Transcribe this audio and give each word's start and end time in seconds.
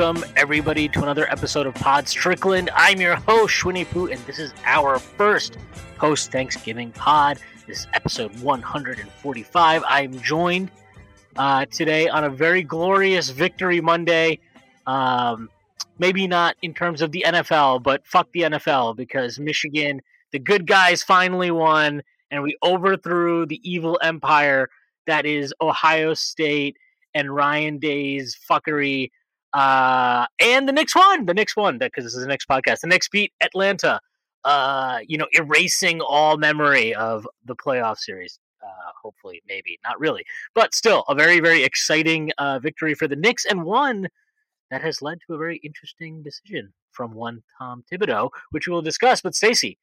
Welcome, 0.00 0.24
everybody, 0.34 0.88
to 0.88 1.02
another 1.02 1.30
episode 1.30 1.66
of 1.66 1.74
Pod 1.74 2.08
Strickland. 2.08 2.70
I'm 2.74 3.02
your 3.02 3.16
host, 3.16 3.52
Schwinny 3.52 3.84
Poo, 3.84 4.06
and 4.06 4.18
this 4.20 4.38
is 4.38 4.54
our 4.64 4.98
first 4.98 5.58
post 5.98 6.32
Thanksgiving 6.32 6.90
pod. 6.92 7.38
This 7.66 7.80
is 7.80 7.86
episode 7.92 8.34
145. 8.40 9.84
I'm 9.86 10.18
joined 10.20 10.70
uh, 11.36 11.66
today 11.66 12.08
on 12.08 12.24
a 12.24 12.30
very 12.30 12.62
glorious 12.62 13.28
Victory 13.28 13.82
Monday. 13.82 14.38
Um, 14.86 15.50
maybe 15.98 16.26
not 16.26 16.56
in 16.62 16.72
terms 16.72 17.02
of 17.02 17.12
the 17.12 17.22
NFL, 17.28 17.82
but 17.82 18.06
fuck 18.06 18.32
the 18.32 18.40
NFL 18.40 18.96
because 18.96 19.38
Michigan, 19.38 20.00
the 20.32 20.38
good 20.38 20.66
guys, 20.66 21.02
finally 21.02 21.50
won, 21.50 22.02
and 22.30 22.42
we 22.42 22.56
overthrew 22.62 23.44
the 23.44 23.60
evil 23.70 23.98
empire 24.02 24.70
that 25.06 25.26
is 25.26 25.52
Ohio 25.60 26.14
State 26.14 26.78
and 27.12 27.34
Ryan 27.34 27.76
Day's 27.76 28.34
fuckery 28.50 29.10
uh, 29.52 30.26
and 30.40 30.68
the 30.68 30.72
Knicks 30.72 30.94
won. 30.94 31.26
The 31.26 31.34
Knicks 31.34 31.56
won 31.56 31.78
because 31.78 32.04
this 32.04 32.14
is 32.14 32.22
the 32.22 32.28
next 32.28 32.48
podcast. 32.48 32.80
The 32.80 32.88
Knicks 32.88 33.08
beat 33.08 33.32
Atlanta. 33.40 34.00
Uh, 34.42 35.00
you 35.06 35.18
know, 35.18 35.26
erasing 35.32 36.00
all 36.00 36.38
memory 36.38 36.94
of 36.94 37.28
the 37.44 37.54
playoff 37.54 37.98
series. 37.98 38.38
Uh, 38.62 38.90
hopefully, 39.02 39.42
maybe 39.46 39.78
not 39.84 40.00
really, 40.00 40.24
but 40.54 40.74
still 40.74 41.04
a 41.08 41.14
very, 41.14 41.40
very 41.40 41.62
exciting 41.62 42.30
uh, 42.38 42.58
victory 42.58 42.94
for 42.94 43.06
the 43.06 43.16
Knicks 43.16 43.44
and 43.44 43.64
one 43.64 44.08
that 44.70 44.82
has 44.82 45.02
led 45.02 45.18
to 45.26 45.34
a 45.34 45.38
very 45.38 45.56
interesting 45.58 46.22
decision 46.22 46.72
from 46.92 47.14
one 47.14 47.42
Tom 47.58 47.84
Thibodeau, 47.90 48.30
which 48.50 48.66
we 48.66 48.72
will 48.72 48.82
discuss. 48.82 49.20
But 49.20 49.34
Stacy, 49.34 49.78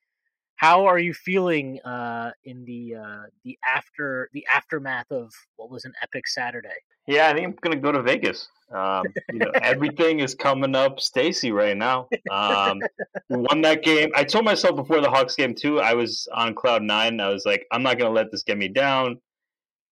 how 0.57 0.85
are 0.85 0.97
you 0.99 1.13
feeling 1.13 1.79
uh, 1.81 2.31
in 2.43 2.65
the 2.65 2.95
uh, 2.95 3.23
the 3.43 3.57
after 3.65 4.29
the 4.33 4.45
aftermath 4.47 5.11
of 5.11 5.31
what 5.55 5.69
was 5.69 5.85
an 5.85 5.93
epic 6.01 6.27
Saturday? 6.27 6.69
Yeah, 7.05 7.29
I 7.29 7.33
think 7.33 7.45
I'm 7.45 7.55
gonna 7.61 7.77
go 7.77 7.91
to 7.91 8.01
Vegas. 8.01 8.49
Um, 8.73 9.05
you 9.31 9.39
know, 9.39 9.51
everything 9.61 10.19
is 10.19 10.35
coming 10.35 10.75
up 10.75 10.99
Stacy 10.99 11.51
right 11.51 11.77
now. 11.77 12.09
Um, 12.31 12.81
won 13.29 13.61
that 13.61 13.83
game. 13.83 14.09
I 14.15 14.23
told 14.23 14.45
myself 14.45 14.75
before 14.75 14.99
the 14.99 15.09
Hawks 15.09 15.35
game 15.35 15.55
too. 15.55 15.79
I 15.79 15.93
was 15.93 16.27
on 16.33 16.53
cloud 16.55 16.81
nine. 16.81 17.21
I 17.21 17.29
was 17.29 17.45
like, 17.45 17.65
I'm 17.71 17.83
not 17.83 17.99
gonna 17.99 18.13
let 18.13 18.31
this 18.31 18.43
get 18.43 18.57
me 18.57 18.67
down. 18.67 19.21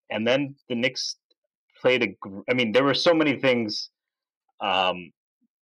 And 0.09 0.27
then 0.27 0.55
the 0.67 0.75
Knicks 0.75 1.17
played 1.79 2.03
a. 2.03 2.15
I 2.49 2.53
mean, 2.53 2.71
there 2.71 2.83
were 2.83 2.95
so 2.95 3.13
many 3.13 3.37
things. 3.37 3.91
Um, 4.59 5.11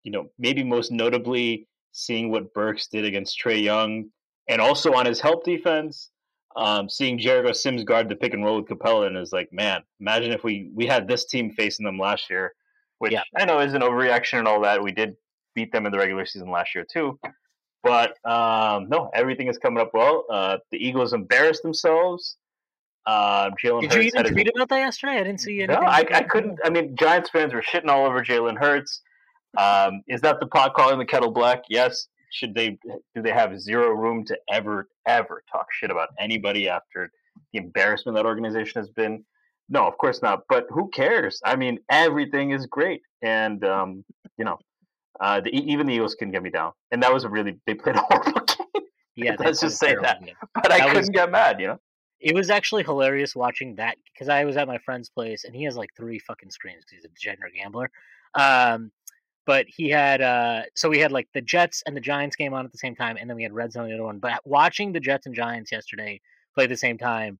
you 0.03 0.11
know, 0.11 0.29
maybe 0.39 0.63
most 0.63 0.91
notably 0.91 1.67
seeing 1.91 2.31
what 2.31 2.53
Burks 2.53 2.87
did 2.87 3.05
against 3.05 3.39
Trae 3.39 3.61
Young, 3.61 4.09
and 4.47 4.61
also 4.61 4.93
on 4.93 5.05
his 5.05 5.19
help 5.19 5.43
defense 5.43 6.09
um, 6.55 6.89
seeing 6.89 7.17
Jericho 7.17 7.51
Sims 7.51 7.83
guard 7.83 8.09
the 8.09 8.15
pick 8.15 8.33
and 8.33 8.43
roll 8.43 8.57
with 8.57 8.67
Capela 8.67 9.07
and 9.07 9.17
is 9.17 9.33
like, 9.33 9.51
man, 9.51 9.81
imagine 9.99 10.31
if 10.31 10.43
we 10.43 10.69
we 10.73 10.85
had 10.85 11.07
this 11.07 11.25
team 11.25 11.51
facing 11.51 11.85
them 11.85 11.97
last 11.97 12.29
year, 12.29 12.53
which 12.99 13.11
yeah. 13.11 13.23
I 13.35 13.45
know 13.45 13.59
is 13.59 13.73
an 13.73 13.81
overreaction 13.81 14.39
and 14.39 14.47
all 14.47 14.61
that. 14.61 14.83
We 14.83 14.91
did 14.91 15.15
beat 15.55 15.71
them 15.71 15.85
in 15.85 15.91
the 15.91 15.97
regular 15.97 16.25
season 16.25 16.51
last 16.51 16.75
year 16.75 16.85
too, 16.89 17.19
but 17.81 18.11
um, 18.25 18.89
no, 18.89 19.09
everything 19.13 19.47
is 19.47 19.57
coming 19.57 19.81
up 19.81 19.91
well. 19.93 20.25
Uh, 20.29 20.57
the 20.71 20.77
Eagles 20.77 21.13
embarrassed 21.13 21.63
themselves. 21.63 22.37
Uh, 23.05 23.49
Jalen 23.61 23.81
did 23.81 23.91
Hurts 23.91 23.95
you 23.95 24.11
even 24.15 24.25
tweet 24.31 24.49
about 24.55 24.69
that 24.69 24.79
yesterday? 24.79 25.13
I 25.13 25.23
didn't 25.23 25.41
see 25.41 25.61
anything. 25.61 25.81
No, 25.81 25.87
I, 25.87 26.05
I 26.13 26.23
couldn't. 26.23 26.59
I 26.63 26.69
mean, 26.69 26.95
Giants 26.95 27.29
fans 27.31 27.53
were 27.53 27.61
shitting 27.61 27.89
all 27.89 28.05
over 28.05 28.23
Jalen 28.23 28.57
Hurts. 28.57 29.01
Um, 29.57 30.03
is 30.07 30.21
that 30.21 30.39
the 30.39 30.47
pot 30.47 30.73
calling 30.73 30.99
the 30.99 31.05
kettle 31.05 31.31
black? 31.31 31.63
Yes 31.69 32.07
should 32.33 32.53
they 32.55 32.77
do 33.15 33.21
they 33.21 33.31
have 33.31 33.59
zero 33.59 33.91
room 33.91 34.25
to 34.25 34.37
ever 34.51 34.89
ever 35.07 35.43
talk 35.51 35.67
shit 35.71 35.91
about 35.91 36.09
anybody 36.19 36.67
after 36.67 37.11
the 37.51 37.59
embarrassment 37.59 38.15
that 38.15 38.25
organization 38.25 38.81
has 38.81 38.89
been? 38.89 39.23
No, 39.69 39.87
of 39.87 39.97
course 39.97 40.21
not. 40.21 40.43
But 40.49 40.65
who 40.69 40.89
cares? 40.89 41.39
I 41.45 41.55
mean, 41.55 41.79
everything 41.89 42.51
is 42.51 42.65
great, 42.65 43.01
and 43.21 43.63
um, 43.63 44.03
you 44.37 44.45
know, 44.45 44.57
uh, 45.21 45.41
the, 45.41 45.51
even 45.51 45.87
the 45.87 45.93
Eagles 45.93 46.15
can 46.15 46.31
get 46.31 46.43
me 46.43 46.49
down, 46.49 46.73
and 46.91 47.01
that 47.03 47.13
was 47.13 47.23
a 47.23 47.29
really 47.29 47.59
they 47.67 47.75
played 47.75 47.95
a 47.95 48.01
horrible 48.09 48.41
game. 48.41 48.83
Yeah, 49.15 49.35
let's 49.39 49.61
just 49.61 49.77
say 49.77 49.95
that. 50.01 50.25
Game. 50.25 50.35
But 50.55 50.63
that 50.63 50.71
I 50.71 50.79
couldn't 50.79 50.97
was, 50.97 51.09
get 51.09 51.31
mad, 51.31 51.61
you 51.61 51.67
know. 51.67 51.79
It 52.19 52.33
was 52.33 52.49
actually 52.49 52.83
hilarious 52.83 53.35
watching 53.35 53.75
that 53.75 53.97
because 54.11 54.27
I 54.27 54.43
was 54.43 54.57
at 54.57 54.67
my 54.67 54.79
friend's 54.79 55.09
place 55.09 55.43
and 55.43 55.55
he 55.55 55.65
has 55.65 55.75
like 55.75 55.89
three 55.95 56.17
fucking 56.19 56.49
screens 56.49 56.83
because 56.83 57.03
he's 57.03 57.05
a 57.05 57.13
degenerate 57.13 57.53
gambler. 57.53 57.91
Um, 58.33 58.91
but 59.45 59.65
he 59.67 59.89
had 59.89 60.21
uh 60.21 60.61
so 60.75 60.89
we 60.89 60.99
had 60.99 61.11
like 61.11 61.27
the 61.33 61.41
Jets 61.41 61.83
and 61.85 61.95
the 61.95 62.01
Giants 62.01 62.35
game 62.35 62.53
on 62.53 62.65
at 62.65 62.71
the 62.71 62.77
same 62.77 62.95
time, 62.95 63.17
and 63.19 63.29
then 63.29 63.37
we 63.37 63.43
had 63.43 63.53
Reds 63.53 63.75
on 63.75 63.87
the 63.87 63.93
other 63.93 64.03
one. 64.03 64.19
But 64.19 64.41
watching 64.45 64.93
the 64.93 64.99
Jets 64.99 65.25
and 65.25 65.35
Giants 65.35 65.71
yesterday 65.71 66.21
play 66.55 66.65
at 66.65 66.69
the 66.69 66.77
same 66.77 66.97
time, 66.97 67.39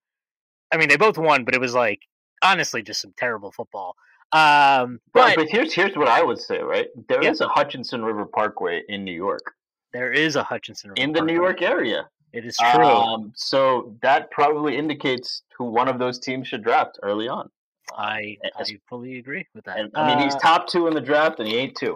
I 0.72 0.78
mean 0.78 0.90
they 0.90 0.98
both 0.98 1.18
won, 1.18 1.44
but 1.44 1.56
it 1.56 1.62
was 1.62 1.74
like 1.74 2.02
honestly 2.42 2.82
just 2.82 3.02
some 3.02 3.14
terrible 3.18 3.52
football. 3.52 3.96
Um, 4.32 5.00
but, 5.14 5.36
but 5.36 5.48
here's 5.50 5.74
here's 5.74 5.96
what 5.96 6.08
I 6.08 6.24
would 6.24 6.40
say, 6.40 6.60
right? 6.60 6.88
There 7.08 7.24
yeah. 7.24 7.32
is 7.32 7.42
a 7.42 7.48
Hutchinson 7.48 8.04
River 8.04 8.26
Parkway 8.26 8.82
in 8.90 9.04
New 9.04 9.14
York. 9.14 9.54
There 9.94 10.12
is 10.12 10.36
a 10.36 10.44
Hutchinson 10.44 10.90
River 10.90 11.02
in 11.02 11.12
the 11.12 11.20
Parkway. 11.20 11.34
New 11.34 11.40
York 11.40 11.62
area. 11.62 12.10
It 12.34 12.46
is 12.46 12.58
true. 12.58 12.84
Um, 12.84 13.32
so 13.36 13.96
that 14.02 14.32
probably 14.32 14.76
indicates 14.76 15.44
who 15.56 15.66
one 15.66 15.88
of 15.88 16.00
those 16.00 16.18
teams 16.18 16.48
should 16.48 16.64
draft 16.64 16.98
early 17.04 17.28
on. 17.28 17.50
I 17.96 18.38
I 18.56 18.66
fully 18.90 19.20
agree 19.20 19.46
with 19.54 19.66
that. 19.66 19.80
And, 19.80 19.92
I 19.96 20.08
mean, 20.08 20.18
uh, 20.18 20.24
he's 20.24 20.36
top 20.36 20.68
two 20.68 20.88
in 20.88 20.94
the 20.94 21.02
draft, 21.02 21.40
and 21.40 21.48
he 21.48 21.58
ain't 21.58 21.76
two. 21.76 21.96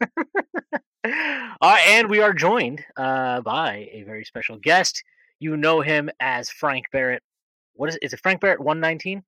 uh, 1.02 1.76
and 1.88 2.08
we 2.08 2.20
are 2.20 2.32
joined 2.32 2.84
uh, 2.96 3.40
by 3.40 3.88
a 3.92 4.02
very 4.02 4.24
special 4.24 4.58
guest. 4.58 5.02
You 5.38 5.56
know 5.56 5.80
him 5.80 6.10
as 6.20 6.50
Frank 6.50 6.86
Barrett. 6.92 7.22
What 7.74 7.88
is 7.88 7.96
it? 7.96 8.02
Is 8.02 8.12
it 8.12 8.20
Frank 8.20 8.40
Barrett 8.40 8.60
one 8.60 8.80
nineteen? 8.80 9.18
Is 9.18 9.24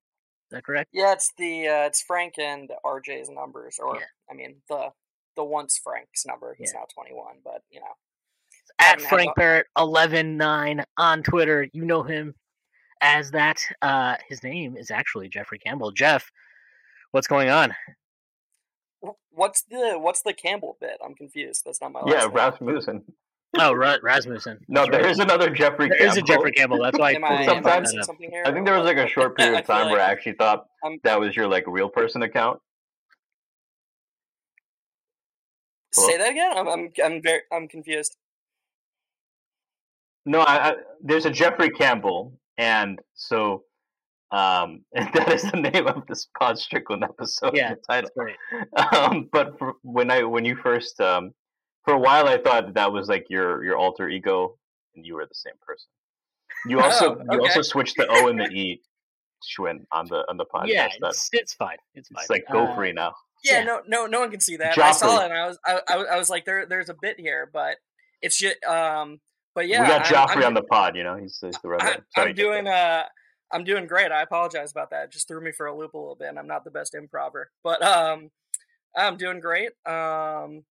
that 0.53 0.65
correct? 0.65 0.91
Yeah, 0.93 1.13
it's 1.13 1.33
the 1.37 1.69
uh, 1.69 1.87
it's 1.87 2.03
Frank 2.03 2.35
and 2.39 2.71
RJ's 2.85 3.29
numbers, 3.29 3.79
or 3.79 3.97
yeah. 3.97 4.03
I 4.31 4.35
mean 4.35 4.57
the 4.69 4.91
the 5.37 5.45
once 5.45 5.79
Frank's 5.83 6.25
number. 6.27 6.55
He's 6.59 6.73
yeah. 6.75 6.81
now 6.81 6.87
twenty 6.95 7.15
one, 7.15 7.37
but 7.45 7.63
you 7.71 7.81
know. 7.81 7.87
At 8.81 9.01
Frank 9.01 9.35
Barrett 9.35 9.67
eleven 9.77 10.37
nine 10.37 10.85
on 10.97 11.23
Twitter, 11.23 11.69
you 11.73 11.85
know 11.85 12.03
him 12.03 12.35
as 13.01 13.31
that. 13.33 13.61
Uh, 13.83 14.17
his 14.29 14.43
name 14.43 14.77
is 14.77 14.91
actually 14.91 15.29
Jeffrey 15.29 15.59
Campbell. 15.59 15.91
Jeff, 15.91 16.31
what's 17.13 17.27
going 17.27 17.49
on? 17.49 17.75
What's 19.31 19.63
the 19.63 19.97
what's 19.99 20.23
the 20.23 20.33
Campbell 20.33 20.77
bit? 20.81 20.99
I'm 21.05 21.15
confused. 21.15 21.63
That's 21.65 21.81
not 21.81 21.93
my 21.93 22.03
yeah 22.07 22.29
Rasmussen. 22.31 23.03
Oh, 23.59 23.73
Rasmussen. 23.73 24.59
No, 24.69 24.85
there 24.85 25.07
is 25.07 25.21
another 25.21 25.49
Jeffrey. 25.49 25.89
There 25.89 25.97
Campbell. 25.97 26.13
is 26.13 26.19
a 26.19 26.23
Jeffrey 26.23 26.53
Campbell. 26.53 26.83
That's 26.83 26.99
why. 26.99 27.17
I, 27.25 27.83
something 28.03 28.31
here? 28.31 28.43
I 28.45 28.53
think 28.53 28.67
there 28.67 28.77
was 28.77 28.85
like 28.85 28.99
a 28.99 29.09
short 29.09 29.39
period 29.39 29.59
of 29.59 29.67
time 29.67 29.87
like 29.87 29.93
where 29.93 30.03
I 30.03 30.11
actually 30.11 30.35
thought 30.35 30.67
I'm, 30.85 30.99
that 31.05 31.19
was 31.19 31.35
your 31.35 31.49
like 31.49 31.65
real 31.67 31.89
person 31.89 32.23
account. 32.23 32.61
Say 35.93 36.19
that 36.19 36.31
again. 36.31 36.53
I'm 36.59 36.69
I'm 36.69 36.93
I'm 37.03 37.23
very 37.23 37.41
I'm 37.51 37.69
confused. 37.69 38.17
No, 40.27 40.41
I, 40.41 40.71
I, 40.71 40.75
there's 41.03 41.25
a 41.25 41.31
Jeffrey 41.31 41.71
Campbell, 41.71 42.39
and 42.59 43.01
so 43.15 43.63
um, 44.31 44.85
and 44.95 45.09
that 45.15 45.33
is 45.33 45.43
the 45.43 45.57
name 45.57 45.87
of 45.87 46.07
this 46.07 46.29
Pod 46.39 46.59
Strickland 46.59 47.05
episode. 47.05 47.57
Yeah, 47.57 47.75
title. 47.89 48.11
Um, 48.95 49.29
but 49.33 49.59
for, 49.59 49.75
when 49.83 50.11
I 50.11 50.23
when 50.25 50.45
you 50.45 50.57
first 50.57 51.01
um, 51.01 51.33
for 51.85 51.95
a 51.95 51.99
while, 51.99 52.29
I 52.29 52.39
thought 52.39 52.75
that 52.75 52.93
was 52.93 53.09
like 53.09 53.27
your 53.31 53.65
your 53.65 53.77
alter 53.77 54.09
ego, 54.09 54.57
and 54.95 55.07
you 55.07 55.15
were 55.15 55.25
the 55.25 55.35
same 55.35 55.55
person. 55.67 55.89
You 56.67 56.81
also 56.81 57.11
oh, 57.11 57.13
okay. 57.13 57.25
you 57.33 57.41
also 57.41 57.63
switched 57.63 57.97
the 57.97 58.07
O 58.09 58.29
and 58.29 58.39
the 58.39 58.47
E, 58.47 58.83
Schwinn, 59.43 59.85
on 59.93 60.07
the 60.07 60.25
on 60.29 60.37
the 60.37 60.45
podcast. 60.45 60.69
Yeah, 60.69 60.89
it's, 61.03 61.31
it's 61.33 61.55
fine. 61.55 61.77
It's 61.95 62.09
fine. 62.09 62.23
It's 62.23 62.31
like 62.31 62.45
go 62.51 62.65
uh, 62.65 62.75
free 62.75 62.93
now. 62.93 63.15
Yeah, 63.45 63.61
yeah, 63.61 63.65
no, 63.65 63.81
no, 63.87 64.07
no 64.07 64.21
one 64.21 64.31
can 64.31 64.41
see 64.41 64.57
that. 64.57 64.75
Joffrey. 64.75 64.83
I 64.83 64.93
saw 64.93 65.21
it, 65.21 65.25
and 65.27 65.35
I 65.35 65.47
was, 65.47 65.59
I, 65.65 65.81
I, 65.89 65.95
I, 66.15 66.19
was 66.19 66.29
like, 66.29 66.45
there, 66.45 66.67
there's 66.67 66.89
a 66.89 66.97
bit 67.01 67.21
here, 67.21 67.49
but 67.53 67.77
it's 68.21 68.37
just, 68.37 68.57
um, 68.65 69.21
but 69.59 69.67
yeah, 69.67 69.83
we 69.83 69.89
got 69.89 70.05
Joffrey 70.05 70.43
I'm, 70.43 70.45
on 70.45 70.55
the 70.55 70.63
pod. 70.63 70.95
You 70.95 71.03
know, 71.03 71.17
he's, 71.17 71.37
he's 71.41 71.59
the 71.59 71.69
red. 71.69 71.83
I, 71.83 71.99
I'm 72.17 72.33
doing, 72.33 72.69
uh, 72.69 73.07
I'm 73.51 73.65
doing 73.65 73.89
great. 73.89 74.13
I 74.13 74.23
apologize 74.23 74.71
about 74.71 74.91
that. 74.91 75.07
It 75.07 75.11
just 75.11 75.27
threw 75.27 75.41
me 75.41 75.51
for 75.51 75.67
a 75.67 75.77
loop 75.77 75.95
a 75.95 75.99
little 75.99 76.15
bit. 76.15 76.29
And 76.29 76.39
I'm 76.39 76.47
not 76.47 76.63
the 76.63 76.71
best 76.71 76.95
improver, 76.95 77.51
but 77.65 77.83
um, 77.83 78.31
I'm 78.97 79.17
doing 79.17 79.41
great. 79.41 79.71
Um, 79.85 80.63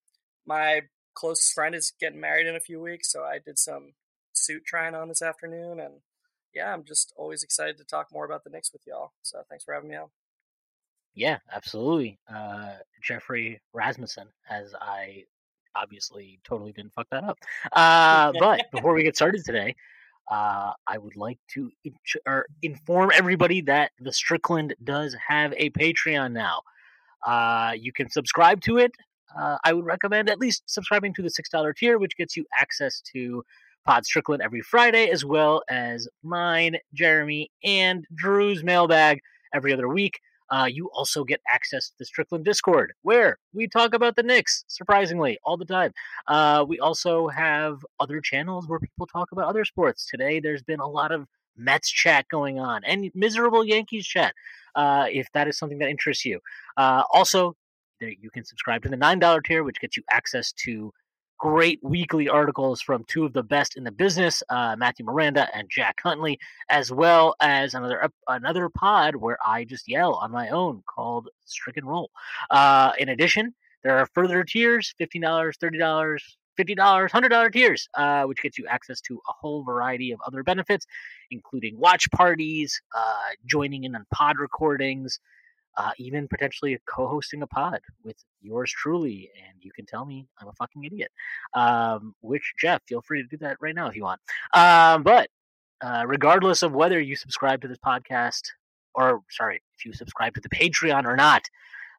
my 0.46 0.84
closest 1.16 1.54
friend 1.54 1.76
is 1.76 1.92
getting 2.00 2.22
married 2.22 2.48
in 2.48 2.56
a 2.56 2.62
few 2.62 2.80
weeks, 2.80 3.12
so 3.12 3.24
I 3.24 3.40
did 3.44 3.60
some 3.60 3.94
suit 4.32 4.64
trying 4.66 4.96
on 4.96 5.10
this 5.10 5.22
afternoon, 5.22 5.82
and 5.82 5.96
yeah, 6.54 6.74
I'm 6.74 6.86
just 6.86 7.12
always 7.18 7.44
excited 7.44 7.78
to 7.80 7.84
talk 7.84 8.08
more 8.14 8.24
about 8.24 8.46
the 8.46 8.50
Knicks 8.50 8.72
with 8.72 8.84
y'all. 8.88 9.12
So 9.22 9.42
thanks 9.50 9.66
for 9.66 9.74
having 9.74 9.90
me 9.90 9.98
on. 9.98 10.08
Yeah, 11.16 11.40
absolutely. 11.52 12.20
Uh, 12.34 12.76
Geoffrey 13.02 13.60
Rasmussen, 13.74 14.28
as 14.50 14.74
I 14.80 15.26
obviously 15.82 16.40
totally 16.44 16.72
didn't 16.72 16.94
fuck 16.94 17.08
that 17.12 17.24
up. 17.24 17.38
Uh, 17.74 18.34
but 18.40 18.72
before 18.72 18.94
we 18.94 19.04
get 19.04 19.16
started 19.16 19.44
today, 19.46 19.76
uh, 20.32 20.74
I 20.88 20.98
would 20.98 21.16
like 21.16 21.38
to 21.54 21.72
in- 21.84 22.44
inform 22.62 23.12
everybody 23.14 23.62
that 23.62 23.92
the 24.00 24.12
Strickland 24.12 24.76
does 24.84 25.16
have 25.28 25.54
a 25.56 25.70
Patreon 25.72 26.32
now. 26.32 26.62
Uh, 27.26 27.74
you 27.78 27.94
can 27.94 28.10
subscribe 28.10 28.62
to 28.62 28.78
it. 28.78 28.92
Uh, 29.38 29.58
I 29.64 29.74
would 29.74 29.86
recommend 29.86 30.30
at 30.30 30.40
least 30.40 30.64
subscribing 30.66 31.14
to 31.16 31.22
the 31.22 31.30
$6 31.30 31.76
tier, 31.76 31.98
which 31.98 32.18
gets 32.18 32.36
you 32.36 32.46
access 32.58 33.02
to 33.14 33.44
Pod 33.86 34.06
Strickland 34.06 34.42
every 34.42 34.62
Friday, 34.62 35.10
as 35.10 35.24
well 35.24 35.64
as 35.70 36.08
mine, 36.24 36.78
Jeremy, 36.94 37.52
and 37.64 38.06
Drew's 38.16 38.64
mailbag 38.64 39.20
every 39.54 39.74
other 39.74 39.88
week. 39.88 40.20
Uh, 40.50 40.68
you 40.72 40.90
also 40.94 41.24
get 41.24 41.42
access 41.48 41.90
to 41.90 41.96
the 42.00 42.06
Strickland 42.06 42.46
Discord, 42.46 42.94
where 43.02 43.38
we 43.54 43.68
talk 43.68 43.94
about 43.94 44.16
the 44.16 44.24
Knicks, 44.24 44.64
surprisingly, 44.68 45.38
all 45.44 45.58
the 45.58 45.66
time. 45.66 45.94
Uh, 46.28 46.66
we 46.68 46.80
also 46.80 47.28
have 47.28 47.86
other 48.00 48.22
channels 48.22 48.68
where 48.68 48.80
people 48.80 49.08
talk 49.08 49.32
about 49.32 49.48
other 49.48 49.66
sports. 49.66 50.08
Today, 50.08 50.40
there's 50.40 50.64
been 50.64 50.80
a 50.80 50.88
lot 50.88 51.12
of 51.12 51.28
Mets 51.58 51.90
chat 51.90 52.28
going 52.30 52.60
on 52.60 52.84
and 52.84 53.10
miserable 53.16 53.66
Yankees 53.66 54.06
chat, 54.06 54.34
uh, 54.76 55.08
if 55.12 55.28
that 55.34 55.48
is 55.48 55.58
something 55.58 55.80
that 55.80 55.90
interests 55.90 56.24
you. 56.24 56.40
Uh, 56.78 57.04
also, 57.12 57.56
there, 58.00 58.10
you 58.10 58.30
can 58.30 58.46
subscribe 58.46 58.84
to 58.84 58.90
the 58.90 58.98
$9 58.98 59.44
tier, 59.44 59.64
which 59.64 59.80
gets 59.80 59.98
you 59.98 60.04
access 60.10 60.52
to 60.54 60.94
great 61.38 61.80
weekly 61.84 62.30
articles 62.30 62.82
from 62.82 63.04
two 63.06 63.26
of 63.26 63.34
the 63.34 63.44
best 63.44 63.78
in 63.78 63.84
the 63.84 63.92
business, 63.92 64.42
uh, 64.50 64.76
Matthew 64.78 65.06
Miranda 65.06 65.48
and 65.54 65.70
Jack 65.70 66.00
Huntley, 66.02 66.40
as 66.70 66.92
well 66.92 67.36
as 67.40 67.74
another 67.74 68.10
another 68.28 68.70
pod 68.70 69.16
where 69.16 69.38
I 69.46 69.64
just 69.66 69.88
yell 69.88 70.16
on 70.16 70.32
my 70.32 70.50
own 70.50 70.84
called 70.88 71.30
Stricken 71.46 71.86
Roll. 71.86 72.10
Uh, 72.50 72.94
in 72.98 73.10
addition, 73.10 73.54
there 73.84 73.98
are 73.98 74.08
further 74.14 74.44
tiers: 74.44 74.94
fifteen 74.98 75.22
dollars, 75.22 75.58
thirty 75.60 75.78
dollars. 75.78 76.38
$50, 76.58 76.76
$100 76.76 77.54
tiers, 77.54 77.88
uh, 77.94 78.24
which 78.24 78.42
gets 78.42 78.58
you 78.58 78.66
access 78.68 79.00
to 79.00 79.22
a 79.30 79.32
whole 79.32 79.64
variety 79.64 80.12
of 80.12 80.20
other 80.26 80.42
benefits, 80.42 80.88
including 81.30 81.80
watch 81.80 82.10
parties, 82.10 82.82
uh, 82.98 83.16
joining 83.46 83.84
in 83.84 83.96
on 83.96 84.04
pod 84.12 84.40
recordings, 84.40 85.20
uh, 85.78 85.92
even 86.00 86.28
potentially 86.28 86.78
co-hosting 86.88 87.44
a 87.44 87.48
pod 87.48 87.80
with 88.04 88.18
yours 88.42 88.72
truly, 88.72 89.30
and 89.48 89.64
you 89.64 89.72
can 89.72 89.86
tell 89.86 90.06
me 90.06 90.28
I'm 90.42 90.48
a 90.48 90.54
fucking 90.54 90.84
idiot. 90.84 91.12
Um, 91.54 92.16
which 92.22 92.54
Jeff, 92.60 92.82
feel 92.88 93.02
free 93.02 93.22
to 93.22 93.28
do 93.28 93.38
that 93.38 93.58
right 93.62 93.76
now 93.76 93.88
if 93.88 93.96
you 93.96 94.04
want. 94.04 94.20
Um, 94.54 95.04
but 95.04 95.30
uh, 95.82 96.04
regardless 96.08 96.64
of 96.64 96.74
whether 96.74 97.00
you 97.00 97.16
subscribe 97.16 97.62
to 97.62 97.68
this 97.68 97.78
podcast 97.78 98.42
or 98.96 99.22
sorry, 99.30 99.62
if 99.78 99.86
you 99.86 99.94
subscribe 99.94 100.34
to 100.34 100.42
the 100.42 100.50
Patreon 100.50 101.06
or 101.06 101.16
not, 101.16 101.44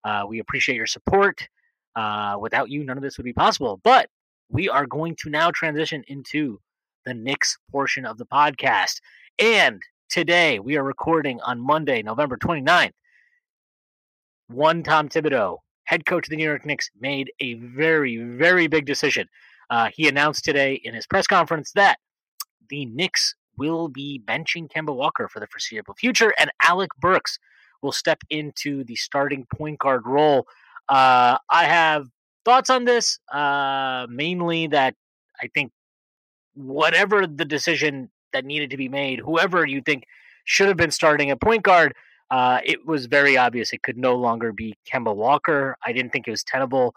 uh, 0.05 0.25
we 0.29 0.41
appreciate 0.41 0.77
your 0.77 0.87
support. 0.87 1.49
Uh, 1.95 2.37
without 2.41 2.71
you, 2.71 2.85
none 2.85 2.97
of 2.97 3.03
this 3.03 3.17
would 3.17 3.25
be 3.25 3.33
possible. 3.33 3.81
But 3.83 4.09
we 4.51 4.69
are 4.69 4.87
going 4.87 5.15
to 5.17 5.31
now 5.31 5.51
transition 5.51 6.05
into 6.09 6.61
the 7.05 7.15
Knicks 7.15 7.59
portion 7.71 8.05
of 8.05 8.19
the 8.19 8.27
podcast. 8.27 9.01
And 9.39 9.81
today 10.09 10.59
we 10.59 10.77
are 10.77 10.83
recording 10.83 11.41
on 11.43 11.61
Monday, 11.61 12.03
November 12.03 12.37
29th 12.37 12.93
one 14.49 14.83
Tom 14.83 15.09
Thibodeau, 15.09 15.59
head 15.85 16.06
coach 16.06 16.27
of 16.27 16.31
the 16.31 16.37
New 16.37 16.45
York 16.45 16.67
Knicks, 16.67 16.91
made 17.00 17.31
a 17.41 17.55
very, 17.55 18.17
very 18.17 18.67
big 18.67 18.87
decision. 18.87 19.29
Uh, 19.71 19.91
he 19.95 20.09
announced 20.09 20.45
today 20.45 20.81
in 20.85 20.95
his 20.95 21.06
press 21.06 21.27
conference 21.27 21.73
that 21.73 21.99
the 22.69 22.87
Knicks 22.87 23.35
will 23.56 23.89
be 23.89 24.23
benching 24.25 24.71
Kemba 24.71 24.95
Walker 24.95 25.29
for 25.29 25.41
the 25.41 25.47
foreseeable 25.47 25.95
future, 25.95 26.33
and 26.39 26.50
Alec 26.62 26.91
Burks 27.00 27.39
will 27.83 27.93
step 27.93 28.19
into 28.31 28.85
the 28.85 28.97
starting 28.97 29.47
point 29.55 29.79
guard 29.79 30.06
role. 30.06 30.47
Uh, 30.89 31.39
I 31.51 31.65
have 31.65 32.06
thoughts 32.44 32.71
on 32.71 32.85
this, 32.85 33.19
uh, 33.33 34.06
mainly 34.09 34.69
that 34.69 34.94
I 35.43 35.49
think 35.49 35.73
whatever 36.55 37.27
the 37.27 37.44
decision 37.44 38.11
that 38.33 38.44
needed 38.44 38.71
to 38.71 38.77
be 38.77 38.89
made, 38.89 39.21
whoever 39.21 39.67
you 39.67 39.81
think 39.81 40.05
should 40.44 40.69
have 40.69 40.77
been 40.77 40.91
starting 40.91 41.31
a 41.31 41.37
point 41.37 41.62
guard, 41.62 41.94
uh, 42.31 42.61
it 42.65 42.87
was 42.87 43.07
very 43.07 43.37
obvious 43.37 43.73
it 43.73 43.83
could 43.83 43.97
no 43.97 44.15
longer 44.15 44.53
be 44.53 44.77
Kemba 44.91 45.15
Walker. 45.15 45.77
I 45.85 45.93
didn't 45.93 46.13
think 46.13 46.29
it 46.29 46.31
was 46.31 46.45
tenable. 46.45 46.95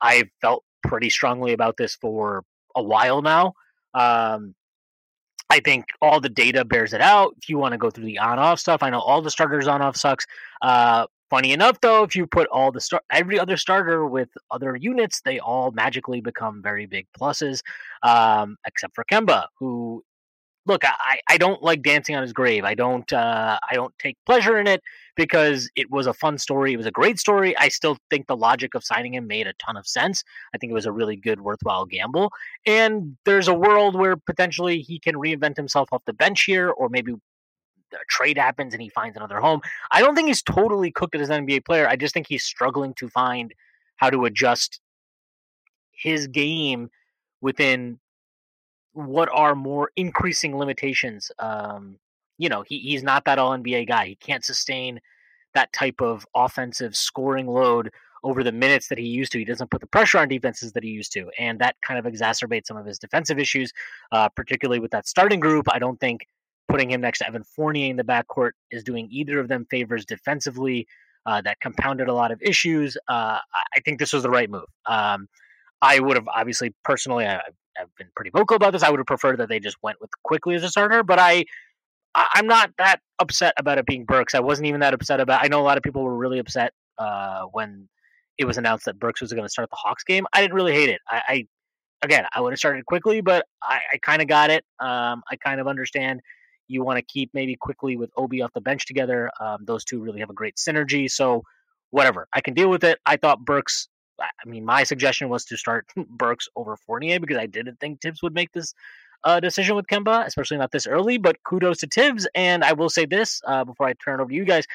I 0.00 0.24
felt 0.40 0.64
pretty 0.82 1.10
strongly 1.10 1.52
about 1.52 1.76
this 1.76 1.94
for 1.94 2.44
a 2.74 2.82
while 2.82 3.22
now. 3.22 3.54
Um, 3.94 4.54
I 5.50 5.60
think 5.60 5.86
all 6.00 6.20
the 6.20 6.28
data 6.28 6.64
bears 6.64 6.92
it 6.92 7.00
out. 7.00 7.34
If 7.42 7.48
you 7.48 7.58
want 7.58 7.72
to 7.72 7.78
go 7.78 7.90
through 7.90 8.04
the 8.04 8.18
on-off 8.18 8.60
stuff, 8.60 8.82
I 8.82 8.90
know 8.90 9.00
all 9.00 9.20
the 9.20 9.30
starters 9.30 9.66
on-off 9.66 9.96
sucks. 9.96 10.24
Uh, 10.62 11.06
funny 11.28 11.52
enough, 11.52 11.80
though, 11.80 12.04
if 12.04 12.14
you 12.14 12.26
put 12.26 12.46
all 12.48 12.70
the 12.70 12.80
start 12.80 13.02
every 13.10 13.38
other 13.38 13.56
starter 13.56 14.06
with 14.06 14.28
other 14.52 14.76
units, 14.76 15.20
they 15.22 15.40
all 15.40 15.72
magically 15.72 16.20
become 16.20 16.62
very 16.62 16.86
big 16.86 17.06
pluses, 17.18 17.62
um, 18.04 18.56
except 18.64 18.94
for 18.94 19.04
Kemba, 19.10 19.46
who 19.58 20.04
look, 20.70 20.84
I, 20.84 21.20
I 21.28 21.36
don't 21.36 21.62
like 21.62 21.82
dancing 21.82 22.14
on 22.14 22.22
his 22.22 22.32
grave. 22.32 22.64
I 22.64 22.74
don't 22.74 23.12
uh, 23.12 23.58
I 23.70 23.74
don't 23.74 23.92
take 23.98 24.16
pleasure 24.24 24.58
in 24.58 24.66
it 24.66 24.80
because 25.16 25.68
it 25.74 25.90
was 25.90 26.06
a 26.06 26.14
fun 26.14 26.38
story. 26.38 26.72
It 26.72 26.76
was 26.76 26.86
a 26.86 26.92
great 26.92 27.18
story. 27.18 27.56
I 27.58 27.68
still 27.68 27.98
think 28.08 28.28
the 28.28 28.36
logic 28.36 28.74
of 28.74 28.84
signing 28.84 29.14
him 29.14 29.26
made 29.26 29.46
a 29.46 29.52
ton 29.54 29.76
of 29.76 29.86
sense. 29.86 30.22
I 30.54 30.58
think 30.58 30.70
it 30.70 30.74
was 30.74 30.86
a 30.86 30.92
really 30.92 31.16
good, 31.16 31.40
worthwhile 31.40 31.84
gamble. 31.84 32.32
And 32.64 33.16
there's 33.24 33.48
a 33.48 33.54
world 33.54 33.96
where 33.96 34.16
potentially 34.16 34.80
he 34.80 34.98
can 35.00 35.16
reinvent 35.16 35.56
himself 35.56 35.88
off 35.92 36.04
the 36.06 36.12
bench 36.12 36.44
here, 36.44 36.70
or 36.70 36.88
maybe 36.88 37.12
a 37.92 37.96
trade 38.08 38.38
happens 38.38 38.72
and 38.72 38.80
he 38.80 38.88
finds 38.88 39.16
another 39.16 39.40
home. 39.40 39.60
I 39.90 40.00
don't 40.00 40.14
think 40.14 40.28
he's 40.28 40.42
totally 40.42 40.92
cooked 40.92 41.16
as 41.16 41.28
an 41.28 41.46
NBA 41.46 41.64
player. 41.64 41.88
I 41.88 41.96
just 41.96 42.14
think 42.14 42.28
he's 42.28 42.44
struggling 42.44 42.94
to 42.94 43.08
find 43.08 43.52
how 43.96 44.10
to 44.10 44.24
adjust 44.24 44.80
his 45.90 46.28
game 46.28 46.88
within 47.40 47.98
what 48.92 49.28
are 49.32 49.54
more 49.54 49.90
increasing 49.96 50.56
limitations. 50.56 51.30
Um, 51.38 51.98
you 52.38 52.48
know, 52.48 52.62
he, 52.62 52.78
he's 52.78 53.02
not 53.02 53.24
that 53.26 53.38
all 53.38 53.56
NBA 53.56 53.88
guy. 53.88 54.06
He 54.06 54.16
can't 54.16 54.44
sustain 54.44 55.00
that 55.54 55.72
type 55.72 56.00
of 56.00 56.26
offensive 56.34 56.96
scoring 56.96 57.46
load 57.46 57.90
over 58.22 58.42
the 58.44 58.52
minutes 58.52 58.88
that 58.88 58.98
he 58.98 59.06
used 59.06 59.32
to. 59.32 59.38
He 59.38 59.44
doesn't 59.44 59.70
put 59.70 59.80
the 59.80 59.86
pressure 59.86 60.18
on 60.18 60.28
defenses 60.28 60.72
that 60.72 60.84
he 60.84 60.90
used 60.90 61.12
to, 61.12 61.30
and 61.38 61.58
that 61.60 61.76
kind 61.82 62.04
of 62.04 62.10
exacerbates 62.10 62.66
some 62.66 62.76
of 62.76 62.86
his 62.86 62.98
defensive 62.98 63.38
issues, 63.38 63.72
uh, 64.12 64.28
particularly 64.28 64.80
with 64.80 64.90
that 64.90 65.06
starting 65.06 65.40
group. 65.40 65.66
I 65.70 65.78
don't 65.78 65.98
think 66.00 66.26
putting 66.68 66.90
him 66.90 67.00
next 67.00 67.18
to 67.18 67.26
Evan 67.26 67.44
Fournier 67.44 67.90
in 67.90 67.96
the 67.96 68.04
backcourt 68.04 68.52
is 68.70 68.84
doing 68.84 69.08
either 69.10 69.40
of 69.40 69.48
them 69.48 69.66
favors 69.70 70.04
defensively. 70.04 70.86
Uh, 71.26 71.42
that 71.42 71.60
compounded 71.60 72.08
a 72.08 72.14
lot 72.14 72.32
of 72.32 72.40
issues. 72.40 72.96
Uh, 73.06 73.38
I 73.76 73.80
think 73.84 73.98
this 73.98 74.14
was 74.14 74.22
the 74.22 74.30
right 74.30 74.48
move. 74.48 74.64
Um, 74.86 75.28
I 75.82 76.00
would 76.00 76.16
have 76.16 76.26
obviously 76.28 76.74
personally, 76.82 77.26
I, 77.26 77.40
have 77.76 77.88
been 77.96 78.08
pretty 78.14 78.30
vocal 78.30 78.56
about 78.56 78.72
this. 78.72 78.82
I 78.82 78.90
would 78.90 78.98
have 78.98 79.06
preferred 79.06 79.38
that 79.38 79.48
they 79.48 79.60
just 79.60 79.76
went 79.82 80.00
with 80.00 80.10
Quickley 80.22 80.54
as 80.54 80.62
a 80.62 80.68
starter, 80.68 81.02
but 81.02 81.18
I, 81.18 81.44
I'm 82.14 82.46
not 82.46 82.70
that 82.78 83.00
upset 83.18 83.54
about 83.56 83.78
it 83.78 83.86
being 83.86 84.04
Burks. 84.04 84.34
I 84.34 84.40
wasn't 84.40 84.66
even 84.66 84.80
that 84.80 84.94
upset 84.94 85.20
about. 85.20 85.44
I 85.44 85.48
know 85.48 85.60
a 85.60 85.62
lot 85.62 85.76
of 85.76 85.82
people 85.82 86.02
were 86.02 86.16
really 86.16 86.38
upset 86.38 86.72
uh, 86.98 87.42
when 87.52 87.88
it 88.38 88.44
was 88.46 88.58
announced 88.58 88.86
that 88.86 88.98
Burks 88.98 89.20
was 89.20 89.32
going 89.32 89.44
to 89.44 89.50
start 89.50 89.70
the 89.70 89.76
Hawks 89.76 90.04
game. 90.04 90.26
I 90.32 90.40
didn't 90.40 90.54
really 90.54 90.72
hate 90.72 90.88
it. 90.88 91.00
I, 91.08 91.22
I 91.28 91.46
again, 92.02 92.24
I 92.32 92.40
would 92.40 92.52
have 92.52 92.58
started 92.58 92.84
Quickley, 92.86 93.20
but 93.20 93.46
I, 93.62 93.80
I 93.92 93.98
kind 93.98 94.22
of 94.22 94.28
got 94.28 94.50
it. 94.50 94.64
Um, 94.78 95.22
I 95.30 95.36
kind 95.36 95.60
of 95.60 95.68
understand 95.68 96.20
you 96.66 96.82
want 96.82 96.98
to 96.98 97.02
keep 97.02 97.30
maybe 97.34 97.56
Quickley 97.60 97.96
with 97.96 98.10
Obi 98.16 98.42
off 98.42 98.52
the 98.54 98.60
bench 98.60 98.86
together. 98.86 99.30
Um, 99.40 99.58
those 99.64 99.84
two 99.84 100.00
really 100.00 100.20
have 100.20 100.30
a 100.30 100.34
great 100.34 100.56
synergy. 100.56 101.10
So 101.10 101.42
whatever, 101.90 102.28
I 102.32 102.40
can 102.40 102.54
deal 102.54 102.70
with 102.70 102.84
it. 102.84 102.98
I 103.04 103.16
thought 103.16 103.44
Burks 103.44 103.88
I 104.20 104.48
mean, 104.48 104.64
my 104.64 104.84
suggestion 104.84 105.28
was 105.28 105.44
to 105.46 105.56
start 105.56 105.86
Burks 106.08 106.48
over 106.56 106.76
Fournier 106.76 107.20
because 107.20 107.38
I 107.38 107.46
didn't 107.46 107.80
think 107.80 108.00
Thibs 108.00 108.22
would 108.22 108.34
make 108.34 108.52
this 108.52 108.74
uh, 109.24 109.40
decision 109.40 109.76
with 109.76 109.86
Kemba, 109.86 110.26
especially 110.26 110.56
not 110.56 110.72
this 110.72 110.86
early. 110.86 111.18
But 111.18 111.42
kudos 111.44 111.78
to 111.78 111.86
Thibs. 111.86 112.26
and 112.34 112.64
I 112.64 112.72
will 112.72 112.90
say 112.90 113.06
this 113.06 113.40
uh, 113.46 113.64
before 113.64 113.86
I 113.86 113.94
turn 113.94 114.20
it 114.20 114.22
over 114.22 114.30
to 114.30 114.36
you 114.36 114.44
guys: 114.44 114.66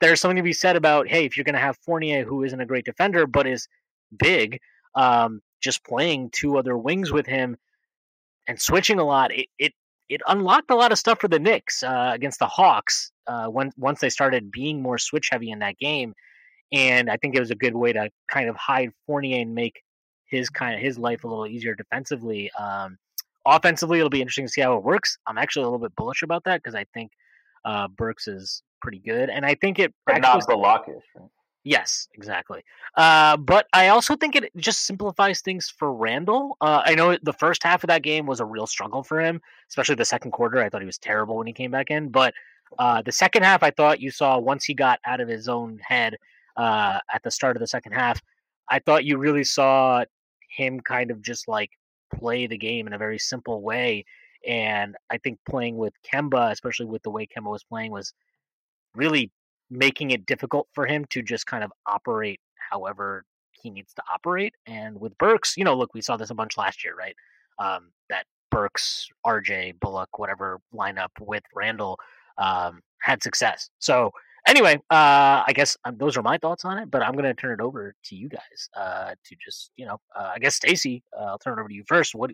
there's 0.00 0.20
something 0.20 0.36
to 0.36 0.42
be 0.42 0.52
said 0.52 0.76
about 0.76 1.08
hey, 1.08 1.24
if 1.24 1.36
you're 1.36 1.44
going 1.44 1.54
to 1.54 1.60
have 1.60 1.78
Fournier, 1.78 2.24
who 2.24 2.44
isn't 2.44 2.60
a 2.60 2.66
great 2.66 2.84
defender 2.84 3.26
but 3.26 3.46
is 3.46 3.68
big, 4.16 4.60
um, 4.94 5.40
just 5.60 5.84
playing 5.84 6.30
two 6.30 6.58
other 6.58 6.76
wings 6.76 7.12
with 7.12 7.26
him 7.26 7.56
and 8.46 8.60
switching 8.60 8.98
a 8.98 9.04
lot, 9.04 9.32
it 9.32 9.46
it, 9.58 9.72
it 10.08 10.22
unlocked 10.26 10.70
a 10.70 10.76
lot 10.76 10.92
of 10.92 10.98
stuff 10.98 11.20
for 11.20 11.28
the 11.28 11.38
Knicks 11.38 11.82
uh, 11.82 12.10
against 12.14 12.38
the 12.38 12.46
Hawks 12.46 13.12
uh, 13.26 13.46
when 13.46 13.72
once 13.76 14.00
they 14.00 14.10
started 14.10 14.50
being 14.50 14.82
more 14.82 14.98
switch 14.98 15.28
heavy 15.30 15.50
in 15.50 15.58
that 15.58 15.78
game 15.78 16.14
and 16.72 17.10
I 17.10 17.16
think 17.16 17.34
it 17.34 17.40
was 17.40 17.50
a 17.50 17.56
good 17.56 17.74
way 17.74 17.92
to 17.92 18.10
kind 18.28 18.48
of 18.48 18.56
hide 18.56 18.90
Fournier 19.06 19.40
and 19.40 19.54
make 19.54 19.82
his 20.26 20.50
kind 20.50 20.74
of 20.74 20.80
his 20.80 20.98
life 20.98 21.24
a 21.24 21.28
little 21.28 21.46
easier 21.46 21.74
defensively. 21.74 22.50
Um, 22.58 22.98
offensively, 23.46 23.98
it'll 23.98 24.10
be 24.10 24.20
interesting 24.20 24.46
to 24.46 24.52
see 24.52 24.60
how 24.60 24.76
it 24.76 24.84
works. 24.84 25.18
I'm 25.26 25.38
actually 25.38 25.62
a 25.62 25.66
little 25.66 25.78
bit 25.78 25.96
bullish 25.96 26.22
about 26.22 26.44
that 26.44 26.62
because 26.62 26.74
I 26.74 26.84
think 26.92 27.12
uh, 27.64 27.88
Burks 27.88 28.28
is 28.28 28.62
pretty 28.80 28.98
good, 28.98 29.30
and 29.30 29.44
I 29.44 29.54
think 29.54 29.78
it 29.78 29.92
but 30.06 30.20
not 30.20 30.46
Balakis. 30.46 31.00
Right? 31.16 31.28
Yes, 31.64 32.08
exactly. 32.14 32.62
Uh, 32.96 33.36
but 33.36 33.66
I 33.74 33.88
also 33.88 34.16
think 34.16 34.36
it 34.36 34.50
just 34.56 34.86
simplifies 34.86 35.42
things 35.42 35.68
for 35.68 35.92
Randle. 35.92 36.56
Uh, 36.60 36.82
I 36.84 36.94
know 36.94 37.18
the 37.22 37.32
first 37.32 37.62
half 37.62 37.84
of 37.84 37.88
that 37.88 38.02
game 38.02 38.26
was 38.26 38.40
a 38.40 38.44
real 38.44 38.66
struggle 38.66 39.02
for 39.02 39.20
him, 39.20 39.40
especially 39.68 39.96
the 39.96 40.04
second 40.04 40.30
quarter. 40.30 40.62
I 40.62 40.70
thought 40.70 40.80
he 40.80 40.86
was 40.86 40.98
terrible 40.98 41.36
when 41.36 41.46
he 41.46 41.52
came 41.52 41.70
back 41.70 41.90
in. 41.90 42.08
But 42.08 42.32
uh, 42.78 43.02
the 43.02 43.12
second 43.12 43.42
half, 43.42 43.62
I 43.62 43.70
thought 43.70 44.00
you 44.00 44.10
saw 44.10 44.38
once 44.38 44.64
he 44.64 44.72
got 44.72 44.98
out 45.04 45.20
of 45.20 45.28
his 45.28 45.46
own 45.46 45.78
head 45.82 46.16
uh, 46.58 46.98
at 47.12 47.22
the 47.22 47.30
start 47.30 47.56
of 47.56 47.60
the 47.60 47.66
second 47.66 47.92
half, 47.92 48.20
I 48.68 48.80
thought 48.80 49.04
you 49.04 49.16
really 49.16 49.44
saw 49.44 50.04
him 50.50 50.80
kind 50.80 51.10
of 51.10 51.22
just 51.22 51.48
like 51.48 51.70
play 52.14 52.46
the 52.46 52.58
game 52.58 52.86
in 52.86 52.92
a 52.92 52.98
very 52.98 53.18
simple 53.18 53.62
way. 53.62 54.04
And 54.46 54.96
I 55.10 55.18
think 55.18 55.38
playing 55.48 55.76
with 55.76 55.94
Kemba, 56.02 56.50
especially 56.50 56.86
with 56.86 57.02
the 57.02 57.10
way 57.10 57.26
Kemba 57.26 57.50
was 57.50 57.64
playing, 57.64 57.92
was 57.92 58.12
really 58.94 59.30
making 59.70 60.10
it 60.10 60.26
difficult 60.26 60.68
for 60.72 60.86
him 60.86 61.04
to 61.10 61.22
just 61.22 61.46
kind 61.46 61.62
of 61.62 61.72
operate 61.86 62.40
however 62.70 63.24
he 63.52 63.70
needs 63.70 63.92
to 63.94 64.02
operate. 64.12 64.54
And 64.66 65.00
with 65.00 65.16
Burks, 65.18 65.56
you 65.56 65.64
know, 65.64 65.76
look, 65.76 65.94
we 65.94 66.00
saw 66.00 66.16
this 66.16 66.30
a 66.30 66.34
bunch 66.34 66.56
last 66.56 66.84
year, 66.84 66.94
right? 66.94 67.14
Um, 67.58 67.90
that 68.10 68.26
Burks, 68.50 69.08
RJ, 69.26 69.80
Bullock, 69.80 70.18
whatever 70.18 70.60
lineup 70.74 71.10
with 71.20 71.42
Randle 71.54 71.98
um, 72.38 72.80
had 73.00 73.22
success. 73.22 73.70
So 73.78 74.12
anyway, 74.48 74.76
uh, 74.90 75.44
I 75.46 75.52
guess 75.54 75.76
um, 75.84 75.96
those 75.98 76.16
are 76.16 76.22
my 76.22 76.38
thoughts 76.38 76.64
on 76.64 76.78
it. 76.78 76.90
But 76.90 77.02
I'm 77.02 77.12
going 77.12 77.24
to 77.24 77.34
turn 77.34 77.52
it 77.52 77.62
over 77.62 77.94
to 78.04 78.16
you 78.16 78.28
guys 78.28 78.68
uh, 78.76 79.10
to 79.24 79.36
just, 79.44 79.70
you 79.76 79.86
know, 79.86 79.98
uh, 80.16 80.32
I 80.34 80.38
guess 80.38 80.56
Stacy, 80.56 81.02
uh, 81.16 81.24
I'll 81.24 81.38
turn 81.38 81.58
it 81.58 81.60
over 81.60 81.68
to 81.68 81.74
you 81.74 81.84
first. 81.86 82.14
What 82.14 82.30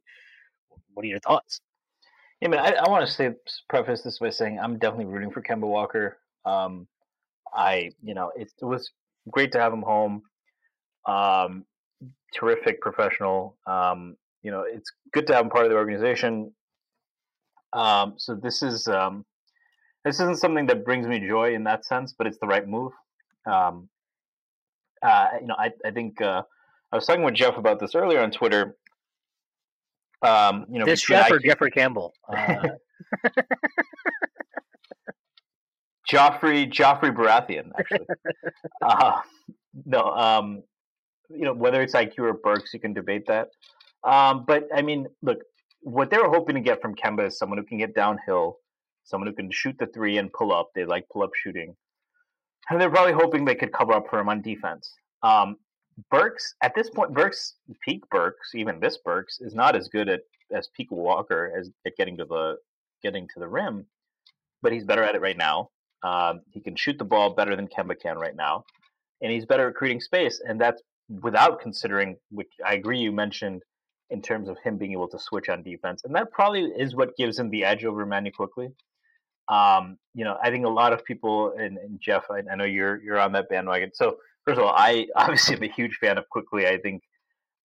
What 0.94 1.04
are 1.04 1.08
your 1.08 1.20
thoughts? 1.20 1.60
Yeah, 2.40 2.48
man, 2.48 2.60
I, 2.60 2.72
I 2.72 2.88
want 2.88 3.06
to 3.06 3.12
say 3.12 3.30
preface 3.68 4.02
this 4.02 4.18
by 4.18 4.30
saying 4.30 4.58
I'm 4.58 4.78
definitely 4.78 5.06
rooting 5.06 5.30
for 5.30 5.42
Kemba 5.42 5.66
Walker. 5.66 6.18
Um, 6.44 6.86
I, 7.54 7.90
you 8.02 8.14
know, 8.14 8.32
it, 8.36 8.52
it, 8.60 8.64
was 8.64 8.90
great 9.30 9.52
to 9.52 9.60
have 9.60 9.72
him 9.72 9.82
home. 9.82 10.22
Um, 11.06 11.64
terrific 12.34 12.80
professional. 12.80 13.56
Um, 13.66 14.16
you 14.42 14.50
know, 14.50 14.64
it's 14.68 14.90
good 15.12 15.26
to 15.28 15.34
have 15.34 15.44
him 15.44 15.50
part 15.50 15.64
of 15.64 15.70
the 15.70 15.76
organization. 15.76 16.52
Um, 17.72 18.14
so 18.16 18.34
this 18.34 18.62
is 18.62 18.88
um, 18.88 19.24
this 20.04 20.16
isn't 20.16 20.38
something 20.38 20.66
that 20.66 20.84
brings 20.84 21.06
me 21.06 21.18
joy 21.20 21.54
in 21.54 21.64
that 21.64 21.84
sense, 21.84 22.14
but 22.16 22.26
it's 22.26 22.38
the 22.38 22.46
right 22.46 22.66
move. 22.66 22.92
Um, 23.46 23.88
uh, 25.02 25.28
you 25.40 25.46
know, 25.46 25.56
I, 25.58 25.70
I 25.84 25.90
think 25.90 26.20
uh, 26.20 26.42
I 26.92 26.96
was 26.96 27.06
talking 27.06 27.22
with 27.22 27.34
Jeff 27.34 27.56
about 27.56 27.80
this 27.80 27.94
earlier 27.94 28.20
on 28.20 28.30
Twitter. 28.30 28.76
Um, 30.22 30.66
you 30.70 30.78
know, 30.78 30.86
this 30.86 31.02
Jeff 31.02 31.30
or 31.30 31.38
Jeffrey 31.38 31.70
Campbell. 31.70 32.14
Uh, 32.28 32.68
Joffrey 36.10 36.70
Joffrey 36.70 37.14
Baratheon, 37.14 37.70
actually. 37.78 38.06
uh, 38.82 39.20
no, 39.84 40.02
um, 40.02 40.62
you 41.30 41.44
know 41.44 41.52
whether 41.52 41.82
it's 41.82 41.94
IQ 41.94 42.18
or 42.20 42.34
Burks, 42.34 42.72
you 42.72 42.80
can 42.80 42.92
debate 42.92 43.26
that. 43.26 43.48
Um, 44.04 44.44
but 44.46 44.68
I 44.74 44.82
mean, 44.82 45.06
look, 45.22 45.38
what 45.80 46.10
they 46.10 46.18
were 46.18 46.28
hoping 46.28 46.54
to 46.54 46.60
get 46.60 46.80
from 46.80 46.94
Kemba 46.94 47.26
is 47.26 47.38
someone 47.38 47.58
who 47.58 47.64
can 47.64 47.78
get 47.78 47.94
downhill, 47.94 48.58
someone 49.04 49.28
who 49.28 49.34
can 49.34 49.50
shoot 49.50 49.76
the 49.78 49.86
three 49.86 50.18
and 50.18 50.32
pull 50.32 50.52
up. 50.52 50.70
They 50.74 50.84
like 50.84 51.06
pull 51.12 51.22
up 51.22 51.30
shooting, 51.34 51.76
and 52.68 52.80
they're 52.80 52.90
probably 52.90 53.12
hoping 53.12 53.44
they 53.44 53.54
could 53.54 53.72
cover 53.72 53.92
up 53.92 54.06
for 54.10 54.18
him 54.18 54.28
on 54.28 54.42
defense. 54.42 54.92
Um, 55.22 55.56
Burks 56.10 56.54
at 56.62 56.74
this 56.74 56.90
point, 56.90 57.14
Burks 57.14 57.54
peak 57.84 58.02
Burks, 58.10 58.54
even 58.54 58.80
this 58.80 58.98
Burks 58.98 59.40
is 59.40 59.54
not 59.54 59.76
as 59.76 59.88
good 59.88 60.08
at 60.08 60.20
as 60.52 60.68
peak 60.76 60.90
Walker 60.90 61.52
as 61.56 61.70
at 61.86 61.96
getting 61.96 62.16
to 62.16 62.24
the 62.24 62.56
getting 63.02 63.28
to 63.34 63.40
the 63.40 63.48
rim, 63.48 63.86
but 64.62 64.72
he's 64.72 64.84
better 64.84 65.02
at 65.02 65.14
it 65.14 65.20
right 65.20 65.36
now. 65.36 65.70
Um, 66.02 66.40
he 66.50 66.60
can 66.60 66.76
shoot 66.76 66.98
the 66.98 67.04
ball 67.04 67.30
better 67.30 67.56
than 67.56 67.68
Kemba 67.68 67.98
can 68.00 68.18
right 68.18 68.34
now, 68.36 68.64
and 69.22 69.30
he's 69.30 69.46
better 69.46 69.68
at 69.68 69.74
creating 69.74 70.00
space. 70.00 70.42
And 70.44 70.60
that's 70.60 70.82
without 71.22 71.60
considering, 71.60 72.16
which 72.30 72.52
I 72.64 72.74
agree 72.74 72.98
you 72.98 73.12
mentioned 73.12 73.62
in 74.10 74.20
terms 74.20 74.48
of 74.48 74.58
him 74.58 74.76
being 74.76 74.92
able 74.92 75.08
to 75.08 75.18
switch 75.18 75.48
on 75.48 75.62
defense, 75.62 76.02
and 76.04 76.14
that 76.16 76.32
probably 76.32 76.64
is 76.64 76.94
what 76.96 77.16
gives 77.16 77.38
him 77.38 77.50
the 77.50 77.64
edge 77.64 77.84
over 77.84 78.04
Manny 78.04 78.30
Quickley. 78.30 78.70
Um, 79.48 79.98
you 80.14 80.24
know, 80.24 80.38
I 80.42 80.50
think 80.50 80.64
a 80.64 80.70
lot 80.70 80.92
of 80.92 81.04
people, 81.04 81.52
and, 81.58 81.76
and 81.76 82.00
Jeff, 82.00 82.24
I, 82.30 82.42
I, 82.50 82.54
know 82.54 82.64
you're 82.64 83.02
you're 83.02 83.18
on 83.18 83.32
that 83.32 83.48
bandwagon. 83.50 83.90
So 83.92 84.18
first 84.44 84.58
of 84.58 84.64
all, 84.64 84.74
I 84.74 85.06
obviously 85.16 85.56
am 85.56 85.62
a 85.62 85.68
huge 85.68 85.96
fan 85.96 86.16
of 86.16 86.28
Quickley. 86.30 86.66
I 86.66 86.78
think, 86.78 87.02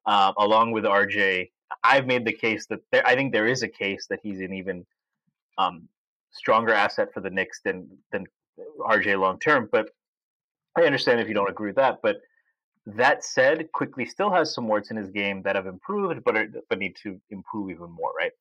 um, 0.05 0.33
along 0.37 0.71
with 0.71 0.83
RJ, 0.83 1.49
I've 1.83 2.05
made 2.05 2.25
the 2.25 2.33
case 2.33 2.65
that 2.67 2.79
there, 2.91 3.05
I 3.05 3.15
think 3.15 3.31
there 3.31 3.47
is 3.47 3.63
a 3.63 3.67
case 3.67 4.07
that 4.09 4.19
he's 4.21 4.41
an 4.41 4.53
even 4.53 4.85
um, 5.57 5.87
stronger 6.31 6.73
asset 6.73 7.13
for 7.13 7.21
the 7.21 7.29
Knicks 7.29 7.61
than 7.63 7.87
than 8.11 8.25
RJ 8.79 9.19
long 9.19 9.39
term. 9.39 9.69
But 9.71 9.89
I 10.75 10.83
understand 10.83 11.21
if 11.21 11.27
you 11.27 11.33
don't 11.33 11.49
agree 11.49 11.67
with 11.67 11.77
that. 11.77 11.99
But 12.03 12.21
that 12.85 13.23
said, 13.23 13.71
Quickley 13.71 14.05
still 14.05 14.31
has 14.31 14.53
some 14.53 14.67
warts 14.67 14.91
in 14.91 14.97
his 14.97 15.11
game 15.11 15.41
that 15.43 15.55
have 15.55 15.67
improved, 15.67 16.23
but 16.23 16.35
are, 16.35 16.47
but 16.69 16.79
need 16.79 16.95
to 17.03 17.19
improve 17.29 17.69
even 17.69 17.89
more. 17.91 18.11
Right? 18.17 18.31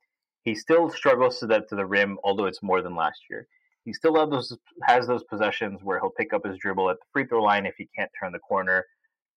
He 0.45 0.55
still 0.55 0.89
struggles 0.89 1.39
to 1.41 1.47
that 1.49 1.69
to 1.69 1.77
the 1.77 1.87
rim, 1.87 2.19
although 2.25 2.47
it's 2.47 2.63
more 2.63 2.83
than 2.83 2.95
last 2.95 3.23
year. 3.29 3.47
He 3.85 3.93
still 3.93 4.17
has 4.17 4.31
those 4.31 4.59
has 4.85 5.07
those 5.07 5.25
possessions 5.25 5.81
where 5.83 5.99
he'll 5.99 6.11
pick 6.11 6.33
up 6.33 6.47
his 6.47 6.59
dribble 6.59 6.91
at 6.91 6.99
the 6.99 7.07
free 7.13 7.27
throw 7.27 7.43
line 7.43 7.67
if 7.67 7.75
he 7.77 7.89
can't 7.97 8.11
turn 8.19 8.33
the 8.33 8.39
corner, 8.39 8.85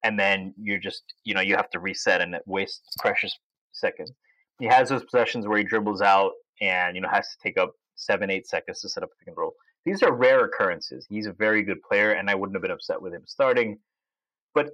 and 0.04 0.20
then 0.20 0.54
you're 0.62 0.80
just 0.80 1.04
you 1.24 1.34
know 1.34 1.42
you 1.42 1.56
have 1.56 1.70
to 1.72 1.80
reset 1.80 2.22
and 2.22 2.36
it 2.36 2.44
wastes 2.46 2.96
precious 3.00 3.38
seconds. 3.72 4.12
He 4.60 4.66
has 4.66 4.90
those 4.90 5.04
possessions 5.04 5.48
where 5.48 5.58
he 5.58 5.64
dribbles 5.64 6.02
out 6.02 6.34
and 6.60 6.96
you 6.96 7.02
know 7.02 7.10
has 7.10 7.30
to 7.30 7.38
take 7.42 7.58
up 7.58 7.74
seven, 7.96 8.30
eight 8.30 8.48
seconds 8.48 8.82
to 8.82 8.90
set 8.90 9.04
up 9.04 9.10
a 9.14 9.18
pick 9.20 9.28
and 9.28 9.38
roll. 9.38 9.54
These 9.86 10.04
are 10.04 10.14
rare 10.14 10.46
occurrences. 10.46 11.08
He's 11.10 11.26
a 11.26 11.34
very 11.34 11.64
good 11.64 11.82
player, 11.82 12.12
and 12.12 12.30
I 12.30 12.36
wouldn't 12.36 12.56
have 12.56 12.62
been 12.62 12.72
upset 12.72 13.02
with 13.02 13.14
him 13.14 13.24
starting. 13.26 13.80
But 14.54 14.72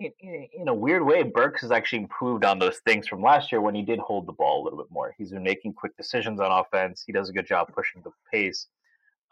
in, 0.00 0.48
in, 0.52 0.68
a 0.68 0.74
weird 0.74 1.04
way, 1.04 1.22
Burks 1.22 1.62
has 1.62 1.70
actually 1.70 2.00
improved 2.02 2.44
on 2.44 2.58
those 2.58 2.78
things 2.78 3.06
from 3.06 3.22
last 3.22 3.52
year 3.52 3.60
when 3.60 3.74
he 3.74 3.82
did 3.82 3.98
hold 3.98 4.26
the 4.26 4.32
ball 4.32 4.62
a 4.62 4.64
little 4.64 4.78
bit 4.78 4.90
more. 4.90 5.14
He's 5.16 5.30
been 5.30 5.42
making 5.42 5.74
quick 5.74 5.96
decisions 5.96 6.40
on 6.40 6.50
offense. 6.50 7.04
He 7.06 7.12
does 7.12 7.28
a 7.28 7.32
good 7.32 7.46
job 7.46 7.68
pushing 7.74 8.02
the 8.02 8.10
pace. 8.30 8.66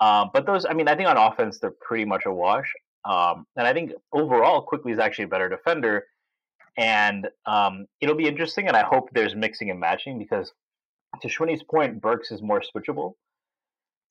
Um, 0.01 0.31
but 0.33 0.47
those, 0.47 0.65
I 0.65 0.73
mean, 0.73 0.89
I 0.89 0.95
think 0.95 1.09
on 1.09 1.17
offense 1.17 1.59
they're 1.59 1.75
pretty 1.81 2.05
much 2.05 2.23
a 2.27 2.33
wash. 2.33 2.73
Um, 3.05 3.47
and 3.57 3.67
I 3.67 3.73
think 3.73 3.93
overall, 4.13 4.63
Quickley 4.63 4.93
is 4.93 4.99
actually 4.99 5.25
a 5.25 5.29
better 5.29 5.49
defender. 5.49 6.07
And 6.77 7.29
um, 7.45 7.87
it'll 8.01 8.15
be 8.15 8.27
interesting, 8.27 8.69
and 8.69 8.77
I 8.77 8.83
hope 8.83 9.11
there's 9.13 9.35
mixing 9.35 9.71
and 9.71 9.79
matching 9.79 10.19
because, 10.19 10.53
to 11.21 11.29
Shwinny's 11.29 11.63
point, 11.63 12.01
Burks 12.01 12.31
is 12.31 12.41
more 12.41 12.63
switchable. 12.63 13.15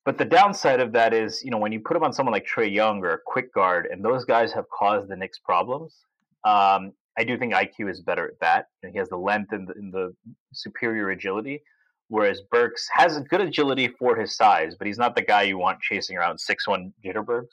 But 0.06 0.18
the 0.18 0.26
downside 0.26 0.80
of 0.80 0.92
that 0.94 1.14
is, 1.14 1.44
you 1.44 1.52
know, 1.52 1.58
when 1.58 1.72
you 1.72 1.80
put 1.80 1.96
him 1.96 2.04
on 2.04 2.14
someone 2.14 2.34
like 2.34 2.46
Trae 2.46 2.72
Young 2.72 3.04
or 3.04 3.14
a 3.14 3.20
quick 3.26 3.54
guard, 3.54 3.88
and 3.92 4.04
those 4.04 4.26
guys 4.26 4.52
have 4.54 4.66
caused 4.70 5.08
the 5.08 5.16
Knicks 5.16 5.40
problems. 5.40 5.96
Um, 6.44 6.94
I 7.18 7.24
do 7.24 7.38
think 7.38 7.54
IQ 7.54 7.90
is 7.90 8.02
better 8.02 8.26
at 8.28 8.40
that. 8.40 8.68
Know, 8.84 8.90
he 8.92 8.98
has 8.98 9.10
the 9.10 9.18
length 9.18 9.52
and 9.52 9.68
the, 9.68 9.74
and 9.74 9.94
the, 9.94 10.16
superior 10.54 11.10
agility, 11.12 11.62
whereas 12.08 12.42
Burks 12.52 12.88
has 12.94 13.20
good 13.22 13.42
agility 13.42 13.88
for 13.88 14.16
his 14.16 14.36
size, 14.36 14.76
but 14.78 14.88
he's 14.88 14.98
not 14.98 15.16
the 15.16 15.22
guy 15.22 15.44
you 15.44 15.58
want 15.58 15.80
chasing 15.82 16.18
around 16.18 16.40
six 16.40 16.68
one 16.68 16.94
jitterbugs. 17.06 17.48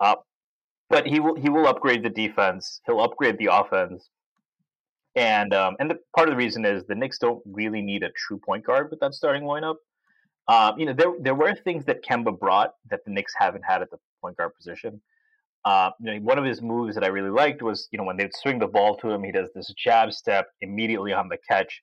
Uh, 0.00 0.16
but 0.90 1.06
he 1.06 1.20
will 1.20 1.34
he 1.36 1.48
will 1.48 1.66
upgrade 1.66 2.02
the 2.02 2.10
defense. 2.10 2.80
He'll 2.86 3.00
upgrade 3.00 3.38
the 3.38 3.48
offense, 3.50 4.10
and 5.16 5.54
um, 5.54 5.76
and 5.80 5.90
the, 5.90 5.98
part 6.14 6.28
of 6.28 6.32
the 6.32 6.36
reason 6.36 6.66
is 6.66 6.84
the 6.84 6.94
Knicks 6.94 7.18
don't 7.18 7.42
really 7.46 7.80
need 7.80 8.02
a 8.02 8.10
true 8.10 8.38
point 8.38 8.64
guard 8.64 8.90
with 8.90 9.00
that 9.00 9.14
starting 9.14 9.44
lineup. 9.44 9.76
Um, 10.48 10.78
you 10.78 10.84
know, 10.84 10.92
there 10.92 11.12
there 11.20 11.34
were 11.34 11.54
things 11.54 11.86
that 11.86 12.04
Kemba 12.04 12.38
brought 12.38 12.74
that 12.90 13.04
the 13.06 13.10
Knicks 13.10 13.32
haven't 13.38 13.64
had 13.66 13.80
at 13.80 13.90
the 13.90 13.98
point 14.20 14.36
guard 14.36 14.54
position. 14.54 15.00
Uh, 15.64 15.90
you 16.00 16.14
know, 16.14 16.20
one 16.20 16.38
of 16.38 16.44
his 16.44 16.60
moves 16.60 16.94
that 16.94 17.04
I 17.04 17.08
really 17.08 17.30
liked 17.30 17.62
was, 17.62 17.88
you 17.92 17.98
know, 17.98 18.04
when 18.04 18.16
they'd 18.16 18.34
swing 18.34 18.58
the 18.58 18.66
ball 18.66 18.96
to 18.96 19.10
him, 19.10 19.22
he 19.22 19.32
does 19.32 19.48
this 19.54 19.72
jab 19.76 20.12
step 20.12 20.48
immediately 20.60 21.12
on 21.12 21.28
the 21.28 21.38
catch, 21.48 21.82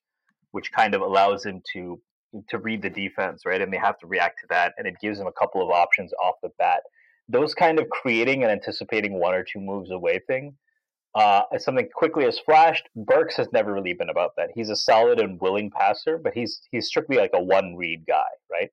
which 0.51 0.71
kind 0.71 0.93
of 0.93 1.01
allows 1.01 1.45
him 1.45 1.61
to 1.73 2.01
to 2.47 2.59
read 2.59 2.81
the 2.83 2.89
defense, 2.91 3.43
right? 3.43 3.59
And 3.59 3.73
they 3.73 3.77
have 3.77 3.97
to 3.99 4.07
react 4.07 4.39
to 4.41 4.47
that, 4.51 4.73
and 4.77 4.85
it 4.85 4.95
gives 5.01 5.19
him 5.19 5.25
a 5.25 5.31
couple 5.31 5.63
of 5.63 5.71
options 5.71 6.11
off 6.21 6.35
the 6.43 6.51
bat. 6.59 6.81
Those 7.27 7.55
kind 7.55 7.79
of 7.79 7.89
creating 7.89 8.43
and 8.43 8.51
anticipating 8.51 9.19
one 9.19 9.33
or 9.33 9.43
two 9.43 9.59
moves 9.59 9.89
away 9.89 10.19
thing 10.27 10.55
uh, 11.15 11.41
something 11.57 11.89
Quickley 11.93 12.25
has 12.25 12.39
flashed, 12.39 12.87
Burks 12.95 13.35
has 13.37 13.47
never 13.51 13.73
really 13.73 13.93
been 13.93 14.09
about 14.09 14.35
that. 14.37 14.49
He's 14.53 14.69
a 14.69 14.75
solid 14.75 15.19
and 15.19 15.39
willing 15.41 15.71
passer, 15.71 16.17
but 16.17 16.33
he's 16.33 16.61
he's 16.71 16.87
strictly 16.87 17.17
like 17.17 17.31
a 17.33 17.41
one 17.41 17.75
read 17.75 18.05
guy, 18.07 18.29
right? 18.51 18.69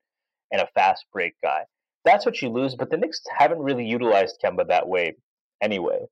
And 0.53 0.61
a 0.61 0.67
fast 0.75 1.07
break 1.13 1.35
guy. 1.43 1.65
That's 2.07 2.25
what 2.25 2.41
you 2.41 2.49
lose, 2.49 2.77
but 2.77 2.89
the 2.89 2.97
Knicks 2.97 3.21
haven't 3.37 3.59
really 3.59 3.85
utilized 3.85 4.39
Kemba 4.43 4.69
that 4.69 4.89
way 4.89 5.17
anyway. 5.61 6.07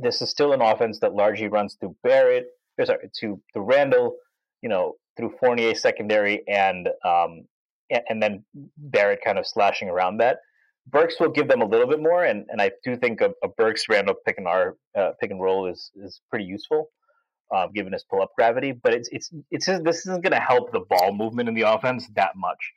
This 0.00 0.22
is 0.22 0.30
still 0.30 0.54
an 0.54 0.62
offense 0.62 1.00
that 1.00 1.14
largely 1.14 1.48
runs 1.48 1.74
through 1.74 1.94
Barrett, 2.02 2.46
or 2.78 2.86
sorry, 2.86 3.10
to 3.20 3.38
the 3.52 3.60
Randle, 3.60 4.16
you 4.62 4.70
know, 4.70 4.94
through 5.18 5.34
Fournier 5.38 5.74
secondary 5.74 6.42
and 6.48 6.88
um, 7.04 7.44
and, 8.08 8.22
then 8.22 8.42
Barrett 8.78 9.20
kind 9.22 9.38
of 9.38 9.46
slashing 9.46 9.90
around 9.90 10.16
that. 10.16 10.38
Burks 10.86 11.20
will 11.20 11.28
give 11.28 11.46
them 11.46 11.60
a 11.60 11.66
little 11.66 11.86
bit 11.86 12.00
more, 12.00 12.24
and, 12.24 12.46
and 12.48 12.62
I 12.62 12.70
do 12.82 12.96
think 12.96 13.20
a, 13.20 13.34
a 13.44 13.48
Burks 13.48 13.90
Randle 13.90 14.14
pick 14.26 14.38
and 14.38 14.48
R 14.48 14.76
uh, 14.96 15.10
pick 15.20 15.30
and 15.30 15.42
roll 15.42 15.66
is 15.66 15.90
is 15.94 16.22
pretty 16.30 16.46
useful, 16.46 16.88
uh, 17.54 17.66
given 17.66 17.92
his 17.92 18.02
pull 18.02 18.22
up 18.22 18.30
gravity. 18.34 18.72
But 18.72 18.94
it's 18.94 19.10
it's 19.12 19.30
it's 19.50 19.66
this 19.66 20.06
isn't 20.06 20.24
going 20.24 20.32
to 20.32 20.40
help 20.40 20.72
the 20.72 20.80
ball 20.80 21.12
movement 21.12 21.50
in 21.50 21.54
the 21.54 21.62
offense 21.62 22.08
that 22.16 22.34
much. 22.34 22.72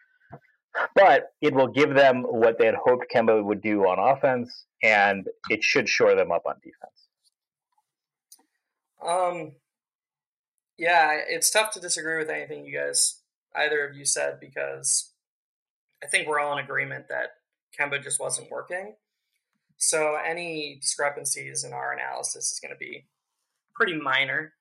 But 0.95 1.33
it 1.41 1.53
will 1.53 1.67
give 1.67 1.93
them 1.93 2.23
what 2.23 2.57
they 2.57 2.65
had 2.65 2.75
hoped 2.75 3.05
Kemba 3.13 3.43
would 3.43 3.61
do 3.61 3.81
on 3.81 3.99
offense, 3.99 4.65
and 4.83 5.27
it 5.49 5.63
should 5.63 5.87
shore 5.87 6.15
them 6.15 6.31
up 6.31 6.43
on 6.45 6.55
defense. 6.63 7.07
Um, 9.05 9.51
yeah, 10.77 11.19
it's 11.27 11.49
tough 11.49 11.71
to 11.71 11.79
disagree 11.79 12.17
with 12.17 12.29
anything 12.29 12.65
you 12.65 12.77
guys, 12.77 13.21
either 13.55 13.87
of 13.87 13.95
you 13.95 14.05
said, 14.05 14.39
because 14.39 15.11
I 16.03 16.07
think 16.07 16.27
we're 16.27 16.39
all 16.39 16.57
in 16.57 16.63
agreement 16.63 17.07
that 17.09 17.29
Kemba 17.79 18.03
just 18.03 18.19
wasn't 18.19 18.51
working. 18.51 18.95
So 19.77 20.15
any 20.15 20.79
discrepancies 20.81 21.63
in 21.63 21.73
our 21.73 21.93
analysis 21.93 22.51
is 22.51 22.59
going 22.59 22.73
to 22.73 22.77
be 22.77 23.05
pretty 23.73 23.95
minor. 23.95 24.53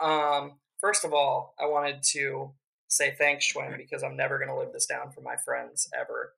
Um, 0.00 0.52
first 0.80 1.04
of 1.04 1.12
all, 1.12 1.54
I 1.60 1.66
wanted 1.66 2.02
to 2.12 2.52
say 2.92 3.14
thanks, 3.16 3.50
Schwinn, 3.50 3.76
because 3.76 4.02
I'm 4.02 4.16
never 4.16 4.38
going 4.38 4.50
to 4.50 4.56
live 4.56 4.72
this 4.72 4.86
down 4.86 5.10
for 5.10 5.22
my 5.22 5.36
friends 5.36 5.88
ever. 5.98 6.34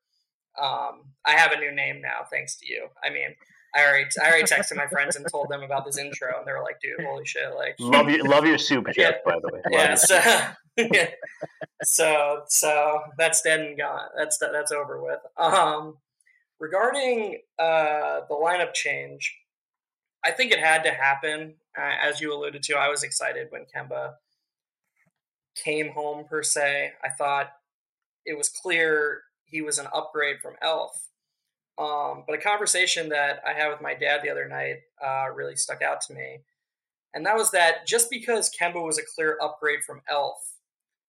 Um, 0.61 1.03
I 1.25 1.33
have 1.33 1.53
a 1.53 1.59
new 1.59 1.73
name 1.73 2.01
now, 2.01 2.21
thanks 2.31 2.57
to 2.59 2.67
you. 2.67 2.87
I 3.03 3.11
mean, 3.11 3.35
I 3.75 3.85
already 3.85 4.09
I 4.23 4.29
already 4.29 4.45
texted 4.45 4.77
my 4.77 4.87
friends 4.87 5.17
and 5.17 5.27
told 5.29 5.49
them 5.49 5.63
about 5.63 5.85
this 5.85 5.99
intro, 5.99 6.39
and 6.39 6.47
they 6.47 6.53
were 6.53 6.63
like, 6.63 6.81
"Dude, 6.81 7.05
holy 7.05 7.27
shit!" 7.27 7.53
Like, 7.57 7.75
love 7.81 8.09
your 8.09 8.25
love 8.25 8.47
your 8.47 8.57
soup, 8.57 8.87
Jeff. 8.95 8.97
Yeah. 8.97 9.33
By 9.33 9.41
the 9.41 9.51
way, 9.53 9.61
yeah. 9.73 9.95
So, 9.97 10.15
yeah. 10.77 11.11
so 11.83 12.43
so 12.47 13.01
that's 13.19 13.43
dead 13.43 13.61
and 13.61 13.77
gone. 13.77 14.07
That's 14.17 14.39
that's 14.39 14.71
over 14.71 15.03
with. 15.03 15.19
Um, 15.37 15.97
regarding 16.61 17.41
uh, 17.59 18.21
the 18.29 18.37
lineup 18.37 18.75
change, 18.75 19.37
I 20.25 20.31
think 20.31 20.53
it 20.53 20.61
had 20.61 20.85
to 20.85 20.93
happen. 20.93 21.55
Uh, 21.77 21.97
as 22.01 22.21
you 22.21 22.33
alluded 22.33 22.63
to, 22.63 22.75
I 22.75 22.89
was 22.89 23.03
excited 23.03 23.49
when 23.51 23.67
Kemba 23.75 24.13
came 25.55 25.91
home 25.91 26.25
per 26.25 26.43
se. 26.43 26.93
I 27.03 27.09
thought 27.11 27.53
it 28.25 28.37
was 28.37 28.49
clear 28.49 29.23
he 29.45 29.63
was 29.63 29.79
an 29.79 29.87
upgrade 29.95 30.41
from 30.41 30.55
Elf. 30.61 31.09
Um, 31.77 32.25
but 32.27 32.39
a 32.39 32.43
conversation 32.43 33.09
that 33.09 33.41
I 33.47 33.53
had 33.53 33.69
with 33.69 33.81
my 33.81 33.95
dad 33.95 34.21
the 34.23 34.31
other 34.31 34.49
night 34.49 34.77
uh, 35.05 35.27
really 35.35 35.57
stuck 35.57 35.83
out 35.83 36.01
to 36.03 36.15
me. 36.15 36.41
And 37.13 37.27
that 37.27 37.37
was 37.37 37.51
that 37.53 37.87
just 37.87 38.11
because 38.11 38.51
Kemba 38.51 38.85
was 38.85 38.99
a 38.99 39.03
clear 39.15 39.39
upgrade 39.43 39.85
from 39.85 40.03
Elf 40.09 40.39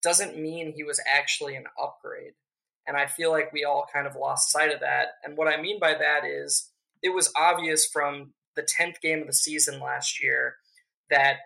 doesn't 0.03 0.37
mean 0.37 0.71
he 0.71 0.83
was 0.83 1.01
actually 1.11 1.55
an 1.55 1.65
upgrade. 1.81 2.33
And 2.87 2.95
I 2.95 3.07
feel 3.07 3.31
like 3.31 3.51
we 3.51 3.63
all 3.63 3.87
kind 3.91 4.05
of 4.05 4.15
lost 4.15 4.51
sight 4.51 4.71
of 4.71 4.79
that. 4.81 5.13
And 5.23 5.35
what 5.35 5.47
I 5.47 5.59
mean 5.59 5.79
by 5.79 5.93
that 5.93 6.25
is 6.25 6.71
it 7.01 7.09
was 7.09 7.31
obvious 7.35 7.87
from 7.87 8.33
the 8.55 8.61
10th 8.61 9.01
game 9.01 9.21
of 9.21 9.27
the 9.27 9.33
season 9.33 9.79
last 9.79 10.21
year 10.21 10.55
that 11.09 11.37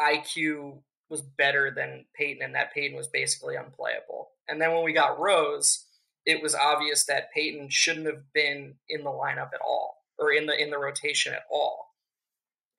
IQ 0.00 0.78
was 1.08 1.22
better 1.22 1.70
than 1.70 2.06
Payton, 2.14 2.42
and 2.42 2.54
that 2.54 2.72
Payton 2.72 2.96
was 2.96 3.08
basically 3.08 3.56
unplayable. 3.56 4.30
And 4.48 4.60
then 4.60 4.72
when 4.72 4.84
we 4.84 4.92
got 4.92 5.18
Rose, 5.18 5.86
it 6.26 6.42
was 6.42 6.54
obvious 6.54 7.04
that 7.06 7.32
Payton 7.32 7.68
shouldn't 7.70 8.06
have 8.06 8.32
been 8.32 8.74
in 8.88 9.04
the 9.04 9.10
lineup 9.10 9.50
at 9.54 9.60
all 9.64 10.02
or 10.18 10.32
in 10.32 10.46
the 10.46 10.60
in 10.60 10.70
the 10.70 10.78
rotation 10.78 11.32
at 11.32 11.44
all. 11.50 11.94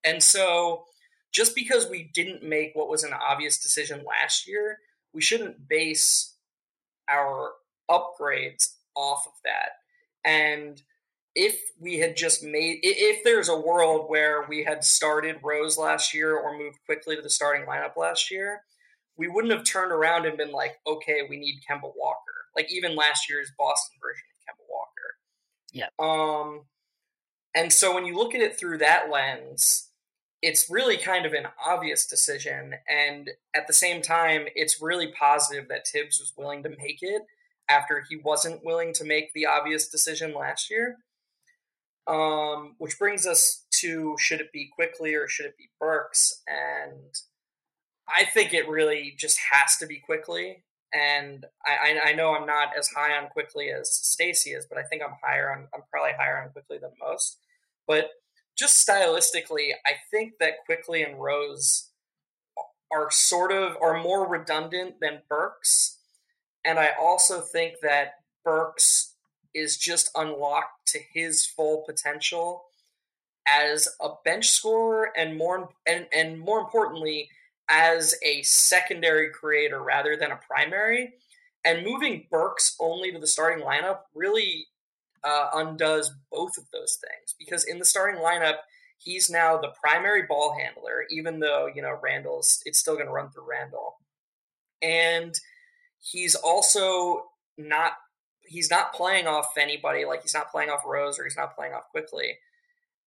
And 0.04 0.22
so 0.22 0.86
just 1.32 1.56
because 1.56 1.90
we 1.90 2.10
didn't 2.14 2.44
make 2.44 2.72
what 2.74 2.90
was 2.90 3.04
an 3.04 3.14
obvious 3.14 3.58
decision 3.58 4.06
last 4.06 4.48
year, 4.48 4.80
we 5.14 5.22
shouldn't 5.22 5.68
base 5.68 6.36
our 7.10 7.52
upgrades 7.90 8.76
off 8.96 9.28
of 9.28 9.34
that. 9.44 9.72
And 10.24 10.82
if 11.36 11.60
we 11.80 12.00
had 12.00 12.16
just 12.16 12.44
made 12.44 12.80
if 12.82 13.24
there's 13.24 13.50
a 13.50 13.60
world 13.60 14.10
where 14.10 14.46
we 14.48 14.64
had 14.64 14.84
started 14.84 15.38
Rose 15.44 15.78
last 15.78 16.14
year 16.14 16.36
or 16.38 16.58
moved 16.58 16.80
Quickley 16.86 17.16
to 17.16 17.22
the 17.22 17.30
starting 17.30 17.66
lineup 17.66 17.98
last 17.98 18.32
year, 18.32 18.62
we 19.18 19.28
wouldn't 19.28 19.54
have 19.54 19.64
turned 19.64 19.92
around 19.92 20.26
and 20.26 20.38
been 20.38 20.52
like, 20.52 20.78
okay, 20.88 21.22
we 21.30 21.38
need 21.38 21.62
Kemba 21.70 21.92
Walker. 21.96 22.22
Like 22.56 22.72
even 22.72 22.96
last 22.96 23.30
year's 23.30 23.52
Boston 23.58 23.98
version 24.02 24.24
of 24.32 24.56
Kemba 24.56 24.66
Walker. 24.70 25.16
Yeah. 25.74 25.90
Um 26.00 26.62
and 27.54 27.72
so 27.72 27.94
when 27.94 28.06
you 28.06 28.18
look 28.18 28.36
at 28.36 28.42
it 28.42 28.58
through 28.58 28.80
that 28.80 29.10
lens, 29.10 29.90
it's 30.42 30.70
really 30.70 30.98
kind 30.98 31.26
of 31.26 31.34
an 31.34 31.48
obvious 31.66 32.06
decision. 32.06 32.76
And 32.88 33.32
at 33.56 33.68
the 33.68 33.74
same 33.74 34.02
time, 34.02 34.46
it's 34.56 34.82
really 34.82 35.12
positive 35.12 35.68
that 35.70 35.88
Thibs 35.88 36.20
was 36.20 36.34
willing 36.38 36.64
to 36.64 36.70
make 36.70 37.00
it 37.02 37.24
after 37.70 38.04
he 38.08 38.18
wasn't 38.18 38.64
willing 38.64 38.94
to 38.94 39.04
make 39.04 39.34
the 39.34 39.46
obvious 39.46 39.88
decision 39.88 40.34
last 40.34 40.70
year. 40.70 40.98
Um, 42.08 42.76
which 42.78 43.00
brings 43.00 43.26
us 43.26 43.66
to 43.80 44.16
should 44.20 44.40
it 44.40 44.52
be 44.52 44.70
Quickley 44.74 45.16
or 45.16 45.28
should 45.28 45.48
it 45.48 45.58
be 45.58 45.70
Burks? 45.80 46.44
And 46.48 47.16
I 48.08 48.26
think 48.26 48.54
it 48.54 48.70
really 48.70 49.16
just 49.18 49.40
has 49.52 49.78
to 49.78 49.88
be 49.88 50.00
Quickley. 50.00 50.64
And 50.94 51.46
I, 51.66 52.00
I 52.06 52.14
know 52.14 52.36
I'm 52.36 52.46
not 52.46 52.70
as 52.78 52.88
high 52.88 53.18
on 53.18 53.30
Quickley 53.30 53.70
as 53.70 53.92
Stacy 53.92 54.52
is, 54.52 54.66
but 54.66 54.78
I 54.78 54.84
think 54.84 55.02
I'm 55.02 55.18
higher 55.22 55.52
on 55.52 55.68
I'm 55.74 55.82
probably 55.92 56.14
higher 56.18 56.42
on 56.42 56.52
Quickley 56.52 56.78
than 56.78 56.92
most. 57.02 57.38
But 57.88 58.12
just 58.58 58.88
stylistically, 58.88 59.72
I 59.86 59.94
think 60.12 60.34
that 60.40 60.64
Quickley 60.66 61.04
and 61.04 61.20
Rose 61.22 61.90
are 62.92 63.12
sort 63.12 63.52
of 63.52 63.76
are 63.82 64.02
more 64.02 64.28
redundant 64.28 64.96
than 65.02 65.24
Burks. 65.28 65.98
And 66.64 66.80
I 66.80 66.92
also 67.00 67.42
think 67.42 67.76
that 67.82 68.14
Burks 68.44 69.15
is 69.56 69.78
just 69.78 70.12
unlocked 70.16 70.88
to 70.88 71.00
his 71.14 71.46
full 71.46 71.84
potential 71.88 72.66
as 73.48 73.88
a 74.02 74.10
bench 74.24 74.50
scorer 74.50 75.12
and 75.18 75.38
more 75.38 75.70
and, 75.88 76.08
and 76.14 76.40
more 76.40 76.60
importantly 76.60 77.30
as 77.70 78.16
a 78.24 78.42
secondary 78.44 79.30
creator 79.32 79.82
rather 79.82 80.16
than 80.16 80.32
a 80.32 80.40
primary. 80.48 81.14
And 81.64 81.86
moving 81.86 82.28
Burks 82.30 82.76
only 82.80 83.12
to 83.12 83.20
the 83.20 83.26
starting 83.26 83.66
lineup 83.66 84.02
really 84.14 84.68
uh, 85.24 85.50
undoes 85.56 86.12
both 86.32 86.58
of 86.58 86.66
those 86.72 87.00
things 87.02 87.34
because 87.40 87.64
in 87.64 87.80
the 87.80 87.86
starting 87.86 88.22
lineup 88.22 88.58
he's 89.00 89.30
now 89.30 89.58
the 89.58 89.74
primary 89.82 90.22
ball 90.28 90.56
handler 90.56 91.06
even 91.10 91.40
though 91.40 91.68
you 91.74 91.82
know 91.82 91.98
Randle's 92.04 92.62
it's 92.66 92.78
still 92.78 92.94
going 92.94 93.08
to 93.08 93.12
run 93.12 93.30
through 93.32 93.50
Randle. 93.50 93.96
And 94.82 95.34
he's 96.00 96.36
also 96.36 97.24
not 97.58 97.94
he's 98.48 98.70
not 98.70 98.94
playing 98.94 99.28
off 99.28 99.58
anybody. 99.58 100.06
Like 100.06 100.22
he's 100.22 100.34
not 100.34 100.52
playing 100.52 100.70
off 100.70 100.84
Rose 100.86 101.20
or 101.20 101.24
he's 101.24 101.38
not 101.38 101.56
playing 101.56 101.74
off 101.74 101.90
Quickley. 101.92 102.38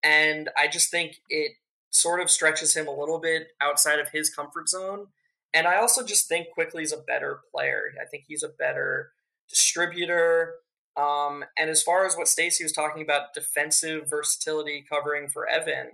And 0.02 0.48
I 0.56 0.68
just 0.68 0.90
think 0.90 1.16
it 1.28 1.52
sort 1.90 2.20
of 2.20 2.30
stretches 2.30 2.74
him 2.74 2.86
a 2.86 2.94
little 2.94 3.18
bit 3.18 3.48
outside 3.60 3.98
of 3.98 4.10
his 4.10 4.30
comfort 4.30 4.68
zone. 4.68 5.06
And 5.54 5.66
I 5.66 5.76
also 5.76 6.04
just 6.04 6.28
think 6.28 6.50
Quickley 6.50 6.82
is 6.82 6.92
a 6.92 6.98
better 6.98 7.40
player. 7.52 7.94
I 8.00 8.04
think 8.04 8.24
he's 8.26 8.42
a 8.42 8.48
better 8.48 9.12
distributor. 9.48 10.54
Um, 10.96 11.44
and 11.58 11.70
as 11.70 11.82
far 11.82 12.06
as 12.06 12.16
what 12.16 12.28
Stacy 12.28 12.64
was 12.64 12.72
talking 12.72 13.02
about, 13.02 13.34
defensive 13.34 14.08
versatility 14.10 14.84
covering 14.88 15.28
for 15.28 15.48
Evan, 15.48 15.92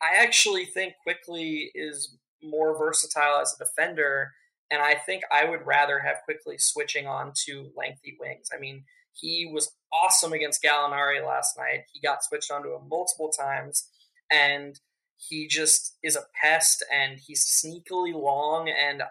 I 0.00 0.22
actually 0.22 0.64
think 0.64 0.94
Quickley 1.02 1.70
is 1.74 2.16
more 2.42 2.76
versatile 2.76 3.40
as 3.40 3.54
a 3.54 3.64
defender 3.64 4.32
and 4.70 4.82
I 4.82 4.94
think 4.94 5.22
I 5.32 5.44
would 5.44 5.66
rather 5.66 6.00
have 6.00 6.22
Quickley 6.24 6.58
switching 6.58 7.06
on 7.06 7.32
to 7.46 7.70
lengthy 7.76 8.16
wings. 8.18 8.48
I 8.54 8.58
mean, 8.58 8.84
he 9.12 9.50
was 9.52 9.72
awesome 9.92 10.32
against 10.32 10.62
Gallinari 10.62 11.24
last 11.24 11.56
night. 11.56 11.84
He 11.92 12.00
got 12.00 12.24
switched 12.24 12.50
onto 12.50 12.74
him 12.74 12.88
multiple 12.88 13.30
times, 13.30 13.88
and 14.30 14.78
he 15.16 15.46
just 15.46 15.96
is 16.02 16.16
a 16.16 16.26
pest 16.40 16.84
and 16.92 17.18
he's 17.18 17.44
sneakily 17.44 18.12
long. 18.12 18.68
And 18.68 19.02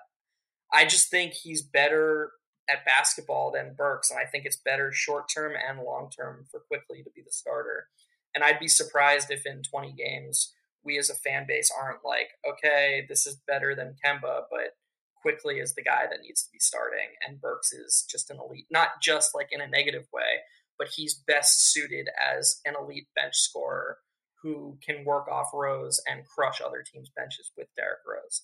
I 0.72 0.86
just 0.86 1.10
think 1.10 1.34
he's 1.34 1.62
better 1.62 2.32
at 2.70 2.86
basketball 2.86 3.52
than 3.52 3.76
Burks. 3.76 4.12
And 4.12 4.20
I 4.20 4.26
think 4.26 4.46
it's 4.46 4.58
better 4.58 4.92
short 4.92 5.30
term 5.34 5.54
and 5.56 5.80
long 5.80 6.10
term 6.10 6.46
for 6.52 6.62
Quickley 6.68 7.04
to 7.04 7.10
be 7.12 7.22
the 7.22 7.32
starter. 7.32 7.88
And 8.34 8.44
I'd 8.44 8.60
be 8.60 8.68
surprised 8.68 9.32
if 9.32 9.46
in 9.46 9.64
20 9.64 9.94
games 9.94 10.54
we 10.84 11.00
as 11.00 11.10
a 11.10 11.16
fan 11.16 11.46
base 11.48 11.72
aren't 11.76 12.06
like, 12.06 12.30
okay, 12.48 13.06
this 13.10 13.26
is 13.26 13.42
better 13.48 13.74
than 13.74 13.96
Kemba, 14.04 14.44
but 14.52 14.76
Quickley 15.26 15.58
is 15.58 15.74
the 15.74 15.82
guy 15.82 16.06
that 16.08 16.22
needs 16.22 16.44
to 16.44 16.52
be 16.52 16.60
starting, 16.60 17.08
and 17.28 17.42
Burks 17.42 17.74
is 17.74 18.06
just 18.08 18.30
an 18.30 18.38
elite, 18.38 18.68
not 18.70 18.90
just 19.02 19.34
like 19.34 19.48
in 19.52 19.60
a 19.60 19.68
negative 19.68 20.06
way, 20.14 20.44
but 20.78 20.90
he's 20.96 21.16
best 21.16 21.72
suited 21.72 22.08
as 22.32 22.62
an 22.64 22.76
elite 22.80 23.08
bench 23.16 23.36
scorer 23.36 23.98
who 24.44 24.78
can 24.86 25.04
work 25.04 25.28
off 25.28 25.50
Rose 25.52 26.00
and 26.08 26.28
crush 26.28 26.62
other 26.62 26.84
teams' 26.86 27.10
benches 27.16 27.52
with 27.58 27.66
Derrick 27.76 28.02
Rose. 28.08 28.44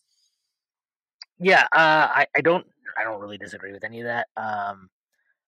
Yeah, 1.40 1.68
uh, 1.72 2.10
I, 2.10 2.26
I 2.36 2.42
don't 2.42 2.66
I 2.98 3.04
don't 3.04 3.22
really 3.22 3.38
disagree 3.38 3.74
with 3.74 3.84
any 3.84 4.00
of 4.00 4.06
that. 4.06 4.28
Um, 4.36 4.90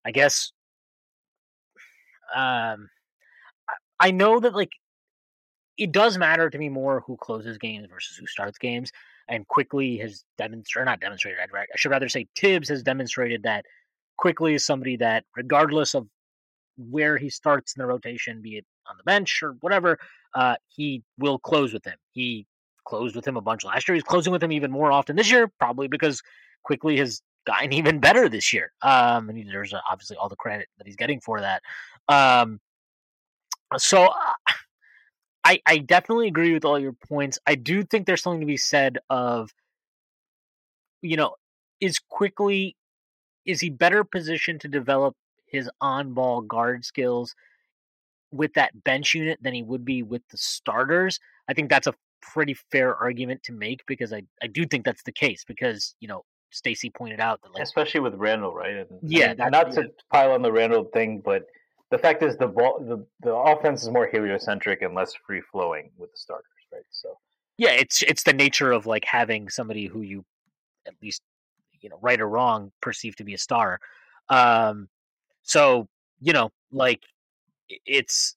I 0.06 0.12
guess 0.12 0.52
um, 2.36 2.90
I 4.00 4.12
know 4.12 4.40
that 4.40 4.54
like 4.54 4.74
it 5.80 5.92
does 5.92 6.16
matter 6.16 6.52
to 6.52 6.58
me 6.60 6.70
more 6.70 7.04
who 7.08 7.18
closes 7.18 7.58
games 7.58 7.88
versus 7.90 8.18
who 8.18 8.28
starts 8.28 8.60
games 8.60 8.92
and 9.30 9.48
Quickley 9.48 9.98
has 9.98 10.24
demonstrated, 10.38 10.82
or 10.82 10.86
not 10.86 11.00
demonstrated, 11.00 11.40
I 11.54 11.66
should 11.76 11.92
rather 11.92 12.10
say 12.10 12.28
Thibs 12.36 12.70
has 12.70 12.84
demonstrated 12.84 13.44
that 13.44 13.66
Quickley 14.18 14.54
is 14.54 14.66
somebody 14.66 14.98
that, 14.98 15.26
regardless 15.36 15.96
of 15.96 16.08
where 16.78 17.18
he 17.18 17.30
starts 17.30 17.76
in 17.76 17.82
the 17.82 17.86
rotation, 17.86 18.42
be 18.42 18.58
it 18.58 18.66
on 18.90 18.98
the 18.98 19.04
bench 19.04 19.42
or 19.44 19.56
whatever, 19.62 19.98
uh, 20.36 20.56
he 20.70 21.04
will 21.18 21.40
close 21.40 21.74
with 21.74 21.86
him. 21.86 21.96
He 22.12 22.46
closed 22.86 23.16
with 23.16 23.28
him 23.28 23.38
a 23.38 23.42
bunch 23.42 23.64
last 23.64 23.88
year. 23.88 23.96
He's 23.96 24.04
closing 24.04 24.32
with 24.34 24.44
him 24.44 24.52
even 24.52 24.72
more 24.72 24.92
often 24.92 25.16
this 25.16 25.32
year, 25.32 25.50
probably 25.60 25.88
because 25.88 26.22
Quickley 26.64 26.98
has 26.98 27.22
gotten 27.46 27.74
even 27.74 28.00
better 28.00 28.28
this 28.30 28.54
year. 28.54 28.72
Um, 28.82 29.30
and 29.30 29.50
there's 29.50 29.74
obviously 29.90 30.18
all 30.18 30.30
the 30.30 30.36
credit 30.36 30.68
that 30.78 30.88
he's 30.88 30.96
getting 30.96 31.20
for 31.22 31.42
that. 31.42 31.62
Um, 32.08 32.60
so 33.78 34.06
uh, 34.06 34.54
I 35.44 35.62
I 35.66 35.78
definitely 35.80 36.28
agree 36.28 36.54
with 36.54 36.66
all 36.66 36.80
your 36.80 36.94
points. 36.94 37.40
I 37.46 37.56
do 37.56 37.84
think 37.84 38.06
there's 38.06 38.22
something 38.22 38.42
to 38.42 38.46
be 38.46 38.58
said 38.58 39.00
of, 39.10 39.54
you 41.02 41.18
know, 41.18 41.36
is 41.80 42.00
Quickley, 42.00 42.78
is 43.46 43.62
he 43.62 43.70
better 43.70 44.04
positioned 44.04 44.62
to 44.62 44.68
develop 44.68 45.16
his 45.46 45.70
on 45.82 46.14
ball 46.14 46.42
guard 46.42 46.86
skills 46.86 47.36
with 48.32 48.54
that 48.54 48.84
bench 48.84 49.14
unit 49.14 49.38
than 49.42 49.54
he 49.54 49.64
would 49.64 49.86
be 49.86 50.02
with 50.02 50.22
the 50.30 50.38
starters? 50.38 51.20
I 51.48 51.54
think 51.54 51.70
that's 51.70 51.88
a 51.88 51.94
pretty 52.22 52.56
fair 52.72 52.96
argument 52.96 53.44
to 53.44 53.52
make 53.52 53.86
because 53.86 54.14
I, 54.14 54.24
I 54.42 54.48
do 54.48 54.66
think 54.66 54.86
that's 54.86 55.04
the 55.04 55.12
case 55.12 55.44
because, 55.46 55.94
you 56.00 56.08
know, 56.08 56.24
Stacy 56.52 56.90
pointed 56.90 57.20
out 57.20 57.42
that 57.42 57.54
like 57.54 57.64
especially 57.64 58.00
with 58.00 58.14
Randle, 58.14 58.54
right? 58.54 58.76
And, 58.76 59.00
yeah, 59.02 59.32
and 59.38 59.52
not 59.52 59.72
to 59.74 59.90
pile 60.12 60.32
on 60.32 60.42
the 60.42 60.52
Randle 60.52 60.86
thing, 60.86 61.20
but 61.20 61.48
the 61.94 62.00
fact 62.00 62.24
is 62.24 62.36
the 62.38 62.48
ball 62.48 62.80
the, 62.80 63.06
the 63.22 63.32
offense 63.32 63.84
is 63.84 63.90
more 63.90 64.08
heliocentric 64.08 64.82
and 64.82 64.96
less 64.96 65.14
free 65.14 65.42
flowing 65.52 65.92
with 65.96 66.12
the 66.12 66.18
starters, 66.18 66.48
right? 66.72 66.82
So 66.90 67.20
yeah, 67.60 67.70
it's 67.70 68.02
it's 68.02 68.24
the 68.24 68.34
nature 68.34 68.72
of 68.72 68.88
like 68.88 69.06
having 69.06 69.48
somebody 69.48 69.86
who 69.86 70.02
you 70.02 70.26
at 70.88 70.96
least 71.04 71.22
you 71.82 71.90
know 71.90 72.00
right 72.02 72.20
or 72.20 72.28
wrong 72.28 72.72
perceive 72.82 73.16
to 73.18 73.24
be 73.24 73.36
a 73.36 73.38
star. 73.38 73.80
Um, 74.30 74.90
so 75.44 75.88
you 76.20 76.34
know, 76.34 76.50
like 76.72 77.04
it's 77.70 78.36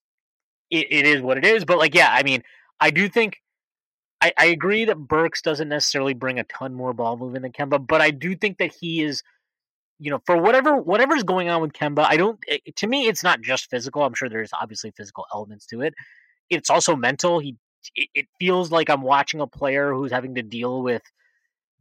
it, 0.71 0.89
it 0.91 1.07
is 1.07 1.23
what 1.23 1.39
it 1.39 1.47
is. 1.47 1.65
But 1.65 1.79
like, 1.79 1.95
yeah, 1.95 2.11
I 2.13 2.25
mean, 2.25 2.43
I 2.79 2.91
do 2.91 3.09
think 3.09 3.39
I, 4.21 4.35
I 4.37 4.47
agree 4.47 4.85
that 4.85 4.99
Burks 4.99 5.41
doesn't 5.41 5.71
necessarily 5.71 6.13
bring 6.13 6.39
a 6.39 6.45
ton 6.45 6.75
more 6.75 6.93
ball 6.93 7.17
movement 7.17 7.43
than 7.43 7.53
Kemba, 7.53 7.87
but 7.87 8.03
I 8.03 8.11
do 8.11 8.37
think 8.37 8.59
that 8.59 8.75
he 8.79 9.01
is, 9.03 9.23
you 9.99 10.11
know, 10.11 10.21
for 10.27 10.37
whatever 10.37 10.77
whatever's 10.77 11.23
going 11.23 11.49
on 11.49 11.63
with 11.63 11.73
Kemba, 11.73 12.05
I 12.09 12.17
don't. 12.17 12.39
It, 12.47 12.77
to 12.77 12.87
me, 12.87 13.09
it's 13.09 13.23
not 13.23 13.41
just 13.41 13.71
physical. 13.71 14.03
I'm 14.03 14.15
sure 14.15 14.29
there's 14.29 14.53
obviously 14.53 14.93
physical 14.97 15.25
elements 15.33 15.67
to 15.67 15.83
it. 15.83 15.95
It's 16.51 16.71
also 16.71 16.97
mental. 16.97 17.39
He 17.39 17.57
it, 17.95 18.09
it 18.15 18.27
feels 18.39 18.71
like 18.71 18.91
I'm 18.91 19.03
watching 19.03 19.41
a 19.41 19.47
player 19.47 19.93
who's 19.93 20.13
having 20.13 20.35
to 20.35 20.43
deal 20.43 20.83
with 20.83 21.03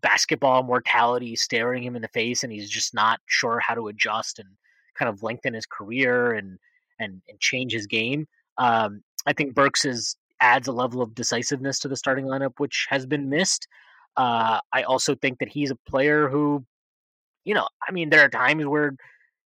basketball 0.02 0.64
mortality 0.64 1.36
staring 1.36 1.84
him 1.84 1.96
in 1.96 2.02
the 2.02 2.08
face, 2.10 2.44
and 2.44 2.54
he's 2.54 2.70
just 2.70 2.94
not 2.94 3.20
sure 3.26 3.60
how 3.60 3.74
to 3.74 3.88
adjust 3.88 4.40
and 4.40 4.50
kind 4.98 5.10
of 5.10 5.24
lengthen 5.24 5.54
his 5.54 5.66
career 5.66 6.34
and 6.34 6.58
and, 7.00 7.22
and 7.28 7.40
change 7.40 7.74
his 7.74 7.88
game. 7.88 8.28
Um, 8.58 9.02
I 9.26 9.34
think 9.34 9.54
Burks 9.54 9.86
is 9.86 10.16
adds 10.40 10.68
a 10.68 10.72
level 10.72 11.02
of 11.02 11.16
decisiveness 11.16 11.80
to 11.80 11.88
the 11.88 11.96
starting 11.96 12.26
lineup, 12.26 12.54
which 12.58 12.88
has 12.90 13.06
been 13.06 13.30
missed. 13.30 13.68
Uh, 14.18 14.60
I 14.74 14.84
also 14.84 15.16
think 15.16 15.40
that 15.40 15.50
he's 15.50 15.72
a 15.72 15.76
player 15.88 16.30
who, 16.30 16.66
you 17.46 17.54
know, 17.54 17.68
I 17.88 17.92
mean, 17.92 18.10
there 18.10 18.22
are 18.22 18.30
times 18.30 18.66
where 18.66 18.96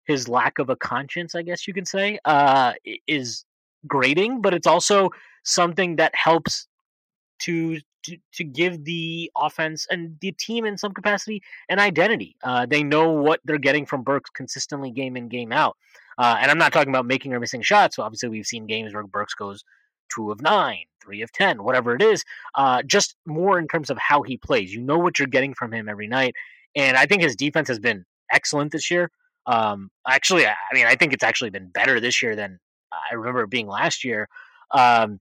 his 0.06 0.28
lack 0.28 0.58
of 0.58 0.70
a 0.70 0.76
conscience, 0.76 1.36
I 1.36 1.44
guess 1.44 1.68
you 1.68 1.74
can 1.74 1.86
say, 1.86 2.18
uh, 2.26 2.74
is 3.08 3.46
grating, 3.88 4.42
but 4.42 4.54
it's 4.54 4.68
also 4.68 5.12
something 5.44 5.98
that 5.98 6.16
helps 6.16 6.68
to, 7.40 7.80
to 8.04 8.18
to 8.34 8.44
give 8.44 8.86
the 8.86 9.32
offense 9.38 9.86
and 9.90 10.18
the 10.22 10.32
team 10.32 10.66
in 10.66 10.78
some 10.78 10.94
capacity 10.94 11.42
an 11.70 11.80
identity. 11.80 12.36
Uh, 12.44 12.66
they 12.66 12.82
know 12.82 13.12
what 13.12 13.40
they're 13.46 13.58
getting 13.58 13.86
from 13.86 14.04
Burks 14.04 14.30
consistently, 14.32 14.90
game 14.90 15.16
in 15.16 15.28
game 15.28 15.52
out. 15.52 15.78
Uh, 16.18 16.38
and 16.40 16.50
I'm 16.50 16.58
not 16.58 16.74
talking 16.74 16.90
about 16.90 17.06
making 17.06 17.34
or 17.34 17.40
missing 17.40 17.62
shots. 17.62 17.96
So 17.96 18.04
obviously, 18.04 18.30
we've 18.30 18.46
seen 18.46 18.68
games 18.68 18.94
where 18.94 19.04
Burks 19.04 19.34
goes 19.34 19.64
two 20.10 20.32
of 20.32 20.42
nine, 20.42 20.86
three 21.02 21.22
of 21.22 21.32
10, 21.32 21.64
whatever 21.64 21.96
it 21.96 22.02
is. 22.02 22.26
Uh, 22.56 22.82
just 22.84 23.16
more 23.26 23.60
in 23.60 23.68
terms 23.68 23.90
of 23.90 23.98
how 23.98 24.22
he 24.24 24.38
plays. 24.38 24.74
You 24.74 24.82
know 24.82 24.98
what 24.98 25.20
you're 25.20 25.28
getting 25.28 25.54
from 25.54 25.74
him 25.74 25.88
every 25.88 26.08
night. 26.08 26.36
And 26.76 26.98
I 26.98 27.06
think 27.06 27.22
his 27.22 27.36
defense 27.36 27.68
has 27.68 27.80
been 27.80 28.06
excellent 28.32 28.72
this 28.72 28.92
year. 28.92 29.12
Um, 29.46 29.90
actually, 30.08 30.46
I 30.46 30.56
mean, 30.74 30.86
I 30.86 30.96
think 30.96 31.14
it's 31.14 31.24
actually 31.24 31.50
been 31.50 31.70
better 31.70 32.00
this 32.00 32.22
year 32.22 32.36
than 32.36 32.60
I 32.92 33.16
remember 33.16 33.48
being 33.48 33.68
last 33.68 34.04
year. 34.04 34.28
Um, 34.72 35.20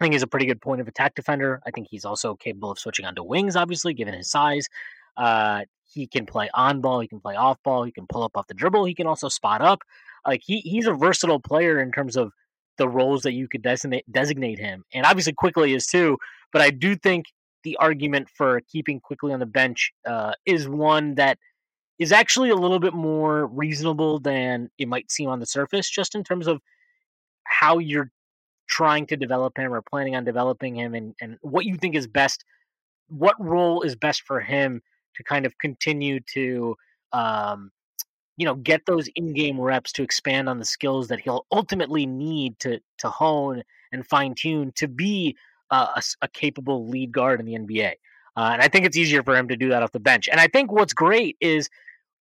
I 0.00 0.04
think 0.04 0.14
he's 0.14 0.22
a 0.22 0.28
pretty 0.28 0.46
good 0.46 0.60
point 0.60 0.80
of 0.80 0.88
attack 0.88 1.14
defender. 1.14 1.60
I 1.66 1.70
think 1.70 1.88
he's 1.90 2.04
also 2.04 2.34
capable 2.34 2.70
of 2.70 2.78
switching 2.78 3.04
onto 3.04 3.22
wings, 3.22 3.54
obviously, 3.54 3.94
given 3.94 4.14
his 4.14 4.30
size. 4.30 4.68
Uh, 5.16 5.62
he 5.84 6.06
can 6.06 6.26
play 6.26 6.48
on 6.54 6.80
ball, 6.80 7.00
he 7.00 7.08
can 7.08 7.20
play 7.20 7.36
off 7.36 7.58
ball, 7.62 7.84
he 7.84 7.92
can 7.92 8.06
pull 8.08 8.22
up 8.22 8.36
off 8.36 8.46
the 8.46 8.54
dribble, 8.54 8.86
he 8.86 8.94
can 8.94 9.06
also 9.06 9.28
spot 9.28 9.60
up. 9.60 9.80
Like 10.26 10.40
he, 10.44 10.60
he's 10.60 10.86
a 10.86 10.94
versatile 10.94 11.40
player 11.40 11.80
in 11.80 11.92
terms 11.92 12.16
of 12.16 12.32
the 12.78 12.88
roles 12.88 13.22
that 13.22 13.32
you 13.32 13.48
could 13.48 13.62
designate 13.62 14.10
designate 14.10 14.58
him, 14.58 14.84
and 14.94 15.04
obviously 15.04 15.34
Quickley 15.34 15.74
is 15.74 15.86
too. 15.86 16.16
But 16.52 16.62
I 16.62 16.70
do 16.70 16.96
think 16.96 17.26
the 17.64 17.76
argument 17.78 18.28
for 18.28 18.60
keeping 18.60 19.00
Quickley 19.00 19.32
on 19.32 19.40
the 19.40 19.46
bench 19.46 19.92
uh, 20.06 20.32
is 20.46 20.68
one 20.68 21.14
that 21.16 21.38
is 21.98 22.12
actually 22.12 22.50
a 22.50 22.56
little 22.56 22.80
bit 22.80 22.94
more 22.94 23.46
reasonable 23.46 24.18
than 24.18 24.70
it 24.78 24.88
might 24.88 25.10
seem 25.10 25.28
on 25.28 25.40
the 25.40 25.46
surface, 25.46 25.88
just 25.88 26.14
in 26.14 26.24
terms 26.24 26.46
of 26.46 26.60
how 27.44 27.78
you're 27.78 28.10
trying 28.68 29.06
to 29.06 29.16
develop 29.16 29.56
him 29.56 29.72
or 29.72 29.82
planning 29.82 30.16
on 30.16 30.24
developing 30.24 30.74
him, 30.74 30.94
and 30.94 31.14
and 31.20 31.38
what 31.42 31.64
you 31.64 31.76
think 31.76 31.94
is 31.94 32.06
best, 32.06 32.44
what 33.08 33.36
role 33.38 33.82
is 33.82 33.94
best 33.94 34.22
for 34.22 34.40
him 34.40 34.82
to 35.16 35.22
kind 35.22 35.46
of 35.46 35.56
continue 35.58 36.20
to 36.32 36.74
um, 37.12 37.70
you 38.36 38.46
know 38.46 38.54
get 38.54 38.86
those 38.86 39.08
in-game 39.14 39.60
reps 39.60 39.92
to 39.92 40.02
expand 40.02 40.48
on 40.48 40.58
the 40.58 40.64
skills 40.64 41.08
that 41.08 41.20
he'll 41.20 41.46
ultimately 41.52 42.06
need 42.06 42.58
to 42.58 42.80
to 42.98 43.08
hone 43.08 43.62
and 43.92 44.06
fine 44.06 44.34
tune 44.34 44.72
to 44.74 44.88
be 44.88 45.36
uh, 45.72 45.88
a, 45.96 46.02
a, 46.22 46.28
capable 46.28 46.86
lead 46.86 47.10
guard 47.10 47.40
in 47.40 47.46
the 47.46 47.54
NBA. 47.54 47.92
Uh, 48.36 48.50
and 48.52 48.62
I 48.62 48.68
think 48.68 48.84
it's 48.84 48.96
easier 48.96 49.22
for 49.22 49.34
him 49.34 49.48
to 49.48 49.56
do 49.56 49.70
that 49.70 49.82
off 49.82 49.92
the 49.92 50.00
bench. 50.00 50.28
And 50.28 50.38
I 50.38 50.46
think 50.46 50.70
what's 50.70 50.92
great 50.92 51.36
is 51.40 51.68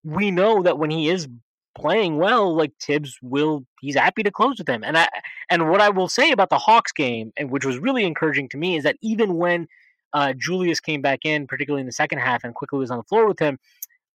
we 0.04 0.32
know 0.32 0.64
that 0.64 0.80
when 0.80 0.90
he 0.90 1.10
is 1.10 1.28
playing 1.76 2.18
well, 2.18 2.56
like 2.56 2.72
Thibs 2.82 3.18
will, 3.22 3.66
he's 3.82 3.96
happy 3.96 4.24
to 4.24 4.32
close 4.32 4.58
with 4.58 4.68
him. 4.68 4.84
And 4.84 4.98
I 4.98 5.08
and 5.50 5.70
what 5.70 5.82
I 5.82 5.90
will 5.90 6.08
say 6.08 6.32
about 6.32 6.50
the 6.50 6.58
Hawks 6.58 6.92
game, 6.92 7.32
and 7.38 7.52
which 7.52 7.66
was 7.66 7.78
really 7.78 8.06
encouraging 8.06 8.50
to 8.50 8.58
me, 8.58 8.78
is 8.78 8.84
that 8.84 8.98
even 9.02 9.36
when 9.36 9.68
uh, 10.14 10.34
Julius 10.38 10.80
came 10.80 11.02
back 11.02 11.26
in, 11.26 11.46
particularly 11.46 11.82
in 11.82 11.88
the 11.88 11.94
second 11.94 12.20
half, 12.20 12.44
and 12.44 12.56
Quickley 12.56 12.80
was 12.80 12.92
on 12.92 12.98
the 12.98 13.04
floor 13.04 13.28
with 13.28 13.40
him, 13.40 13.60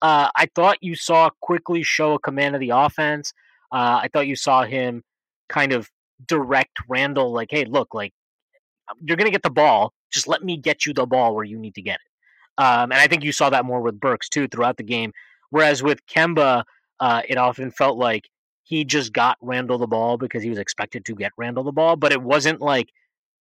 uh, 0.03 0.29
I 0.35 0.49
thought 0.55 0.79
you 0.83 0.95
saw 0.95 1.31
Quickley 1.41 1.83
show 1.83 2.15
a 2.15 2.19
command 2.19 2.55
of 2.55 2.61
the 2.61 2.71
offense. 2.71 3.33
Uh, 3.73 4.01
I 4.03 4.09
thought 4.13 4.27
you 4.27 4.37
saw 4.37 4.65
him 4.65 5.03
kind 5.49 5.73
of 5.73 5.91
direct 6.27 6.79
Randle, 6.89 7.33
like, 7.33 7.49
hey, 7.51 7.65
look, 7.65 7.95
like 7.95 8.13
you're 9.03 9.17
going 9.17 9.27
to 9.27 9.33
get 9.33 9.43
the 9.43 9.51
ball. 9.51 9.93
Just 10.11 10.29
let 10.29 10.43
me 10.43 10.57
get 10.57 10.87
you 10.87 10.93
the 10.93 11.07
ball 11.07 11.35
where 11.35 11.45
you 11.45 11.59
need 11.59 11.75
to 11.75 11.83
get 11.83 11.97
it. 11.97 12.63
Um, 12.63 12.93
and 12.93 12.95
I 12.95 13.07
think 13.07 13.25
you 13.25 13.33
saw 13.33 13.51
that 13.51 13.65
more 13.65 13.81
with 13.81 14.01
Burks 14.01 14.29
too 14.29 14.49
throughout 14.49 14.77
the 14.77 14.83
game. 14.83 15.13
Whereas 15.51 15.83
with 15.83 16.05
Kemba, 16.07 16.65
uh, 17.01 17.23
it 17.29 17.37
often 17.37 17.71
felt 17.71 17.99
like 17.99 18.29
he 18.63 18.85
just 18.85 19.13
got 19.13 19.39
Randle 19.41 19.79
the 19.79 19.87
ball 19.87 20.17
because 20.17 20.43
he 20.43 20.49
was 20.49 20.59
expected 20.59 21.05
to 21.05 21.15
get 21.15 21.33
Randle 21.37 21.65
the 21.65 21.73
ball, 21.73 21.97
but 21.97 22.13
it 22.13 22.23
wasn't 22.23 22.61
like 22.61 22.91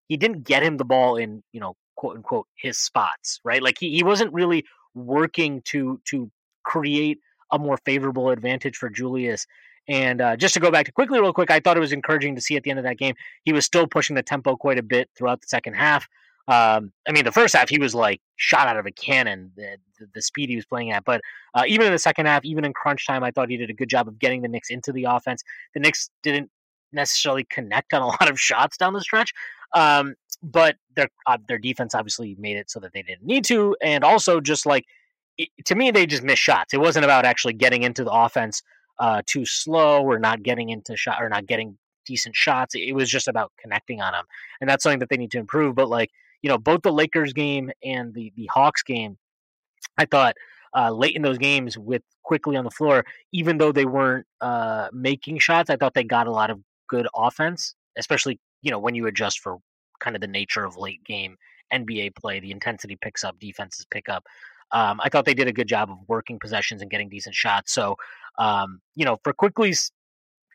he 0.07 0.17
didn't 0.17 0.43
get 0.43 0.61
him 0.61 0.77
the 0.77 0.85
ball 0.85 1.15
in, 1.15 1.41
you 1.51 1.59
know, 1.59 1.75
quote 1.95 2.17
unquote 2.17 2.47
his 2.55 2.77
spots, 2.77 3.39
right? 3.43 3.63
Like 3.63 3.77
he, 3.79 3.91
he 3.91 4.03
wasn't 4.03 4.33
really 4.33 4.65
working 4.93 5.61
to 5.65 5.99
to 6.05 6.29
create 6.63 7.19
a 7.51 7.57
more 7.57 7.77
favorable 7.85 8.29
advantage 8.29 8.77
for 8.77 8.89
Julius. 8.89 9.47
And 9.87 10.21
uh, 10.21 10.35
just 10.35 10.53
to 10.55 10.59
go 10.59 10.71
back 10.71 10.85
to 10.87 10.91
Quickley, 10.91 11.19
real 11.19 11.33
quick, 11.33 11.51
I 11.51 11.59
thought 11.59 11.77
it 11.77 11.81
was 11.81 11.91
encouraging 11.91 12.35
to 12.35 12.41
see 12.41 12.55
at 12.55 12.63
the 12.63 12.69
end 12.69 12.79
of 12.79 12.85
that 12.85 12.97
game 12.97 13.15
he 13.43 13.53
was 13.53 13.65
still 13.65 13.87
pushing 13.87 14.15
the 14.15 14.23
tempo 14.23 14.55
quite 14.55 14.79
a 14.79 14.83
bit 14.83 15.09
throughout 15.15 15.41
the 15.41 15.47
second 15.47 15.75
half. 15.75 16.07
Um, 16.47 16.91
I 17.07 17.11
mean, 17.11 17.23
the 17.23 17.31
first 17.31 17.55
half 17.55 17.69
he 17.69 17.79
was 17.79 17.95
like 17.95 18.21
shot 18.35 18.67
out 18.67 18.77
of 18.77 18.85
a 18.85 18.91
cannon, 18.91 19.51
the, 19.55 19.77
the, 19.99 20.07
the 20.15 20.21
speed 20.21 20.49
he 20.49 20.55
was 20.55 20.65
playing 20.65 20.91
at. 20.91 21.03
But 21.03 21.21
uh, 21.53 21.63
even 21.67 21.87
in 21.87 21.91
the 21.91 21.99
second 21.99 22.27
half, 22.27 22.45
even 22.45 22.65
in 22.65 22.73
crunch 22.73 23.05
time, 23.07 23.23
I 23.23 23.31
thought 23.31 23.49
he 23.49 23.57
did 23.57 23.69
a 23.69 23.73
good 23.73 23.89
job 23.89 24.07
of 24.07 24.19
getting 24.19 24.41
the 24.41 24.47
Knicks 24.47 24.69
into 24.69 24.91
the 24.91 25.05
offense. 25.05 25.43
The 25.73 25.79
Knicks 25.79 26.09
didn't 26.23 26.49
necessarily 26.91 27.45
connect 27.45 27.93
on 27.93 28.01
a 28.01 28.07
lot 28.07 28.29
of 28.29 28.39
shots 28.39 28.77
down 28.77 28.93
the 28.93 29.01
stretch, 29.01 29.33
um, 29.73 30.15
but 30.43 30.77
their 30.95 31.09
uh, 31.25 31.37
their 31.47 31.57
defense 31.57 31.95
obviously 31.95 32.35
made 32.39 32.57
it 32.57 32.69
so 32.69 32.79
that 32.79 32.93
they 32.93 33.01
didn't 33.01 33.25
need 33.25 33.43
to, 33.45 33.75
and 33.81 34.03
also 34.03 34.39
just 34.39 34.65
like 34.65 34.85
it, 35.37 35.49
to 35.65 35.75
me, 35.75 35.91
they 35.91 36.05
just 36.05 36.23
missed 36.23 36.41
shots. 36.41 36.73
It 36.73 36.79
wasn't 36.79 37.05
about 37.05 37.25
actually 37.25 37.53
getting 37.53 37.83
into 37.83 38.03
the 38.03 38.11
offense 38.11 38.61
uh, 38.99 39.21
too 39.25 39.45
slow 39.45 40.03
or 40.03 40.19
not 40.19 40.43
getting 40.43 40.69
into 40.69 40.95
shot 40.95 41.21
or 41.21 41.29
not 41.29 41.45
getting 41.45 41.77
decent 42.05 42.35
shots. 42.35 42.75
It 42.75 42.93
was 42.93 43.09
just 43.09 43.27
about 43.27 43.51
connecting 43.59 44.01
on 44.01 44.13
them, 44.13 44.25
and 44.61 44.69
that's 44.69 44.83
something 44.83 44.99
that 44.99 45.09
they 45.09 45.17
need 45.17 45.31
to 45.31 45.39
improve. 45.39 45.75
But 45.75 45.89
like 45.89 46.11
you 46.41 46.49
know, 46.49 46.57
both 46.57 46.81
the 46.83 46.93
Lakers 46.93 47.33
game 47.33 47.71
and 47.83 48.13
the 48.13 48.31
the 48.35 48.49
Hawks 48.53 48.83
game, 48.83 49.17
I 49.97 50.05
thought 50.05 50.35
uh, 50.75 50.91
late 50.91 51.15
in 51.15 51.21
those 51.21 51.37
games 51.37 51.77
with 51.77 52.03
Quickley 52.23 52.57
on 52.57 52.63
the 52.63 52.71
floor, 52.71 53.05
even 53.31 53.57
though 53.57 53.71
they 53.71 53.85
weren't 53.85 54.27
uh, 54.41 54.89
making 54.91 55.39
shots, 55.39 55.69
I 55.69 55.77
thought 55.77 55.93
they 55.93 56.03
got 56.03 56.27
a 56.27 56.31
lot 56.31 56.49
of 56.49 56.59
good 56.87 57.07
offense, 57.15 57.75
especially 57.97 58.39
you 58.61 58.71
know 58.71 58.79
when 58.79 58.95
you 58.95 59.07
adjust 59.07 59.39
for 59.39 59.57
kind 59.99 60.15
of 60.15 60.21
the 60.21 60.27
nature 60.27 60.65
of 60.65 60.77
late 60.77 61.03
game 61.03 61.37
NBA 61.73 62.15
play. 62.15 62.39
The 62.39 62.51
intensity 62.51 62.97
picks 62.99 63.23
up, 63.23 63.39
defenses 63.39 63.85
pick 63.89 64.09
up. 64.09 64.25
Um, 64.71 64.99
I 65.03 65.09
thought 65.09 65.25
they 65.25 65.33
did 65.33 65.47
a 65.47 65.53
good 65.53 65.67
job 65.67 65.89
of 65.91 65.97
working 66.07 66.39
possessions 66.39 66.81
and 66.81 66.89
getting 66.91 67.07
decent 67.07 67.35
shots. 67.35 67.73
So, 67.73 67.95
um, 68.37 68.81
you 68.95 69.05
know, 69.05 69.17
for 69.23 69.33
Quickley's 69.33 69.91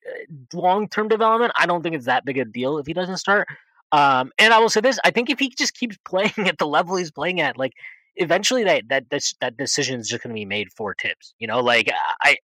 uh, 0.06 0.56
long 0.56 0.88
term 0.88 1.08
development, 1.08 1.52
I 1.56 1.66
don't 1.66 1.82
think 1.82 1.94
it's 1.94 2.06
that 2.06 2.24
big 2.24 2.38
a 2.38 2.44
deal 2.44 2.78
if 2.78 2.86
he 2.86 2.92
doesn't 2.92 3.18
start. 3.18 3.48
Um, 3.92 4.30
and 4.38 4.52
I 4.52 4.58
will 4.58 4.68
say 4.68 4.80
this: 4.80 4.98
I 5.04 5.10
think 5.10 5.30
if 5.30 5.38
he 5.38 5.48
just 5.50 5.74
keeps 5.74 5.96
playing 6.08 6.32
at 6.38 6.58
the 6.58 6.66
level 6.66 6.96
he's 6.96 7.10
playing 7.10 7.40
at, 7.40 7.56
like 7.56 7.72
eventually 8.16 8.64
that 8.64 8.88
that 8.88 9.04
that 9.40 9.56
decision 9.56 10.00
is 10.00 10.08
just 10.08 10.22
going 10.22 10.34
to 10.34 10.38
be 10.38 10.44
made 10.44 10.72
for 10.72 10.94
Thibs. 11.00 11.34
You 11.38 11.46
know, 11.46 11.60
like 11.60 11.90
I 12.22 12.36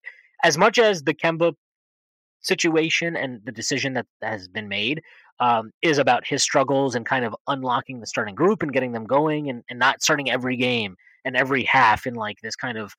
as 0.44 0.58
much 0.58 0.78
as 0.78 1.02
the 1.02 1.14
Kemba 1.14 1.54
situation 2.40 3.16
and 3.16 3.40
the 3.44 3.52
decision 3.52 3.94
that 3.94 4.06
has 4.22 4.48
been 4.48 4.68
made 4.68 5.02
um, 5.40 5.70
is 5.82 5.98
about 5.98 6.26
his 6.26 6.42
struggles 6.42 6.94
and 6.94 7.04
kind 7.04 7.24
of 7.24 7.34
unlocking 7.48 8.00
the 8.00 8.06
starting 8.06 8.34
group 8.34 8.62
and 8.62 8.72
getting 8.72 8.92
them 8.92 9.04
going 9.04 9.50
and, 9.50 9.64
and 9.68 9.78
not 9.78 10.02
starting 10.02 10.30
every 10.30 10.56
game 10.56 10.96
and 11.24 11.36
every 11.36 11.64
half 11.64 12.06
in 12.06 12.14
like 12.14 12.40
this 12.40 12.56
kind 12.56 12.78
of 12.78 12.94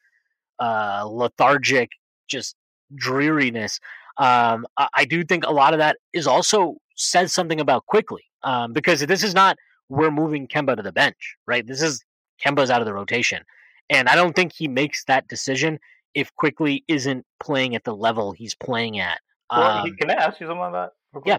uh, 0.60 1.04
lethargic, 1.10 1.89
just 2.27 2.55
dreariness. 2.95 3.79
Um, 4.17 4.65
I, 4.77 4.87
I, 4.95 5.05
do 5.05 5.23
think 5.23 5.45
a 5.45 5.51
lot 5.51 5.73
of 5.73 5.79
that 5.79 5.97
is 6.13 6.25
also 6.25 6.77
says 6.95 7.33
something 7.33 7.59
about 7.59 7.85
Quickley 7.85 8.23
um, 8.43 8.73
because 8.73 9.01
this 9.01 9.23
is 9.23 9.35
not 9.35 9.57
we're 9.89 10.11
moving 10.11 10.47
Kemba 10.47 10.75
to 10.75 10.81
the 10.81 10.91
bench, 10.91 11.35
right? 11.45 11.65
This 11.65 11.81
is 11.81 12.03
Kemba's 12.43 12.69
out 12.69 12.81
of 12.81 12.87
the 12.87 12.93
rotation, 12.93 13.43
and 13.89 14.09
I 14.09 14.15
don't 14.15 14.35
think 14.35 14.53
he 14.53 14.67
makes 14.67 15.03
that 15.05 15.27
decision 15.27 15.79
if 16.13 16.35
Quickley 16.35 16.83
isn't 16.87 17.25
playing 17.39 17.75
at 17.75 17.83
the 17.83 17.95
level 17.95 18.31
he's 18.31 18.55
playing 18.55 18.99
at. 18.99 19.19
Well, 19.51 19.61
um, 19.61 19.95
can 19.97 20.09
I 20.09 20.15
ask 20.15 20.39
you 20.39 20.47
something 20.47 20.63
on 20.63 20.73
that? 20.73 20.93
Yeah. 21.25 21.37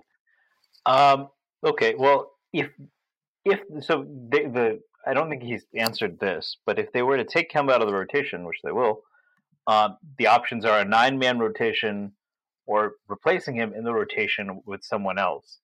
Um, 0.86 1.28
okay. 1.64 1.94
Well, 1.96 2.32
if 2.52 2.70
if 3.44 3.60
so, 3.80 4.06
they, 4.30 4.46
the 4.46 4.80
I 5.06 5.14
don't 5.14 5.28
think 5.30 5.42
he's 5.42 5.64
answered 5.74 6.18
this, 6.20 6.58
but 6.66 6.78
if 6.78 6.92
they 6.92 7.02
were 7.02 7.16
to 7.16 7.24
take 7.24 7.50
Kemba 7.50 7.72
out 7.72 7.82
of 7.82 7.88
the 7.88 7.94
rotation, 7.94 8.44
which 8.44 8.58
they 8.62 8.72
will, 8.72 9.02
uh, 9.68 9.90
the 10.16 10.26
options 10.26 10.64
are 10.64 10.80
a 10.80 10.84
nine-man 10.84 11.38
rotation 11.38 12.12
or 12.66 12.94
replacing 13.06 13.54
him 13.54 13.72
in 13.74 13.84
the 13.84 13.92
rotation 13.92 14.62
with 14.64 14.82
someone 14.82 15.18
else. 15.18 15.58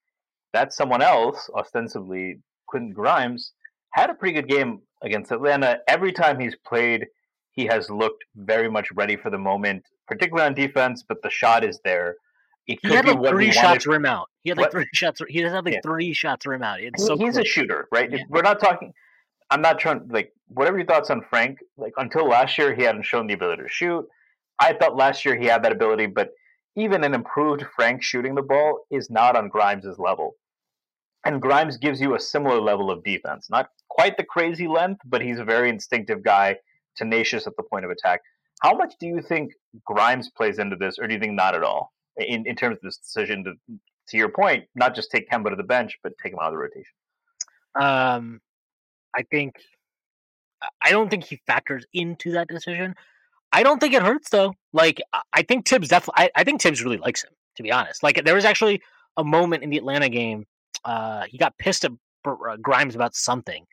That 0.52 0.72
someone 0.72 1.02
else, 1.02 1.50
ostensibly 1.56 2.38
Quentin 2.66 2.92
Grimes, 2.92 3.52
had 3.90 4.10
a 4.10 4.14
pretty 4.14 4.34
good 4.34 4.48
game 4.48 4.82
against 5.02 5.32
Atlanta. 5.32 5.78
Every 5.88 6.12
time 6.12 6.38
he's 6.38 6.54
played, 6.54 7.06
he 7.52 7.64
has 7.66 7.88
looked 7.88 8.24
very 8.36 8.70
much 8.70 8.92
ready 8.92 9.16
for 9.16 9.30
the 9.30 9.38
moment, 9.38 9.84
particularly 10.06 10.46
on 10.46 10.54
defense. 10.54 11.02
But 11.06 11.22
the 11.22 11.30
shot 11.30 11.64
is 11.64 11.80
there. 11.82 12.16
It 12.66 12.80
he 12.82 12.94
had 12.94 13.06
like 13.06 13.26
three 13.28 13.52
shots 13.52 13.86
rim 13.86 14.04
out. 14.04 14.28
He 14.42 14.50
had 14.50 14.58
like 14.58 14.66
what? 14.66 14.72
three 14.72 14.88
shots. 14.92 15.20
He 15.28 15.40
has 15.40 15.52
like 15.52 15.74
yeah. 15.74 15.80
three 15.82 16.12
shots 16.12 16.46
rim 16.46 16.62
out. 16.62 16.80
It's 16.80 17.04
so 17.04 17.16
he's 17.16 17.36
a 17.36 17.44
shooter, 17.44 17.88
right? 17.90 18.10
Yeah. 18.10 18.18
We're 18.28 18.42
not 18.42 18.60
talking. 18.60 18.92
I'm 19.50 19.62
not 19.62 19.78
trying 19.78 20.08
like 20.08 20.32
whatever 20.48 20.78
your 20.78 20.86
thoughts 20.86 21.10
on 21.10 21.22
Frank. 21.28 21.58
Like 21.76 21.92
until 21.96 22.28
last 22.28 22.58
year, 22.58 22.74
he 22.74 22.82
hadn't 22.82 23.04
shown 23.04 23.26
the 23.26 23.34
ability 23.34 23.62
to 23.62 23.68
shoot. 23.68 24.06
I 24.58 24.72
thought 24.72 24.96
last 24.96 25.24
year 25.24 25.36
he 25.36 25.46
had 25.46 25.64
that 25.64 25.72
ability, 25.72 26.06
but 26.06 26.30
even 26.76 27.04
an 27.04 27.14
improved 27.14 27.64
Frank 27.76 28.02
shooting 28.02 28.34
the 28.34 28.42
ball 28.42 28.86
is 28.90 29.10
not 29.10 29.36
on 29.36 29.48
Grimes' 29.48 29.98
level. 29.98 30.36
And 31.24 31.40
Grimes 31.40 31.76
gives 31.76 32.00
you 32.00 32.14
a 32.14 32.20
similar 32.20 32.60
level 32.60 32.90
of 32.90 33.02
defense. 33.02 33.48
Not 33.48 33.70
quite 33.88 34.16
the 34.16 34.24
crazy 34.24 34.68
length, 34.68 35.00
but 35.06 35.22
he's 35.22 35.38
a 35.38 35.44
very 35.44 35.70
instinctive 35.70 36.22
guy, 36.22 36.56
tenacious 36.96 37.46
at 37.46 37.56
the 37.56 37.62
point 37.62 37.84
of 37.84 37.90
attack. 37.90 38.20
How 38.60 38.74
much 38.74 38.94
do 39.00 39.06
you 39.06 39.22
think 39.22 39.52
Grimes 39.84 40.30
plays 40.30 40.58
into 40.58 40.76
this, 40.76 40.98
or 40.98 41.06
do 41.06 41.14
you 41.14 41.20
think 41.20 41.32
not 41.32 41.54
at 41.54 41.62
all? 41.62 41.92
In, 42.16 42.46
in 42.46 42.54
terms 42.54 42.76
of 42.76 42.82
this 42.82 42.98
decision 42.98 43.44
to, 43.44 43.54
to 44.08 44.16
your 44.16 44.28
point, 44.28 44.64
not 44.74 44.94
just 44.94 45.10
take 45.10 45.28
Kemba 45.30 45.50
to 45.50 45.56
the 45.56 45.62
bench, 45.62 45.98
but 46.02 46.12
take 46.22 46.32
him 46.32 46.38
out 46.40 46.48
of 46.48 46.52
the 46.52 46.58
rotation. 46.58 46.92
Um, 47.74 48.40
I 49.16 49.22
think 49.22 49.54
I 50.82 50.90
don't 50.90 51.10
think 51.10 51.24
he 51.24 51.40
factors 51.46 51.86
into 51.92 52.32
that 52.32 52.48
decision. 52.48 52.94
I 53.52 53.62
don't 53.62 53.78
think 53.78 53.94
it 53.94 54.02
hurts 54.02 54.30
though. 54.30 54.54
Like 54.72 55.00
I 55.32 55.42
think 55.42 55.66
Thibs 55.66 55.88
definitely. 55.88 56.24
I, 56.24 56.40
I 56.40 56.44
think 56.44 56.60
Thibs 56.60 56.82
really 56.82 56.98
likes 56.98 57.22
him. 57.22 57.30
To 57.56 57.62
be 57.62 57.70
honest, 57.70 58.02
like 58.02 58.24
there 58.24 58.34
was 58.34 58.44
actually 58.44 58.82
a 59.16 59.22
moment 59.22 59.62
in 59.62 59.70
the 59.70 59.78
Atlanta 59.78 60.08
game. 60.08 60.44
Uh, 60.84 61.22
he 61.28 61.38
got 61.38 61.56
pissed 61.56 61.84
at 61.84 61.92
uh, 62.26 62.56
Grimes 62.60 62.96
about 62.96 63.14
something, 63.14 63.64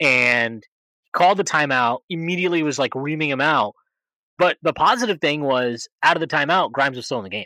and 0.00 0.66
called 1.12 1.38
the 1.38 1.44
timeout. 1.44 1.98
Immediately 2.08 2.62
was 2.62 2.78
like 2.78 2.94
reaming 2.94 3.28
him 3.28 3.42
out. 3.42 3.74
But 4.38 4.56
the 4.62 4.72
positive 4.72 5.20
thing 5.20 5.42
was, 5.42 5.86
out 6.02 6.16
of 6.16 6.20
the 6.20 6.26
timeout, 6.26 6.72
Grimes 6.72 6.96
was 6.96 7.04
still 7.04 7.18
in 7.18 7.24
the 7.24 7.30
game, 7.30 7.44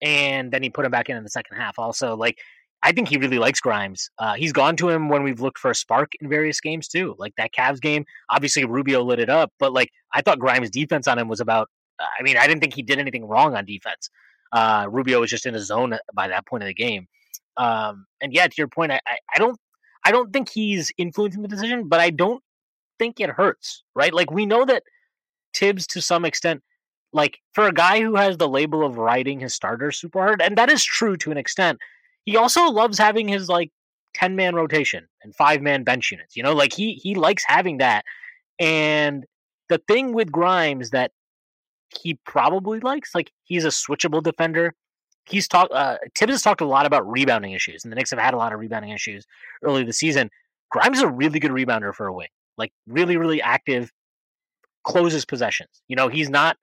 and 0.00 0.50
then 0.50 0.62
he 0.62 0.70
put 0.70 0.86
him 0.86 0.90
back 0.90 1.10
in 1.10 1.18
in 1.18 1.22
the 1.22 1.28
second 1.28 1.58
half. 1.58 1.78
Also, 1.78 2.16
like 2.16 2.38
I 2.82 2.92
think 2.92 3.08
he 3.08 3.18
really 3.18 3.38
likes 3.38 3.60
Grimes. 3.60 4.10
Uh, 4.18 4.34
he's 4.34 4.52
gone 4.52 4.76
to 4.76 4.88
him 4.88 5.08
when 5.08 5.22
we've 5.22 5.40
looked 5.40 5.58
for 5.58 5.70
a 5.70 5.74
spark 5.74 6.12
in 6.20 6.28
various 6.28 6.60
games 6.60 6.88
too. 6.88 7.14
Like 7.18 7.34
that 7.36 7.52
Cavs 7.52 7.80
game, 7.80 8.06
obviously 8.30 8.64
Rubio 8.64 9.02
lit 9.02 9.18
it 9.18 9.28
up, 9.28 9.52
but 9.58 9.72
like 9.72 9.90
I 10.14 10.22
thought 10.22 10.38
Grimes' 10.38 10.70
defense 10.70 11.06
on 11.06 11.18
him 11.18 11.28
was 11.28 11.40
about. 11.40 11.68
I 12.00 12.22
mean, 12.22 12.38
I 12.38 12.46
didn't 12.46 12.62
think 12.62 12.72
he 12.72 12.82
did 12.82 12.98
anything 12.98 13.26
wrong 13.26 13.54
on 13.54 13.66
defense. 13.66 14.08
Uh, 14.52 14.86
Rubio 14.88 15.20
was 15.20 15.30
just 15.30 15.44
in 15.44 15.52
his 15.52 15.66
zone 15.66 15.98
by 16.14 16.28
that 16.28 16.46
point 16.46 16.62
of 16.62 16.66
the 16.66 16.74
game. 16.74 17.06
Um, 17.58 18.06
and 18.22 18.32
yeah, 18.32 18.46
to 18.46 18.54
your 18.56 18.68
point, 18.68 18.90
I, 18.90 19.00
I, 19.06 19.18
I 19.34 19.38
don't, 19.38 19.58
I 20.04 20.10
don't 20.10 20.32
think 20.32 20.48
he's 20.48 20.90
influencing 20.96 21.42
the 21.42 21.48
decision, 21.48 21.88
but 21.88 22.00
I 22.00 22.08
don't 22.08 22.42
think 22.98 23.20
it 23.20 23.28
hurts. 23.28 23.84
Right? 23.94 24.14
Like 24.14 24.30
we 24.30 24.46
know 24.46 24.64
that 24.64 24.82
Thibs 25.54 25.86
to 25.88 26.00
some 26.00 26.24
extent, 26.24 26.62
like 27.12 27.38
for 27.52 27.66
a 27.66 27.72
guy 27.72 28.00
who 28.00 28.14
has 28.14 28.38
the 28.38 28.48
label 28.48 28.82
of 28.84 28.96
riding 28.96 29.40
his 29.40 29.54
starters 29.54 30.00
super 30.00 30.20
hard, 30.20 30.40
and 30.40 30.56
that 30.56 30.70
is 30.70 30.82
true 30.82 31.18
to 31.18 31.30
an 31.30 31.36
extent 31.36 31.78
he 32.24 32.36
also 32.36 32.70
loves 32.70 32.98
having 32.98 33.28
his 33.28 33.48
like 33.48 33.70
10 34.14 34.36
man 34.36 34.54
rotation 34.54 35.06
and 35.22 35.34
five 35.34 35.62
man 35.62 35.84
bench 35.84 36.10
units. 36.10 36.36
You 36.36 36.42
know, 36.42 36.54
like 36.54 36.72
he 36.72 36.94
he 36.94 37.14
likes 37.14 37.44
having 37.46 37.78
that. 37.78 38.04
And 38.58 39.24
the 39.68 39.78
thing 39.88 40.12
with 40.12 40.30
Grimes 40.30 40.90
that 40.90 41.12
he 41.88 42.18
probably 42.26 42.80
likes, 42.80 43.14
like 43.14 43.32
he's 43.44 43.64
a 43.64 43.68
switchable 43.68 44.22
defender. 44.22 44.74
He's 45.26 45.46
talked. 45.46 45.72
Uh, 45.72 45.98
Thibs 46.16 46.32
has 46.32 46.42
talked 46.42 46.60
a 46.60 46.66
lot 46.66 46.86
about 46.86 47.08
rebounding 47.08 47.52
issues, 47.52 47.84
and 47.84 47.92
the 47.92 47.96
Knicks 47.96 48.10
have 48.10 48.18
had 48.18 48.34
a 48.34 48.36
lot 48.36 48.52
of 48.52 48.58
rebounding 48.58 48.90
issues 48.90 49.26
early 49.62 49.84
this 49.84 49.98
season. 49.98 50.30
Grimes 50.70 50.98
is 50.98 51.02
a 51.02 51.08
really 51.08 51.38
good 51.38 51.50
rebounder 51.50 51.94
for 51.94 52.06
a 52.06 52.12
wing, 52.12 52.28
like 52.56 52.72
really, 52.86 53.16
really 53.16 53.40
active, 53.40 53.92
closes 54.84 55.24
possessions. 55.24 55.82
You 55.88 55.96
know, 55.96 56.08
he's 56.08 56.30
not 56.30 56.56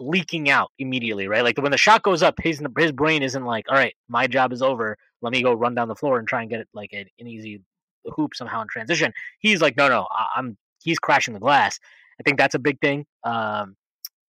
leaking 0.00 0.48
out 0.48 0.72
immediately, 0.78 1.28
right? 1.28 1.44
Like 1.44 1.58
when 1.58 1.70
the 1.70 1.78
shot 1.78 2.02
goes 2.02 2.22
up, 2.22 2.40
his 2.42 2.62
his 2.78 2.92
brain 2.92 3.22
isn't 3.22 3.44
like, 3.44 3.66
all 3.68 3.76
right, 3.76 3.94
my 4.08 4.26
job 4.26 4.52
is 4.52 4.62
over. 4.62 4.96
Let 5.22 5.32
me 5.32 5.42
go 5.42 5.52
run 5.52 5.74
down 5.74 5.88
the 5.88 5.94
floor 5.94 6.18
and 6.18 6.26
try 6.26 6.40
and 6.40 6.50
get 6.50 6.60
it 6.60 6.68
like 6.72 6.92
an, 6.92 7.04
an 7.18 7.26
easy 7.26 7.62
hoop 8.06 8.34
somehow 8.34 8.62
in 8.62 8.68
transition. 8.68 9.12
He's 9.38 9.60
like, 9.60 9.76
no, 9.76 9.88
no, 9.88 10.06
I'm. 10.34 10.56
He's 10.82 10.98
crashing 10.98 11.34
the 11.34 11.40
glass. 11.40 11.78
I 12.18 12.22
think 12.22 12.38
that's 12.38 12.54
a 12.54 12.58
big 12.58 12.80
thing. 12.80 13.04
Um, 13.22 13.76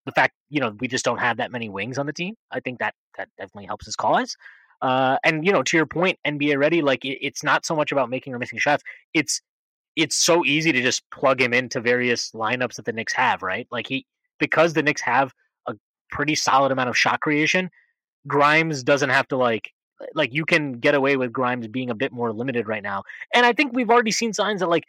the 0.05 0.11
fact, 0.11 0.33
you 0.49 0.59
know, 0.59 0.75
we 0.79 0.87
just 0.87 1.05
don't 1.05 1.19
have 1.19 1.37
that 1.37 1.51
many 1.51 1.69
wings 1.69 1.97
on 1.97 2.05
the 2.05 2.13
team. 2.13 2.35
I 2.51 2.59
think 2.59 2.79
that 2.79 2.93
that 3.17 3.29
definitely 3.37 3.67
helps 3.67 3.85
his 3.85 3.95
cause. 3.95 4.35
Uh, 4.81 5.17
and 5.23 5.45
you 5.45 5.53
know, 5.53 5.63
to 5.63 5.77
your 5.77 5.85
point, 5.85 6.19
NBA 6.27 6.57
ready. 6.57 6.81
Like 6.81 7.05
it, 7.05 7.25
it's 7.25 7.43
not 7.43 7.65
so 7.65 7.75
much 7.75 7.91
about 7.91 8.09
making 8.09 8.33
or 8.33 8.39
missing 8.39 8.59
shots. 8.59 8.83
It's 9.13 9.41
it's 9.95 10.15
so 10.15 10.45
easy 10.45 10.71
to 10.71 10.81
just 10.81 11.03
plug 11.11 11.41
him 11.41 11.53
into 11.53 11.79
various 11.81 12.31
lineups 12.31 12.75
that 12.75 12.85
the 12.85 12.93
Knicks 12.93 13.13
have, 13.13 13.41
right? 13.41 13.67
Like 13.71 13.87
he 13.87 14.05
because 14.39 14.73
the 14.73 14.83
Knicks 14.83 15.01
have 15.01 15.33
pretty 16.11 16.35
solid 16.35 16.71
amount 16.71 16.89
of 16.89 16.97
shot 16.97 17.19
creation. 17.21 17.69
Grimes 18.27 18.83
doesn't 18.83 19.09
have 19.09 19.27
to 19.29 19.37
like 19.37 19.71
like 20.15 20.33
you 20.33 20.45
can 20.45 20.73
get 20.73 20.95
away 20.95 21.15
with 21.15 21.31
Grimes 21.31 21.67
being 21.67 21.89
a 21.89 21.95
bit 21.95 22.11
more 22.11 22.33
limited 22.33 22.67
right 22.67 22.83
now. 22.83 23.03
And 23.33 23.45
I 23.45 23.53
think 23.53 23.73
we've 23.73 23.89
already 23.89 24.11
seen 24.11 24.33
signs 24.33 24.61
that 24.61 24.69
like 24.69 24.85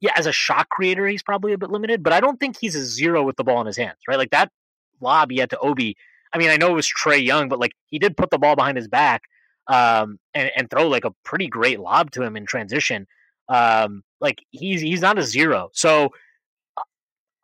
yeah, 0.00 0.12
as 0.14 0.26
a 0.26 0.32
shot 0.32 0.68
creator, 0.68 1.06
he's 1.06 1.22
probably 1.22 1.52
a 1.52 1.58
bit 1.58 1.70
limited, 1.70 2.02
but 2.02 2.12
I 2.12 2.20
don't 2.20 2.38
think 2.38 2.58
he's 2.58 2.74
a 2.74 2.84
zero 2.84 3.22
with 3.22 3.36
the 3.36 3.44
ball 3.44 3.60
in 3.60 3.66
his 3.66 3.78
hands, 3.78 3.96
right? 4.06 4.18
Like 4.18 4.30
that 4.30 4.50
lob 5.00 5.30
he 5.30 5.38
had 5.38 5.50
to 5.50 5.58
Obi. 5.58 5.96
I 6.32 6.38
mean, 6.38 6.50
I 6.50 6.56
know 6.56 6.68
it 6.68 6.74
was 6.74 6.86
Trae 6.86 7.24
Young, 7.24 7.48
but 7.48 7.58
like 7.58 7.72
he 7.86 7.98
did 7.98 8.16
put 8.16 8.30
the 8.30 8.38
ball 8.38 8.56
behind 8.56 8.76
his 8.76 8.88
back 8.88 9.22
um, 9.68 10.18
and, 10.34 10.50
and 10.56 10.70
throw 10.70 10.86
like 10.88 11.04
a 11.04 11.14
pretty 11.24 11.48
great 11.48 11.80
lob 11.80 12.10
to 12.12 12.22
him 12.22 12.36
in 12.36 12.44
transition. 12.44 13.06
Um, 13.48 14.02
like 14.20 14.44
he's 14.50 14.80
he's 14.80 15.00
not 15.00 15.18
a 15.18 15.22
zero. 15.22 15.70
So 15.72 16.12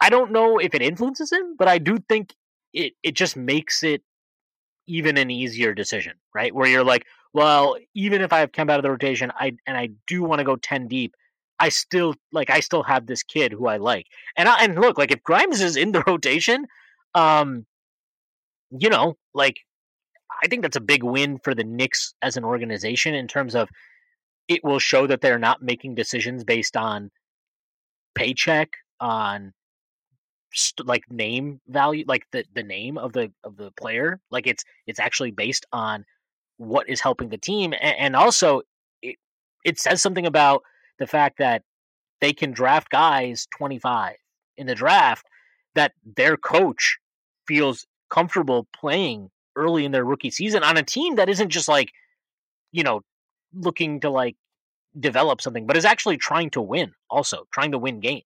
I 0.01 0.11
don't 0.11 0.33
know 0.33 0.59
if 0.59 0.75
it 0.75 0.83
influences 0.83 1.33
him, 1.33 1.57
but 1.57 1.68
I 1.68 1.79
do 1.79 1.99
think 2.09 2.35
it 2.72 2.94
it 3.02 3.14
just 3.14 3.37
makes 3.37 3.82
it 3.82 4.02
even 4.87 5.16
an 5.16 5.30
easier 5.30 5.74
decision, 5.74 6.14
right? 6.35 6.54
Where 6.54 6.68
you're 6.68 6.85
like, 6.85 7.06
well, 7.32 7.76
even 7.94 8.20
if 8.20 8.32
I 8.32 8.40
have 8.40 8.52
Kemba 8.52 8.72
out 8.72 8.78
of 8.78 8.82
the 8.82 8.90
rotation, 8.90 9.32
I 9.38 9.56
and 9.66 9.76
I 9.76 9.90
do 10.06 10.22
want 10.22 10.40
to 10.40 10.44
go 10.44 10.56
ten 10.56 10.88
deep, 10.88 11.14
I 11.58 11.68
still 11.68 12.14
like 12.32 12.50
I 12.50 12.61
still 12.61 12.82
have 12.82 13.06
this 13.06 13.22
kid 13.22 13.52
who 13.52 13.66
I 13.68 13.76
like, 13.76 14.06
and 14.37 14.48
I, 14.48 14.64
and 14.64 14.74
look, 14.80 14.98
like 14.98 15.12
if 15.12 15.22
Grimes 15.22 15.61
is 15.61 15.76
in 15.76 15.92
the 15.92 16.02
rotation, 16.06 16.66
um, 17.14 17.66
you 18.70 18.88
know, 18.88 19.16
like 19.35 19.56
I 20.42 20.48
think 20.48 20.62
that's 20.62 20.76
a 20.76 20.80
big 20.80 21.02
win 21.02 21.38
for 21.38 21.54
the 21.54 21.64
Knicks 21.64 22.14
as 22.22 22.37
an 22.37 22.44
organization 22.44 23.14
in 23.14 23.28
terms 23.28 23.54
of 23.54 23.68
it 24.48 24.64
will 24.64 24.78
show 24.78 25.06
that 25.06 25.20
they're 25.20 25.38
not 25.38 25.62
making 25.62 25.94
decisions 25.94 26.44
based 26.44 26.76
on 26.76 27.11
paycheck, 28.14 28.76
on 29.00 29.52
like 30.84 31.10
name 31.10 31.60
value, 31.68 32.04
like 32.06 32.26
the 32.32 32.44
the 32.54 32.62
name 32.62 32.98
of 32.98 33.12
the 33.12 33.32
of 33.44 33.56
the 33.56 33.70
player. 33.72 34.20
Like 34.30 34.46
it's 34.46 34.64
it's 34.86 35.00
actually 35.00 35.30
based 35.30 35.66
on 35.72 36.04
what 36.56 36.88
is 36.88 37.00
helping 37.00 37.28
the 37.28 37.38
team, 37.38 37.72
and, 37.80 37.96
and 37.98 38.16
also 38.16 38.62
it 39.02 39.16
it 39.64 39.78
says 39.78 40.02
something 40.02 40.26
about 40.26 40.62
the 40.98 41.06
fact 41.06 41.38
that 41.38 41.62
they 42.20 42.32
can 42.32 42.52
draft 42.52 42.90
guys 42.90 43.48
25 43.56 44.16
in 44.56 44.66
the 44.66 44.74
draft 44.74 45.26
that 45.74 45.92
their 46.16 46.36
coach 46.36 46.98
feels 47.46 47.86
comfortable 48.10 48.68
playing 48.72 49.30
early 49.56 49.84
in 49.84 49.92
their 49.92 50.04
rookie 50.04 50.30
season 50.30 50.62
on 50.62 50.76
a 50.76 50.82
team 50.82 51.16
that 51.16 51.28
isn't 51.28 51.48
just 51.48 51.68
like 51.68 51.90
you 52.70 52.82
know 52.82 53.00
looking 53.54 54.00
to 54.00 54.10
like 54.10 54.36
develop 55.00 55.40
something 55.40 55.66
but 55.66 55.76
is 55.76 55.84
actually 55.84 56.16
trying 56.16 56.50
to 56.50 56.60
win 56.60 56.92
also 57.10 57.44
trying 57.52 57.72
to 57.72 57.78
win 57.78 58.00
games 58.00 58.22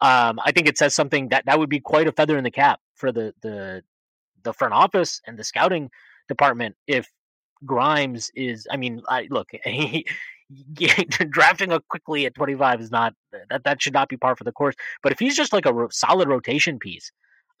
Um, 0.00 0.38
I 0.44 0.52
think 0.52 0.68
it 0.68 0.78
says 0.78 0.94
something 0.94 1.28
that 1.28 1.46
that 1.46 1.58
would 1.58 1.70
be 1.70 1.80
quite 1.80 2.06
a 2.06 2.12
feather 2.12 2.36
in 2.36 2.44
the 2.44 2.50
cap 2.50 2.80
for 2.94 3.12
the 3.12 3.34
the 3.42 3.82
the 4.42 4.52
front 4.52 4.74
office 4.74 5.20
and 5.26 5.38
the 5.38 5.44
scouting 5.44 5.90
department 6.28 6.76
if 6.86 7.10
Grimes 7.64 8.30
is. 8.34 8.66
I 8.70 8.76
mean, 8.76 9.02
I 9.08 9.26
look, 9.30 9.50
he, 9.64 10.06
drafting 11.30 11.72
a 11.72 11.80
Quickley 11.88 12.26
at 12.26 12.34
25 12.34 12.80
is 12.80 12.90
not 12.90 13.14
that 13.50 13.64
that 13.64 13.82
should 13.82 13.94
not 13.94 14.08
be 14.08 14.16
par 14.16 14.36
for 14.36 14.44
the 14.44 14.52
course. 14.52 14.74
But 15.02 15.12
if 15.12 15.18
he's 15.18 15.36
just 15.36 15.52
like 15.52 15.66
a 15.66 15.72
ro- 15.72 15.88
solid 15.90 16.28
rotation 16.28 16.78
piece, 16.78 17.10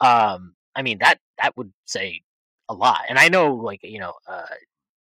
um, 0.00 0.54
I 0.74 0.82
mean 0.82 0.98
that 0.98 1.18
that 1.38 1.56
would 1.56 1.72
say 1.86 2.22
a 2.68 2.74
lot. 2.74 3.00
And 3.08 3.18
I 3.18 3.28
know, 3.28 3.54
like 3.54 3.80
you 3.82 4.00
know, 4.00 4.14
uh, 4.28 4.46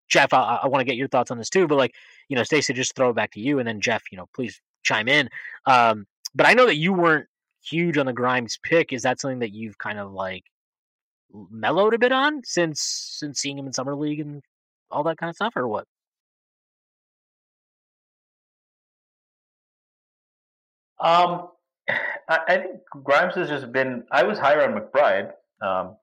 Jeff, 0.07 0.33
I, 0.33 0.61
I 0.63 0.67
want 0.67 0.81
to 0.81 0.85
get 0.85 0.97
your 0.97 1.07
thoughts 1.07 1.31
on 1.31 1.37
this 1.37 1.49
too. 1.49 1.67
But 1.67 1.77
like 1.77 1.93
you 2.29 2.35
know, 2.35 2.43
Stacey, 2.43 2.73
just 2.73 2.95
throw 2.95 3.09
it 3.09 3.15
back 3.15 3.31
to 3.33 3.39
you, 3.39 3.59
and 3.59 3.67
then 3.67 3.81
Jeff, 3.81 4.03
you 4.11 4.17
know, 4.17 4.27
please 4.33 4.61
chime 4.83 5.07
in. 5.07 5.29
Um, 5.65 6.05
but 6.35 6.45
I 6.45 6.53
know 6.53 6.65
that 6.65 6.75
you 6.75 6.93
weren't 6.93 7.27
huge 7.63 7.97
on 7.97 8.05
the 8.05 8.13
Grimes 8.13 8.59
pick. 8.61 8.93
Is 8.93 9.03
that 9.03 9.19
something 9.19 9.39
that 9.39 9.53
you've 9.53 9.77
kind 9.77 9.97
of 9.97 10.11
like 10.11 10.43
mellowed 11.49 11.93
a 11.93 11.99
bit 11.99 12.11
on 12.11 12.41
since 12.43 12.81
since 12.81 13.39
seeing 13.39 13.57
him 13.57 13.67
in 13.67 13.73
summer 13.73 13.95
league 13.95 14.19
and 14.19 14.43
all 14.91 15.03
that 15.03 15.17
kind 15.17 15.29
of 15.29 15.35
stuff, 15.35 15.53
or 15.55 15.67
what? 15.67 15.85
Um, 20.99 21.49
I, 22.29 22.39
I 22.47 22.57
think 22.57 22.81
Grimes 23.03 23.35
has 23.35 23.49
just 23.49 23.71
been. 23.71 24.03
I 24.11 24.23
was 24.23 24.37
higher 24.39 24.63
on 24.63 24.79
McBride. 24.79 25.31
Um, 25.61 25.95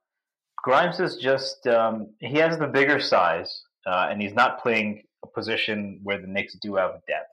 Grimes 0.62 1.00
is 1.00 1.16
just 1.16 1.66
um, 1.66 2.08
he 2.20 2.38
has 2.38 2.58
the 2.58 2.68
bigger 2.68 3.00
size, 3.00 3.62
uh, 3.86 4.08
and 4.10 4.22
he's 4.22 4.34
not 4.34 4.62
playing 4.62 5.02
a 5.24 5.28
position 5.28 6.00
where 6.02 6.20
the 6.20 6.26
Knicks 6.26 6.56
do 6.62 6.76
have 6.76 6.92
depth. 7.06 7.30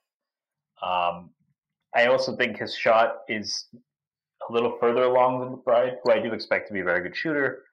Um, 0.81 1.31
I 1.95 2.05
also 2.07 2.35
think 2.35 2.57
his 2.57 2.75
shot 2.75 3.21
is 3.27 3.65
a 4.47 4.53
little 4.53 4.77
further 4.79 5.03
along 5.03 5.39
than 5.39 5.57
McBride, 5.57 5.97
who 6.03 6.11
I 6.11 6.19
do 6.19 6.33
expect 6.33 6.67
to 6.67 6.73
be 6.73 6.81
a 6.81 6.83
very 6.83 7.01
good 7.01 7.15
shooter. 7.15 7.63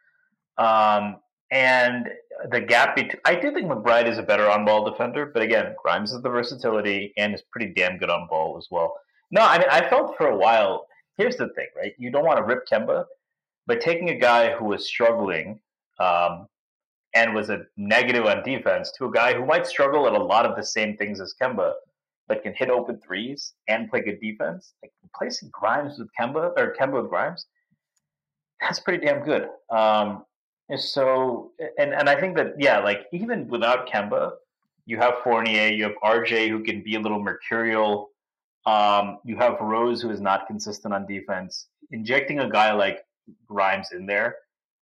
Um, 0.59 1.17
and 1.51 2.09
the 2.51 2.61
gap 2.61 2.97
between, 2.97 3.21
I 3.25 3.35
do 3.35 3.53
think 3.53 3.71
McBride 3.71 4.09
is 4.09 4.19
a 4.19 4.23
better 4.23 4.51
on 4.51 4.65
ball 4.65 4.89
defender, 4.91 5.27
but 5.27 5.43
again, 5.43 5.75
Grimes 5.81 6.13
has 6.13 6.23
the 6.23 6.29
versatility 6.29 7.13
and 7.17 7.35
is 7.35 7.43
pretty 7.43 7.73
damn 7.73 7.99
good 7.99 8.11
on 8.11 8.27
ball 8.29 8.57
as 8.59 8.69
well. 8.71 8.95
No, 9.31 9.43
I 9.43 9.59
mean, 9.59 9.69
I 9.71 9.89
felt 9.89 10.17
for 10.17 10.29
a 10.29 10.37
while. 10.37 10.87
Here's 11.19 11.37
the 11.37 11.49
thing, 11.51 11.69
right? 11.77 11.93
You 11.99 12.11
don't 12.11 12.25
want 12.25 12.39
to 12.39 12.45
rip 12.45 12.67
Kemba, 12.67 13.05
but 13.67 13.81
taking 13.81 14.11
a 14.11 14.19
guy 14.19 14.53
who 14.53 14.67
was 14.67 14.87
struggling 14.87 15.61
um, 15.99 16.47
and 17.15 17.35
was 17.35 17.49
a 17.51 17.63
negative 17.77 18.27
on 18.27 18.43
defense 18.43 18.93
to 18.99 19.07
a 19.07 19.13
guy 19.13 19.35
who 19.35 19.47
might 19.47 19.67
struggle 19.67 20.07
at 20.07 20.13
a 20.13 20.23
lot 20.23 20.47
of 20.47 20.57
the 20.57 20.63
same 20.63 20.97
things 20.97 21.21
as 21.21 21.35
Kemba, 21.41 21.75
but 22.29 22.43
can 22.43 22.55
hit 22.55 22.71
open 22.71 22.99
threes 22.99 23.55
and 23.69 23.89
play 23.89 24.01
good 24.01 24.21
defense, 24.21 24.75
like 24.83 24.93
replacing 25.03 25.51
Grimes 25.53 25.99
with 25.99 26.09
Kemba 26.19 26.53
or 26.57 26.75
Kemba 26.79 27.03
with 27.03 27.11
Grimes, 27.11 27.47
that's 28.61 28.81
pretty 28.81 29.05
damn 29.05 29.25
good. 29.25 29.49
Um, 29.71 30.25
so, 30.77 31.53
and 31.79 31.95
and 31.95 32.09
I 32.09 32.19
think 32.19 32.37
that 32.37 32.55
yeah, 32.59 32.79
like 32.79 33.07
even 33.13 33.47
without 33.49 33.89
Kemba, 33.89 34.33
you 34.87 34.97
have 34.99 35.15
Fournier, 35.23 35.69
you 35.69 35.85
have 35.85 35.95
RJ 36.03 36.49
who 36.49 36.63
can 36.63 36.83
be 36.83 36.97
a 36.97 37.01
little 37.01 37.23
mercurial. 37.23 38.11
Um, 38.65 39.19
you 39.25 39.37
have 39.37 39.61
Rose 39.61 40.03
who 40.03 40.11
is 40.11 40.21
not 40.21 40.49
consistent 40.49 40.93
on 40.93 41.07
defense. 41.07 41.69
Injecting 41.93 42.41
a 42.41 42.51
guy 42.51 42.73
like 42.73 43.05
Grimes 43.47 43.93
in 43.93 44.07
there, 44.07 44.37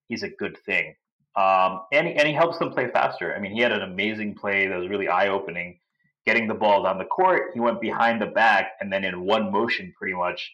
he's 0.09 0.23
a 0.23 0.29
good 0.29 0.57
thing. 0.59 0.95
Um, 1.35 1.83
and 1.93 2.07
he, 2.07 2.15
and 2.15 2.29
he 2.29 2.35
helps 2.35 2.59
them 2.59 2.71
play 2.71 2.89
faster. 2.89 3.35
I 3.35 3.41
mean, 3.41 3.53
he 3.53 3.61
had 3.61 3.73
an 3.73 3.83
amazing 3.83 4.35
play 4.35 4.69
that 4.69 4.79
was 4.79 4.89
really 4.89 5.09
eye 5.09 5.29
opening 5.29 5.79
getting 6.27 6.47
the 6.47 6.55
ball 6.55 6.85
down 6.85 6.99
the 6.99 7.05
court. 7.05 7.51
He 7.55 7.61
went 7.61 7.81
behind 7.81 8.21
the 8.21 8.27
back 8.27 8.73
and 8.81 8.93
then 8.93 9.05
in 9.05 9.23
one 9.23 9.51
motion, 9.51 9.93
pretty 9.97 10.15
much 10.15 10.53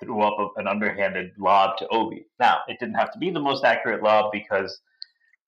threw 0.00 0.22
up 0.22 0.52
an 0.56 0.68
underhanded 0.68 1.32
lob 1.38 1.76
to 1.78 1.88
Obi. 1.88 2.26
Now, 2.38 2.58
it 2.68 2.78
didn't 2.78 2.94
have 2.94 3.12
to 3.12 3.18
be 3.18 3.30
the 3.30 3.40
most 3.40 3.64
accurate 3.64 4.02
lob 4.02 4.30
because 4.32 4.80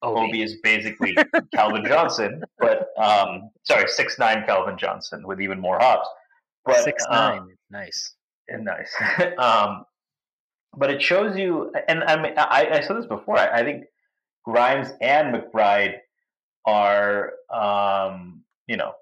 Obi, 0.03 0.29
Obi 0.29 0.42
is 0.42 0.57
basically 0.62 1.16
Calvin 1.55 1.85
Johnson, 1.85 2.42
but 2.59 2.88
um, 2.99 3.51
sorry, 3.64 3.87
six 3.88 4.18
nine 4.18 4.44
Calvin 4.46 4.79
Johnson 4.79 5.27
with 5.27 5.40
even 5.40 5.61
more 5.61 5.79
hops. 5.79 6.09
But 6.64 6.83
six 6.83 7.05
nine, 7.11 7.38
um, 7.38 7.51
nice 7.70 8.14
and 8.49 8.64
nice. 8.64 8.92
um, 9.38 9.85
but 10.77 10.90
it 10.90 11.03
shows 11.03 11.37
you, 11.37 11.73
and 11.88 12.05
I 12.05 12.20
mean, 12.20 12.35
I, 12.37 12.68
I 12.73 12.81
said 12.81 12.96
this 12.96 13.07
before. 13.07 13.38
I, 13.38 13.61
I, 13.61 13.64
think 13.64 13.85
Grimes 14.44 14.88
and 15.01 15.35
McBride 15.35 15.96
are, 16.64 17.33
um, 17.53 18.42
you 18.66 18.77
know, 18.77 18.92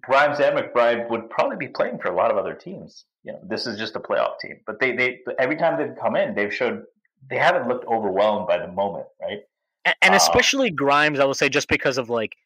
Grimes 0.00 0.40
and 0.40 0.58
McBride 0.58 1.08
would 1.10 1.30
probably 1.30 1.56
be 1.56 1.68
playing 1.68 1.98
for 1.98 2.08
a 2.08 2.16
lot 2.16 2.30
of 2.30 2.36
other 2.36 2.54
teams. 2.54 3.04
You 3.22 3.32
know, 3.32 3.40
this 3.42 3.66
is 3.66 3.78
just 3.78 3.94
a 3.96 4.00
playoff 4.00 4.38
team, 4.40 4.60
but 4.66 4.80
they 4.80 4.96
they 4.96 5.18
every 5.38 5.56
time 5.56 5.78
they've 5.78 5.96
come 6.00 6.16
in, 6.16 6.34
they've 6.34 6.52
showed 6.52 6.84
they 7.30 7.38
haven't 7.38 7.68
looked 7.68 7.86
overwhelmed 7.86 8.46
by 8.46 8.58
the 8.58 8.68
moment, 8.68 9.06
right? 9.20 9.40
And, 9.84 9.94
and 10.02 10.14
uh, 10.14 10.16
especially 10.16 10.70
Grimes, 10.70 11.20
I 11.20 11.24
will 11.24 11.34
say, 11.34 11.48
just 11.48 11.68
because 11.68 11.98
of 11.98 12.10
like 12.10 12.36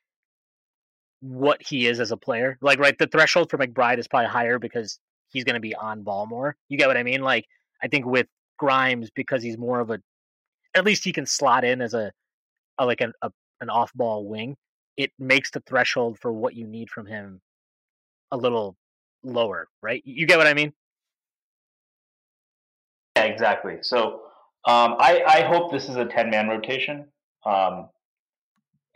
what 1.20 1.62
he 1.62 1.86
is 1.86 2.00
as 2.00 2.10
a 2.10 2.16
player. 2.16 2.58
Like, 2.60 2.78
right, 2.78 2.96
the 2.98 3.06
threshold 3.06 3.50
for 3.50 3.58
McBride 3.58 3.98
is 3.98 4.08
probably 4.08 4.28
higher 4.28 4.58
because 4.58 4.98
he's 5.28 5.44
going 5.44 5.54
to 5.54 5.60
be 5.60 5.74
on 5.74 6.02
ball 6.02 6.26
more. 6.26 6.56
You 6.68 6.78
get 6.78 6.88
what 6.88 6.96
I 6.96 7.02
mean? 7.02 7.22
Like, 7.22 7.46
I 7.82 7.88
think 7.88 8.06
with 8.06 8.26
Grimes 8.58 9.10
because 9.10 9.42
he's 9.42 9.56
more 9.56 9.80
of 9.80 9.90
a, 9.90 10.00
at 10.74 10.84
least 10.84 11.04
he 11.04 11.12
can 11.12 11.26
slot 11.26 11.64
in 11.64 11.80
as 11.80 11.94
a, 11.94 12.12
a 12.78 12.86
like 12.86 13.00
an 13.00 13.12
a, 13.22 13.30
an 13.60 13.70
off 13.70 13.92
ball 13.94 14.26
wing 14.26 14.56
it 14.96 15.12
makes 15.18 15.50
the 15.50 15.60
threshold 15.60 16.18
for 16.18 16.32
what 16.32 16.54
you 16.54 16.66
need 16.66 16.90
from 16.90 17.06
him 17.06 17.40
a 18.30 18.36
little 18.36 18.76
lower, 19.22 19.68
right? 19.82 20.02
You 20.04 20.26
get 20.26 20.38
what 20.38 20.46
I 20.46 20.54
mean? 20.54 20.72
Yeah, 23.16 23.24
exactly. 23.24 23.78
So 23.82 24.22
um, 24.66 24.96
I, 24.98 25.22
I 25.26 25.42
hope 25.42 25.72
this 25.72 25.88
is 25.88 25.96
a 25.96 26.04
10 26.04 26.30
man 26.30 26.48
rotation. 26.48 27.06
Um, 27.44 27.88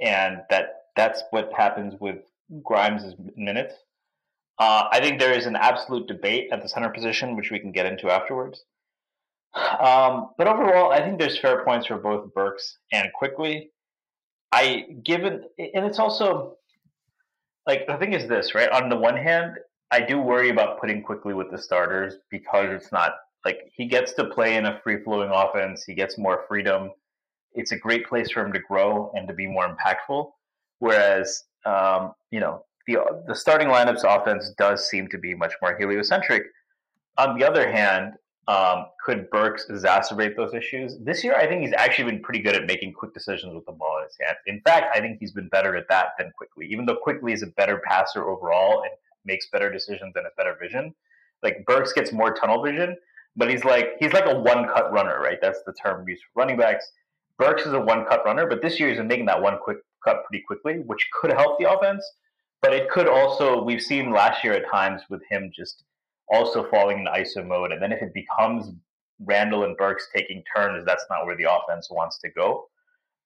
and 0.00 0.42
that 0.50 0.82
that's 0.96 1.22
what 1.30 1.52
happens 1.56 1.94
with 2.00 2.18
Grimes' 2.62 3.14
minutes. 3.36 3.74
Uh, 4.58 4.84
I 4.92 5.00
think 5.00 5.18
there 5.18 5.32
is 5.32 5.46
an 5.46 5.56
absolute 5.56 6.06
debate 6.06 6.48
at 6.52 6.62
the 6.62 6.68
center 6.68 6.88
position, 6.88 7.36
which 7.36 7.50
we 7.50 7.58
can 7.58 7.72
get 7.72 7.86
into 7.86 8.10
afterwards. 8.10 8.64
Um, 9.80 10.30
but 10.36 10.48
overall, 10.48 10.90
I 10.90 11.00
think 11.00 11.18
there's 11.18 11.38
fair 11.38 11.64
points 11.64 11.86
for 11.86 11.96
both 11.96 12.32
Burks 12.34 12.78
and 12.92 13.08
Quickley. 13.12 13.70
I 14.52 14.86
given 15.02 15.44
and 15.58 15.84
it's 15.84 15.98
also 15.98 16.56
like 17.66 17.86
the 17.86 17.96
thing 17.96 18.12
is 18.12 18.28
this, 18.28 18.54
right? 18.54 18.70
On 18.70 18.88
the 18.88 18.96
one 18.96 19.16
hand, 19.16 19.56
I 19.90 20.00
do 20.00 20.18
worry 20.18 20.50
about 20.50 20.80
putting 20.80 21.02
Quickley 21.02 21.34
with 21.34 21.50
the 21.50 21.58
starters 21.58 22.16
because 22.30 22.70
it's 22.70 22.92
not 22.92 23.14
like 23.44 23.70
he 23.74 23.86
gets 23.86 24.12
to 24.14 24.24
play 24.24 24.56
in 24.56 24.66
a 24.66 24.80
free 24.82 25.02
flowing 25.02 25.30
offense, 25.32 25.84
he 25.84 25.94
gets 25.94 26.18
more 26.18 26.44
freedom. 26.48 26.90
It's 27.52 27.72
a 27.72 27.78
great 27.78 28.06
place 28.06 28.30
for 28.30 28.44
him 28.44 28.52
to 28.52 28.58
grow 28.58 29.12
and 29.14 29.28
to 29.28 29.34
be 29.34 29.46
more 29.46 29.68
impactful. 29.68 30.30
Whereas 30.78 31.44
um, 31.64 32.12
you 32.30 32.40
know, 32.40 32.64
the 32.86 32.98
the 33.26 33.34
starting 33.34 33.68
lineup's 33.68 34.04
offense 34.04 34.50
does 34.58 34.88
seem 34.88 35.08
to 35.08 35.18
be 35.18 35.34
much 35.34 35.54
more 35.62 35.76
heliocentric. 35.76 36.44
On 37.16 37.38
the 37.38 37.44
other 37.44 37.70
hand, 37.70 38.14
um, 38.46 38.86
could 39.04 39.30
Burks 39.30 39.66
exacerbate 39.70 40.36
those 40.36 40.52
issues? 40.54 40.98
This 40.98 41.24
year, 41.24 41.34
I 41.34 41.46
think 41.46 41.62
he's 41.62 41.72
actually 41.76 42.10
been 42.10 42.22
pretty 42.22 42.40
good 42.40 42.54
at 42.54 42.66
making 42.66 42.92
quick 42.92 43.14
decisions 43.14 43.54
with 43.54 43.64
the 43.64 43.72
ball 43.72 43.98
in 43.98 44.04
his 44.04 44.16
hands. 44.20 44.38
In 44.46 44.60
fact, 44.60 44.94
I 44.94 45.00
think 45.00 45.18
he's 45.18 45.32
been 45.32 45.48
better 45.48 45.76
at 45.76 45.88
that 45.88 46.08
than 46.18 46.30
Quickley, 46.36 46.66
Even 46.70 46.84
though 46.84 46.96
Quickley 46.96 47.32
is 47.32 47.42
a 47.42 47.46
better 47.46 47.80
passer 47.88 48.28
overall 48.28 48.82
and 48.82 48.90
makes 49.24 49.48
better 49.48 49.72
decisions 49.72 50.12
and 50.16 50.24
has 50.24 50.32
better 50.36 50.56
vision, 50.60 50.94
like 51.42 51.64
Burks 51.66 51.92
gets 51.92 52.12
more 52.12 52.34
tunnel 52.34 52.62
vision, 52.62 52.96
but 53.36 53.50
he's 53.50 53.64
like 53.64 53.92
he's 53.98 54.12
like 54.12 54.26
a 54.26 54.38
one 54.38 54.66
cut 54.68 54.92
runner, 54.92 55.20
right? 55.20 55.38
That's 55.40 55.62
the 55.64 55.72
term 55.72 56.06
used 56.08 56.22
for 56.22 56.40
running 56.40 56.58
backs. 56.58 56.90
Burks 57.38 57.66
is 57.66 57.72
a 57.72 57.80
one 57.80 58.04
cut 58.04 58.24
runner, 58.24 58.46
but 58.46 58.62
this 58.62 58.78
year 58.78 58.88
he's 58.88 58.98
been 58.98 59.08
making 59.08 59.26
that 59.26 59.40
one 59.40 59.58
quick 59.58 59.78
cut 60.04 60.24
pretty 60.26 60.44
quickly, 60.46 60.80
which 60.86 61.08
could 61.12 61.32
help 61.32 61.58
the 61.58 61.70
offense. 61.70 62.04
But 62.62 62.74
it 62.74 62.90
could 62.90 63.08
also 63.08 63.62
we've 63.62 63.82
seen 63.82 64.12
last 64.12 64.44
year 64.44 64.52
at 64.52 64.70
times 64.70 65.02
with 65.08 65.22
him 65.30 65.50
just 65.54 65.84
also 66.28 66.68
falling 66.70 66.98
into 66.98 67.10
ISO 67.10 67.46
mode. 67.46 67.72
And 67.72 67.82
then 67.82 67.92
if 67.92 68.02
it 68.02 68.14
becomes 68.14 68.72
Randle 69.20 69.64
and 69.64 69.76
Burks 69.76 70.08
taking 70.14 70.42
turns, 70.54 70.84
that's 70.84 71.04
not 71.10 71.26
where 71.26 71.36
the 71.36 71.50
offense 71.50 71.88
wants 71.90 72.18
to 72.20 72.30
go. 72.30 72.68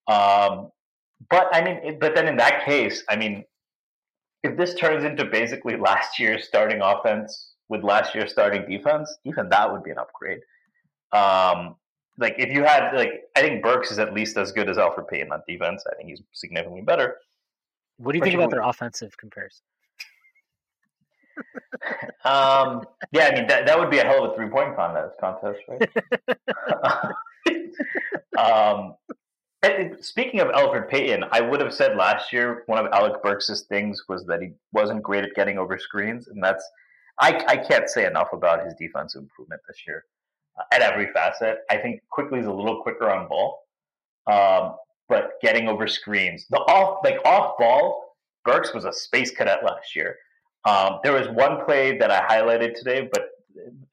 Um, 0.07 0.71
but 1.31 1.49
I 1.53 1.63
mean, 1.63 1.99
but 1.99 2.15
then 2.15 2.29
in 2.29 2.37
that 2.37 2.65
case, 2.65 3.03
I 3.09 3.17
mean, 3.17 3.45
if 4.43 4.57
this 4.57 4.75
turns 4.75 5.05
into 5.05 5.25
basically 5.25 5.77
last 5.81 6.19
year's 6.19 6.47
starting 6.47 6.81
offense 6.81 7.55
with 7.69 7.83
last 7.83 8.15
year's 8.15 8.31
starting 8.31 8.69
defense, 8.69 9.15
even 9.25 9.49
that 9.51 9.71
would 9.71 9.83
be 9.83 9.91
an 9.91 9.99
upgrade. 9.99 10.41
Um, 11.13 11.77
like 12.19 12.35
if 12.39 12.53
you 12.53 12.65
had 12.65 12.95
like, 12.95 13.25
I 13.37 13.41
think 13.41 13.63
Burks 13.63 13.91
is 13.91 13.99
at 13.99 14.13
least 14.13 14.37
as 14.37 14.53
good 14.53 14.69
as 14.69 14.77
Elfrid 14.77 15.09
Payton 15.09 15.33
on 15.33 15.43
defense. 15.49 15.85
I 15.91 15.95
think 15.95 16.09
he's 16.09 16.23
significantly 16.33 16.83
better. 16.83 17.17
What 17.99 18.13
do 18.13 18.19
you 18.19 18.25
think 18.25 18.35
about 18.35 18.51
their 18.51 18.63
offensive 18.63 19.17
comparison? 19.17 19.65
Um, 22.25 22.85
yeah, 23.13 23.31
I 23.33 23.35
mean 23.35 23.47
that 23.47 23.67
that 23.67 23.79
would 23.79 23.91
be 23.91 23.99
a 23.99 24.05
hell 24.05 24.25
of 24.25 24.33
a 24.33 24.35
three 24.35 24.49
point 24.49 24.77
contest, 24.77 25.15
contest, 25.21 25.61
right? 25.69 25.89
um, 28.39 28.95
speaking 30.01 30.41
of 30.41 30.49
Elfrid 30.49 30.89
Payton, 30.89 31.25
I 31.31 31.41
would 31.41 31.61
have 31.61 31.73
said 31.73 31.97
last 31.97 32.33
year 32.33 32.65
one 32.67 32.85
of 32.85 32.93
Alec 32.93 33.23
Burks' 33.23 33.65
things 33.69 34.03
was 34.09 34.25
that 34.27 34.43
he 34.43 34.51
wasn't 34.73 35.03
great 35.03 35.25
at 35.25 35.35
getting 35.35 35.59
over 35.59 35.79
screens, 35.79 36.29
and 36.29 36.43
that's 36.43 36.65
I, 37.21 37.43
I 37.49 37.57
can't 37.57 37.89
say 37.89 38.07
enough 38.07 38.29
about 38.33 38.65
his 38.65 38.75
defensive 38.75 39.23
improvement 39.23 39.61
this 39.67 39.87
year 39.87 40.05
uh, 40.59 40.63
at 40.73 40.83
every 40.83 41.09
facet. 41.13 41.59
I 41.71 41.79
think 41.79 42.01
Quickley 42.11 42.41
is 42.41 42.47
a 42.47 42.53
little 42.53 42.83
quicker 42.83 43.11
on 43.11 43.29
ball, 43.29 43.63
um, 44.31 44.77
but 45.09 45.33
getting 45.43 45.69
over 45.69 45.89
screens, 45.89 46.47
the 46.51 46.59
off 46.59 47.01
like 47.05 47.19
off 47.25 47.59
ball, 47.59 48.17
Burks 48.45 48.73
was 48.73 48.85
a 48.85 48.93
space 48.93 49.31
cadet 49.31 49.65
last 49.65 49.97
year. 49.97 50.17
Um, 50.69 51.01
there 51.03 51.15
was 51.15 51.29
one 51.29 51.65
play 51.65 51.97
that 51.97 52.11
I 52.11 52.21
highlighted 52.27 52.75
today, 52.75 53.09
but 53.11 53.31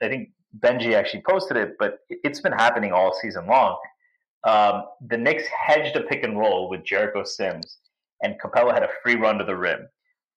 I 0.01 0.09
think 0.09 0.31
Benji 0.59 0.93
actually 0.93 1.23
posted 1.27 1.55
it, 1.55 1.77
but 1.79 1.99
it's 2.09 2.41
been 2.41 2.51
happening 2.51 2.91
all 2.91 3.13
season 3.13 3.47
long. 3.47 3.77
Um, 4.43 4.83
the 5.07 5.17
Knicks 5.17 5.45
hedged 5.47 5.95
a 5.95 6.01
pick 6.01 6.23
and 6.23 6.37
roll 6.37 6.69
with 6.69 6.83
Jericho 6.83 7.23
Sims, 7.23 7.77
and 8.21 8.35
Capela 8.41 8.73
had 8.73 8.83
a 8.83 8.89
free 9.01 9.15
run 9.15 9.37
to 9.37 9.45
the 9.45 9.55
rim. 9.55 9.87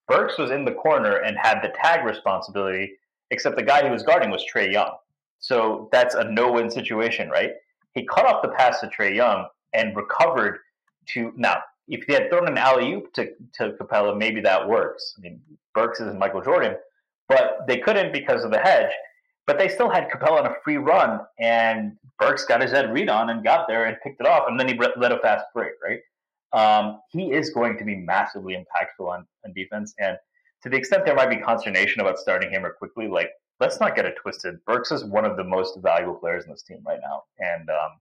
Burks 0.07 0.39
was 0.39 0.53
in 0.53 0.65
the 0.65 0.73
corner 0.73 1.17
and 1.17 1.37
had 1.37 1.61
the 1.61 1.73
tag 1.83 2.05
responsibility, 2.05 2.93
except 3.33 3.57
the 3.57 3.63
guy 3.63 3.85
he 3.85 3.91
was 3.91 4.05
guarding 4.05 4.31
was 4.31 4.45
Trae 4.45 4.73
Young. 4.73 4.93
So 5.41 5.89
that's 5.91 6.15
a 6.15 6.25
no 6.25 6.53
win 6.53 6.71
situation, 6.71 7.31
right? 7.31 7.53
He 7.95 8.07
cut 8.07 8.27
off 8.27 8.43
the 8.43 8.49
pass 8.49 8.81
to 8.81 8.87
Trae 8.87 9.15
Young 9.15 9.47
and 9.75 9.95
recovered 9.97 10.61
to. 11.09 11.33
Now, 11.37 11.63
if 11.89 12.07
they 12.07 12.15
had 12.15 12.31
thrown 12.31 12.49
an 12.49 12.59
alley 12.59 12.93
oop 12.93 13.13
to, 13.15 13.31
to 13.55 13.73
Capela, 13.81 14.17
maybe 14.17 14.41
that 14.43 14.69
works. 14.69 15.15
I 15.17 15.23
mean, 15.23 15.41
Burks 15.75 16.01
isn't 16.01 16.19
Michael 16.19 16.43
Jordan, 16.43 16.77
but 17.29 17.61
they 17.67 17.79
couldn't 17.79 18.13
because 18.13 18.45
of 18.45 18.51
the 18.51 18.59
hedge. 18.59 18.93
But 19.47 19.59
they 19.59 19.69
still 19.69 19.89
had 19.89 20.11
Capela 20.11 20.41
on 20.41 20.47
a 20.47 20.55
free 20.63 20.77
run, 20.77 21.21
and 21.41 21.97
Burks 22.19 22.45
got 22.45 22.61
his 22.61 22.71
head 22.71 22.93
read 22.93 23.09
on 23.09 23.31
and 23.31 23.43
got 23.43 23.67
there 23.67 23.87
and 23.87 23.97
picked 24.03 24.21
it 24.21 24.27
off, 24.27 24.45
and 24.47 24.61
then 24.61 24.69
he 24.69 24.75
led 24.75 25.11
a 25.11 25.19
fast 25.21 25.47
break, 25.55 25.73
right? 25.83 26.01
Um, 26.53 27.01
he 27.11 27.33
is 27.33 27.51
going 27.51 27.79
to 27.79 27.85
be 27.85 27.97
massively 27.97 28.55
impactful 28.55 29.07
on, 29.07 29.27
on 29.45 29.53
defense. 29.55 29.95
And 29.99 30.19
to 30.63 30.69
the 30.69 30.77
extent 30.77 31.05
there 31.05 31.15
might 31.15 31.31
be 31.31 31.37
consternation 31.37 32.01
about 32.01 32.19
starting 32.19 32.51
him 32.51 32.65
or 32.65 32.73
Quickley, 32.73 33.09
like, 33.09 33.31
let's 33.61 33.81
not 33.81 33.97
get 33.97 34.05
it 34.05 34.17
twisted. 34.17 34.63
Burks 34.67 34.93
is 34.93 35.05
one 35.05 35.25
of 35.25 35.37
the 35.37 35.45
most 35.45 35.79
valuable 35.81 36.15
players 36.15 36.45
in 36.45 36.51
this 36.51 36.63
team 36.63 36.83
right 36.87 37.01
now. 37.03 37.23
And 37.39 37.69
um, 37.71 37.93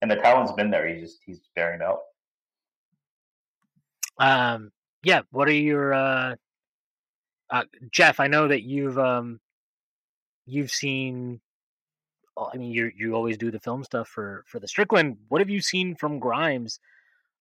and 0.00 0.10
the 0.10 0.16
talent's 0.16 0.52
been 0.52 0.70
there. 0.70 0.86
He's 0.86 1.02
just 1.02 1.18
he's 1.24 1.40
bearing 1.54 1.80
it 1.80 1.84
out. 1.84 2.00
Um, 4.18 4.70
yeah. 5.02 5.22
What 5.30 5.48
are 5.48 5.52
your 5.52 5.94
uh, 5.94 6.34
uh, 7.50 7.64
Jeff? 7.90 8.20
I 8.20 8.26
know 8.26 8.48
that 8.48 8.62
you've 8.62 8.98
um, 8.98 9.40
you've 10.46 10.70
seen 10.70 11.40
I 12.52 12.56
mean, 12.56 12.72
you 12.72 12.90
you 12.96 13.14
always 13.14 13.38
do 13.38 13.50
the 13.50 13.60
film 13.60 13.84
stuff 13.84 14.08
for 14.08 14.44
for 14.46 14.58
the 14.60 14.68
Strickland. 14.68 15.16
What 15.28 15.40
have 15.40 15.50
you 15.50 15.60
seen 15.60 15.94
from 15.94 16.18
Grimes? 16.18 16.80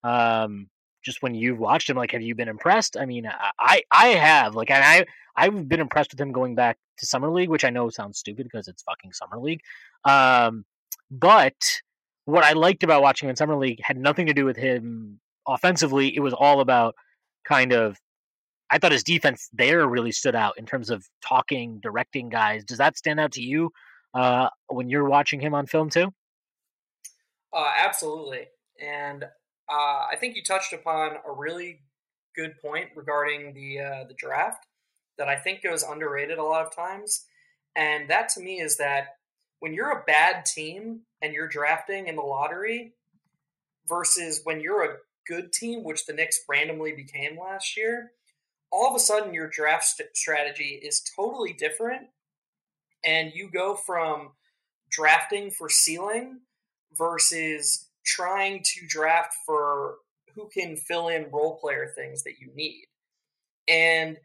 Um, 0.03 0.69
just 1.03 1.21
when 1.21 1.35
you've 1.35 1.59
watched 1.59 1.89
him, 1.89 1.97
like, 1.97 2.11
have 2.11 2.21
you 2.21 2.35
been 2.35 2.47
impressed? 2.47 2.97
I 2.97 3.05
mean, 3.05 3.29
I 3.59 3.81
I 3.91 4.07
have. 4.09 4.55
Like, 4.55 4.71
and 4.71 4.83
I 4.83 5.05
I've 5.35 5.67
been 5.67 5.79
impressed 5.79 6.11
with 6.11 6.21
him 6.21 6.31
going 6.31 6.55
back 6.55 6.77
to 6.97 7.05
summer 7.05 7.29
league, 7.29 7.49
which 7.49 7.65
I 7.65 7.69
know 7.69 7.89
sounds 7.89 8.19
stupid 8.19 8.45
because 8.45 8.67
it's 8.67 8.83
fucking 8.83 9.13
summer 9.13 9.39
league. 9.39 9.61
Um, 10.03 10.65
but 11.11 11.81
what 12.25 12.43
I 12.43 12.53
liked 12.53 12.83
about 12.83 13.01
watching 13.01 13.27
him 13.27 13.31
in 13.31 13.35
summer 13.35 13.55
league 13.55 13.79
had 13.81 13.97
nothing 13.97 14.27
to 14.27 14.33
do 14.33 14.45
with 14.45 14.57
him 14.57 15.19
offensively. 15.47 16.15
It 16.15 16.19
was 16.19 16.33
all 16.33 16.59
about 16.61 16.95
kind 17.45 17.71
of 17.71 17.97
I 18.69 18.79
thought 18.79 18.91
his 18.91 19.03
defense 19.03 19.49
there 19.53 19.87
really 19.87 20.11
stood 20.11 20.35
out 20.35 20.57
in 20.57 20.65
terms 20.65 20.89
of 20.89 21.05
talking, 21.25 21.79
directing 21.81 22.29
guys. 22.29 22.65
Does 22.65 22.79
that 22.79 22.97
stand 22.97 23.19
out 23.19 23.31
to 23.33 23.41
you 23.41 23.71
uh, 24.13 24.49
when 24.67 24.89
you're 24.89 25.07
watching 25.07 25.39
him 25.39 25.53
on 25.53 25.67
film 25.67 25.89
too? 25.89 26.13
Uh, 27.53 27.71
absolutely, 27.77 28.45
and 28.81 29.23
uh, 29.23 30.05
I 30.11 30.15
think 30.19 30.35
you 30.35 30.43
touched 30.43 30.73
upon 30.73 31.11
a 31.25 31.31
really 31.31 31.79
good 32.35 32.55
point 32.61 32.89
regarding 32.95 33.53
the 33.53 33.79
uh, 33.79 34.03
the 34.07 34.13
draft 34.13 34.65
that 35.17 35.29
I 35.29 35.35
think 35.37 35.63
goes 35.63 35.81
underrated 35.81 36.37
a 36.37 36.43
lot 36.43 36.65
of 36.65 36.75
times, 36.75 37.25
and 37.75 38.09
that 38.09 38.29
to 38.29 38.41
me 38.41 38.59
is 38.59 38.77
that 38.77 39.15
when 39.59 39.73
you're 39.73 39.91
a 39.91 40.03
bad 40.05 40.45
team 40.45 41.01
and 41.21 41.33
you're 41.33 41.47
drafting 41.47 42.07
in 42.07 42.15
the 42.15 42.21
lottery 42.21 42.93
versus 43.87 44.41
when 44.43 44.59
you're 44.59 44.83
a 44.83 44.97
good 45.27 45.51
team, 45.51 45.83
which 45.83 46.05
the 46.05 46.13
Knicks 46.13 46.39
randomly 46.49 46.93
became 46.93 47.37
last 47.39 47.77
year, 47.77 48.11
all 48.71 48.89
of 48.89 48.95
a 48.95 48.99
sudden 48.99 49.33
your 49.33 49.49
draft 49.49 49.85
st- 49.85 50.15
strategy 50.15 50.79
is 50.81 51.03
totally 51.15 51.53
different. 51.53 52.07
And 53.03 53.31
you 53.33 53.49
go 53.51 53.75
from 53.75 54.31
drafting 54.89 55.51
for 55.51 55.69
ceiling 55.69 56.41
versus 56.97 57.89
trying 58.05 58.63
to 58.63 58.87
draft 58.87 59.35
for 59.45 59.95
who 60.35 60.49
can 60.49 60.75
fill 60.77 61.07
in 61.07 61.31
role 61.31 61.57
player 61.59 61.91
things 61.95 62.23
that 62.23 62.39
you 62.39 62.49
need. 62.55 62.85
And 63.67 64.17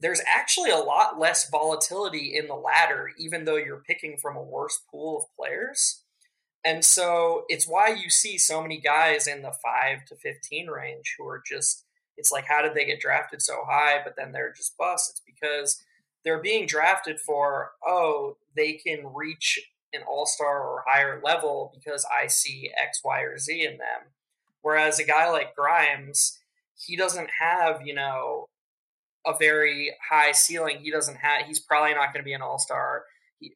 there's 0.00 0.20
actually 0.26 0.70
a 0.70 0.76
lot 0.78 1.18
less 1.18 1.50
volatility 1.50 2.36
in 2.36 2.46
the 2.46 2.54
latter, 2.54 3.10
even 3.18 3.44
though 3.44 3.56
you're 3.56 3.82
picking 3.86 4.16
from 4.16 4.36
a 4.36 4.42
worse 4.42 4.80
pool 4.90 5.18
of 5.18 5.36
players 5.36 6.04
and 6.64 6.84
so 6.84 7.44
it's 7.48 7.66
why 7.66 7.88
you 7.88 8.10
see 8.10 8.36
so 8.36 8.60
many 8.60 8.78
guys 8.78 9.26
in 9.26 9.42
the 9.42 9.52
5 9.52 10.04
to 10.06 10.16
15 10.16 10.68
range 10.68 11.14
who 11.18 11.26
are 11.26 11.42
just 11.46 11.84
it's 12.16 12.32
like 12.32 12.44
how 12.46 12.62
did 12.62 12.74
they 12.74 12.84
get 12.84 13.00
drafted 13.00 13.40
so 13.40 13.64
high 13.66 14.00
but 14.02 14.14
then 14.16 14.32
they're 14.32 14.52
just 14.52 14.76
busts? 14.76 15.10
It's 15.10 15.22
because 15.24 15.82
they're 16.24 16.42
being 16.42 16.66
drafted 16.66 17.20
for 17.20 17.72
oh 17.86 18.36
they 18.56 18.72
can 18.74 19.12
reach 19.14 19.60
an 19.92 20.02
all-star 20.06 20.62
or 20.62 20.84
higher 20.86 21.20
level 21.24 21.72
because 21.74 22.04
i 22.20 22.26
see 22.26 22.70
x 22.82 23.00
y 23.04 23.20
or 23.20 23.38
z 23.38 23.64
in 23.64 23.78
them. 23.78 24.12
Whereas 24.62 24.98
a 24.98 25.04
guy 25.04 25.30
like 25.30 25.54
grimes 25.54 26.38
he 26.76 26.96
doesn't 26.96 27.30
have 27.40 27.86
you 27.86 27.94
know 27.94 28.46
a 29.26 29.36
very 29.36 29.92
high 30.08 30.32
ceiling. 30.32 30.78
He 30.80 30.90
doesn't 30.90 31.16
have 31.16 31.46
he's 31.46 31.60
probably 31.60 31.94
not 31.94 32.12
going 32.12 32.22
to 32.22 32.28
be 32.28 32.32
an 32.32 32.42
all-star 32.42 33.04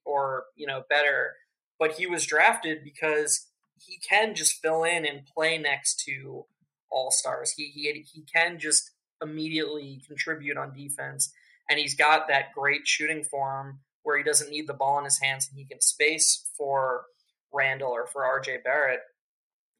or 0.05 0.45
you 0.57 0.67
know 0.67 0.85
better 0.89 1.33
but 1.79 1.93
he 1.93 2.07
was 2.07 2.27
drafted 2.27 2.85
because 2.85 3.49
he 3.79 3.99
can 3.99 4.35
just 4.35 4.61
fill 4.62 4.85
in 4.85 5.05
and 5.05 5.27
play 5.27 5.59
next 5.59 6.01
to 6.05 6.47
all 6.91 7.11
stars. 7.11 7.53
He 7.53 7.66
he 7.66 8.05
he 8.12 8.23
can 8.23 8.59
just 8.59 8.91
immediately 9.20 10.03
contribute 10.07 10.57
on 10.57 10.75
defense, 10.75 11.33
and 11.68 11.79
he's 11.79 11.95
got 11.95 12.29
that 12.29 12.53
great 12.55 12.87
shooting 12.87 13.25
form 13.25 13.81
where 14.03 14.18
he 14.18 14.25
doesn't 14.25 14.51
need 14.51 14.66
the 14.66 14.75
ball 14.75 14.99
in 14.99 15.05
his 15.05 15.20
hands 15.20 15.49
and 15.49 15.59
he 15.59 15.64
can 15.64 15.81
space 15.81 16.49
for 16.57 17.05
Randle 17.53 17.91
or 17.91 18.07
for 18.07 18.23
RJ 18.23 18.64
Barrett. 18.64 19.01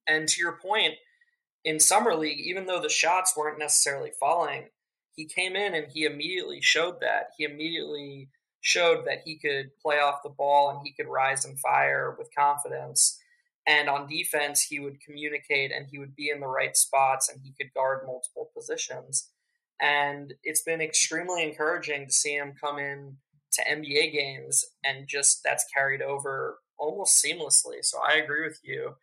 And 0.07 0.29
to 0.29 0.41
your 0.41 0.53
point, 0.53 0.95
in 1.65 1.79
summer 1.81 2.15
league, 2.15 2.41
even 2.41 2.67
though 2.67 2.81
the 2.81 2.89
shots 2.89 3.37
weren't 3.37 3.59
necessarily 3.59 4.11
falling, 4.19 4.69
he 5.15 5.25
came 5.25 5.57
in 5.57 5.75
and 5.75 5.87
he 5.93 6.05
immediately 6.05 6.61
showed 6.61 7.01
that. 7.01 7.31
He 7.37 7.45
immediately 7.45 8.29
showed 8.63 9.05
that 9.05 9.23
he 9.25 9.37
could 9.37 9.77
play 9.83 9.99
off 9.99 10.23
the 10.23 10.31
ball 10.31 10.71
and 10.71 10.81
he 10.85 10.93
could 10.93 11.11
rise 11.11 11.45
and 11.45 11.59
fire 11.59 12.15
with 12.17 12.35
confidence. 12.35 13.19
And 13.67 13.89
on 13.89 14.09
defense, 14.09 14.63
he 14.63 14.81
would 14.81 15.01
communicate 15.01 15.73
and 15.73 15.87
he 15.91 15.99
would 15.99 16.17
be 16.17 16.31
in 16.31 16.41
the 16.41 16.47
right 16.47 16.77
spots 16.77 17.29
and 17.29 17.41
he 17.43 17.53
could 17.61 17.75
guard 17.75 18.07
multiple 18.07 18.51
positions. 18.57 19.31
And 19.81 20.35
it's 20.45 20.63
been 20.63 20.81
extremely 20.81 21.43
encouraging 21.43 22.07
to 22.07 22.13
see 22.13 22.35
him 22.37 22.55
come 22.59 22.79
in 22.79 23.17
to 23.53 23.65
NBA 23.65 24.13
games 24.13 24.65
and 24.85 25.09
just 25.09 25.43
that's 25.45 25.67
carried 25.75 26.01
over 26.01 26.59
almost 26.79 27.23
seamlessly. 27.23 27.83
So 27.85 27.99
I 28.01 28.15
agree 28.15 28.47
with 28.47 28.61
you 28.63 28.95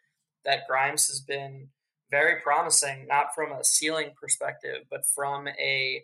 that 0.45 0.67
Grimes 0.67 1.07
has 1.07 1.19
been 1.19 1.67
very 2.09 2.39
promising, 2.41 3.07
not 3.07 3.35
from 3.35 3.51
a 3.51 3.63
ceiling 3.63 4.11
perspective, 4.19 4.85
but 4.89 5.05
from 5.05 5.49
a 5.49 6.03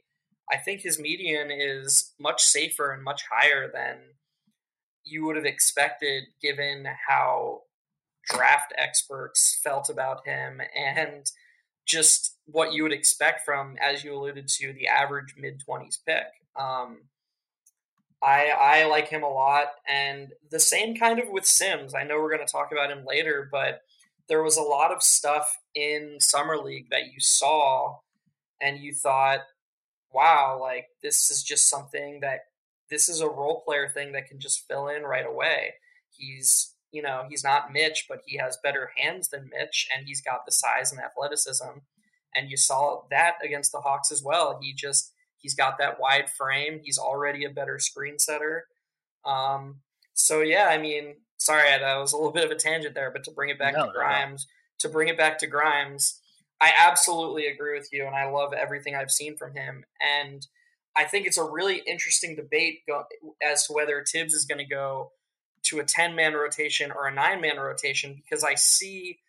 I 0.52 0.58
think 0.58 0.82
his 0.82 1.00
median 1.00 1.50
is 1.52 2.14
much 2.20 2.44
safer 2.44 2.92
and 2.92 3.04
much 3.04 3.24
higher 3.32 3.70
than 3.72 3.98
you 5.04 5.26
would 5.26 5.36
have 5.36 5.46
expected 5.46 6.26
given 6.42 6.88
how 7.08 7.62
draft 8.28 8.74
experts 8.78 9.60
felt 9.64 9.90
about 9.90 10.26
him 10.26 10.62
and 10.76 11.32
just 11.86 12.38
what 12.46 12.74
you 12.74 12.84
would 12.84 12.92
expect 12.92 13.46
from, 13.46 13.76
as 13.82 14.04
you 14.04 14.14
alluded 14.16 14.48
to, 14.48 14.74
the 14.74 14.88
average 14.88 15.36
mid 15.38 15.62
20s 15.68 16.00
pick. 16.06 16.26
Um, 16.56 17.04
I, 18.24 18.50
I 18.60 18.86
like 18.86 19.08
him 19.08 19.24
a 19.24 19.30
lot. 19.30 19.68
And 19.88 20.34
the 20.50 20.60
same 20.60 20.96
kind 20.96 21.20
of 21.20 21.30
with 21.30 21.46
Sims. 21.46 21.94
I 21.94 22.04
know 22.04 22.20
we're 22.20 22.36
going 22.36 22.46
to 22.46 22.52
talk 22.52 22.72
about 22.72 22.92
him 22.92 23.06
later, 23.06 23.48
but 23.52 23.82
there 24.28 24.42
was 24.42 24.58
a 24.58 24.64
lot 24.64 24.92
of 24.92 25.04
stuff 25.04 25.60
in 25.76 26.18
Summer 26.20 26.58
League 26.58 26.90
that 26.90 27.06
you 27.14 27.20
saw 27.20 27.98
and 28.62 28.80
you 28.80 28.94
thought, 28.94 29.42
wow, 30.16 30.58
like 30.60 30.88
this 31.04 31.30
is 31.30 31.44
just 31.44 31.70
something 31.70 32.22
that 32.22 32.46
this 32.90 33.10
is 33.10 33.22
a 33.22 33.28
role 33.28 33.62
player 33.66 33.90
thing 33.90 34.14
that 34.14 34.28
can 34.28 34.40
just 34.40 34.68
fill 34.68 34.88
in 34.88 35.04
right 35.04 35.26
away. 35.26 35.74
He's 36.10 36.76
you 36.92 37.02
know, 37.02 37.26
he's 37.30 37.44
not 37.44 37.74
Mitch, 37.74 38.06
but 38.08 38.22
he 38.26 38.38
has 38.38 38.58
better 38.64 38.92
hands 38.96 39.28
than 39.28 39.50
Mitch, 39.52 39.90
and 39.94 40.08
he's 40.08 40.22
got 40.22 40.46
the 40.46 40.52
size 40.54 40.94
and 40.94 41.02
athleticism. 41.02 41.80
And 42.34 42.50
you 42.50 42.56
saw 42.56 43.02
that 43.12 43.34
against 43.44 43.74
the 43.74 43.82
Hawks 43.82 44.14
as 44.14 44.24
well. 44.24 44.58
He 44.62 44.74
just 44.74 45.12
he's 45.38 45.56
got 45.56 45.78
that 45.78 46.00
wide 46.00 46.30
frame. 46.30 46.80
He's 46.82 46.98
already 46.98 47.44
a 47.44 47.50
better 47.50 47.80
screen 47.80 48.18
setter. 48.18 48.68
Um, 49.26 49.82
so 50.14 50.40
yeah, 50.40 50.68
I 50.70 50.78
mean, 50.78 51.16
sorry, 51.38 51.68
that 51.70 51.98
was 51.98 52.14
a 52.14 52.18
little 52.18 52.32
bit 52.32 52.46
of 52.46 52.52
a 52.52 52.56
tangent 52.56 52.96
there, 52.96 53.12
but 53.12 53.26
to 53.26 53.32
bring 53.32 53.50
it 53.50 53.60
back 53.60 53.76
no, 53.76 53.88
to 53.88 53.92
Grimes, 53.92 54.48
no. 54.48 54.88
to 54.88 54.94
bring 54.94 55.10
it 55.10 55.18
back 55.18 55.38
to 55.40 55.48
Grimes, 55.48 56.22
I 56.62 56.72
absolutely 56.78 57.48
agree 57.48 57.78
with 57.78 57.90
you, 57.92 58.06
and 58.06 58.16
I 58.16 58.30
love 58.30 58.54
everything 58.54 58.96
I've 58.96 59.12
seen 59.12 59.36
from 59.38 59.56
him. 59.56 59.84
And 60.02 60.46
I 60.96 61.04
think 61.04 61.28
it's 61.28 61.38
a 61.38 61.44
really 61.44 61.82
interesting 61.86 62.36
debate 62.36 62.80
as 63.44 63.68
to 63.68 63.74
whether 63.74 64.04
Thibs 64.10 64.34
is 64.34 64.46
going 64.46 64.60
to 64.60 64.66
go 64.66 65.12
to 65.64 65.80
a 65.80 65.84
10 65.84 66.16
man 66.16 66.34
rotation 66.34 66.92
or 66.92 67.08
a 67.08 67.14
nine 67.14 67.42
man 67.42 67.58
rotation 67.58 68.16
because 68.16 68.44
I 68.44 68.56
see 68.56 69.20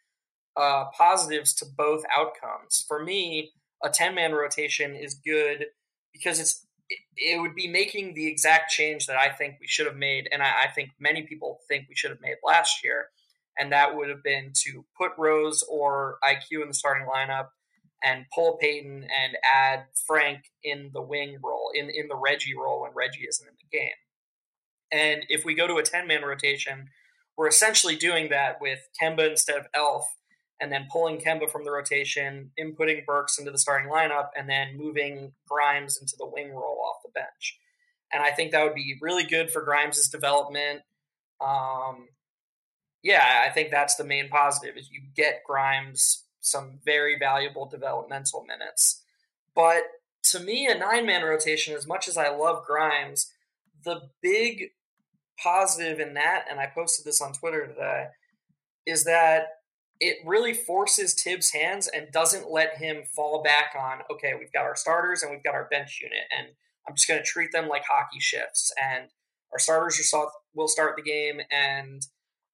uh, 0.57 0.85
positives 0.97 1.55
to 1.55 1.67
both 1.77 2.05
outcomes. 2.17 2.85
For 2.87 3.03
me, 3.03 3.53
a 3.83 3.91
10 3.91 4.15
man 4.15 4.33
rotation 4.33 4.95
is 4.95 5.15
good 5.15 5.67
because 6.13 6.39
it's 6.39 6.67
it, 7.17 7.41
would 7.41 7.55
be 7.55 7.69
making 7.69 8.15
the 8.15 8.27
exact 8.27 8.71
change 8.71 9.07
that 9.07 9.17
I 9.17 9.31
think 9.31 9.57
we 9.61 9.67
should 9.67 9.87
have 9.87 9.97
made, 9.97 10.29
and 10.31 10.43
I 10.43 10.69
think 10.73 10.91
many 11.01 11.23
people 11.23 11.59
think 11.69 11.87
we 11.89 11.97
should 11.97 12.11
have 12.11 12.21
made 12.21 12.37
last 12.45 12.85
year, 12.85 13.09
and 13.59 13.73
that 13.73 13.97
would 13.97 14.09
have 14.09 14.23
been 14.23 14.53
to 14.65 14.85
put 14.97 15.13
Rose 15.19 15.63
or 15.69 16.19
IQ 16.25 16.63
in 16.63 16.69
the 16.69 16.75
starting 16.75 17.07
lineup 17.07 17.49
and 18.05 18.27
pull 18.35 18.59
Payton 18.61 19.05
and 19.05 19.37
add 19.45 19.85
Frank 20.07 20.45
in 20.63 20.91
the 20.93 21.03
wing 21.03 21.39
role, 21.43 21.71
in, 21.75 21.91
in 21.91 22.09
the 22.09 22.17
Reggie 22.17 22.57
role 22.57 22.83
when 22.83 22.93
Reggie 22.95 23.27
isn't 23.29 23.49
in 23.49 23.55
the 23.59 23.77
game. 23.77 23.91
And 24.93 25.25
if 25.29 25.45
we 25.45 25.55
go 25.55 25.67
to 25.67 25.77
a 25.77 25.83
10 25.83 26.07
man 26.07 26.23
rotation, 26.23 26.89
we're 27.37 27.49
essentially 27.49 27.97
doing 27.97 28.29
that 28.31 28.61
with 28.61 28.81
Kemba 29.01 29.31
instead 29.31 29.57
of 29.57 29.67
Elf, 29.75 30.07
and 30.61 30.73
then 30.73 30.89
pulling 30.91 31.19
Kemba 31.19 31.51
from 31.51 31.65
the 31.65 31.71
rotation, 31.71 32.51
inputting 32.59 33.05
Burks 33.05 33.39
into 33.39 33.51
the 33.51 33.59
starting 33.59 33.91
lineup, 33.91 34.29
and 34.37 34.49
then 34.49 34.77
moving 34.77 35.33
Grimes 35.47 35.99
into 36.01 36.15
the 36.19 36.27
wing 36.27 36.51
role 36.51 36.81
off 36.89 37.03
the 37.05 37.11
bench. 37.11 37.59
And 38.13 38.23
I 38.23 38.31
think 38.31 38.53
that 38.53 38.65
would 38.65 38.75
be 38.75 38.97
really 39.03 39.25
good 39.25 39.51
for 39.51 39.63
Grimes' 39.63 40.09
development. 40.09 40.81
Um, 41.41 42.09
yeah, 43.07 43.45
I 43.47 43.51
think 43.51 43.71
that's 43.71 43.95
the 43.95 44.05
main 44.05 44.29
positive 44.29 44.77
is 44.77 44.91
you 44.91 45.01
get 45.15 45.45
Grimes 45.47 46.25
some 46.41 46.81
very 46.85 47.17
valuable 47.17 47.65
developmental 47.65 48.45
minutes. 48.45 49.05
But 49.55 49.83
to 50.31 50.41
me, 50.41 50.67
a 50.67 50.77
nine 50.77 51.07
man 51.07 51.23
rotation, 51.23 51.77
as 51.77 51.87
much 51.87 52.09
as 52.09 52.17
I 52.17 52.31
love 52.31 52.67
Grimes, 52.67 53.33
the 53.85 54.11
big 54.21 54.71
positive 55.41 56.01
in 56.01 56.15
that, 56.15 56.47
and 56.51 56.59
I 56.59 56.67
posted 56.67 57.07
this 57.07 57.21
on 57.21 57.33
Twitter 57.33 57.69
today, 57.69 58.07
is 58.87 59.05
that 59.05 59.51
it 60.01 60.17
really 60.27 60.53
forces 60.53 61.15
Thibs' 61.15 61.53
hands 61.53 61.87
and 61.87 62.11
doesn't 62.11 62.51
let 62.51 62.77
him 62.79 63.05
fall 63.15 63.41
back 63.41 63.77
on, 63.79 64.01
okay, 64.11 64.33
we've 64.37 64.53
got 64.53 64.65
our 64.65 64.75
starters 64.75 65.23
and 65.23 65.31
we've 65.31 65.45
got 65.45 65.55
our 65.55 65.69
bench 65.71 66.01
unit, 66.03 66.25
and 66.37 66.49
I'm 66.89 66.97
just 66.97 67.07
going 67.07 67.21
to 67.21 67.25
treat 67.27 67.53
them 67.53 67.69
like 67.69 67.85
hockey 67.89 68.19
shifts. 68.19 68.73
And 68.83 69.11
our 69.53 69.61
starters 69.61 70.13
will 70.55 70.67
start 70.67 70.97
the 70.97 71.03
game, 71.03 71.41
and 71.53 72.05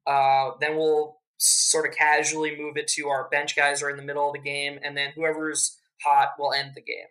uh, 0.06 0.52
then 0.60 0.76
we'll 0.76 1.18
sort 1.38 1.88
of 1.88 1.94
casually 1.94 2.56
move 2.56 2.76
it 2.76 2.86
to 2.86 3.08
our 3.08 3.28
bench 3.28 3.56
guys 3.56 3.82
are 3.82 3.90
in 3.90 3.96
the 3.96 4.02
middle 4.02 4.28
of 4.28 4.32
the 4.32 4.38
game, 4.38 4.78
and 4.82 4.96
then 4.96 5.12
whoever's 5.14 5.78
hot 6.02 6.32
will 6.38 6.52
end 6.52 6.72
the 6.74 6.80
game. 6.80 7.06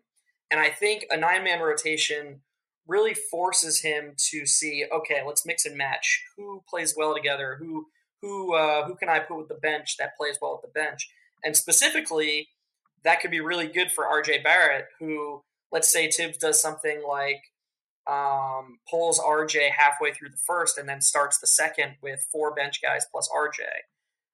And 0.49 0.59
I 0.59 0.69
think 0.69 1.05
a 1.09 1.17
nine 1.17 1.43
man 1.43 1.61
rotation 1.61 2.41
really 2.87 3.13
forces 3.13 3.81
him 3.81 4.13
to 4.17 4.45
see, 4.45 4.85
okay, 4.91 5.21
let's 5.25 5.45
mix 5.45 5.65
and 5.65 5.77
match. 5.77 6.23
Who 6.37 6.63
plays 6.69 6.95
well 6.97 7.13
together, 7.13 7.55
who 7.59 7.87
who 8.21 8.53
uh, 8.53 8.85
who 8.85 8.95
can 8.95 9.09
I 9.09 9.19
put 9.19 9.37
with 9.37 9.47
the 9.47 9.55
bench 9.55 9.97
that 9.97 10.17
plays 10.17 10.37
well 10.41 10.55
at 10.55 10.61
the 10.61 10.79
bench, 10.79 11.09
and 11.43 11.55
specifically 11.55 12.49
that 13.03 13.19
could 13.19 13.31
be 13.31 13.39
really 13.39 13.67
good 13.67 13.91
for 13.91 14.03
RJ 14.05 14.43
Barrett, 14.43 14.85
who 14.99 15.41
let's 15.71 15.91
say 15.91 16.09
Thibs 16.09 16.37
does 16.37 16.61
something 16.61 17.01
like 17.07 17.41
um, 18.07 18.79
pulls 18.89 19.19
RJ 19.19 19.71
halfway 19.71 20.11
through 20.11 20.29
the 20.29 20.37
first 20.37 20.77
and 20.77 20.89
then 20.89 21.01
starts 21.01 21.39
the 21.39 21.47
second 21.47 21.95
with 22.01 22.27
four 22.31 22.53
bench 22.53 22.81
guys 22.81 23.05
plus 23.11 23.29
RJ. 23.35 23.61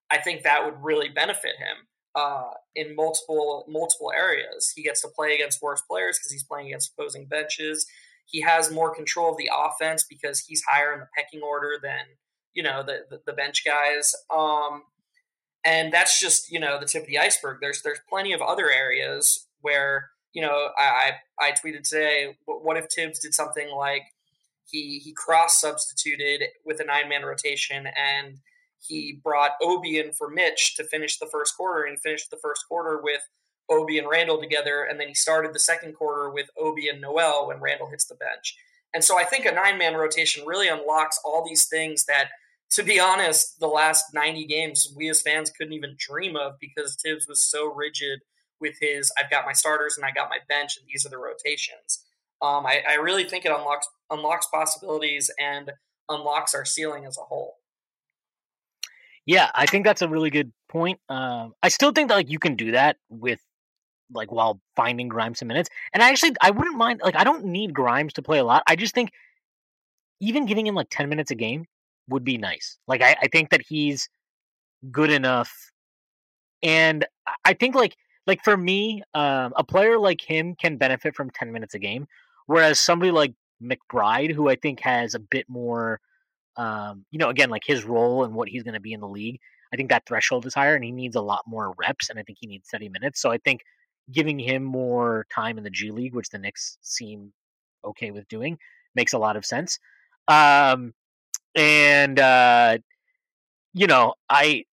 I 0.10 0.18
think 0.20 0.44
that 0.44 0.64
would 0.66 0.82
really 0.82 1.10
benefit 1.10 1.58
him 1.58 1.88
uh, 2.16 2.52
in 2.76 2.96
multiple 2.96 3.66
multiple 3.68 4.12
areas. 4.16 4.72
He 4.76 4.84
gets 4.84 5.02
to 5.02 5.10
play 5.10 5.36
against 5.36 5.62
worse 5.62 5.82
players 5.82 6.18
because 6.18 6.32
he's 6.32 6.44
playing 6.44 6.68
against 6.68 6.94
opposing 6.94 7.26
benches. 7.26 7.86
He 8.26 8.42
has 8.42 8.72
more 8.72 8.94
control 8.94 9.32
of 9.32 9.38
the 9.38 9.50
offense 9.54 10.04
because 10.04 10.40
he's 10.40 10.64
higher 10.64 10.94
in 10.94 11.00
the 11.00 11.08
pecking 11.16 11.42
order 11.42 11.78
than 11.82 12.00
you 12.54 12.64
know 12.64 12.84
the 12.84 13.06
the, 13.10 13.22
the 13.26 13.34
bench 13.34 13.64
guys. 13.66 14.16
Um, 14.36 14.84
and 15.66 15.92
that's 15.92 16.20
just 16.20 16.52
you 16.52 16.60
know 16.60 16.80
the 16.80 16.86
tip 16.86 17.04
of 17.04 17.08
the 17.08 17.20
iceberg. 17.20 17.60
There's 17.62 17.82
there's 17.82 18.00
plenty 18.10 18.34
of 18.34 18.42
other 18.42 18.72
areas 18.72 19.48
where 19.62 20.12
you 20.38 20.44
know 20.44 20.68
I 20.78 21.14
I, 21.40 21.48
I 21.48 21.52
tweeted 21.52 21.82
today. 21.82 22.38
What 22.46 22.78
if 22.78 22.86
Thibs 22.94 23.18
did 23.18 23.34
something 23.34 23.72
like 23.72 24.04
he 24.70 25.00
he 25.00 25.12
cross 25.14 25.60
substituted 25.60 26.44
with 26.64 26.80
a 26.80 26.84
nine 26.84 27.10
man 27.10 27.24
rotation 27.24 27.88
and 27.88 28.38
he 28.80 29.20
brought 29.24 29.54
Obi 29.64 29.98
in 29.98 30.12
for 30.12 30.30
Mitch 30.30 30.76
to 30.76 30.84
finish 30.84 31.18
the 31.18 31.26
first 31.26 31.58
quarter, 31.58 31.86
and 31.86 31.98
he 31.98 32.08
finished 32.08 32.30
the 32.30 32.38
first 32.38 32.68
quarter 32.68 33.02
with 33.02 33.22
Obi 33.68 33.98
and 33.98 34.08
Randle 34.08 34.40
together, 34.40 34.84
and 34.84 35.00
then 35.00 35.08
he 35.08 35.16
started 35.16 35.56
the 35.56 35.60
second 35.60 35.94
quarter 35.94 36.30
with 36.30 36.52
Obi 36.56 36.88
and 36.88 37.02
Noel 37.02 37.48
when 37.48 37.60
Randle 37.60 37.90
hits 37.90 38.06
the 38.06 38.14
bench. 38.14 38.56
And 38.94 39.04
so 39.04 39.18
I 39.18 39.24
think 39.24 39.48
a 39.48 39.52
nine 39.52 39.80
man 39.80 39.96
rotation 39.96 40.46
really 40.46 40.68
unlocks 40.68 41.20
all 41.26 41.44
these 41.44 41.66
things 41.66 42.06
that, 42.06 42.30
to 42.74 42.84
be 42.84 43.00
honest, 43.00 43.60
the 43.60 43.66
last 43.66 44.14
90 44.14 44.46
games 44.46 44.94
we 44.96 45.10
as 45.10 45.24
fans 45.24 45.50
couldn't 45.50 45.74
even 45.74 45.96
dream 45.98 46.36
of 46.36 46.60
because 46.60 46.96
Thibs 46.96 47.28
was 47.28 47.42
so 47.42 47.74
rigid 47.74 48.20
with 48.60 48.78
his 48.80 49.12
I've 49.18 49.30
got 49.30 49.46
my 49.46 49.54
starters 49.54 49.98
and 49.98 50.06
I 50.06 50.12
got 50.12 50.30
my 50.30 50.40
bench, 50.48 50.78
and 50.78 50.88
these 50.88 51.06
are 51.06 51.10
the 51.10 51.18
rotations. 51.18 52.06
Um, 52.42 52.66
I, 52.66 52.82
I 52.88 52.96
really 52.96 53.24
think 53.24 53.46
it 53.46 53.52
unlocks 53.52 53.88
unlocks 54.10 54.48
possibilities 54.48 55.32
and 55.40 55.72
unlocks 56.10 56.54
our 56.54 56.66
ceiling 56.66 57.06
as 57.06 57.18
a 57.18 57.22
whole. 57.22 57.58
Yeah, 59.26 59.52
I 59.56 59.66
think 59.66 59.86
that's 59.86 60.02
a 60.02 60.08
really 60.08 60.30
good 60.30 60.54
point. 60.70 61.00
Um, 61.10 61.54
I 61.62 61.70
still 61.70 61.92
think 61.92 62.10
that 62.10 62.16
like 62.16 62.30
you 62.30 62.40
can 62.40 62.56
do 62.56 62.72
that 62.72 62.98
with 63.10 63.42
like 64.14 64.32
while 64.32 64.62
finding 64.76 65.08
Grimes 65.08 65.40
some 65.40 65.48
minutes. 65.48 65.70
And 65.94 66.02
I 66.02 66.10
actually 66.10 66.36
I 66.42 66.52
wouldn't 66.52 66.78
mind 66.78 67.02
like 67.04 67.16
I 67.16 67.24
don't 67.24 67.46
need 67.46 67.74
Grimes 67.74 68.14
to 68.14 68.22
play 68.22 68.40
a 68.40 68.44
lot. 68.44 68.64
I 68.68 68.76
just 68.76 68.94
think 68.94 69.12
even 70.20 70.46
giving 70.46 70.66
him 70.66 70.76
like 70.76 70.88
ten 70.90 71.10
minutes 71.10 71.32
a 71.32 71.36
game 71.36 71.66
would 72.10 72.24
be 72.24 72.38
nice. 72.38 72.78
Like 72.88 73.02
I, 73.02 73.16
I 73.22 73.28
think 73.28 73.50
that 73.50 73.62
he's 73.62 74.10
good 74.92 75.12
enough. 75.12 75.72
And 76.64 77.06
I 77.44 77.54
think 77.54 77.76
like 77.76 77.98
like 78.28 78.44
for 78.44 78.56
me, 78.56 79.02
um, 79.14 79.54
a 79.56 79.64
player 79.64 79.98
like 79.98 80.22
him 80.22 80.56
can 80.56 80.78
benefit 80.78 81.16
from 81.16 81.30
ten 81.32 81.52
minutes 81.52 81.74
a 81.74 81.80
game, 81.80 82.08
whereas 82.46 82.80
somebody 82.80 83.12
like 83.12 83.34
McBride, 83.64 84.34
who 84.34 84.50
I 84.50 84.56
think 84.56 84.82
has 84.82 85.16
a 85.16 85.20
bit 85.20 85.50
more 85.50 86.00
um, 86.58 87.06
you 87.12 87.20
know, 87.20 87.30
again, 87.30 87.50
like 87.50 87.64
his 87.66 87.86
role 87.86 88.24
and 88.24 88.34
what 88.34 88.50
he's 88.50 88.64
going 88.64 88.74
to 88.74 88.80
be 88.80 88.94
in 88.94 89.00
the 89.00 89.08
league, 89.08 89.40
I 89.72 89.78
think 89.78 89.90
that 89.90 90.06
threshold 90.06 90.46
is 90.46 90.56
higher 90.56 90.76
and 90.76 90.84
he 90.84 90.92
needs 90.92 91.16
a 91.16 91.22
lot 91.22 91.44
more 91.46 91.74
reps. 91.78 92.10
And 92.10 92.20
I 92.20 92.24
think 92.24 92.40
he 92.42 92.48
needs 92.48 92.70
70 92.70 92.90
minutes. 92.90 93.22
So 93.22 93.32
I 93.32 93.38
think 93.38 93.62
giving 94.12 94.40
him 94.40 94.64
more 94.64 95.28
time 95.34 95.58
in 95.58 95.64
the 95.64 95.70
G 95.70 95.92
League, 95.92 96.16
which 96.16 96.30
the 96.30 96.40
Knicks 96.40 96.78
seem 96.82 97.32
okay 97.86 98.12
with 98.12 98.28
doing, 98.28 98.58
makes 98.96 99.14
a 99.14 99.20
lot 99.20 99.38
of 99.38 99.46
sense. 99.46 99.78
Um, 100.28 100.94
and, 101.56 102.20
uh, 102.20 102.80
you 103.74 103.88
know, 103.88 104.16
I, 104.30 104.66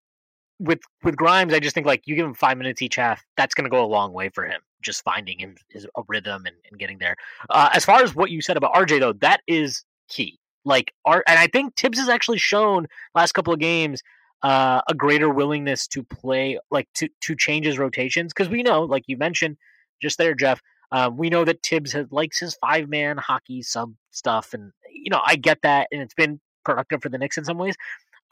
with 0.64 0.80
with 1.02 1.16
Grimes, 1.16 1.52
I 1.54 1.60
just 1.60 1.74
think 1.74 1.86
like 1.86 2.02
you 2.06 2.16
give 2.16 2.26
him 2.26 2.34
five 2.34 2.58
minutes 2.58 2.82
each 2.82 2.96
half, 2.96 3.24
that's 3.36 3.54
going 3.54 3.64
to 3.64 3.70
go 3.70 3.84
a 3.84 3.86
long 3.86 4.12
way 4.12 4.28
for 4.28 4.44
him. 4.44 4.60
Just 4.82 5.02
finding 5.04 5.38
him 5.38 5.56
is 5.70 5.86
a 5.96 6.02
rhythm 6.08 6.46
and, 6.46 6.56
and 6.70 6.78
getting 6.78 6.98
there. 6.98 7.16
Uh, 7.50 7.70
as 7.72 7.84
far 7.84 8.02
as 8.02 8.14
what 8.14 8.30
you 8.30 8.40
said 8.40 8.56
about 8.56 8.74
RJ, 8.74 9.00
though, 9.00 9.12
that 9.14 9.40
is 9.46 9.84
key 10.08 10.38
like 10.64 10.92
art 11.04 11.24
and 11.26 11.38
I 11.38 11.46
think 11.46 11.76
Thibs 11.76 11.98
has 11.98 12.08
actually 12.08 12.38
shown 12.38 12.86
last 13.14 13.32
couple 13.32 13.52
of 13.52 13.60
games 13.60 14.02
uh, 14.42 14.80
a 14.88 14.94
greater 14.94 15.30
willingness 15.30 15.86
to 15.88 16.02
play 16.02 16.58
like 16.70 16.88
to 16.94 17.08
to 17.22 17.34
change 17.34 17.66
his 17.66 17.78
rotations 17.78 18.32
because 18.32 18.48
we 18.48 18.62
know 18.62 18.82
like 18.82 19.04
you 19.06 19.16
mentioned 19.16 19.56
just 20.00 20.18
there 20.18 20.34
Jeff 20.34 20.60
uh, 20.92 21.10
we 21.12 21.28
know 21.28 21.44
that 21.44 21.62
Thibs 21.62 21.92
has, 21.92 22.06
likes 22.10 22.38
his 22.40 22.56
five 22.56 22.88
man 22.88 23.16
hockey 23.16 23.62
sub 23.62 23.94
stuff 24.10 24.54
and 24.54 24.72
you 24.92 25.10
know 25.10 25.20
I 25.24 25.36
get 25.36 25.62
that 25.62 25.88
and 25.92 26.00
it's 26.00 26.14
been 26.14 26.40
productive 26.64 27.02
for 27.02 27.10
the 27.10 27.18
Knicks 27.18 27.36
in 27.36 27.44
some 27.44 27.58
ways 27.58 27.74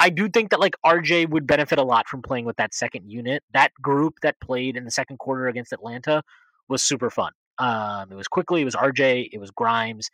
I 0.02 0.10
do 0.10 0.28
think 0.28 0.50
that 0.50 0.60
like 0.60 0.74
RJ 0.84 1.30
would 1.30 1.46
benefit 1.46 1.78
a 1.78 1.82
lot 1.84 2.08
from 2.08 2.22
playing 2.22 2.44
with 2.44 2.56
that 2.56 2.74
second 2.74 3.10
unit 3.10 3.42
that 3.54 3.72
group 3.80 4.14
that 4.22 4.40
played 4.40 4.76
in 4.76 4.84
the 4.84 4.90
second 4.90 5.18
quarter 5.18 5.48
against 5.48 5.72
Atlanta 5.72 6.22
was 6.68 6.82
super 6.82 7.10
fun 7.10 7.32
um, 7.58 8.10
it 8.10 8.16
was 8.16 8.28
Quickley 8.28 8.62
it 8.62 8.64
was 8.64 8.74
RJ 8.74 9.28
it 9.32 9.38
was 9.38 9.50
Grimes 9.50 10.10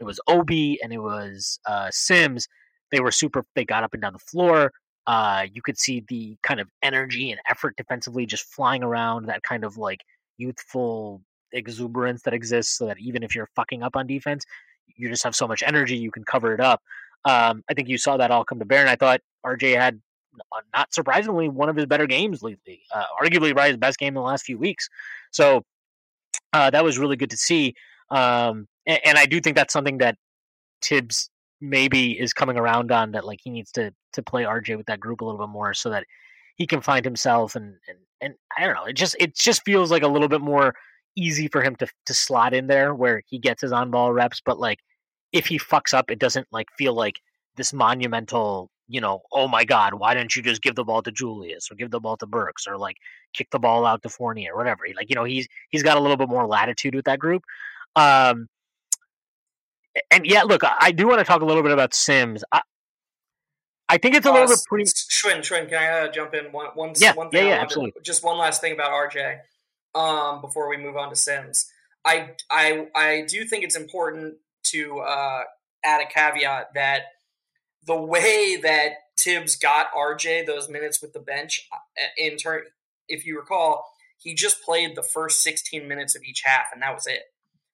it 0.00 0.04
was 0.04 0.20
Obi 0.26 0.78
and 0.82 0.92
it 0.92 0.98
was 0.98 1.58
uh, 1.66 1.88
Sims. 1.90 2.48
They 2.92 3.00
were 3.00 3.10
super. 3.10 3.44
They 3.54 3.64
got 3.64 3.82
up 3.84 3.94
and 3.94 4.02
down 4.02 4.12
the 4.12 4.18
floor. 4.18 4.72
Uh, 5.06 5.46
you 5.52 5.62
could 5.62 5.78
see 5.78 6.04
the 6.08 6.36
kind 6.42 6.60
of 6.60 6.68
energy 6.82 7.30
and 7.30 7.40
effort 7.48 7.76
defensively 7.76 8.26
just 8.26 8.44
flying 8.44 8.82
around. 8.82 9.26
That 9.26 9.42
kind 9.42 9.64
of 9.64 9.76
like 9.76 10.00
youthful 10.36 11.22
exuberance 11.52 12.22
that 12.22 12.34
exists, 12.34 12.76
so 12.76 12.86
that 12.86 12.98
even 12.98 13.22
if 13.22 13.34
you're 13.34 13.48
fucking 13.56 13.82
up 13.82 13.96
on 13.96 14.06
defense, 14.06 14.44
you 14.96 15.08
just 15.08 15.24
have 15.24 15.34
so 15.34 15.46
much 15.46 15.62
energy 15.64 15.96
you 15.96 16.10
can 16.10 16.24
cover 16.24 16.52
it 16.54 16.60
up. 16.60 16.82
Um, 17.26 17.62
I 17.68 17.74
think 17.74 17.88
you 17.88 17.98
saw 17.98 18.16
that 18.16 18.30
all 18.30 18.44
come 18.44 18.58
to 18.60 18.64
bear, 18.64 18.80
and 18.80 18.88
I 18.88 18.96
thought 18.96 19.20
RJ 19.44 19.76
had, 19.76 20.00
uh, 20.34 20.60
not 20.74 20.94
surprisingly, 20.94 21.48
one 21.48 21.68
of 21.68 21.76
his 21.76 21.86
better 21.86 22.06
games 22.06 22.42
lately. 22.42 22.82
Uh, 22.94 23.04
arguably, 23.22 23.54
right, 23.54 23.68
his 23.68 23.76
best 23.76 23.98
game 23.98 24.08
in 24.08 24.14
the 24.14 24.20
last 24.20 24.44
few 24.44 24.58
weeks. 24.58 24.88
So 25.32 25.64
uh, 26.52 26.70
that 26.70 26.84
was 26.84 26.98
really 26.98 27.16
good 27.16 27.30
to 27.30 27.36
see. 27.36 27.74
Um, 28.10 28.68
and, 28.86 29.00
and 29.04 29.18
I 29.18 29.26
do 29.26 29.40
think 29.40 29.56
that's 29.56 29.72
something 29.72 29.98
that 29.98 30.16
Thibs 30.82 31.28
maybe 31.60 32.18
is 32.18 32.32
coming 32.32 32.56
around 32.56 32.92
on 32.92 33.12
that 33.12 33.24
like 33.24 33.40
he 33.42 33.50
needs 33.50 33.72
to 33.72 33.92
to 34.12 34.22
play 34.22 34.44
RJ 34.44 34.76
with 34.76 34.86
that 34.86 35.00
group 35.00 35.22
a 35.22 35.24
little 35.24 35.40
bit 35.40 35.50
more 35.50 35.72
so 35.72 35.88
that 35.88 36.04
he 36.56 36.66
can 36.66 36.82
find 36.82 37.02
himself 37.02 37.56
and 37.56 37.76
and, 37.88 37.98
and 38.20 38.34
I 38.56 38.66
don't 38.66 38.74
know 38.74 38.84
it 38.84 38.92
just 38.92 39.16
it 39.18 39.34
just 39.34 39.62
feels 39.64 39.90
like 39.90 40.02
a 40.02 40.08
little 40.08 40.28
bit 40.28 40.42
more 40.42 40.74
easy 41.16 41.48
for 41.48 41.62
him 41.62 41.74
to 41.76 41.86
to 42.04 42.14
slot 42.14 42.54
in 42.54 42.66
there 42.66 42.94
where 42.94 43.22
he 43.26 43.38
gets 43.38 43.62
his 43.62 43.72
on 43.72 43.90
ball 43.90 44.12
reps, 44.12 44.40
but 44.44 44.58
like 44.60 44.78
if 45.32 45.46
he 45.46 45.58
fucks 45.58 45.92
up, 45.94 46.10
it 46.10 46.18
doesn't 46.18 46.46
like 46.50 46.68
feel 46.78 46.94
like 46.94 47.20
this 47.56 47.72
monumental, 47.72 48.70
you 48.88 49.00
know, 49.00 49.22
oh 49.32 49.48
my 49.48 49.64
god, 49.64 49.94
why 49.94 50.14
didn't 50.14 50.36
you 50.36 50.42
just 50.42 50.62
give 50.62 50.74
the 50.74 50.84
ball 50.84 51.02
to 51.02 51.10
Julius 51.12 51.70
or 51.70 51.74
give 51.74 51.90
the 51.90 52.00
ball 52.00 52.16
to 52.18 52.26
Burks 52.26 52.66
or 52.66 52.76
like 52.78 52.96
kick 53.32 53.48
the 53.50 53.58
ball 53.58 53.84
out 53.86 54.02
to 54.02 54.08
Fournier 54.08 54.54
or 54.54 54.56
whatever? 54.56 54.84
Like 54.96 55.08
you 55.10 55.16
know, 55.16 55.24
he's 55.24 55.48
he's 55.70 55.82
got 55.82 55.96
a 55.96 56.00
little 56.00 56.16
bit 56.16 56.28
more 56.28 56.46
latitude 56.46 56.94
with 56.94 57.06
that 57.06 57.18
group. 57.18 57.42
Um, 57.96 58.48
and 60.10 60.26
yeah, 60.26 60.42
look, 60.42 60.62
I, 60.64 60.76
I 60.80 60.92
do 60.92 61.06
want 61.08 61.18
to 61.20 61.24
talk 61.24 61.40
a 61.40 61.44
little 61.44 61.62
bit 61.62 61.72
about 61.72 61.94
Sims. 61.94 62.44
I, 62.52 62.60
I 63.88 63.98
think 63.98 64.14
it's 64.16 64.26
a 64.26 64.30
little 64.32 64.44
Uh, 64.46 64.48
bit 64.48 64.60
pre. 64.68 64.84
Shwin, 64.84 65.38
Shwin, 65.38 65.68
can 65.68 65.78
I 65.78 66.00
uh, 66.00 66.08
jump 66.12 66.34
in 66.34 66.46
one, 66.52 66.66
one, 66.74 66.92
Yeah, 66.98 67.14
one 67.14 67.28
yeah, 67.32 67.38
thing? 67.38 67.46
Yeah, 67.48 67.54
wanted- 67.54 67.62
absolutely. 67.64 68.02
Just 68.02 68.24
one 68.24 68.36
last 68.38 68.60
thing 68.60 68.72
about 68.72 68.90
RJ 68.90 69.38
um, 69.94 70.40
before 70.40 70.68
we 70.68 70.76
move 70.76 70.96
on 70.96 71.08
to 71.10 71.16
Sims. 71.16 71.72
I, 72.04 72.30
I, 72.50 72.88
I 72.94 73.24
do 73.28 73.44
think 73.44 73.64
it's 73.64 73.76
important 73.76 74.34
to 74.70 75.00
uh, 75.00 75.42
add 75.84 76.00
a 76.00 76.06
caveat 76.06 76.74
that 76.74 77.02
the 77.86 77.96
way 77.96 78.58
that 78.62 78.92
Thibs 79.18 79.56
got 79.56 79.92
RJ 79.92 80.46
those 80.46 80.68
minutes 80.68 81.00
with 81.00 81.12
the 81.12 81.20
bench, 81.20 81.68
uh, 81.72 81.76
in 82.16 82.36
turn, 82.36 82.62
if 83.08 83.24
you 83.26 83.38
recall, 83.38 83.84
he 84.18 84.34
just 84.34 84.62
played 84.62 84.96
the 84.96 85.02
first 85.02 85.42
16 85.42 85.86
minutes 85.86 86.14
of 86.16 86.22
each 86.22 86.42
half, 86.44 86.66
and 86.72 86.82
that 86.82 86.94
was 86.94 87.06
it. 87.06 87.22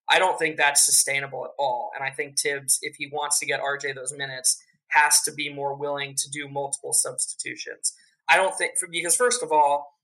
I 0.08 0.18
don't 0.18 0.38
think 0.38 0.56
that's 0.56 0.84
sustainable 0.84 1.44
at 1.44 1.52
all. 1.58 1.90
And 1.94 2.04
I 2.04 2.10
think 2.10 2.38
Thibs, 2.38 2.78
if 2.82 2.96
he 2.96 3.08
wants 3.12 3.38
to 3.38 3.46
get 3.46 3.62
RJ 3.62 3.94
those 3.94 4.12
minutes, 4.12 4.62
has 4.88 5.22
to 5.22 5.32
be 5.32 5.52
more 5.52 5.74
willing 5.74 6.14
to 6.16 6.30
do 6.30 6.48
multiple 6.48 6.92
substitutions. 6.92 7.94
I 8.28 8.36
don't 8.36 8.56
think 8.56 8.74
because 8.90 9.16
first 9.16 9.42
of 9.42 9.52
all, 9.52 9.98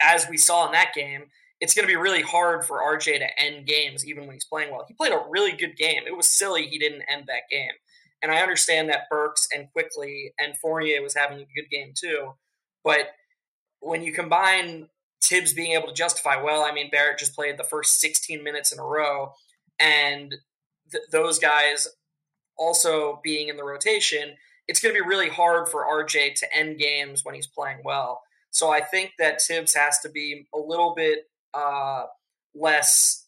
as 0.00 0.28
we 0.28 0.36
saw 0.36 0.66
in 0.66 0.72
that 0.72 0.94
game, 0.94 1.24
it's 1.60 1.74
going 1.74 1.86
to 1.86 1.92
be 1.92 1.96
really 1.96 2.22
hard 2.22 2.64
for 2.64 2.78
RJ 2.78 3.18
to 3.18 3.40
end 3.40 3.66
games 3.66 4.06
even 4.06 4.26
when 4.26 4.34
he's 4.34 4.44
playing 4.44 4.70
well. 4.70 4.84
He 4.88 4.94
played 4.94 5.12
a 5.12 5.22
really 5.28 5.52
good 5.52 5.76
game. 5.76 6.02
It 6.06 6.16
was 6.16 6.26
silly 6.26 6.66
he 6.66 6.78
didn't 6.78 7.02
end 7.02 7.24
that 7.26 7.50
game. 7.50 7.72
And 8.22 8.32
I 8.32 8.40
understand 8.40 8.88
that 8.88 9.08
Burks 9.10 9.48
and 9.54 9.70
Quickley 9.72 10.34
and 10.38 10.56
Fournier 10.56 11.02
was 11.02 11.14
having 11.14 11.38
a 11.38 11.48
good 11.54 11.70
game 11.70 11.92
too, 11.94 12.34
but 12.84 13.08
when 13.80 14.02
you 14.02 14.12
combine 14.12 14.88
Thibs 15.22 15.54
being 15.54 15.72
able 15.72 15.88
to 15.88 15.94
justify, 15.94 16.42
well, 16.42 16.62
I 16.62 16.72
mean 16.72 16.90
Barrett 16.90 17.18
just 17.18 17.34
played 17.34 17.58
the 17.58 17.64
first 17.64 18.00
16 18.00 18.42
minutes 18.42 18.72
in 18.72 18.78
a 18.78 18.84
row 18.84 19.32
and 19.78 20.34
th- 20.90 21.04
those 21.10 21.38
guys 21.38 21.88
also 22.56 23.20
being 23.24 23.48
in 23.48 23.56
the 23.56 23.64
rotation, 23.64 24.34
it's 24.68 24.80
going 24.80 24.94
to 24.94 25.02
be 25.02 25.08
really 25.08 25.30
hard 25.30 25.68
for 25.68 25.84
RJ 25.84 26.34
to 26.36 26.56
end 26.56 26.78
games 26.78 27.24
when 27.24 27.34
he's 27.34 27.46
playing 27.46 27.78
well. 27.84 28.22
So 28.50 28.70
I 28.70 28.80
think 28.80 29.12
that 29.18 29.40
Thibs 29.40 29.74
has 29.74 29.98
to 30.00 30.10
be 30.10 30.46
a 30.54 30.58
little 30.58 30.94
bit 30.94 31.29
uh, 31.54 32.04
less, 32.54 33.26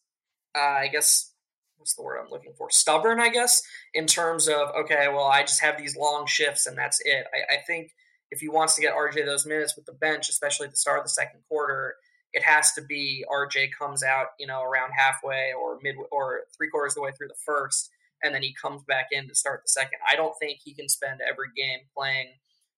uh, 0.57 0.61
I 0.61 0.89
guess, 0.89 1.33
what's 1.77 1.95
the 1.95 2.03
word 2.03 2.18
I'm 2.18 2.31
looking 2.31 2.53
for? 2.57 2.70
Stubborn, 2.70 3.20
I 3.20 3.29
guess, 3.29 3.62
in 3.95 4.07
terms 4.07 4.49
of, 4.49 4.70
okay, 4.83 5.09
well, 5.09 5.25
I 5.25 5.43
just 5.43 5.62
have 5.62 5.79
these 5.79 5.97
long 5.97 6.27
shifts 6.27 6.66
and 6.66 6.77
that's 6.77 7.01
it. 7.05 7.27
I, 7.33 7.55
I 7.55 7.59
think 7.66 7.93
if 8.31 8.41
he 8.41 8.49
wants 8.49 8.75
to 8.77 8.83
get 8.83 8.95
RJ 8.95 9.25
those 9.27 9.47
minutes 9.47 9.77
with 9.77 9.87
the 9.87 9.93
bench, 9.93 10.29
especially 10.29 10.66
at 10.66 10.73
the 10.73 10.79
start 10.79 10.99
of 10.99 11.05
the 11.05 11.11
second 11.11 11.41
quarter, 11.49 11.97
it 12.33 12.43
has 12.43 12.73
to 12.73 12.83
be 12.83 13.25
RJ 13.31 13.70
comes 13.79 14.03
out, 14.03 14.29
you 14.39 14.47
know, 14.47 14.62
around 14.62 14.93
halfway 14.97 15.53
or 15.53 15.79
mid 15.83 15.97
or 16.11 16.43
three 16.57 16.70
quarters 16.70 16.93
of 16.93 16.97
the 16.97 17.03
way 17.03 17.12
through 17.12 17.29
the 17.29 17.35
first 17.45 17.91
and 18.23 18.35
then 18.35 18.43
he 18.43 18.55
comes 18.55 18.83
back 18.85 19.09
in 19.11 19.29
to 19.29 19.35
start 19.35 19.62
the 19.64 19.68
second. 19.68 19.99
I 20.09 20.16
don't 20.16 20.35
think 20.39 20.61
he 20.62 20.75
can 20.75 20.89
spend 20.89 21.20
every 21.20 21.49
game 21.57 21.81
playing 21.97 22.29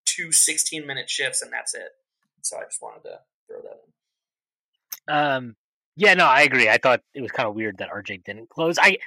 two 0.04 0.32
16 0.32 0.86
minute 0.86 1.10
shifts 1.10 1.42
and 1.42 1.52
that's 1.52 1.74
it. 1.74 1.88
So 2.42 2.56
I 2.58 2.64
just 2.64 2.82
wanted 2.82 3.02
to 3.04 3.20
throw 3.48 3.60
that 3.62 3.80
in. 3.86 3.93
Um, 5.08 5.56
yeah, 5.96 6.14
no, 6.14 6.26
I 6.26 6.42
agree. 6.42 6.68
I 6.68 6.78
thought 6.78 7.00
it 7.14 7.20
was 7.20 7.30
kind 7.30 7.48
of 7.48 7.54
weird 7.54 7.78
that 7.78 7.90
RJ 7.90 8.24
didn't 8.24 8.48
close. 8.48 8.78
I, 8.80 8.98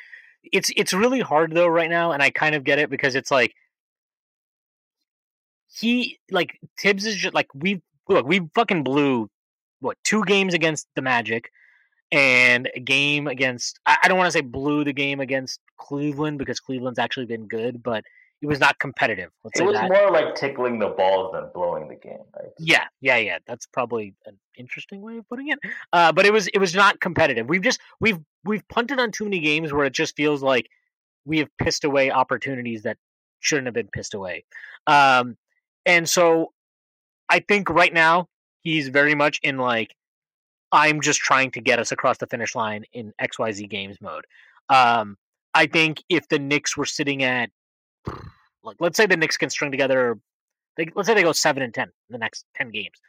it's 0.44 0.72
it's 0.76 0.94
really 0.94 1.20
hard 1.20 1.54
though 1.54 1.68
right 1.68 1.90
now, 1.90 2.12
and 2.12 2.24
I 2.24 2.30
kind 2.30 2.56
of 2.56 2.64
get 2.64 2.80
it 2.80 2.90
because 2.90 3.16
it's 3.16 3.32
like 3.32 3.54
he 5.68 6.20
like 6.32 6.60
Thibs 6.80 7.06
is 7.06 7.16
just 7.16 7.34
like 7.34 7.48
we 7.54 7.82
look 8.08 8.26
we 8.26 8.42
fucking 8.56 8.84
blew 8.84 9.30
what 9.80 9.98
two 10.04 10.24
games 10.24 10.54
against 10.54 10.88
the 10.96 11.02
Magic 11.02 11.52
and 12.12 12.70
a 12.76 12.80
game 12.80 13.28
against 13.28 13.80
I, 13.86 13.98
I 14.04 14.08
don't 14.08 14.18
want 14.18 14.28
to 14.28 14.32
say 14.32 14.42
blew 14.42 14.84
the 14.84 14.94
game 14.94 15.20
against 15.20 15.60
Cleveland 15.78 16.40
because 16.40 16.60
Cleveland's 16.60 17.00
actually 17.00 17.26
been 17.26 17.48
good, 17.48 17.84
but 17.84 18.04
it 18.42 18.48
was 18.48 18.60
not 18.60 18.78
competitive. 18.80 19.32
It 19.56 19.64
was 19.64 19.74
that. 19.74 19.90
more 19.90 20.12
like 20.12 20.36
tickling 20.36 20.78
the 20.78 20.90
balls 20.90 21.32
than 21.34 21.50
blowing 21.54 21.88
the 21.88 21.96
game, 21.96 22.20
right? 22.36 22.52
Yeah, 22.60 22.86
yeah, 23.02 23.18
yeah. 23.18 23.40
That's 23.48 23.66
probably 23.66 24.14
an 24.26 24.38
interesting 24.56 25.02
way 25.02 25.18
of 25.18 25.28
putting 25.28 25.50
it. 25.50 25.60
Uh, 25.92 26.12
but 26.12 26.26
it 26.26 26.34
was 26.34 26.48
it 26.48 26.60
was 26.60 26.76
not 26.76 27.00
competitive. 27.00 27.50
We've 27.50 27.62
just 27.62 27.80
we've 28.00 28.20
we've 28.44 28.68
punted 28.68 29.00
on 29.00 29.12
too 29.12 29.24
many 29.24 29.40
games 29.40 29.74
where 29.74 29.86
it 29.86 29.94
just 29.94 30.16
feels 30.16 30.44
like 30.44 30.70
we 31.26 31.40
have 31.40 31.50
pissed 31.58 31.84
away 31.84 32.12
opportunities 32.12 32.84
that 32.84 32.98
shouldn't 33.40 33.68
have 33.68 33.74
been 33.74 33.90
pissed 33.92 34.14
away. 34.14 34.46
Um, 34.86 35.36
and 35.86 36.08
so 36.08 36.54
I 37.30 37.40
think 37.40 37.70
right 37.70 37.94
now 37.94 38.28
he's 38.62 38.90
very 38.90 39.16
much 39.16 39.40
in 39.42 39.58
like 39.58 39.96
I'm 40.72 41.02
just 41.02 41.20
trying 41.20 41.52
to 41.52 41.62
get 41.62 41.80
us 41.80 41.92
across 41.92 42.18
the 42.18 42.28
finish 42.28 42.54
line 42.54 42.84
in 42.94 43.14
XYZ 43.22 43.70
games 43.70 43.98
mode. 44.02 44.26
Um, 44.70 45.18
I 45.54 45.66
think 45.66 46.04
if 46.10 46.28
the 46.28 46.40
Knicks 46.40 46.78
were 46.78 46.86
sitting 46.86 47.24
at 47.24 47.50
like 48.64 48.78
let's 48.80 48.98
say 48.98 49.06
the 49.06 49.18
Knicks 49.18 49.38
can 49.38 49.50
string 49.50 49.72
together 49.72 50.20
they, 50.78 50.88
let's 50.96 51.08
say 51.08 51.14
they 51.16 51.24
go 51.24 51.32
seven 51.32 51.64
and 51.64 51.74
ten 51.74 51.88
in 51.88 52.12
the 52.12 52.18
next 52.20 52.46
ten 52.56 52.70
games, 52.70 53.02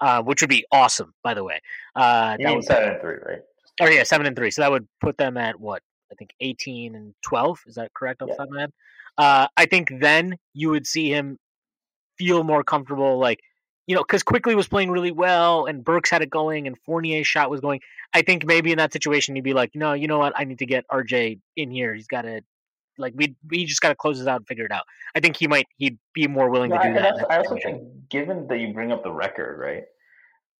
uh, 0.00 0.22
which 0.22 0.40
would 0.40 0.48
be 0.50 0.64
awesome. 0.72 1.12
By 1.22 1.34
the 1.34 1.44
way, 1.44 1.60
uh, 1.94 2.36
You 2.38 2.46
that 2.46 2.54
would, 2.56 2.64
seven 2.64 2.88
and 2.92 3.00
three, 3.00 3.16
right? 3.26 3.40
oh 3.82 3.88
yeah, 3.88 4.02
seven 4.02 4.26
and 4.26 4.34
three. 4.34 4.50
So 4.50 4.62
that 4.62 4.70
would 4.70 4.88
put 5.00 5.18
them 5.18 5.36
at 5.36 5.60
what 5.60 5.82
I 6.10 6.14
think 6.14 6.30
eighteen 6.40 6.94
and 6.94 7.14
twelve. 7.22 7.60
Is 7.66 7.74
that 7.74 7.92
correct 7.94 8.22
off 8.22 8.28
the 8.28 8.32
Yeah. 8.32 8.36
top 8.38 8.46
of 8.46 8.52
my 8.52 8.60
head? 8.62 8.72
Uh, 9.18 9.46
I 9.56 9.66
think 9.66 9.92
then 10.00 10.38
you 10.54 10.70
would 10.70 10.86
see 10.86 11.10
him 11.10 11.38
feel 12.16 12.42
more 12.42 12.64
comfortable, 12.64 13.18
like 13.18 13.40
you 13.86 13.96
know, 13.96 14.02
because 14.02 14.22
Quickley 14.22 14.54
was 14.54 14.68
playing 14.68 14.90
really 14.90 15.10
well, 15.10 15.66
and 15.66 15.84
Burks 15.84 16.10
had 16.10 16.22
it 16.22 16.30
going, 16.30 16.66
and 16.66 16.78
Fournier's 16.86 17.26
shot 17.26 17.50
was 17.50 17.60
going. 17.60 17.80
I 18.14 18.22
think 18.22 18.46
maybe 18.46 18.72
in 18.72 18.78
that 18.78 18.92
situation 18.92 19.34
he'd 19.34 19.44
be 19.44 19.52
like, 19.52 19.74
no, 19.74 19.92
you 19.92 20.06
know 20.06 20.18
what, 20.18 20.32
I 20.36 20.44
need 20.44 20.60
to 20.60 20.66
get 20.66 20.86
RJ 20.88 21.40
in 21.56 21.70
here. 21.70 21.92
He's 21.94 22.06
got 22.06 22.22
to. 22.22 22.40
Like 23.00 23.14
we, 23.16 23.34
we 23.48 23.64
just 23.64 23.80
got 23.80 23.88
to 23.88 23.94
close 23.94 24.18
this 24.18 24.28
out 24.28 24.36
and 24.36 24.46
figure 24.46 24.64
it 24.64 24.72
out. 24.72 24.84
I 25.14 25.20
think 25.20 25.36
he 25.36 25.46
might, 25.46 25.66
he'd 25.78 25.98
be 26.14 26.26
more 26.26 26.50
willing 26.50 26.70
No, 26.70 26.76
to 26.76 26.82
do 26.82 26.88
and 26.88 26.96
that. 26.98 27.26
I 27.30 27.38
also 27.38 27.56
think, 27.56 27.82
given 28.08 28.46
that 28.48 28.58
you 28.58 28.72
bring 28.72 28.92
up 28.92 29.02
the 29.02 29.12
record, 29.12 29.58
right? 29.58 29.84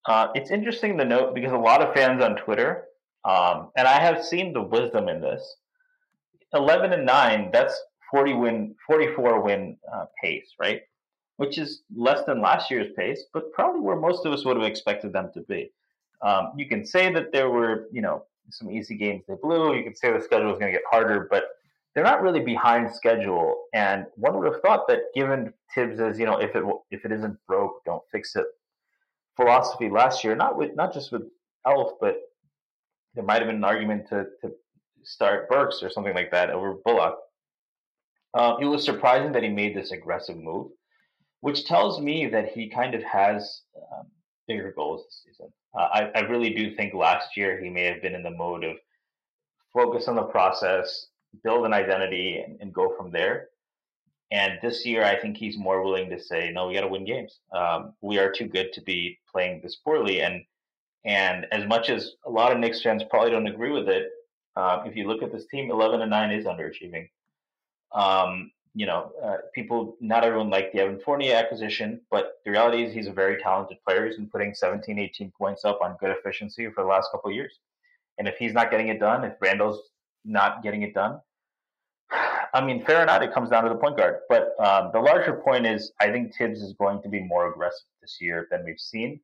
Uh, 0.06 0.28
it's 0.34 0.50
interesting 0.50 0.96
to 0.98 1.04
note 1.04 1.34
because 1.34 1.52
a 1.52 1.58
lot 1.58 1.82
of 1.82 1.94
fans 1.94 2.22
on 2.22 2.36
Twitter, 2.36 2.84
um, 3.24 3.70
and 3.76 3.86
I 3.86 4.00
have 4.00 4.24
seen 4.24 4.52
the 4.52 4.62
wisdom 4.62 5.08
in 5.08 5.20
this. 5.20 5.56
Eleven 6.54 6.92
and 6.92 7.04
nine, 7.04 7.50
that's 7.52 7.78
forty 8.10 8.32
win, 8.32 8.74
forty-four 8.86 9.42
win 9.42 9.76
uh, 9.94 10.06
pace, 10.20 10.54
right? 10.58 10.80
Which 11.36 11.58
is 11.58 11.82
less 11.94 12.24
than 12.24 12.40
last 12.40 12.70
year's 12.70 12.92
pace, 12.96 13.24
but 13.32 13.52
probably 13.52 13.82
where 13.82 13.96
most 13.96 14.26
of 14.26 14.32
us 14.32 14.44
would 14.44 14.56
have 14.56 14.66
expected 14.66 15.12
them 15.12 15.30
to 15.34 15.42
be. 15.42 15.70
Um, 16.22 16.52
you 16.56 16.66
can 16.66 16.84
say 16.84 17.12
that 17.12 17.30
there 17.30 17.50
were, 17.50 17.88
you 17.92 18.02
know, 18.02 18.24
some 18.50 18.70
easy 18.70 18.96
games 18.96 19.22
they 19.28 19.34
blew. 19.40 19.76
You 19.76 19.84
can 19.84 19.94
say 19.94 20.12
the 20.12 20.20
schedule 20.20 20.52
is 20.52 20.58
going 20.58 20.72
to 20.72 20.78
get 20.78 20.82
harder, 20.90 21.28
but 21.30 21.44
they're 21.94 22.04
not 22.04 22.22
really 22.22 22.40
behind 22.40 22.94
schedule. 22.94 23.64
And 23.74 24.06
one 24.14 24.38
would 24.38 24.52
have 24.52 24.62
thought 24.62 24.86
that 24.88 25.00
given 25.14 25.52
Thibs's, 25.74 26.18
you 26.18 26.26
know, 26.26 26.38
if 26.38 26.54
it 26.54 26.64
if 26.90 27.04
it 27.04 27.12
isn't 27.12 27.36
broke, 27.46 27.84
don't 27.84 28.02
fix 28.10 28.36
it 28.36 28.46
philosophy 29.36 29.88
last 29.88 30.22
year, 30.22 30.34
not 30.34 30.56
with 30.56 30.74
not 30.76 30.92
just 30.92 31.12
with 31.12 31.22
Elf, 31.66 31.92
but 32.00 32.16
there 33.14 33.24
might 33.24 33.38
have 33.38 33.46
been 33.46 33.56
an 33.56 33.64
argument 33.64 34.08
to 34.08 34.26
to 34.40 34.52
start 35.02 35.48
Burks 35.48 35.82
or 35.82 35.90
something 35.90 36.14
like 36.14 36.30
that 36.30 36.50
over 36.50 36.74
Bullock. 36.84 37.18
Uh, 38.34 38.56
it 38.60 38.66
was 38.66 38.84
surprising 38.84 39.32
that 39.32 39.42
he 39.42 39.48
made 39.48 39.74
this 39.74 39.90
aggressive 39.90 40.36
move, 40.36 40.70
which 41.40 41.64
tells 41.64 42.00
me 42.00 42.26
that 42.26 42.52
he 42.52 42.68
kind 42.68 42.94
of 42.94 43.02
has 43.02 43.62
um, 43.76 44.06
bigger 44.46 44.72
goals 44.76 45.04
this 45.04 45.22
season. 45.26 45.52
Uh, 45.76 45.88
I, 45.92 46.10
I 46.14 46.20
really 46.20 46.50
do 46.50 46.74
think 46.74 46.94
last 46.94 47.36
year 47.36 47.60
he 47.60 47.70
may 47.70 47.84
have 47.84 48.02
been 48.02 48.14
in 48.14 48.22
the 48.22 48.30
mode 48.30 48.64
of 48.64 48.76
focus 49.72 50.06
on 50.06 50.16
the 50.16 50.22
process, 50.22 51.06
build 51.42 51.66
an 51.66 51.72
identity, 51.72 52.38
and, 52.38 52.58
and 52.60 52.72
go 52.72 52.94
from 52.96 53.10
there. 53.10 53.48
And 54.32 54.58
this 54.62 54.86
year, 54.86 55.02
I 55.02 55.18
think 55.18 55.36
he's 55.36 55.58
more 55.58 55.82
willing 55.82 56.08
to 56.10 56.20
say, 56.20 56.50
"No, 56.52 56.68
we 56.68 56.74
got 56.74 56.82
to 56.82 56.88
win 56.88 57.04
games. 57.04 57.40
Um, 57.52 57.94
we 58.00 58.18
are 58.18 58.30
too 58.30 58.46
good 58.46 58.72
to 58.74 58.80
be 58.80 59.18
playing 59.30 59.60
this 59.62 59.76
poorly." 59.76 60.22
And 60.22 60.44
and 61.04 61.46
as 61.52 61.66
much 61.66 61.88
as 61.90 62.12
a 62.26 62.30
lot 62.30 62.52
of 62.52 62.58
Knicks 62.58 62.82
fans 62.82 63.02
probably 63.10 63.30
don't 63.30 63.46
agree 63.46 63.72
with 63.72 63.88
it, 63.88 64.08
uh, 64.56 64.82
if 64.86 64.94
you 64.96 65.06
look 65.06 65.22
at 65.22 65.32
this 65.32 65.46
team, 65.46 65.70
eleven 65.70 66.00
and 66.02 66.10
nine 66.10 66.30
is 66.30 66.46
underachieving. 66.46 67.08
Um, 67.92 68.52
you 68.74 68.86
know, 68.86 69.12
uh, 69.22 69.38
people, 69.52 69.96
not 70.00 70.22
everyone 70.22 70.48
liked 70.50 70.72
the 70.72 70.80
Evan 70.80 71.00
Fournier 71.00 71.34
acquisition, 71.34 72.00
but 72.10 72.34
the 72.44 72.52
reality 72.52 72.84
is 72.84 72.94
he's 72.94 73.08
a 73.08 73.12
very 73.12 73.42
talented 73.42 73.78
player. 73.84 74.06
He's 74.06 74.16
been 74.16 74.28
putting 74.28 74.54
17, 74.54 74.98
18 74.98 75.32
points 75.36 75.64
up 75.64 75.80
on 75.82 75.96
good 75.98 76.10
efficiency 76.10 76.68
for 76.70 76.84
the 76.84 76.88
last 76.88 77.10
couple 77.10 77.30
of 77.30 77.34
years. 77.34 77.58
And 78.18 78.28
if 78.28 78.36
he's 78.36 78.52
not 78.52 78.70
getting 78.70 78.88
it 78.88 79.00
done, 79.00 79.24
if 79.24 79.34
Randle's 79.40 79.90
not 80.24 80.62
getting 80.62 80.82
it 80.82 80.94
done, 80.94 81.20
I 82.54 82.64
mean, 82.64 82.84
fair 82.84 83.02
or 83.02 83.06
not, 83.06 83.22
it 83.22 83.32
comes 83.32 83.50
down 83.50 83.64
to 83.64 83.68
the 83.68 83.76
point 83.76 83.96
guard. 83.96 84.20
But 84.28 84.54
um, 84.58 84.90
the 84.92 85.00
larger 85.00 85.34
point 85.34 85.66
is, 85.66 85.92
I 86.00 86.10
think 86.10 86.34
Thibs 86.36 86.62
is 86.62 86.72
going 86.74 87.02
to 87.02 87.08
be 87.08 87.20
more 87.20 87.50
aggressive 87.52 87.86
this 88.00 88.18
year 88.20 88.48
than 88.50 88.64
we've 88.64 88.80
seen. 88.80 89.20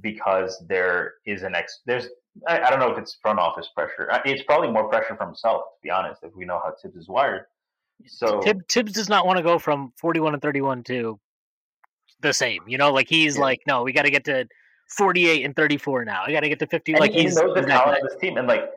because 0.00 0.62
there 0.68 1.14
is 1.26 1.42
an 1.42 1.54
ex. 1.54 1.80
There's 1.86 2.08
I, 2.48 2.60
I 2.60 2.70
don't 2.70 2.80
know 2.80 2.90
if 2.90 2.98
it's 2.98 3.14
front 3.22 3.38
office 3.38 3.68
pressure. 3.74 4.08
It's 4.24 4.42
probably 4.42 4.70
more 4.70 4.88
pressure 4.88 5.16
from 5.16 5.28
himself, 5.28 5.62
to 5.76 5.82
be 5.82 5.90
honest. 5.90 6.22
If 6.22 6.34
we 6.34 6.44
know 6.44 6.60
how 6.62 6.74
Thibs 6.80 6.96
is 6.96 7.08
wired, 7.08 7.42
so 8.06 8.40
Thibs 8.68 8.92
does 8.92 9.08
not 9.08 9.26
want 9.26 9.36
to 9.38 9.42
go 9.42 9.58
from 9.58 9.92
41 9.98 10.34
and 10.34 10.42
31 10.42 10.82
to 10.84 11.20
the 12.20 12.32
same. 12.32 12.62
You 12.66 12.78
know, 12.78 12.92
like 12.92 13.08
he's 13.08 13.36
yeah. 13.36 13.42
like, 13.42 13.60
no, 13.66 13.82
we 13.82 13.92
got 13.92 14.02
to 14.02 14.10
get 14.10 14.24
to 14.24 14.48
48 14.88 15.44
and 15.44 15.54
34 15.54 16.04
now. 16.04 16.24
I 16.26 16.32
got 16.32 16.40
to 16.40 16.48
get 16.48 16.58
to 16.60 16.66
50. 16.66 16.92
And 16.92 17.00
like 17.00 17.12
he 17.12 17.22
he's 17.22 17.36
knows 17.36 17.54
the 17.54 17.62
talent 17.62 18.02
of 18.02 18.08
this 18.08 18.18
team, 18.20 18.36
and 18.36 18.48
like 18.48 18.70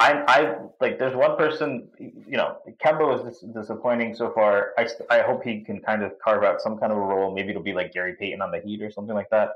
I, 0.00 0.24
I 0.26 0.56
like. 0.80 0.98
There's 0.98 1.14
one 1.14 1.36
person, 1.36 1.88
you 1.98 2.36
know, 2.38 2.56
Kemba 2.82 3.06
was 3.06 3.22
dis- 3.22 3.52
disappointing 3.52 4.14
so 4.14 4.32
far. 4.32 4.70
I, 4.78 4.88
I 5.10 5.20
hope 5.20 5.44
he 5.44 5.60
can 5.60 5.80
kind 5.80 6.02
of 6.02 6.12
carve 6.24 6.42
out 6.42 6.62
some 6.62 6.78
kind 6.78 6.90
of 6.90 6.96
a 6.96 7.00
role. 7.02 7.34
Maybe 7.34 7.50
it'll 7.50 7.62
be 7.62 7.74
like 7.74 7.92
Gary 7.92 8.16
Payton 8.18 8.40
on 8.40 8.50
the 8.50 8.60
Heat 8.60 8.80
or 8.80 8.90
something 8.90 9.14
like 9.14 9.28
that. 9.28 9.50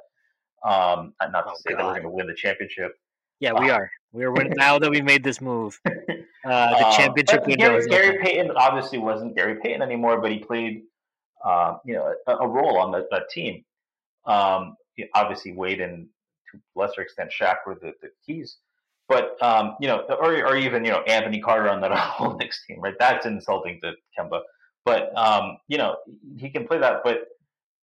Um, 0.63 1.15
not 1.23 1.47
to 1.47 1.51
oh, 1.51 1.55
say 1.57 1.71
God. 1.71 1.79
that 1.79 1.85
we're 1.87 1.93
going 1.93 2.03
to 2.03 2.11
win 2.11 2.27
the 2.27 2.35
championship. 2.35 2.99
Yeah, 3.41 3.53
we 3.59 3.71
uh, 3.71 3.77
are. 3.77 3.91
We're 4.13 4.33
winning 4.33 4.53
now 4.57 4.79
that 4.79 4.91
we 4.91 5.01
made 5.01 5.25
this 5.25 5.41
move. 5.41 5.81
Uh, 6.45 6.79
the 6.79 6.87
um, 6.89 6.93
championship 6.93 7.47
window. 7.47 7.69
Gary, 7.69 7.89
Gary 7.89 8.19
Payton 8.23 8.51
obviously 8.51 8.99
wasn't 8.99 9.35
Gary 9.35 9.57
Payton 9.63 9.81
anymore, 9.81 10.21
but 10.21 10.31
he 10.31 10.41
played, 10.41 10.83
uh, 11.43 11.79
you 11.87 11.95
know, 11.95 12.13
a, 12.27 12.37
a, 12.37 12.47
role 12.47 12.77
on 12.77 12.93
the, 12.93 13.09
that 13.11 13.31
team. 13.31 13.65
Um, 14.27 14.77
obviously, 15.15 15.55
Wade 15.55 15.81
and 15.81 16.07
to 16.53 16.61
lesser 16.75 17.01
extent 17.01 17.33
Shaq 17.33 17.61
were 17.67 17.77
the, 17.77 17.95
the 18.03 18.11
keys. 18.27 18.59
But 19.09 19.41
um, 19.43 19.77
you 19.81 19.89
know, 19.89 20.01
or, 20.21 20.35
or 20.47 20.57
even 20.57 20.85
you 20.85 20.91
know 20.91 21.01
Anthony 21.03 21.41
Carter 21.41 21.69
on 21.69 21.81
that 21.83 21.93
whole 21.97 22.37
next 22.37 22.65
team, 22.67 22.81
right? 22.81 22.95
That's 22.99 23.27
insulting 23.27 23.81
to 23.83 23.93
Kemba. 24.19 24.41
But 24.85 25.17
um, 25.17 25.59
you 25.69 25.79
know, 25.79 25.97
he 26.37 26.51
can 26.51 26.67
play 26.67 26.79
that. 26.79 27.03
But 27.05 27.29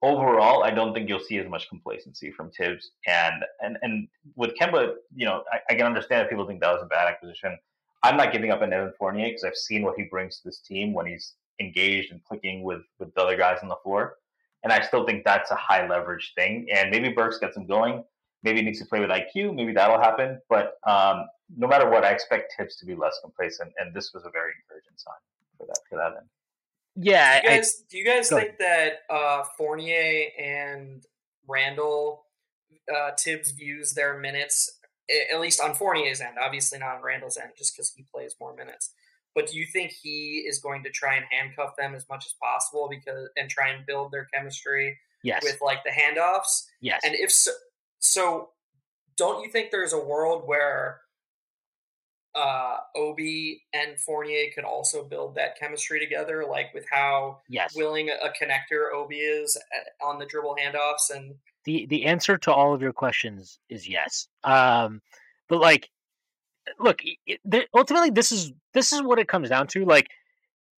overall, 0.01 0.63
I 0.63 0.72
don't 0.72 0.93
think 0.93 1.09
you'll 1.09 1.19
see 1.19 1.38
as 1.38 1.49
much 1.49 1.69
complacency 1.69 2.32
from 2.32 2.51
Thibs. 2.51 2.91
And 3.07 3.43
and 3.61 3.78
and 3.82 4.07
with 4.36 4.55
Kemba, 4.59 4.95
you 5.15 5.26
know, 5.26 5.43
I, 5.51 5.59
I 5.69 5.76
can 5.76 5.86
understand 5.86 6.24
if 6.24 6.30
people 6.30 6.47
think 6.47 6.61
that 6.61 6.74
was 6.74 6.82
a 6.84 6.88
bad 6.88 7.07
acquisition. 7.07 7.57
I'm 8.03 8.17
not 8.17 8.34
giving 8.34 8.49
up 8.49 8.63
on 8.63 8.74
Evan 8.74 8.93
Fournier 8.97 9.28
because 9.28 9.43
I've 9.43 9.55
seen 9.55 9.84
what 9.84 9.95
he 9.95 10.03
brings 10.03 10.38
to 10.38 10.43
this 10.45 10.59
team 10.59 10.91
when 10.91 11.05
he's 11.05 11.34
engaged 11.59 12.11
and 12.11 12.24
clicking 12.24 12.63
with 12.63 12.82
with 12.99 13.13
the 13.13 13.22
other 13.22 13.38
guys 13.38 13.59
on 13.61 13.69
the 13.69 13.78
floor. 13.84 14.15
And 14.63 14.72
I 14.72 14.82
still 14.82 15.05
think 15.05 15.24
that's 15.24 15.51
a 15.51 15.55
high 15.55 15.88
leverage 15.88 16.34
thing. 16.36 16.67
And 16.72 16.91
maybe 16.91 17.09
Burks 17.09 17.39
gets 17.39 17.57
him 17.57 17.65
going. 17.65 18.03
Maybe 18.43 18.59
he 18.59 18.65
needs 18.65 18.79
to 18.79 18.85
play 18.85 18.99
with 18.99 19.09
IQ. 19.09 19.55
Maybe 19.55 19.73
that'll 19.73 19.99
happen. 19.99 20.39
But 20.49 20.77
um, 20.87 21.25
no 21.55 21.67
matter 21.67 21.89
what, 21.89 22.03
I 22.03 22.11
expect 22.11 22.53
Thibs 22.57 22.75
to 22.77 22.85
be 22.85 22.95
less 22.95 23.19
complacent. 23.21 23.71
And 23.77 23.93
this 23.93 24.13
was 24.13 24.23
a 24.25 24.29
very 24.29 24.51
encouraging 24.61 24.93
sign 24.95 25.13
for 25.57 25.67
that 25.67 25.79
for 25.89 25.97
that 25.97 26.17
end. 26.17 26.27
Yeah. 26.95 27.41
Do 27.41 27.47
you 27.47 27.55
guys, 27.55 27.73
I, 27.73 27.85
do 27.89 27.97
you 27.97 28.05
guys 28.05 28.29
think 28.29 28.59
ahead. 28.59 28.93
that 29.09 29.13
uh, 29.13 29.43
Fournier 29.57 30.25
and 30.39 31.03
Randle 31.47 32.25
uh, 32.93 33.11
Thibs 33.17 33.51
views 33.51 33.93
their 33.93 34.17
minutes, 34.17 34.79
at 35.31 35.39
least 35.39 35.61
on 35.61 35.73
Fournier's 35.73 36.21
end, 36.21 36.37
obviously 36.41 36.79
not 36.79 36.97
on 36.97 37.03
Randle's 37.03 37.37
end, 37.37 37.51
just 37.57 37.75
because 37.75 37.93
he 37.95 38.03
plays 38.13 38.35
more 38.39 38.55
minutes. 38.55 38.91
But 39.33 39.47
do 39.47 39.57
you 39.57 39.65
think 39.65 39.91
he 39.91 40.43
is 40.47 40.59
going 40.59 40.83
to 40.83 40.89
try 40.89 41.15
and 41.15 41.25
handcuff 41.31 41.75
them 41.77 41.95
as 41.95 42.05
much 42.09 42.25
as 42.25 42.33
possible 42.41 42.89
because 42.89 43.29
and 43.37 43.49
try 43.49 43.69
and 43.69 43.85
build 43.85 44.11
their 44.11 44.27
chemistry 44.33 44.97
yes. 45.23 45.41
with 45.43 45.59
like 45.61 45.83
the 45.83 45.89
handoffs? 45.89 46.65
Yes. 46.81 47.01
And 47.05 47.15
if 47.15 47.31
so, 47.31 47.51
so 48.01 48.49
don't 49.15 49.43
you 49.43 49.51
think 49.51 49.71
there's 49.71 49.93
a 49.93 50.03
world 50.03 50.43
where 50.45 51.01
uh, 52.33 52.77
Obi 52.95 53.63
and 53.73 53.99
Fournier 53.99 54.45
could 54.55 54.63
also 54.63 55.03
build 55.03 55.35
that 55.35 55.59
chemistry 55.59 55.99
together, 55.99 56.45
like 56.49 56.73
with 56.73 56.85
how 56.89 57.39
yes. 57.49 57.75
willing 57.75 58.09
a 58.09 58.29
connector 58.29 58.93
Obi 58.93 59.17
is 59.17 59.57
uh, 59.57 60.05
on 60.05 60.17
the 60.17 60.25
dribble 60.25 60.55
handoffs. 60.59 61.15
And 61.15 61.35
the 61.65 61.85
the 61.87 62.05
answer 62.05 62.37
to 62.39 62.53
all 62.53 62.73
of 62.73 62.81
your 62.81 62.93
questions 62.93 63.59
is 63.69 63.87
yes. 63.87 64.27
Um, 64.43 65.01
but 65.49 65.59
like, 65.59 65.89
look, 66.79 67.01
it, 67.27 67.67
ultimately, 67.75 68.09
this 68.09 68.31
is 68.31 68.51
this 68.73 68.93
is 68.93 69.01
what 69.01 69.19
it 69.19 69.27
comes 69.27 69.49
down 69.49 69.67
to. 69.67 69.85
Like, 69.85 70.07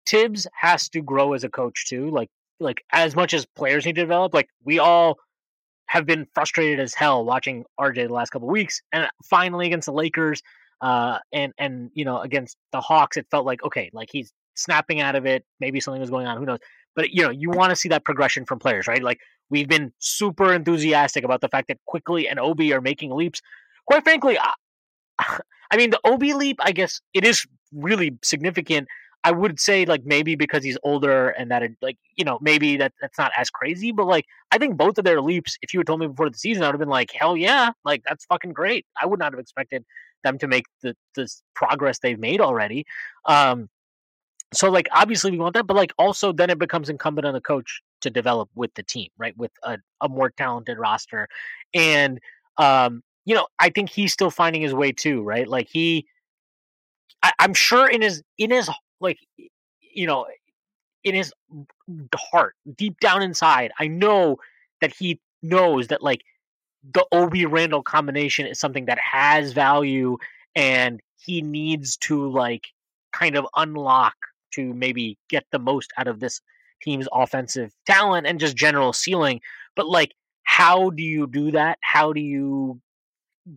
Thibs 0.08 0.48
has 0.54 0.90
to 0.90 1.02
grow 1.02 1.34
as 1.34 1.44
a 1.44 1.50
coach 1.50 1.88
too. 1.88 2.10
Like, 2.10 2.30
like 2.60 2.84
as 2.92 3.16
much 3.16 3.34
as 3.34 3.46
players 3.46 3.86
need 3.86 3.96
to 3.96 4.02
develop. 4.02 4.34
Like, 4.34 4.50
we 4.64 4.80
all 4.80 5.20
have 5.94 6.08
been 6.08 6.26
frustrated 6.34 6.80
as 6.80 6.96
hell 6.96 7.24
watching 7.24 7.66
RJ 7.80 8.08
the 8.08 8.14
last 8.14 8.32
couple 8.32 8.48
weeks, 8.48 8.82
and 8.92 9.08
finally 9.24 9.68
against 9.68 9.86
the 9.86 9.94
Lakers 9.94 10.42
uh, 10.82 11.20
and 11.32 11.54
and 11.60 11.92
you 11.94 12.04
know 12.04 12.20
against 12.20 12.58
the 12.72 12.82
Hawks, 12.82 13.16
it 13.16 13.28
felt 13.30 13.46
like 13.46 13.64
okay, 13.64 13.92
like 13.94 14.10
he's 14.12 14.34
snapping 14.56 15.02
out 15.02 15.16
of 15.16 15.28
it. 15.28 15.46
Maybe 15.60 15.80
something 15.80 16.02
was 16.02 16.10
going 16.10 16.26
on. 16.26 16.38
Who 16.40 16.46
knows? 16.46 16.58
But 16.96 17.12
you 17.12 17.22
know, 17.22 17.30
you 17.30 17.52
want 17.52 17.70
to 17.70 17.76
see 17.76 17.90
that 17.90 18.04
progression 18.04 18.44
from 18.44 18.58
players, 18.58 18.88
right? 18.88 19.04
Like 19.04 19.20
we've 19.52 19.68
been 19.68 19.94
super 20.00 20.52
enthusiastic 20.52 21.24
about 21.24 21.42
the 21.42 21.48
fact 21.48 21.68
that 21.68 21.78
Quickley 21.86 22.28
and 22.28 22.40
Obi 22.40 22.74
are 22.74 22.82
making 22.82 23.12
leaps. 23.12 23.44
Quite 23.86 24.04
frankly, 24.04 24.40
I, 24.40 24.54
I 25.72 25.78
mean 25.78 25.92
the 25.92 26.00
Obi 26.04 26.34
leap, 26.34 26.58
I 26.60 26.72
guess 26.72 27.02
it 27.14 27.24
is 27.24 27.46
really 27.72 28.18
significant. 28.24 28.88
I 29.24 29.32
would 29.32 29.60
say 29.60 29.86
like 29.86 30.06
maybe 30.06 30.36
because 30.36 30.64
he's 30.64 30.78
older 30.84 31.30
and 31.30 31.50
that 31.52 31.64
like 31.82 31.98
you 32.16 32.26
know 32.26 32.40
maybe 32.42 32.78
that 32.78 32.94
that's 33.02 33.18
not 33.18 33.32
as 33.38 33.50
crazy, 33.50 33.92
but 33.92 34.06
like 34.06 34.26
I 34.52 34.58
think 34.58 34.78
both 34.78 34.98
of 34.98 35.06
their 35.06 35.22
leaps. 35.22 35.58
If 35.62 35.74
you 35.74 35.80
had 35.80 35.88
told 35.88 36.02
me 36.02 36.08
before 36.08 36.30
the 36.30 36.38
season, 36.38 36.64
I 36.64 36.68
would 36.68 36.74
have 36.74 36.80
been 36.80 36.90
like, 36.90 37.12
hell 37.12 37.38
yeah, 37.38 37.72
like 37.86 38.04
that's 38.08 38.26
fucking 38.26 38.54
great. 38.54 38.86
I 39.02 39.06
would 39.06 39.20
not 39.20 39.34
have 39.34 39.40
expected 39.40 39.86
them 40.24 40.38
to 40.40 40.48
make 40.48 40.66
the 40.82 40.96
the 41.16 41.30
progress 41.54 42.00
they've 42.00 42.20
made 42.20 42.42
already. 42.42 42.86
Um, 43.26 43.70
so 44.54 44.70
like 44.70 44.88
obviously 44.92 45.32
we 45.32 45.38
want 45.38 45.56
that, 45.56 45.68
but 45.68 45.76
like 45.76 45.94
also 45.98 46.32
then 46.32 46.50
it 46.50 46.60
becomes 46.60 46.90
incumbent 46.90 47.26
on 47.26 47.34
the 47.34 47.42
coach 47.42 47.82
to 48.02 48.10
develop 48.10 48.50
with 48.56 48.74
the 48.76 48.84
team, 48.84 49.10
right? 49.18 49.36
With 49.38 49.52
a, 49.64 49.78
a 50.02 50.10
more 50.10 50.30
talented 50.30 50.78
roster, 50.78 51.28
and 51.74 52.20
um, 52.58 53.02
you 53.26 53.36
know 53.36 53.48
I 53.60 53.70
think 53.70 53.90
he's 53.90 54.14
still 54.14 54.32
finding 54.32 54.62
his 54.62 54.74
way 54.74 54.92
too, 54.92 55.24
right? 55.24 55.48
Like 55.48 55.70
he, 55.72 56.06
I, 57.24 57.32
I'm 57.40 57.54
sure 57.54 57.88
in 57.90 58.02
his 58.02 58.22
in 58.38 58.52
his 58.52 58.70
like 59.04 59.20
you 59.94 60.08
know 60.08 60.26
in 61.04 61.14
his 61.14 61.32
heart 62.16 62.56
deep 62.76 63.00
down 63.00 63.22
inside 63.22 63.72
i 63.80 63.88
know 63.88 64.38
that 64.82 64.94
he 64.98 65.20
knows 65.44 65.88
that 65.88 66.02
like 66.02 66.22
the 66.92 67.06
Obi 67.12 67.46
Randle 67.46 67.84
combination 67.84 68.46
is 68.46 68.60
something 68.60 68.86
that 68.86 69.00
has 69.00 69.54
value 69.54 70.18
and 70.56 71.00
he 71.18 71.42
needs 71.42 71.98
to 71.98 72.30
like 72.30 72.68
kind 73.14 73.38
of 73.38 73.46
unlock 73.56 74.16
to 74.56 74.74
maybe 74.74 75.18
get 75.30 75.46
the 75.52 75.60
most 75.60 75.92
out 75.98 76.08
of 76.08 76.20
this 76.20 76.42
team's 76.82 77.08
offensive 77.14 77.74
talent 77.86 78.28
and 78.28 78.40
just 78.40 78.58
general 78.58 78.92
ceiling. 78.92 79.40
But 79.76 79.88
like, 79.88 80.14
how 80.44 80.90
do 80.90 81.02
you 81.02 81.28
do 81.28 81.52
that? 81.52 81.78
How 81.82 82.12
do 82.12 82.20
you 82.20 82.82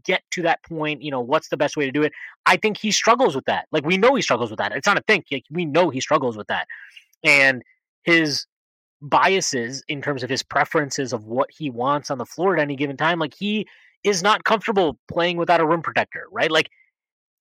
get 0.05 0.23
to 0.33 0.43
that 0.43 0.63
point? 0.65 1.03
You 1.03 1.11
know, 1.11 1.21
what's 1.21 1.49
the 1.49 1.57
best 1.57 1.77
way 1.77 1.85
to 1.87 1.93
do 1.93 2.03
it? 2.03 2.13
I 2.47 2.57
think 2.57 2.79
he 2.79 2.91
struggles 2.91 3.35
with 3.35 3.45
that. 3.47 3.67
Like, 3.73 3.85
we 3.85 3.97
know 3.97 4.15
he 4.15 4.23
struggles 4.23 4.51
with 4.51 4.59
that. 4.59 4.73
It's 4.73 4.87
not 4.87 4.99
a 4.99 5.03
think. 5.07 5.27
Like, 5.31 5.45
we 5.51 5.65
know 5.65 5.91
he 5.91 6.01
struggles 6.01 6.37
with 6.37 6.47
that. 6.49 6.67
And 7.25 7.63
his 8.05 8.47
biases 9.03 9.85
in 9.89 10.01
terms 10.01 10.23
of 10.23 10.31
his 10.31 10.43
preferences 10.43 11.13
of 11.13 11.27
what 11.27 11.51
he 11.51 11.71
wants 11.71 12.11
on 12.11 12.19
the 12.19 12.27
floor 12.27 12.57
at 12.57 12.63
any 12.63 12.77
given 12.77 12.97
time. 12.97 13.19
Like 13.19 13.35
he 13.35 13.67
is 14.05 14.23
not 14.23 14.45
comfortable 14.45 14.99
playing 15.09 15.37
without 15.37 15.61
a 15.61 15.67
rim 15.67 15.83
protector, 15.83 16.25
right? 16.31 16.51
Like, 16.51 16.71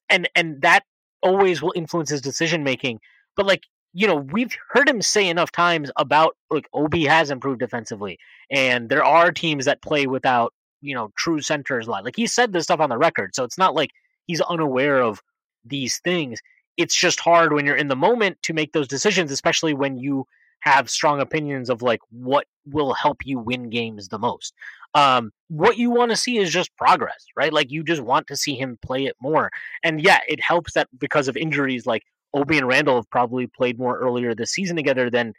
and 0.10 0.30
and 0.36 0.62
that 0.62 0.84
always 1.24 1.62
will 1.62 1.74
influence 1.76 2.10
his 2.10 2.22
decision 2.22 2.64
making. 2.64 3.00
But 3.36 3.46
like 3.46 3.64
you 3.94 4.08
know, 4.08 4.16
we've 4.16 4.54
heard 4.72 4.90
him 4.90 5.02
say 5.02 5.30
enough 5.30 5.52
times 5.52 5.90
about 5.96 6.36
like 6.50 6.68
ob 6.74 6.94
has 6.96 7.32
improved 7.32 7.60
defensively, 7.60 8.18
and 8.52 8.90
there 8.90 9.06
are 9.06 9.32
teams 9.32 9.66
that 9.66 9.82
play 9.82 10.06
without 10.08 10.54
you 10.82 10.96
know 10.96 11.12
true 11.18 11.42
centers. 11.42 11.88
Like, 11.88 12.06
like 12.06 12.16
he 12.16 12.28
said 12.28 12.54
this 12.54 12.64
stuff 12.64 12.80
on 12.80 12.90
the 12.90 12.98
record, 12.98 13.36
so 13.36 13.44
it's 13.44 13.58
not 13.58 13.76
like 13.76 13.92
he's 14.28 14.42
unaware 14.42 15.02
of 15.02 15.22
these 15.64 16.00
things. 16.00 16.40
It's 16.78 16.96
just 16.96 17.20
hard 17.20 17.54
when 17.54 17.66
you're 17.66 17.76
in 17.76 17.88
the 17.88 17.96
moment 17.96 18.38
to 18.44 18.54
make 18.54 18.74
those 18.74 18.88
decisions, 18.88 19.32
especially 19.32 19.74
when 19.74 19.98
you 19.98 20.26
have 20.62 20.90
strong 20.90 21.22
opinions 21.22 21.70
of 21.70 21.82
like 21.82 22.00
what 22.10 22.48
will 22.66 22.94
help 22.94 23.26
you 23.26 23.40
win 23.40 23.70
games 23.70 24.08
the 24.08 24.20
most. 24.20 24.54
Um, 24.96 25.32
what 25.50 25.78
you 25.78 25.92
want 25.92 26.12
to 26.12 26.18
see 26.18 26.38
is 26.38 26.52
just 26.52 26.76
progress, 26.76 27.26
right? 27.36 27.54
Like 27.54 27.72
you 27.72 27.84
just 27.84 28.02
want 28.02 28.28
to 28.28 28.38
see 28.38 28.56
him 28.56 28.80
play 28.82 29.06
it 29.06 29.16
more. 29.22 29.52
And 29.84 30.02
yeah, 30.02 30.20
it 30.28 30.42
helps 30.42 30.74
that 30.74 30.88
because 30.98 31.28
of 31.28 31.38
injuries, 31.38 31.86
like 31.86 32.04
Obi 32.34 32.58
and 32.58 32.68
Randle 32.68 32.96
have 32.96 33.10
probably 33.10 33.48
played 33.48 33.78
more 33.78 33.98
earlier 33.98 34.34
this 34.34 34.52
season 34.52 34.76
together 34.76 35.10
than 35.10 35.34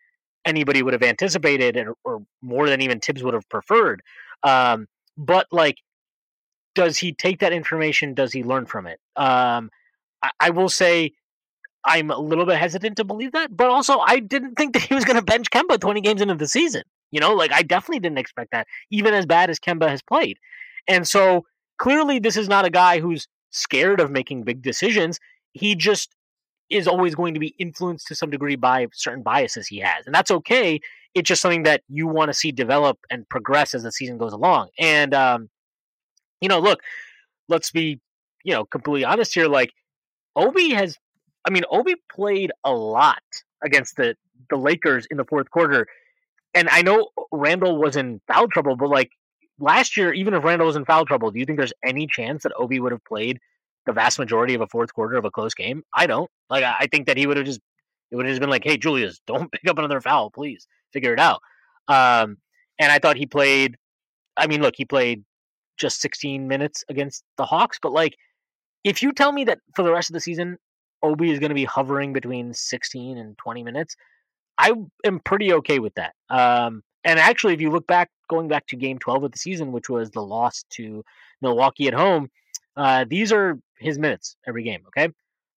anybody 0.45 0.82
would 0.82 0.93
have 0.93 1.03
anticipated, 1.03 1.76
and, 1.76 1.95
or 2.05 2.22
more 2.41 2.68
than 2.68 2.80
even 2.80 3.01
Thibs 3.01 3.22
would 3.22 3.34
have 3.34 3.49
preferred. 3.49 4.03
Um, 4.43 4.87
but 5.17 5.47
like, 5.51 5.79
does 6.75 6.99
he 6.99 7.12
take 7.12 7.41
that 7.41 7.53
information? 7.53 8.14
Does 8.14 8.33
he 8.33 8.43
learn 8.43 8.67
from 8.67 8.87
it? 8.87 9.01
Um, 9.17 9.71
I, 10.23 10.31
I 10.41 10.51
will 10.51 10.69
say 10.69 11.12
I'm 11.85 12.11
a 12.11 12.19
little 12.19 12.45
bit 12.45 12.59
hesitant 12.59 12.97
to 12.97 13.05
believe 13.05 13.33
that, 13.33 13.57
but 13.57 13.69
also 13.69 14.01
I 14.01 14.19
didn't 14.19 14.57
think 14.57 14.73
that 14.75 14.83
he 14.83 14.95
was 14.95 15.05
going 15.05 15.17
to 15.17 15.25
bench 15.25 15.51
Kemba 15.51 15.81
20 15.81 16.01
games 16.01 16.21
into 16.21 16.35
the 16.35 16.49
season. 16.49 16.83
You 17.12 17.21
know, 17.21 17.35
like 17.35 17.53
I 17.53 17.62
definitely 17.62 18.01
didn't 18.01 18.19
expect 18.19 18.51
that, 18.51 18.67
even 18.91 19.14
as 19.14 19.27
bad 19.27 19.49
as 19.49 19.61
Kemba 19.61 19.89
has 19.89 20.03
played. 20.03 20.39
And 20.89 21.07
so 21.07 21.47
clearly, 21.79 22.19
this 22.19 22.37
is 22.37 22.49
not 22.49 22.64
a 22.64 22.71
guy 22.71 22.99
who's 23.01 23.29
scared 23.51 24.01
of 24.01 24.11
making 24.11 24.43
big 24.43 24.61
decisions. 24.61 25.21
He 25.53 25.75
just 25.77 26.14
is 26.71 26.89
always 26.89 27.14
going 27.14 27.35
to 27.35 27.41
be 27.41 27.55
influenced 27.59 28.07
to 28.09 28.14
some 28.14 28.31
degree 28.31 28.57
by 28.57 28.87
certain 28.93 29.23
biases 29.23 29.67
he 29.67 29.79
has. 29.79 30.07
And 30.07 30.14
that's 30.14 30.31
okay. 30.31 30.81
It's 31.14 31.29
just 31.29 31.41
something 31.41 31.62
that 31.62 31.83
you 31.89 32.07
want 32.07 32.29
to 32.29 32.35
see 32.35 32.53
develop 32.53 32.99
and 33.11 33.29
progress 33.29 33.75
as 33.75 33.83
the 33.83 33.93
season 33.93 34.19
goes 34.19 34.33
along. 34.33 34.69
And 34.79 35.14
um, 35.14 35.49
you 36.41 36.49
know, 36.49 36.61
look, 36.61 36.81
let's 37.49 37.71
be, 37.71 38.01
you 38.45 38.53
know, 38.53 38.64
completely 38.64 39.05
honest 39.05 39.35
here. 39.35 39.49
Like, 39.49 39.73
Obi 40.35 40.71
has, 40.75 40.99
I 41.47 41.51
mean, 41.51 41.64
Obi 41.71 41.95
played 42.11 42.53
a 42.64 42.73
lot 42.73 43.23
against 43.62 43.97
the 43.97 44.17
the 44.49 44.57
Lakers 44.57 45.07
in 45.11 45.17
the 45.17 45.25
fourth 45.25 45.51
quarter, 45.51 45.87
and 46.55 46.69
I 46.71 46.83
know 46.83 47.09
Randle 47.33 47.79
was 47.79 47.97
in 47.97 48.21
foul 48.29 48.49
trouble, 48.49 48.77
but 48.77 48.89
like 48.89 49.11
last 49.59 49.97
year, 49.97 50.12
even 50.12 50.35
if 50.35 50.45
Randle 50.45 50.67
was 50.67 50.77
in 50.77 50.85
foul 50.85 51.05
trouble, 51.05 51.31
do 51.31 51.39
you 51.39 51.45
think 51.45 51.59
there's 51.59 51.73
any 51.85 52.07
chance 52.07 52.43
that 52.43 52.53
Obi 52.59 52.79
would 52.79 52.93
have 52.93 53.05
played 53.05 53.41
the 53.87 53.93
vast 53.93 54.18
majority 54.18 54.55
of 54.55 54.61
a 54.61 54.66
fourth 54.66 54.93
quarter 54.93 55.16
of 55.16 55.24
a 55.24 55.30
close 55.30 55.55
game? 55.55 55.82
I 55.95 56.07
don't. 56.07 56.30
Like, 56.51 56.64
I 56.64 56.87
think 56.91 57.07
that 57.07 57.16
he 57.16 57.26
would 57.26 57.37
have 57.37 57.47
just 57.47 57.61
it 58.11 58.16
would 58.16 58.26
have 58.26 58.32
just 58.32 58.41
been 58.41 58.51
like, 58.51 58.64
"Hey, 58.64 58.76
Julius, 58.76 59.20
don't 59.26 59.51
pick 59.51 59.68
up 59.68 59.78
another 59.78 60.01
foul, 60.01 60.30
please. 60.30 60.66
Figure 60.93 61.12
it 61.12 61.20
out." 61.20 61.41
Um, 61.89 62.39
and 62.78 62.93
I 62.93 62.99
thought 62.99 63.16
he 63.16 63.26
played. 63.26 63.76
I 64.37 64.47
mean, 64.47 64.61
look, 64.61 64.74
he 64.76 64.84
played 64.84 65.24
just 65.78 66.01
16 66.01 66.47
minutes 66.49 66.84
against 66.89 67.24
the 67.37 67.45
Hawks, 67.45 67.78
but 67.80 67.93
like, 67.93 68.16
if 68.84 69.03
you 69.03 69.12
tell 69.12 69.32
me 69.32 69.45
that 69.45 69.59
for 69.74 69.82
the 69.82 69.93
rest 69.93 70.11
of 70.11 70.14
the 70.14 70.20
season, 70.20 70.59
Obi 71.03 71.30
is 71.30 71.39
going 71.39 71.51
to 71.51 71.55
be 71.55 71.64
hovering 71.64 72.12
between 72.12 72.53
16 72.53 73.18
and 73.18 73.37
20 73.39 73.62
minutes, 73.62 73.97
I 74.59 74.72
am 75.05 75.20
pretty 75.20 75.53
okay 75.55 75.78
with 75.78 75.95
that. 75.95 76.14
Um, 76.30 76.82
and 77.05 77.18
actually, 77.18 77.55
if 77.55 77.61
you 77.61 77.70
look 77.70 77.87
back, 77.87 78.11
going 78.28 78.49
back 78.49 78.66
to 78.68 78.76
Game 78.76 78.99
12 78.99 79.24
of 79.24 79.32
the 79.32 79.39
season, 79.39 79.72
which 79.72 79.89
was 79.89 80.11
the 80.11 80.22
loss 80.22 80.64
to 80.70 81.05
Milwaukee 81.41 81.89
at 81.89 81.95
home, 81.95 82.28
uh, 82.76 83.05
these 83.09 83.32
are 83.32 83.59
his 83.79 83.99
minutes 83.99 84.37
every 84.47 84.62
game. 84.62 84.83
Okay, 84.89 85.09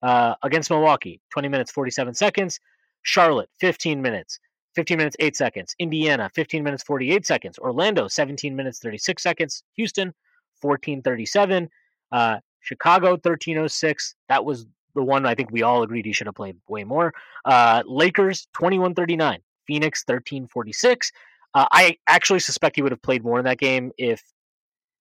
uh, 0.01 0.35
against 0.43 0.69
Milwaukee, 0.69 1.21
20 1.31 1.47
minutes 1.47 1.71
47 1.71 2.13
seconds. 2.13 2.59
Charlotte, 3.03 3.49
15 3.59 4.01
minutes. 4.01 4.39
15 4.75 4.97
minutes 4.97 5.15
8 5.19 5.35
seconds. 5.35 5.75
Indiana, 5.79 6.29
15 6.33 6.63
minutes 6.63 6.83
48 6.83 7.25
seconds. 7.25 7.57
Orlando, 7.57 8.07
17 8.07 8.55
minutes 8.55 8.79
36 8.79 9.21
seconds. 9.21 9.63
Houston, 9.75 10.13
1437. 10.61 11.69
Uh, 12.11 12.37
Chicago, 12.61 13.11
1306. 13.11 14.15
That 14.27 14.45
was 14.45 14.67
the 14.95 15.03
one 15.03 15.25
I 15.25 15.35
think 15.35 15.51
we 15.51 15.63
all 15.63 15.83
agreed 15.83 16.05
he 16.05 16.13
should 16.13 16.27
have 16.27 16.35
played 16.35 16.57
way 16.67 16.83
more. 16.83 17.13
Uh, 17.45 17.83
Lakers, 17.85 18.47
2139. 18.53 19.39
Phoenix, 19.65 20.03
1346. 20.05 21.11
Uh, 21.53 21.65
I 21.71 21.97
actually 22.07 22.39
suspect 22.39 22.75
he 22.75 22.81
would 22.81 22.91
have 22.91 23.01
played 23.01 23.23
more 23.23 23.39
in 23.39 23.45
that 23.45 23.59
game 23.59 23.91
if 23.97 24.23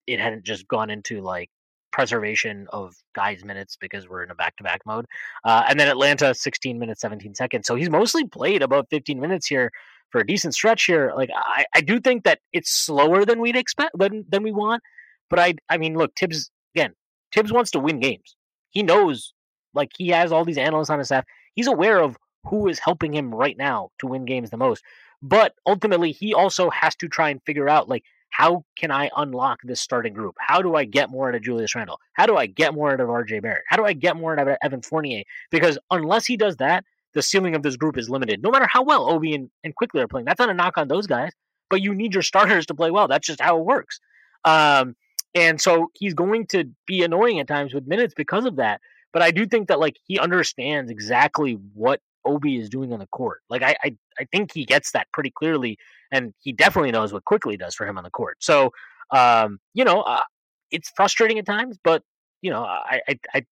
it 0.06 0.20
hadn't 0.20 0.44
just 0.44 0.66
gone 0.68 0.90
into 0.90 1.20
like 1.20 1.50
preservation 1.93 2.66
of 2.72 2.95
guys' 3.14 3.45
minutes 3.45 3.76
because 3.80 4.09
we're 4.09 4.22
in 4.22 4.30
a 4.30 4.34
back-to-back 4.34 4.80
mode. 4.86 5.07
Uh, 5.45 5.64
and 5.68 5.78
then 5.78 5.89
Atlanta, 5.89 6.34
16 6.34 6.78
minutes, 6.78 7.01
17 7.01 7.34
seconds. 7.34 7.66
So 7.66 7.74
he's 7.74 7.91
mostly 7.91 8.24
played 8.26 8.62
about 8.62 8.89
15 8.91 9.20
minutes 9.20 9.47
here 9.47 9.70
for 10.11 10.20
a 10.20 10.26
decent 10.26 10.55
stretch 10.55 10.84
here. 10.84 11.12
Like 11.14 11.30
I, 11.34 11.64
I 11.74 11.80
do 11.80 12.01
think 12.01 12.24
that 12.24 12.41
it's 12.53 12.70
slower 12.70 13.24
than 13.24 13.41
we'd 13.41 13.57
expect 13.57 13.99
than 13.99 14.24
than 14.28 14.43
we 14.43 14.53
want. 14.53 14.82
But 15.30 15.39
I, 15.39 15.55
I 15.68 15.78
mean, 15.78 15.97
look, 15.97 16.12
Thibs 16.16 16.51
again. 16.74 16.95
Thibs 17.32 17.53
wants 17.53 17.70
to 17.72 17.80
win 17.80 18.01
games. 18.01 18.36
He 18.70 18.82
knows, 18.82 19.34
like 19.74 19.91
he 19.97 20.09
has 20.09 20.32
all 20.32 20.45
these 20.45 20.59
analysts 20.59 20.91
on 20.91 20.99
his 20.99 21.09
staff. 21.09 21.24
He's 21.55 21.66
aware 21.66 21.99
of 21.99 22.16
who 22.47 22.68
is 22.68 22.78
helping 22.78 23.12
him 23.12 23.34
right 23.34 23.57
now 23.57 23.91
to 23.99 24.07
win 24.07 24.24
games 24.24 24.51
the 24.51 24.57
most. 24.57 24.82
But 25.20 25.55
ultimately, 25.66 26.12
he 26.12 26.32
also 26.32 26.70
has 26.70 26.95
to 26.97 27.09
try 27.09 27.30
and 27.30 27.43
figure 27.45 27.68
out 27.68 27.89
like 27.89 28.05
how 28.39 28.64
can 28.76 28.93
I 28.93 29.11
unlock 29.16 29.59
this 29.64 29.80
starting 29.80 30.14
group? 30.14 30.36
How 30.39 30.62
do 30.62 30.76
I 30.76 30.84
get 30.84 31.11
more 31.11 31.28
out 31.28 31.34
of 31.34 31.43
Julius 31.43 31.74
Randle? 31.74 31.99
How 32.12 32.24
do 32.24 32.36
I 32.36 32.47
get 32.47 32.72
more 32.72 32.93
out 32.93 33.01
of 33.01 33.09
RJ 33.09 33.43
Barrett? 33.43 33.64
How 33.66 33.76
do 33.76 33.84
I 33.84 33.95
get 33.95 34.16
more 34.16 34.39
out 34.39 34.47
of 34.47 34.57
Evan 34.62 34.80
Fournier? 34.80 35.24
Because 35.51 35.76
unless 35.91 36.24
he 36.24 36.36
does 36.36 36.59
that, 36.59 36.84
the 37.14 37.22
ceiling 37.22 37.57
of 37.57 37.64
this 37.64 37.74
group 37.74 37.99
is 37.99 38.09
limited. 38.09 38.41
No 38.41 38.53
matter 38.53 38.68
how 38.68 38.84
well 38.84 39.11
Obi 39.11 39.34
and, 39.34 39.51
and 39.64 39.74
Quickley 39.74 40.03
are 40.03 40.07
playing, 40.07 40.24
that's 40.24 40.39
not 40.39 40.51
a 40.51 40.55
knock 40.55 40.78
on 40.78 40.86
those 40.86 41.09
guys, 41.09 41.32
but 41.68 41.82
you 41.82 41.97
need 41.97 42.14
your 42.14 42.22
starters 42.22 42.66
to 42.66 42.76
play 42.76 42.93
well. 42.93 43.09
That's 43.09 43.26
just 43.26 43.41
how 43.41 43.59
it 43.59 43.64
works. 43.64 43.99
Um, 44.45 44.95
and 45.34 45.61
so 45.61 45.91
he's 45.95 46.14
going 46.14 46.47
to 46.49 46.70
be 46.86 47.03
annoying 47.03 47.41
at 47.41 47.49
times 47.49 47.74
with 47.74 47.89
minutes 47.89 48.14
because 48.16 48.45
of 48.45 48.55
that. 48.55 48.80
But 49.12 49.22
I 49.22 49.32
do 49.32 49.47
think 49.47 49.66
that 49.66 49.80
like 49.80 49.97
he 50.07 50.16
understands 50.16 50.93
exactly 50.93 51.59
what 51.74 52.01
Obi 52.24 52.56
is 52.56 52.68
doing 52.68 52.92
on 52.92 52.98
the 52.98 53.06
court. 53.06 53.40
Like 53.48 53.62
I, 53.62 53.76
I, 53.82 53.96
I 54.18 54.24
think 54.32 54.52
he 54.52 54.64
gets 54.64 54.92
that 54.92 55.06
pretty 55.12 55.30
clearly, 55.30 55.78
and 56.10 56.34
he 56.40 56.52
definitely 56.52 56.90
knows 56.90 57.12
what 57.12 57.24
Quickley 57.24 57.56
does 57.56 57.74
for 57.74 57.86
him 57.86 57.98
on 57.98 58.04
the 58.04 58.10
court. 58.10 58.36
So, 58.40 58.72
um, 59.10 59.58
you 59.74 59.84
know, 59.84 60.02
uh, 60.02 60.24
it's 60.70 60.90
frustrating 60.90 61.38
at 61.38 61.46
times, 61.46 61.78
but 61.82 62.02
you 62.42 62.50
know, 62.50 62.62
I, 62.62 63.00
I, 63.08 63.18
I, 63.34 63.46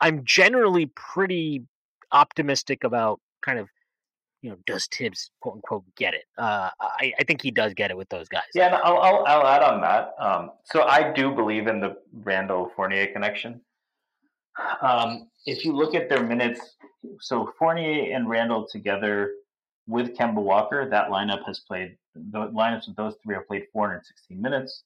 I'm 0.00 0.24
generally 0.24 0.86
pretty 0.96 1.62
optimistic 2.10 2.84
about 2.84 3.20
kind 3.44 3.58
of, 3.58 3.68
you 4.40 4.50
know, 4.50 4.56
does 4.66 4.88
Thibs 4.88 5.30
quote 5.40 5.54
unquote 5.56 5.84
get 5.96 6.14
it? 6.14 6.24
Uh, 6.36 6.70
I, 6.80 7.12
I 7.20 7.24
think 7.24 7.42
he 7.42 7.52
does 7.52 7.74
get 7.74 7.90
it 7.90 7.96
with 7.96 8.08
those 8.08 8.28
guys. 8.28 8.42
Yeah, 8.54 8.80
I'll, 8.82 8.98
I'll, 8.98 9.24
I'll 9.26 9.46
add 9.46 9.62
on 9.62 9.80
that. 9.82 10.14
Um, 10.18 10.50
so 10.64 10.82
I 10.82 11.12
do 11.12 11.32
believe 11.32 11.68
in 11.68 11.80
the 11.80 11.96
Randle 12.12 12.72
Fournier 12.74 13.06
connection. 13.12 13.60
Um, 14.80 15.28
if 15.46 15.64
you 15.64 15.72
look 15.72 15.94
at 15.94 16.08
their 16.08 16.24
minutes, 16.24 16.76
so 17.20 17.52
Fournier 17.58 18.14
and 18.14 18.28
Randle 18.28 18.66
together 18.66 19.32
with 19.86 20.16
Kemba 20.16 20.42
Walker, 20.42 20.88
that 20.88 21.08
lineup 21.08 21.44
has 21.46 21.60
played 21.60 21.96
the 22.14 22.48
lineups 22.48 22.88
of 22.88 22.96
those 22.96 23.14
three 23.22 23.34
have 23.34 23.46
played 23.46 23.66
416 23.72 24.40
minutes, 24.40 24.84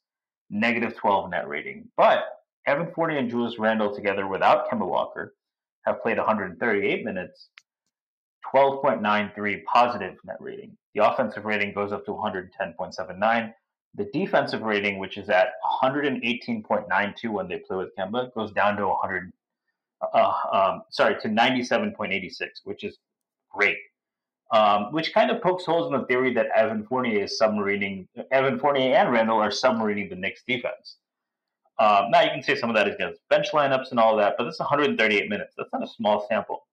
negative 0.51 0.97
12 0.97 1.31
net 1.31 1.49
rating. 1.49 1.89
But 1.97 2.25
Evan 2.67 2.93
Fournier 2.95 3.19
and 3.19 3.31
Julius 3.31 3.59
Randle 3.59 3.95
together 3.95 4.27
without 4.27 4.71
Kemba 4.71 4.87
Walker 4.87 5.35
have 5.85 6.03
played 6.03 6.19
138 6.19 7.05
minutes, 7.05 7.49
12.93 8.55 9.65
positive 9.65 10.17
net 10.25 10.37
rating. 10.41 10.77
The 10.95 11.05
offensive 11.05 11.45
rating 11.45 11.75
goes 11.75 11.93
up 11.93 12.05
to 12.07 12.13
110.79. 12.13 13.55
The 13.95 14.05
defensive 14.13 14.63
rating, 14.63 14.99
which 14.99 15.17
is 15.17 15.29
at 15.29 15.49
118.92 15.83 17.29
when 17.29 17.49
they 17.49 17.59
play 17.59 17.77
with 17.77 17.97
Kemba, 17.97 18.33
goes 18.35 18.53
down 18.53 18.77
to 18.77 18.89
100 18.89 19.33
uh, 20.03 20.33
um, 20.53 20.83
sorry, 20.91 21.21
to 21.21 21.29
97.86, 21.29 22.33
which 22.65 22.85
is 22.85 22.99
great. 23.51 23.79
Um, 24.53 24.93
which 24.93 25.13
kind 25.13 25.33
of 25.33 25.43
pokes 25.43 25.65
holes 25.65 25.93
in 25.93 26.01
the 26.01 26.07
theory 26.07 26.33
that 26.35 26.47
Evan 26.55 26.87
Fournier 26.87 27.25
is 27.25 27.37
submarining, 27.41 28.07
Evan 28.31 28.61
Fournier 28.61 28.95
and 28.95 29.11
Randle 29.11 29.39
are 29.39 29.51
submarining 29.51 30.09
the 30.09 30.15
Knicks 30.15 30.43
defense. 30.47 30.99
Um, 31.79 32.11
now 32.11 32.23
you 32.23 32.31
can 32.31 32.43
say 32.43 32.55
some 32.55 32.71
of 32.71 32.77
that 32.77 32.87
is 32.89 32.95
against 32.95 33.21
bench 33.29 33.49
lineups 33.53 33.91
and 33.91 33.99
all 33.99 34.17
that, 34.17 34.37
but 34.39 34.45
that's 34.45 34.61
138 34.61 35.29
minutes. 35.29 35.55
That's 35.57 35.69
not 35.73 35.83
a 35.83 35.89
small 35.89 36.27
sample. 36.29 36.67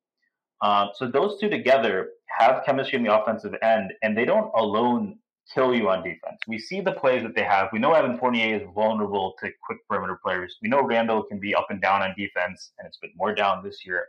Um, 0.61 0.89
so 0.93 1.07
those 1.07 1.39
two 1.41 1.49
together 1.49 2.11
have 2.27 2.63
chemistry 2.63 2.97
in 2.97 3.03
the 3.03 3.13
offensive 3.13 3.55
end, 3.61 3.91
and 4.01 4.15
they 4.15 4.23
don't 4.23 4.51
alone 4.55 5.17
kill 5.51 5.75
you 5.75 5.89
on 5.89 6.03
defense. 6.03 6.39
We 6.47 6.59
see 6.59 6.81
the 6.81 6.93
plays 6.93 7.23
that 7.23 7.35
they 7.35 7.43
have. 7.43 7.69
We 7.73 7.79
know 7.79 7.93
Evan 7.93 8.17
Fournier 8.17 8.55
is 8.55 8.67
vulnerable 8.73 9.35
to 9.39 9.49
quick 9.63 9.79
perimeter 9.87 10.19
players. 10.23 10.57
We 10.61 10.69
know 10.69 10.81
Randle 10.81 11.23
can 11.23 11.39
be 11.39 11.53
up 11.53 11.67
and 11.69 11.81
down 11.81 12.01
on 12.01 12.13
defense, 12.17 12.71
and 12.77 12.87
it's 12.87 12.97
been 12.97 13.11
more 13.15 13.35
down 13.35 13.63
this 13.63 13.85
year. 13.85 14.07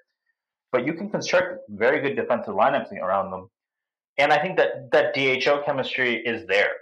But 0.73 0.87
you 0.87 0.95
can 0.95 1.11
construct 1.11 1.61
very 1.69 2.01
good 2.01 2.17
defensive 2.17 2.55
lineups 2.55 2.93
around 2.93 3.31
them. 3.31 3.51
And 4.19 4.33
I 4.33 4.41
think 4.41 4.57
that 4.57 4.91
that 4.93 5.15
DHO 5.15 5.63
chemistry 5.65 6.25
is 6.25 6.47
there. 6.47 6.73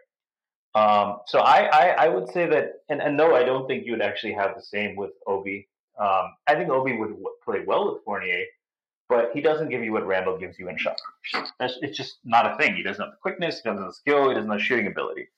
Um, 0.74 1.18
so 1.26 1.40
I, 1.40 1.64
I, 1.64 1.88
I, 2.04 2.08
would 2.08 2.30
say 2.30 2.46
that, 2.46 2.72
and, 2.88 3.02
and 3.02 3.14
no, 3.14 3.34
I 3.34 3.44
don't 3.44 3.66
think 3.66 3.84
you 3.84 3.92
would 3.92 4.00
actually 4.00 4.32
have 4.32 4.54
the 4.56 4.62
same 4.62 4.96
with 4.96 5.10
Obi. 5.26 5.68
Um, 5.98 6.32
I 6.46 6.54
think 6.54 6.70
Obi 6.70 6.96
would 6.96 7.14
play 7.44 7.62
well 7.66 7.92
with 7.92 8.02
Fournier, 8.04 8.44
but 9.12 9.30
he 9.34 9.42
doesn't 9.42 9.68
give 9.68 9.84
you 9.84 9.92
what 9.92 10.06
Randle 10.06 10.38
gives 10.38 10.58
you 10.58 10.70
in 10.70 10.78
shot. 10.78 10.98
That's, 11.60 11.78
it's 11.82 11.98
just 11.98 12.16
not 12.24 12.50
a 12.50 12.56
thing. 12.56 12.74
He 12.74 12.82
doesn't 12.82 13.02
have 13.02 13.12
the 13.12 13.18
quickness, 13.20 13.60
he 13.62 13.68
doesn't 13.68 13.82
have 13.82 13.92
the 13.92 13.94
skill, 13.94 14.30
he 14.30 14.34
doesn't 14.34 14.50
have 14.50 14.58
the 14.58 14.64
shooting 14.64 14.86
ability. 14.86 15.28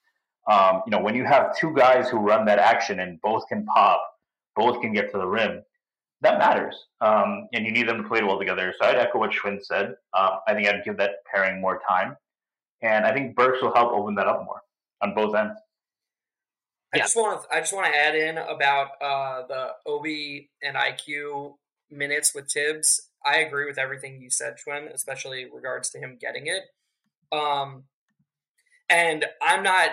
Um, 0.49 0.83
you 0.87 0.93
know, 0.93 1.01
when 1.01 1.17
you 1.17 1.25
have 1.25 1.57
two 1.59 1.75
guys 1.75 2.09
who 2.09 2.19
run 2.19 2.45
that 2.47 2.61
action 2.61 3.01
and 3.01 3.21
both 3.21 3.49
can 3.49 3.65
pop, 3.67 4.01
both 4.55 4.81
can 4.81 4.93
get 4.93 5.11
to 5.11 5.19
the 5.19 5.27
rim, 5.27 5.63
that 6.21 6.39
matters. 6.39 6.77
Um, 7.01 7.49
and 7.53 7.67
you 7.67 7.73
need 7.73 7.89
them 7.89 8.03
to 8.03 8.09
play 8.09 8.21
it 8.21 8.27
well 8.27 8.39
together. 8.39 8.73
So 8.81 8.87
I'd 8.87 8.97
echo 8.97 9.19
what 9.19 9.33
Shwin 9.33 9.61
said. 9.61 9.95
Uh, 10.13 10.37
I 10.47 10.55
think 10.55 10.69
I'd 10.69 10.85
give 10.85 10.97
that 10.99 11.25
pairing 11.33 11.61
more 11.61 11.81
time. 11.89 12.17
And 12.81 13.05
I 13.05 13.13
think 13.13 13.35
Burks 13.35 13.61
will 13.61 13.75
help 13.75 13.93
open 13.93 14.15
that 14.15 14.29
up 14.29 14.45
more 14.45 14.61
on 15.03 15.15
both 15.15 15.35
ends. 15.35 15.59
I 16.95 16.99
just 16.99 17.17
want 17.17 17.43
to 17.43 17.49
I 17.53 17.59
just 17.59 17.73
want 17.73 17.87
to 17.87 17.97
add 17.97 18.15
in 18.15 18.39
about 18.39 18.91
uh, 19.03 19.47
the 19.49 19.71
Obi 19.85 20.51
and 20.63 20.77
IQ 20.77 21.55
minutes 21.91 22.33
with 22.35 22.49
Thibs. 22.53 23.09
I 23.25 23.39
agree 23.39 23.67
with 23.67 23.79
everything 23.79 24.21
you 24.21 24.31
said, 24.31 24.57
Shwin, 24.57 24.93
especially 24.93 25.47
regards 25.53 25.91
to 25.91 25.99
him 25.99 26.19
getting 26.21 26.47
it. 26.47 26.65
Um, 27.37 27.85
and 28.91 29.25
I'm 29.43 29.63
not, 29.63 29.91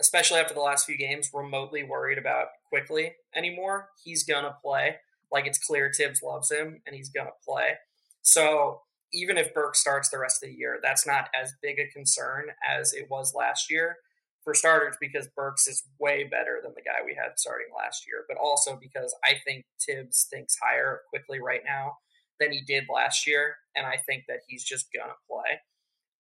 especially 0.00 0.40
after 0.40 0.54
the 0.54 0.60
last 0.60 0.86
few 0.86 0.98
games, 0.98 1.30
remotely 1.32 1.82
worried 1.82 2.18
about 2.18 2.48
Quickley 2.68 3.14
anymore. 3.34 3.88
He's 4.02 4.24
gonna 4.24 4.56
play. 4.62 4.96
Like 5.32 5.46
it's 5.46 5.58
clear 5.58 5.92
Thibs 5.92 6.22
loves 6.22 6.50
him, 6.50 6.82
and 6.86 6.94
he's 6.94 7.08
gonna 7.08 7.30
play. 7.46 7.74
So 8.22 8.82
even 9.12 9.38
if 9.38 9.54
Burke 9.54 9.76
starts 9.76 10.08
the 10.08 10.18
rest 10.18 10.42
of 10.42 10.50
the 10.50 10.54
year, 10.56 10.78
that's 10.82 11.06
not 11.06 11.28
as 11.40 11.54
big 11.62 11.78
a 11.78 11.88
concern 11.88 12.46
as 12.68 12.92
it 12.92 13.08
was 13.10 13.34
last 13.34 13.70
year. 13.70 13.96
For 14.42 14.52
starters, 14.52 14.96
because 15.00 15.26
Burks 15.34 15.66
is 15.66 15.84
way 15.98 16.24
better 16.24 16.60
than 16.62 16.74
the 16.74 16.82
guy 16.82 17.02
we 17.02 17.14
had 17.14 17.38
starting 17.38 17.68
last 17.74 18.06
year, 18.06 18.26
but 18.28 18.36
also 18.36 18.76
because 18.78 19.14
I 19.24 19.36
think 19.42 19.64
Thibs 19.80 20.26
thinks 20.30 20.58
higher 20.62 21.00
Quickley 21.08 21.40
right 21.40 21.62
now 21.64 21.96
than 22.40 22.52
he 22.52 22.62
did 22.62 22.84
last 22.92 23.26
year, 23.26 23.56
and 23.74 23.86
I 23.86 23.96
think 23.96 24.24
that 24.28 24.40
he's 24.48 24.64
just 24.64 24.86
gonna 24.92 25.14
play. 25.30 25.60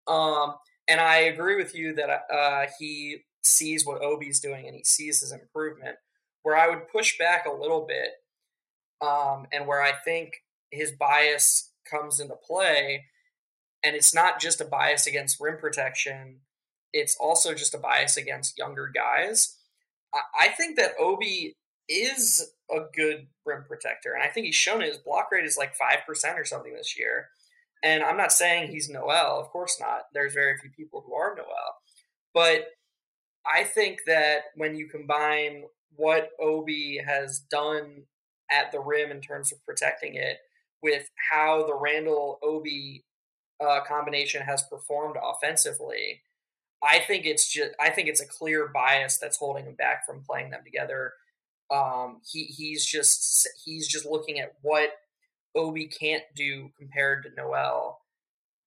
Um, 0.08 0.56
and 0.88 1.00
I 1.00 1.18
agree 1.18 1.56
with 1.56 1.76
you 1.76 1.96
that 1.96 2.26
uh, 2.34 2.66
he 2.80 3.20
sees 3.42 3.86
what 3.86 4.02
Obi's 4.02 4.40
doing 4.40 4.68
and 4.68 4.76
he 4.76 4.84
sees 4.84 5.22
his 5.22 5.32
improvement. 5.32 5.98
Where 6.44 6.58
I 6.58 6.68
would 6.68 6.90
push 6.90 7.18
back 7.18 7.46
a 7.46 7.54
little 7.54 7.88
bit, 7.88 8.10
um, 9.02 9.48
and 9.54 9.66
where 9.66 9.82
I 9.82 9.94
think 10.04 10.34
his 10.72 10.92
bias 10.92 11.72
comes 11.90 12.20
into 12.20 12.36
play, 12.36 13.06
and 13.82 13.96
it's 13.96 14.14
not 14.14 14.42
just 14.42 14.60
a 14.60 14.66
bias 14.66 15.08
against 15.08 15.40
rim 15.40 15.58
protection, 15.58 16.40
it's 16.92 17.16
also 17.20 17.54
just 17.54 17.74
a 17.74 17.78
bias 17.78 18.18
against 18.18 18.58
younger 18.58 18.92
guys. 18.94 19.58
I, 20.14 20.20
I 20.42 20.48
think 20.50 20.78
that 20.78 20.94
Obi 21.00 21.56
is 21.90 22.54
a 22.72 22.82
good 22.96 23.28
rim 23.46 23.64
protector, 23.68 24.14
and 24.14 24.24
I 24.24 24.28
think 24.28 24.46
he's 24.46 24.56
shown 24.56 24.82
it. 24.82 24.88
His 24.88 24.98
block 24.98 25.30
rate 25.32 25.46
is 25.46 25.58
like 25.58 25.76
five 25.76 26.00
percent 26.06 26.40
or 26.40 26.46
something 26.46 26.74
this 26.74 26.98
year. 26.98 27.30
And 27.84 28.02
I'm 28.02 28.18
not 28.18 28.32
saying 28.32 28.72
he's 28.72 28.90
Noel, 28.90 29.40
of 29.40 29.50
course 29.50 29.78
not. 29.80 30.04
There's 30.14 30.34
very 30.34 30.58
few 30.58 30.70
people 30.70 31.04
who 31.06 31.14
are 31.16 31.36
Noel, 31.36 31.76
but 32.34 32.68
I 33.46 33.64
think 33.66 34.00
that 34.08 34.44
when 34.56 34.76
you 34.76 34.88
combine 34.88 35.64
what 35.96 36.30
Obi 36.40 37.02
has 37.06 37.40
done 37.40 38.04
at 38.50 38.72
the 38.72 38.80
rim 38.80 39.12
in 39.12 39.22
terms 39.22 39.52
of 39.52 39.64
protecting 39.66 40.16
it 40.16 40.38
with 40.82 41.10
how 41.30 41.66
the 41.66 41.76
Randle 41.76 42.40
Obi 42.42 43.04
uh, 43.66 43.82
combination 43.86 44.42
has 44.42 44.64
performed 44.64 45.18
offensively, 45.22 46.22
I 46.84 47.00
think 47.00 47.26
it's 47.26 47.52
just 47.52 47.72
I 47.80 47.90
think 47.90 48.08
it's 48.08 48.22
a 48.22 48.28
clear 48.28 48.68
bias 48.68 49.18
that's 49.18 49.38
holding 49.38 49.66
him 49.66 49.76
back 49.76 50.06
from 50.06 50.24
playing 50.24 50.52
them 50.52 50.62
together. 50.64 51.14
Um, 51.74 52.22
he 52.32 52.44
he's 52.44 52.86
just 52.86 53.48
he's 53.66 53.88
just 53.88 54.06
looking 54.06 54.40
at 54.40 54.54
what 54.62 54.90
Obi 55.56 55.88
can't 55.88 56.24
do 56.36 56.70
compared 56.78 57.24
to 57.24 57.30
Noel, 57.36 58.00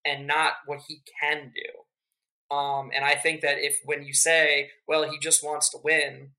and 0.05 0.27
not 0.27 0.55
what 0.67 0.81
he 0.89 1.03
can 1.21 1.53
do. 1.55 2.55
Um, 2.55 2.91
and 2.95 3.05
I 3.05 3.15
think 3.15 3.41
that 3.41 3.59
if 3.59 3.81
when 3.85 4.03
you 4.05 4.13
say, 4.13 4.71
well, 4.87 5.09
he 5.11 5.19
just 5.19 5.45
wants 5.45 5.69
to 5.71 5.79
win, 5.83 6.31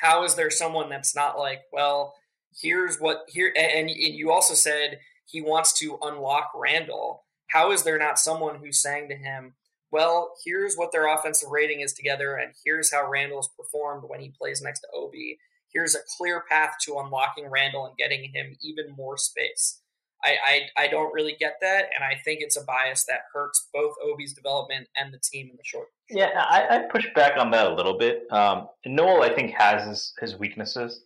how 0.00 0.24
is 0.24 0.34
there 0.34 0.50
someone 0.50 0.88
that's 0.88 1.14
not 1.14 1.38
like, 1.38 1.62
well, 1.72 2.14
here's 2.62 2.98
what 2.98 3.24
here, 3.28 3.52
and, 3.56 3.88
and 3.88 3.90
you 3.90 4.30
also 4.30 4.54
said 4.54 5.00
he 5.26 5.40
wants 5.40 5.78
to 5.80 5.98
unlock 6.02 6.50
Randle. 6.54 7.24
How 7.48 7.72
is 7.72 7.82
there 7.82 7.98
not 7.98 8.18
someone 8.18 8.56
who's 8.56 8.82
saying 8.82 9.08
to 9.10 9.16
him, 9.16 9.54
well, 9.90 10.34
here's 10.44 10.74
what 10.74 10.92
their 10.92 11.06
offensive 11.06 11.50
rating 11.50 11.80
is 11.80 11.92
together, 11.92 12.34
and 12.36 12.52
here's 12.64 12.92
how 12.92 13.08
Randle's 13.08 13.48
performed 13.56 14.04
when 14.06 14.20
he 14.20 14.34
plays 14.36 14.60
next 14.60 14.80
to 14.80 14.88
Obi. 14.94 15.38
Here's 15.74 15.94
a 15.94 16.00
clear 16.16 16.44
path 16.48 16.76
to 16.84 16.98
unlocking 16.98 17.50
Randle 17.50 17.86
and 17.86 17.96
getting 17.96 18.30
him 18.32 18.56
even 18.62 18.94
more 18.96 19.16
space. 19.16 19.80
I, 20.24 20.36
I, 20.78 20.84
I 20.84 20.88
don't 20.88 21.12
really 21.12 21.36
get 21.38 21.56
that, 21.60 21.90
and 21.94 22.02
I 22.02 22.18
think 22.24 22.40
it's 22.40 22.56
a 22.56 22.64
bias 22.64 23.04
that 23.06 23.24
hurts 23.34 23.68
both 23.74 23.92
Obi's 24.02 24.32
development 24.32 24.88
and 24.96 25.12
the 25.12 25.18
team 25.18 25.50
in 25.50 25.56
the 25.56 25.64
short. 25.64 25.88
Yeah, 26.08 26.30
I, 26.34 26.66
I 26.70 26.78
push 26.90 27.06
back 27.14 27.36
on 27.36 27.50
that 27.50 27.66
a 27.66 27.74
little 27.74 27.98
bit. 27.98 28.22
Um, 28.32 28.68
Noel, 28.86 29.22
I 29.22 29.34
think, 29.34 29.50
has 29.52 29.86
his, 29.86 30.14
his 30.20 30.38
weaknesses. 30.38 31.02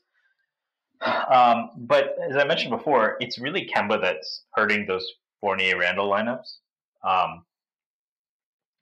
Um, 1.33 1.71
but 1.77 2.16
as 2.29 2.37
I 2.37 2.45
mentioned 2.45 2.71
before, 2.71 3.16
it's 3.21 3.39
really 3.39 3.69
Kemba 3.73 4.01
that's 4.01 4.45
hurting 4.55 4.87
those 4.87 5.07
Fournier 5.41 5.79
Randle 5.79 6.11
lineups. 6.11 6.59
Um, 7.05 7.45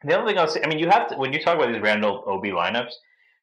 the 0.05 0.17
other 0.17 0.27
thing 0.27 0.39
I'll 0.39 0.49
say, 0.49 0.63
I 0.63 0.69
mean, 0.69 0.79
you 0.79 0.89
have 0.89 1.09
to 1.09 1.17
when 1.17 1.33
you 1.33 1.43
talk 1.43 1.57
about 1.57 1.73
these 1.73 1.83
Randle 1.83 2.25
Obi 2.27 2.51
lineups, 2.51 2.93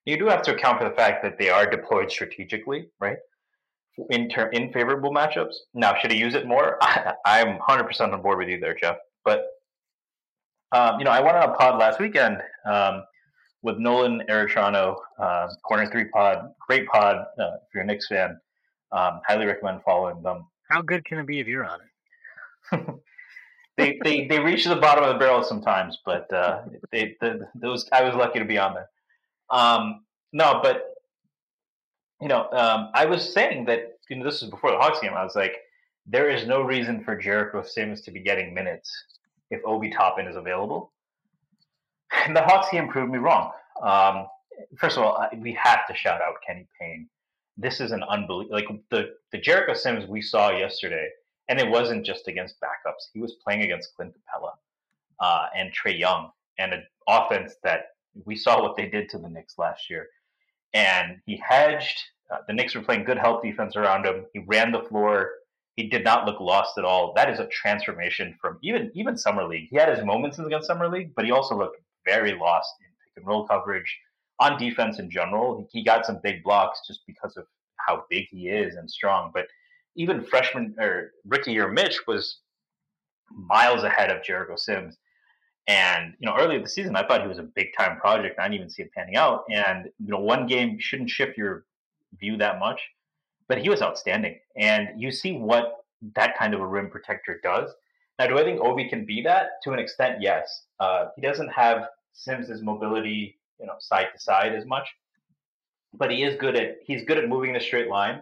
you 0.05 0.17
do 0.17 0.27
have 0.27 0.41
to 0.43 0.53
account 0.53 0.79
for 0.79 0.87
the 0.87 0.95
fact 0.95 1.23
that 1.23 1.37
they 1.37 1.49
are 1.49 1.69
deployed 1.69 2.11
strategically, 2.11 2.87
right? 2.99 3.17
In 4.09 4.27
ter- 4.27 4.49
in 4.49 4.73
favorable 4.73 5.11
matchups. 5.11 5.53
Now, 5.73 5.95
should 5.99 6.11
he 6.11 6.17
use 6.17 6.33
it 6.33 6.47
more? 6.47 6.77
I, 6.81 7.39
am 7.39 7.59
100% 7.59 8.13
on 8.13 8.21
board 8.21 8.39
with 8.39 8.49
you 8.49 8.59
there, 8.59 8.75
Jeff. 8.75 8.97
But 9.23 9.45
um, 10.71 10.97
you 10.99 11.05
know, 11.05 11.11
I 11.11 11.21
went 11.21 11.37
on 11.37 11.49
a 11.49 11.53
pod 11.53 11.79
last 11.79 11.99
weekend 11.99 12.41
um, 12.65 13.03
with 13.61 13.77
Nolan 13.77 14.23
Eritrano, 14.29 14.97
uh, 15.19 15.47
Corner 15.63 15.89
Three 15.89 16.05
Pod, 16.05 16.51
great 16.67 16.87
pod. 16.87 17.17
Uh, 17.39 17.51
if 17.55 17.73
you're 17.73 17.83
a 17.83 17.85
Knicks 17.85 18.07
fan, 18.07 18.39
um, 18.91 19.21
highly 19.27 19.45
recommend 19.45 19.81
following 19.85 20.21
them. 20.23 20.47
How 20.69 20.81
good 20.81 21.05
can 21.05 21.19
it 21.19 21.27
be 21.27 21.39
if 21.39 21.47
you're 21.47 21.65
on 21.65 21.79
it? 21.81 22.87
they, 23.77 23.99
they 24.03 24.25
they 24.27 24.39
reach 24.39 24.65
the 24.65 24.75
bottom 24.75 25.03
of 25.03 25.13
the 25.13 25.19
barrel 25.19 25.43
sometimes, 25.43 25.99
but 26.03 26.31
uh, 26.33 26.63
they 26.91 27.15
the, 27.21 27.47
those 27.53 27.87
I 27.93 28.03
was 28.03 28.15
lucky 28.15 28.39
to 28.39 28.45
be 28.45 28.57
on 28.57 28.73
there. 28.73 28.89
Um, 29.49 30.03
no, 30.31 30.59
but 30.63 30.95
you 32.21 32.27
know, 32.27 32.49
um, 32.51 32.89
I 32.93 33.05
was 33.05 33.33
saying 33.33 33.65
that 33.65 33.97
you 34.09 34.17
know 34.17 34.23
this 34.23 34.41
was 34.41 34.49
before 34.49 34.71
the 34.71 34.77
Hawks 34.77 34.99
game. 34.99 35.13
I 35.13 35.23
was 35.23 35.35
like, 35.35 35.57
there 36.05 36.29
is 36.29 36.47
no 36.47 36.61
reason 36.61 37.03
for 37.03 37.15
Jericho 37.15 37.63
Sims 37.63 38.01
to 38.01 38.11
be 38.11 38.19
getting 38.19 38.53
minutes 38.53 38.91
if 39.51 39.61
Obi 39.65 39.89
Toppin 39.89 40.27
is 40.27 40.35
available. 40.35 40.91
And 42.25 42.35
the 42.35 42.43
Hawks 42.43 42.69
game 42.71 42.89
proved 42.89 43.11
me 43.11 43.17
wrong. 43.17 43.51
Um, 43.81 44.27
first 44.77 44.97
of 44.97 45.03
all, 45.03 45.27
we 45.37 45.57
have 45.61 45.87
to 45.87 45.95
shout 45.95 46.21
out 46.21 46.35
Kenny 46.45 46.67
Payne. 46.79 47.09
This 47.57 47.79
is 47.79 47.91
an 47.91 48.03
unbelievable 48.03 48.55
like 48.55 48.67
the 48.89 49.15
the 49.31 49.37
Jericho 49.37 49.73
Sims 49.73 50.07
we 50.07 50.21
saw 50.21 50.51
yesterday 50.51 51.09
and 51.49 51.59
it 51.59 51.69
wasn't 51.69 52.05
just 52.05 52.27
against 52.27 52.55
backups. 52.61 53.09
He 53.13 53.19
was 53.19 53.33
playing 53.43 53.63
against 53.63 53.95
Clint 53.95 54.13
Capela 54.13 54.53
uh, 55.19 55.47
and 55.55 55.71
Trae 55.73 55.97
Young, 55.97 56.31
and 56.57 56.73
an 56.73 56.83
offense 57.07 57.55
that 57.63 57.92
we 58.25 58.35
saw 58.35 58.61
what 58.61 58.75
they 58.75 58.87
did 58.87 59.09
to 59.09 59.17
the 59.17 59.29
Knicks 59.29 59.57
last 59.57 59.89
year. 59.89 60.07
And 60.73 61.19
he 61.25 61.37
hedged. 61.37 62.01
Uh, 62.31 62.37
the 62.47 62.53
Knicks 62.53 62.75
were 62.75 62.81
playing 62.81 63.03
good 63.03 63.17
help 63.17 63.43
defense 63.43 63.75
around 63.75 64.05
him. 64.05 64.25
He 64.33 64.39
ran 64.47 64.71
the 64.71 64.81
floor. 64.81 65.31
He 65.75 65.89
did 65.89 66.03
not 66.03 66.25
look 66.25 66.39
lost 66.39 66.77
at 66.77 66.85
all. 66.85 67.13
That 67.15 67.29
is 67.29 67.39
a 67.39 67.47
transformation 67.47 68.35
from 68.39 68.59
even 68.61 68.91
even 68.93 69.17
summer 69.17 69.43
league. 69.43 69.67
He 69.69 69.77
had 69.77 69.89
his 69.89 70.05
moments 70.05 70.39
against 70.39 70.67
summer 70.67 70.87
league, 70.87 71.13
but 71.15 71.25
he 71.25 71.31
also 71.31 71.57
looked 71.57 71.77
very 72.05 72.33
lost 72.33 72.69
in 72.79 72.87
pick 73.03 73.17
and 73.17 73.27
roll 73.27 73.47
coverage 73.47 73.97
on 74.39 74.57
defense 74.57 74.99
in 74.99 75.09
general. 75.09 75.67
He 75.71 75.83
got 75.83 76.05
some 76.05 76.19
big 76.23 76.43
blocks 76.43 76.81
just 76.87 77.01
because 77.07 77.37
of 77.37 77.45
how 77.77 78.05
big 78.09 78.27
he 78.29 78.49
is 78.49 78.75
and 78.75 78.89
strong, 78.89 79.31
but 79.33 79.47
even 79.95 80.23
freshman 80.23 80.75
or 80.79 81.11
rookie 81.25 81.53
year 81.53 81.67
Mitch 81.67 82.01
was 82.07 82.39
miles 83.31 83.83
ahead 83.83 84.11
of 84.11 84.23
Jericho 84.23 84.55
Sims. 84.55 84.97
And 85.67 86.13
you 86.19 86.27
know, 86.27 86.35
earlier 86.37 86.61
the 86.61 86.69
season, 86.69 86.95
I 86.95 87.07
thought 87.07 87.21
he 87.21 87.27
was 87.27 87.39
a 87.39 87.43
big 87.43 87.69
time 87.77 87.97
project. 87.97 88.39
I 88.39 88.43
didn't 88.43 88.55
even 88.55 88.69
see 88.69 88.83
it 88.83 88.91
panning 88.91 89.15
out. 89.15 89.45
And 89.49 89.85
you 89.99 90.11
know, 90.11 90.19
one 90.19 90.45
game 90.47 90.77
shouldn't 90.79 91.09
shift 91.09 91.37
your 91.37 91.65
view 92.19 92.37
that 92.37 92.59
much, 92.59 92.81
but 93.47 93.57
he 93.59 93.69
was 93.69 93.81
outstanding. 93.81 94.39
And 94.57 95.01
you 95.01 95.11
see 95.11 95.33
what 95.33 95.85
that 96.15 96.37
kind 96.37 96.53
of 96.53 96.59
a 96.59 96.67
rim 96.67 96.89
protector 96.89 97.39
does. 97.43 97.71
Now, 98.19 98.27
do 98.27 98.37
I 98.37 98.43
think 98.43 98.61
Obi 98.61 98.89
can 98.89 99.05
be 99.05 99.21
that 99.23 99.61
to 99.63 99.71
an 99.71 99.79
extent? 99.79 100.21
Yes. 100.21 100.65
Uh, 100.79 101.07
he 101.15 101.21
doesn't 101.21 101.49
have 101.49 101.87
Sims's 102.11 102.61
mobility, 102.61 103.39
you 103.59 103.65
know, 103.65 103.73
side 103.79 104.07
to 104.13 104.19
side 104.19 104.53
as 104.53 104.65
much, 104.65 104.87
but 105.93 106.11
he 106.11 106.23
is 106.23 106.35
good 106.35 106.55
at 106.55 106.77
he's 106.85 107.03
good 107.05 107.17
at 107.17 107.27
moving 107.29 107.53
the 107.53 107.59
straight 107.59 107.87
line 107.87 108.21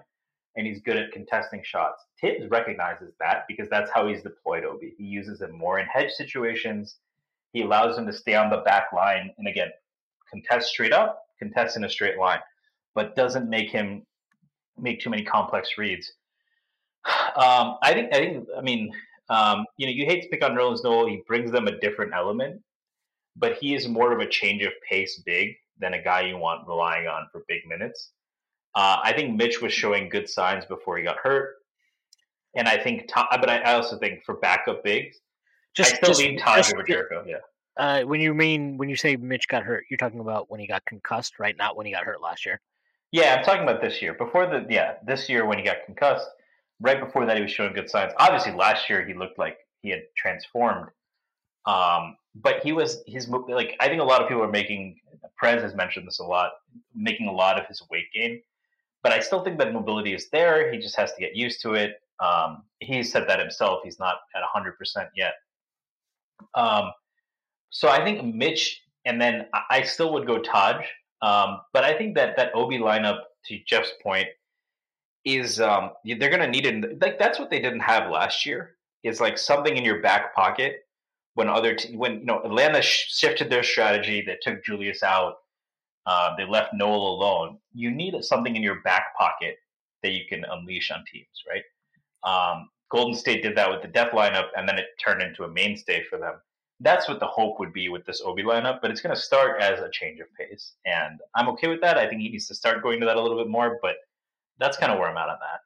and 0.56 0.68
he's 0.68 0.82
good 0.82 0.98
at 0.98 1.12
contesting 1.12 1.62
shots. 1.64 2.04
Thibs 2.20 2.50
recognizes 2.50 3.14
that 3.20 3.46
because 3.48 3.70
that's 3.70 3.90
how 3.92 4.08
he's 4.08 4.22
deployed 4.22 4.64
Obi. 4.66 4.94
He 4.98 5.04
uses 5.04 5.42
him 5.42 5.58
more 5.58 5.80
in 5.80 5.88
hedge 5.88 6.12
situations. 6.12 6.98
He 7.54 7.62
allows 7.62 7.98
him 7.98 8.06
to 8.08 8.14
stay 8.14 8.36
on 8.36 8.50
the 8.50 8.58
back 8.58 8.94
line 8.94 9.32
and 9.38 9.48
again 9.48 9.70
contest 10.30 10.70
straight 10.70 10.94
up, 10.94 11.24
contest 11.40 11.78
in 11.78 11.84
a 11.84 11.90
straight 11.90 12.18
line, 12.18 12.40
but 12.96 13.16
doesn't 13.16 13.50
make 13.50 13.70
him 13.70 14.04
make 14.78 15.02
too 15.02 15.10
many 15.10 15.24
complex 15.24 15.78
reads. 15.78 16.12
Um, 17.34 17.78
I 17.82 17.94
think 17.94 18.14
I 18.14 18.18
think 18.18 18.48
I 18.58 18.62
mean 18.62 18.92
um, 19.30 19.66
you 19.78 19.88
know 19.88 19.94
you 19.94 20.06
hate 20.06 20.22
to 20.24 20.28
pick 20.28 20.44
on 20.44 20.52
Nerlens 20.52 20.84
Noel. 20.84 21.08
He 21.08 21.24
brings 21.26 21.50
them 21.50 21.68
a 21.68 21.80
different 21.80 22.14
element, 22.14 22.62
but 23.38 23.56
he 23.56 23.74
is 23.74 23.88
more 23.88 24.12
of 24.12 24.20
a 24.20 24.28
change 24.28 24.64
of 24.64 24.74
pace 24.88 25.24
big 25.26 25.56
than 25.80 25.94
a 25.94 26.04
guy 26.04 26.22
you 26.22 26.38
want 26.38 26.68
relying 26.68 27.08
on 27.08 27.28
for 27.32 27.46
big 27.48 27.66
minutes. 27.66 28.12
Uh, 28.76 29.00
I 29.02 29.14
think 29.14 29.38
Mitch 29.38 29.62
was 29.62 29.72
showing 29.72 30.10
good 30.10 30.28
signs 30.28 30.66
before 30.66 30.98
he 30.98 31.04
got 31.04 31.18
hurt, 31.24 31.56
and 32.56 32.68
I 32.68 32.78
think, 32.78 33.08
Tom, 33.08 33.28
but 33.32 33.50
I 33.50 33.62
also 33.74 33.98
think 33.98 34.24
for 34.26 34.36
backup 34.36 34.84
bigs, 34.84 35.18
just 35.74 35.94
I 35.94 35.96
still 35.98 36.10
just, 36.10 36.22
lean 36.22 36.38
Taj 36.38 36.74
over 36.74 36.84
Jericho. 36.84 37.24
Yeah. 37.26 37.38
Uh, 37.78 38.02
when 38.02 38.20
you 38.20 38.34
mean 38.34 38.78
when 38.78 38.90
you 38.90 38.96
say 38.96 39.16
Mitch 39.16 39.48
got 39.48 39.64
hurt, 39.64 39.86
you're 39.90 39.98
talking 39.98 40.20
about 40.20 40.50
when 40.50 40.60
he 40.60 40.68
got 40.68 40.86
concussed, 40.86 41.40
right? 41.40 41.56
Not 41.58 41.76
when 41.78 41.86
he 41.86 41.92
got 41.92 42.04
hurt 42.04 42.22
last 42.22 42.46
year. 42.46 42.60
Yeah, 43.12 43.36
I'm 43.36 43.44
talking 43.44 43.64
about 43.64 43.82
this 43.82 44.02
year. 44.02 44.14
Before 44.14 44.46
the 44.46 44.66
yeah, 44.70 44.96
this 45.06 45.30
year 45.30 45.46
when 45.46 45.58
he 45.58 45.64
got 45.64 45.78
concussed, 45.86 46.28
right 46.80 47.00
before 47.00 47.26
that 47.26 47.38
he 47.38 47.44
was 47.44 47.52
showing 47.52 47.74
good 47.74 47.90
signs. 47.90 48.14
Obviously, 48.18 48.54
last 48.54 48.90
year 48.90 49.06
he 49.06 49.14
looked 49.14 49.40
like 49.40 49.58
he 49.82 49.90
had 49.90 50.02
transformed. 50.18 50.90
Um, 51.66 52.18
but 52.36 52.62
he 52.64 52.74
was 52.74 53.04
his 53.08 53.28
like 53.30 53.76
I 53.80 53.88
think 53.88 54.02
a 54.02 54.06
lot 54.06 54.22
of 54.22 54.28
people 54.28 54.44
are 54.44 54.52
making. 54.52 54.98
Prez 55.38 55.64
has 55.64 55.74
mentioned 55.74 56.08
this 56.08 56.20
a 56.20 56.24
lot, 56.24 56.52
making 56.94 57.28
a 57.28 57.32
lot 57.32 57.60
of 57.60 57.66
his 57.68 57.82
weight 57.90 58.06
gain 58.14 58.42
but 59.04 59.12
I 59.12 59.20
still 59.20 59.44
think 59.44 59.58
that 59.60 59.74
mobility 59.74 60.14
is 60.14 60.30
there. 60.30 60.72
He 60.72 60.78
just 60.78 60.96
has 60.96 61.14
to 61.14 61.20
get 61.20 61.36
used 61.36 61.62
to 61.62 61.74
it. 61.74 62.02
Um, 62.20 62.64
he 62.80 63.02
said 63.04 63.28
that 63.28 63.40
himself. 63.40 63.82
He's 63.84 64.00
not 64.00 64.18
at 64.36 64.44
100% 64.44 64.74
yet. 65.16 65.34
Um, 66.56 66.92
so 67.70 67.90
I 67.90 68.04
think 68.04 68.36
Mitch, 68.36 68.82
and 69.06 69.22
then 69.22 69.48
I 69.70 69.84
still 69.84 70.14
would 70.14 70.28
go 70.28 70.40
Taj. 70.40 70.86
Um, 71.22 71.62
but 71.74 71.84
I 71.84 71.98
think 71.98 72.16
that 72.16 72.38
that 72.38 72.54
Obi 72.56 72.80
lineup, 72.80 73.20
to 73.46 73.60
Jeff's 73.68 73.94
point, 74.04 74.28
is 75.26 75.62
um, 75.62 75.92
they're 76.06 76.30
going 76.30 76.42
to 76.42 76.48
need 76.48 76.66
it. 76.66 77.02
Like 77.02 77.20
that's 77.20 77.40
what 77.40 77.50
they 77.50 77.62
didn't 77.62 77.82
have 77.82 78.12
last 78.12 78.46
year. 78.46 78.78
Is 79.04 79.22
like 79.22 79.38
something 79.38 79.78
in 79.78 79.86
your 79.86 80.02
back 80.02 80.36
pocket 80.36 80.86
when 81.36 81.50
other 81.50 81.78
when 81.94 82.20
you 82.20 82.26
know 82.26 82.42
Atlanta 82.44 82.82
sh- 82.82 83.08
shifted 83.10 83.50
their 83.50 83.64
strategy. 83.64 84.24
They 84.26 84.38
took 84.42 84.64
Julius 84.66 85.04
out 85.04 85.36
Uh, 86.06 86.36
they 86.38 86.46
left 86.46 86.74
Noel 86.74 87.08
alone. 87.16 87.60
You 87.74 87.92
need 87.92 88.16
something 88.24 88.56
in 88.56 88.64
your 88.64 88.82
back 88.82 89.16
pocket 89.18 89.58
that 90.04 90.12
you 90.12 90.26
can 90.30 90.44
unleash 90.46 90.92
on 90.92 91.04
teams, 91.12 91.44
right? 91.48 91.64
Um, 92.24 92.70
Golden 92.92 93.16
State 93.16 93.42
did 93.42 93.56
that 93.58 93.70
with 93.70 93.82
the 93.82 93.88
death 93.88 94.12
lineup, 94.12 94.48
and 94.56 94.68
then 94.68 94.78
it 94.78 94.88
turned 95.04 95.22
into 95.22 95.44
a 95.44 95.50
mainstay 95.50 96.04
for 96.04 96.18
them. 96.18 96.36
That's 96.80 97.08
what 97.08 97.20
the 97.20 97.28
hope 97.28 97.60
would 97.60 97.74
be 97.74 97.90
with 97.90 98.06
this 98.06 98.22
Obi 98.26 98.44
lineup, 98.44 98.80
but 98.82 98.92
it's 98.92 99.02
going 99.02 99.16
to 99.16 99.22
start 99.22 99.62
as 99.62 99.80
a 99.80 99.90
change 99.90 100.20
of 100.20 100.28
pace, 100.34 100.74
and 100.86 101.20
I'm 101.36 101.48
okay 101.50 101.68
with 101.68 101.82
that. 101.82 101.98
I 101.98 102.08
think 102.08 102.22
he 102.22 102.30
needs 102.30 102.48
to 102.48 102.56
start 102.56 102.84
going 102.84 103.00
to 103.00 103.06
that 103.06 103.18
a 103.18 103.22
little 103.22 103.38
bit 103.38 103.48
more, 103.48 103.80
but 103.82 103.96
that's 104.60 104.78
kind 104.78 104.92
of 104.92 105.00
where 105.00 105.10
I'm 105.10 105.18
at 105.18 105.30
on 105.30 105.38
that. 105.40 105.62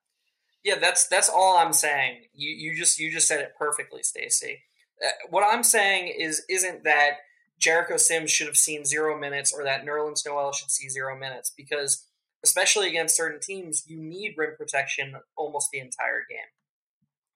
Yeah, 0.64 0.80
that's 0.80 1.08
that's 1.08 1.30
all 1.30 1.58
I'm 1.58 1.74
saying. 1.74 2.24
You 2.34 2.50
you 2.50 2.76
just 2.76 3.00
you 3.00 3.12
just 3.12 3.28
said 3.28 3.40
it 3.40 3.54
perfectly, 3.58 4.04
Stacy. 4.04 4.64
Uh, 5.04 5.10
what 5.30 5.44
I'm 5.44 5.64
saying 5.64 6.14
is 6.18 6.44
isn't 6.50 6.84
that 6.86 7.18
Jericho 7.60 7.98
Sims 7.98 8.32
should 8.32 8.48
have 8.48 8.58
seen 8.58 8.84
zero 8.84 9.18
minutes 9.18 9.54
or 9.54 9.64
that 9.64 9.86
Nerlens 9.86 10.26
Noel 10.26 10.52
should 10.54 10.72
see 10.72 10.90
zero 10.90 11.18
minutes 11.18 11.52
because 11.56 12.08
especially 12.44 12.88
against 12.88 13.16
certain 13.16 13.40
teams, 13.40 13.84
you 13.88 13.98
need 13.98 14.36
rim 14.38 14.56
protection 14.58 15.16
almost 15.36 15.70
the 15.72 15.80
entire 15.80 16.26
game. 16.30 16.50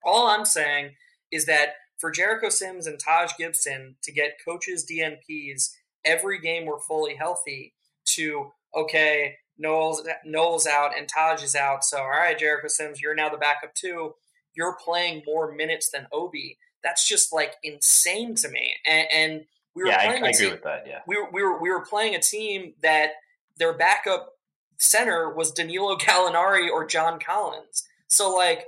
All 0.03 0.27
I'm 0.27 0.45
saying 0.45 0.91
is 1.31 1.45
that 1.45 1.73
for 1.97 2.11
Jericho 2.11 2.49
Sims 2.49 2.87
and 2.87 2.99
Taj 2.99 3.31
Gibson 3.37 3.95
to 4.03 4.11
get 4.11 4.43
coaches 4.43 4.85
DNPs 4.89 5.71
every 6.05 6.39
game 6.39 6.65
we're 6.65 6.79
fully 6.79 7.15
healthy 7.15 7.73
to 8.05 8.51
okay, 8.75 9.35
Noel's 9.57 10.07
Noel's 10.25 10.65
out 10.65 10.97
and 10.97 11.07
Taj 11.07 11.43
is 11.43 11.55
out, 11.55 11.83
so 11.83 11.99
all 11.99 12.09
right, 12.09 12.37
Jericho 12.37 12.67
Sims, 12.67 13.01
you're 13.01 13.15
now 13.15 13.29
the 13.29 13.37
backup 13.37 13.73
too. 13.73 14.15
You're 14.53 14.77
playing 14.83 15.23
more 15.25 15.51
minutes 15.51 15.89
than 15.89 16.07
Obi. 16.11 16.57
That's 16.83 17.07
just 17.07 17.33
like 17.33 17.55
insane 17.63 18.35
to 18.35 18.49
me. 18.49 18.73
And, 18.85 19.07
and 19.13 19.45
we 19.75 19.83
were 19.83 19.89
yeah, 19.89 20.05
playing 20.05 20.23
I, 20.23 20.27
I 20.27 20.29
a 20.29 20.31
agree 20.31 20.45
team, 20.45 20.51
with 20.51 20.63
that. 20.63 20.85
Yeah, 20.87 20.99
we 21.07 21.17
were, 21.17 21.29
we 21.31 21.43
were 21.43 21.61
we 21.61 21.69
were 21.69 21.85
playing 21.85 22.15
a 22.15 22.21
team 22.21 22.73
that 22.81 23.11
their 23.57 23.73
backup 23.73 24.33
center 24.77 25.33
was 25.33 25.51
Danilo 25.51 25.97
Gallinari 25.97 26.69
or 26.69 26.85
John 26.85 27.19
Collins. 27.19 27.83
So 28.07 28.33
like 28.33 28.65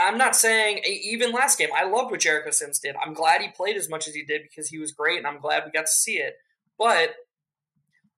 I'm 0.00 0.18
not 0.18 0.36
saying 0.36 0.80
even 0.86 1.32
last 1.32 1.58
game 1.58 1.68
I 1.74 1.84
loved 1.84 2.10
what 2.10 2.20
Jericho 2.20 2.50
Sims 2.50 2.78
did. 2.78 2.96
I'm 2.96 3.14
glad 3.14 3.42
he 3.42 3.48
played 3.48 3.76
as 3.76 3.88
much 3.88 4.08
as 4.08 4.14
he 4.14 4.24
did 4.24 4.42
because 4.42 4.68
he 4.68 4.78
was 4.78 4.92
great 4.92 5.18
and 5.18 5.26
I'm 5.26 5.40
glad 5.40 5.64
we 5.64 5.70
got 5.70 5.86
to 5.86 5.92
see 5.92 6.14
it. 6.14 6.36
But 6.78 7.14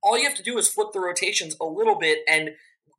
all 0.02 0.18
you 0.18 0.24
have 0.24 0.36
to 0.36 0.42
do 0.42 0.58
is 0.58 0.68
flip 0.68 0.88
the 0.92 1.00
rotations 1.00 1.56
a 1.60 1.64
little 1.64 1.96
bit 1.96 2.20
and 2.28 2.50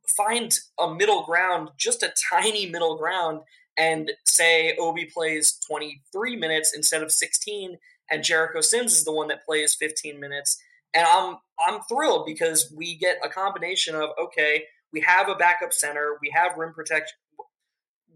find 0.06 0.52
a 0.78 0.92
middle 0.92 1.22
ground, 1.24 1.70
just 1.76 2.02
a 2.02 2.12
tiny 2.30 2.66
middle 2.66 2.96
ground 2.96 3.40
and 3.76 4.12
say 4.24 4.76
Obi 4.78 5.06
plays 5.06 5.58
23 5.66 6.36
minutes 6.36 6.74
instead 6.74 7.02
of 7.02 7.12
16 7.12 7.78
and 8.10 8.24
Jericho 8.24 8.60
Sims 8.60 8.96
is 8.96 9.04
the 9.04 9.12
one 9.12 9.28
that 9.28 9.46
plays 9.46 9.74
15 9.74 10.18
minutes. 10.18 10.60
And 10.92 11.06
I'm 11.06 11.36
I'm 11.66 11.80
thrilled 11.82 12.26
because 12.26 12.72
we 12.76 12.96
get 12.96 13.18
a 13.24 13.28
combination 13.28 13.94
of 13.94 14.10
okay, 14.20 14.64
we 14.92 15.00
have 15.02 15.28
a 15.28 15.36
backup 15.36 15.72
center, 15.72 16.18
we 16.20 16.32
have 16.34 16.56
rim 16.58 16.72
protection 16.72 17.16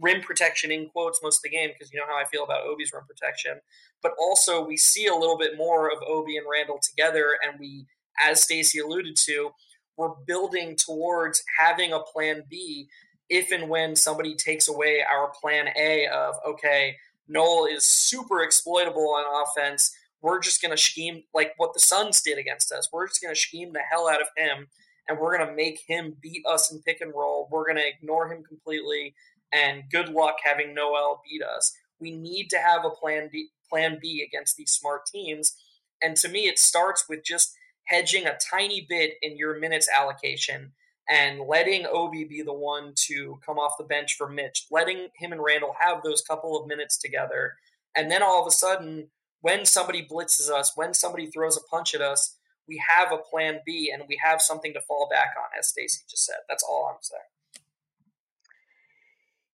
rim 0.01 0.21
protection 0.21 0.71
in 0.71 0.89
quotes 0.89 1.23
most 1.23 1.39
of 1.39 1.43
the 1.43 1.51
game 1.51 1.71
because 1.73 1.93
you 1.93 1.99
know 1.99 2.07
how 2.07 2.17
I 2.21 2.25
feel 2.25 2.45
about 2.45 2.67
Obi's 2.67 2.93
rim 2.93 3.05
protection, 3.07 3.61
but 4.03 4.13
also 4.19 4.65
we 4.65 4.77
see 4.77 5.07
a 5.07 5.15
little 5.15 5.39
bit 5.39 5.57
more 5.57 5.89
of 5.89 5.99
Obi 6.07 6.37
and 6.37 6.47
Randle 6.51 6.81
together 6.83 7.39
and 7.43 7.59
we 7.59 7.87
as 8.21 8.43
Stacy 8.43 8.79
alluded 8.79 9.17
to, 9.17 9.51
we're 9.97 10.15
building 10.27 10.77
towards 10.77 11.43
having 11.59 11.93
a 11.93 12.01
plan 12.01 12.45
B 12.49 12.89
if 13.31 13.53
and 13.53 13.69
when 13.69 13.97
somebody 13.97 14.35
takes 14.35 14.69
away 14.69 15.03
our 15.03 15.33
plan 15.41 15.69
A 15.77 16.07
of 16.09 16.35
okay, 16.47 16.97
Noel 17.29 17.67
is 17.67 17.87
super 17.87 18.43
exploitable 18.43 19.09
on 19.15 19.43
offense. 19.43 19.95
We're 20.21 20.41
just 20.41 20.61
going 20.61 20.71
to 20.71 20.83
scheme 20.83 21.23
like 21.33 21.53
what 21.57 21.75
the 21.75 21.81
Suns 21.81 22.23
did 22.23 22.39
against 22.39 22.73
us. 22.73 22.89
We're 22.93 23.09
just 23.09 23.23
going 23.23 23.35
to 23.35 23.41
scheme 23.41 23.73
the 23.73 23.81
hell 23.91 24.09
out 24.09 24.21
of 24.21 24.29
him, 24.37 24.69
and 25.09 25.19
we're 25.19 25.37
going 25.37 25.49
to 25.49 25.55
make 25.55 25.81
him 25.87 26.17
beat 26.21 26.45
us 26.47 26.73
in 26.73 26.83
pick 26.83 27.01
and 27.01 27.13
roll. 27.15 27.49
We're 27.51 27.67
going 27.67 27.77
to 27.77 27.89
ignore 27.89 28.33
him 28.33 28.43
completely, 28.43 29.15
and 29.55 29.85
good 29.91 30.09
luck 30.09 30.37
having 30.43 30.75
Noel 30.75 31.23
beat 31.25 31.43
us. 31.43 31.75
We 32.01 32.11
need 32.11 32.51
to 32.51 32.59
have 32.59 32.85
a 32.85 32.91
plan 32.91 33.29
B, 33.31 33.51
plan 33.71 33.99
B 34.01 34.27
against 34.27 34.57
these 34.57 34.73
smart 34.73 35.07
teams, 35.07 35.55
and 36.03 36.17
to 36.19 36.29
me, 36.29 36.47
it 36.47 36.59
starts 36.59 37.09
with 37.09 37.25
just 37.25 37.55
hedging 37.87 38.27
a 38.27 38.39
tiny 38.51 38.87
bit 38.89 39.15
in 39.23 39.37
your 39.37 39.59
minutes 39.59 39.89
allocation 39.89 40.73
and 41.09 41.41
letting 41.41 41.87
Obi 41.87 42.25
be 42.25 42.43
the 42.43 42.53
one 42.53 42.93
to 42.97 43.39
come 43.45 43.59
off 43.59 43.79
the 43.79 43.85
bench 43.85 44.17
for 44.17 44.29
Mitch, 44.29 44.67
letting 44.71 45.09
him 45.17 45.33
and 45.33 45.43
Randall 45.43 45.77
have 45.79 46.03
those 46.03 46.23
couple 46.23 46.59
of 46.59 46.67
minutes 46.67 46.99
together. 46.99 47.55
And 47.95 48.11
then 48.11 48.23
all 48.23 48.41
of 48.41 48.47
a 48.47 48.51
sudden, 48.51 49.09
when 49.41 49.67
somebody 49.67 50.07
blitzes 50.07 50.51
us, 50.51 50.73
when 50.75 50.95
somebody 50.95 51.27
throws 51.27 51.57
a 51.57 51.69
punch 51.71 51.95
at 51.95 52.01
us, 52.01 52.37
we 52.67 52.83
have 52.89 53.13
a 53.13 53.19
plan 53.19 53.61
B 53.67 53.91
and 53.93 54.05
we 54.09 54.19
have 54.23 54.41
something 54.41 54.73
to 54.73 54.81
fall 54.81 55.07
back 55.11 55.35
on, 55.39 55.51
as 55.59 55.69
Stacy 55.69 56.03
just 56.09 56.25
said. 56.25 56.39
That's 56.49 56.65
all 56.65 56.91
I'm 56.91 57.03
saying. 57.03 57.21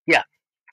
Yeah. 0.05 0.23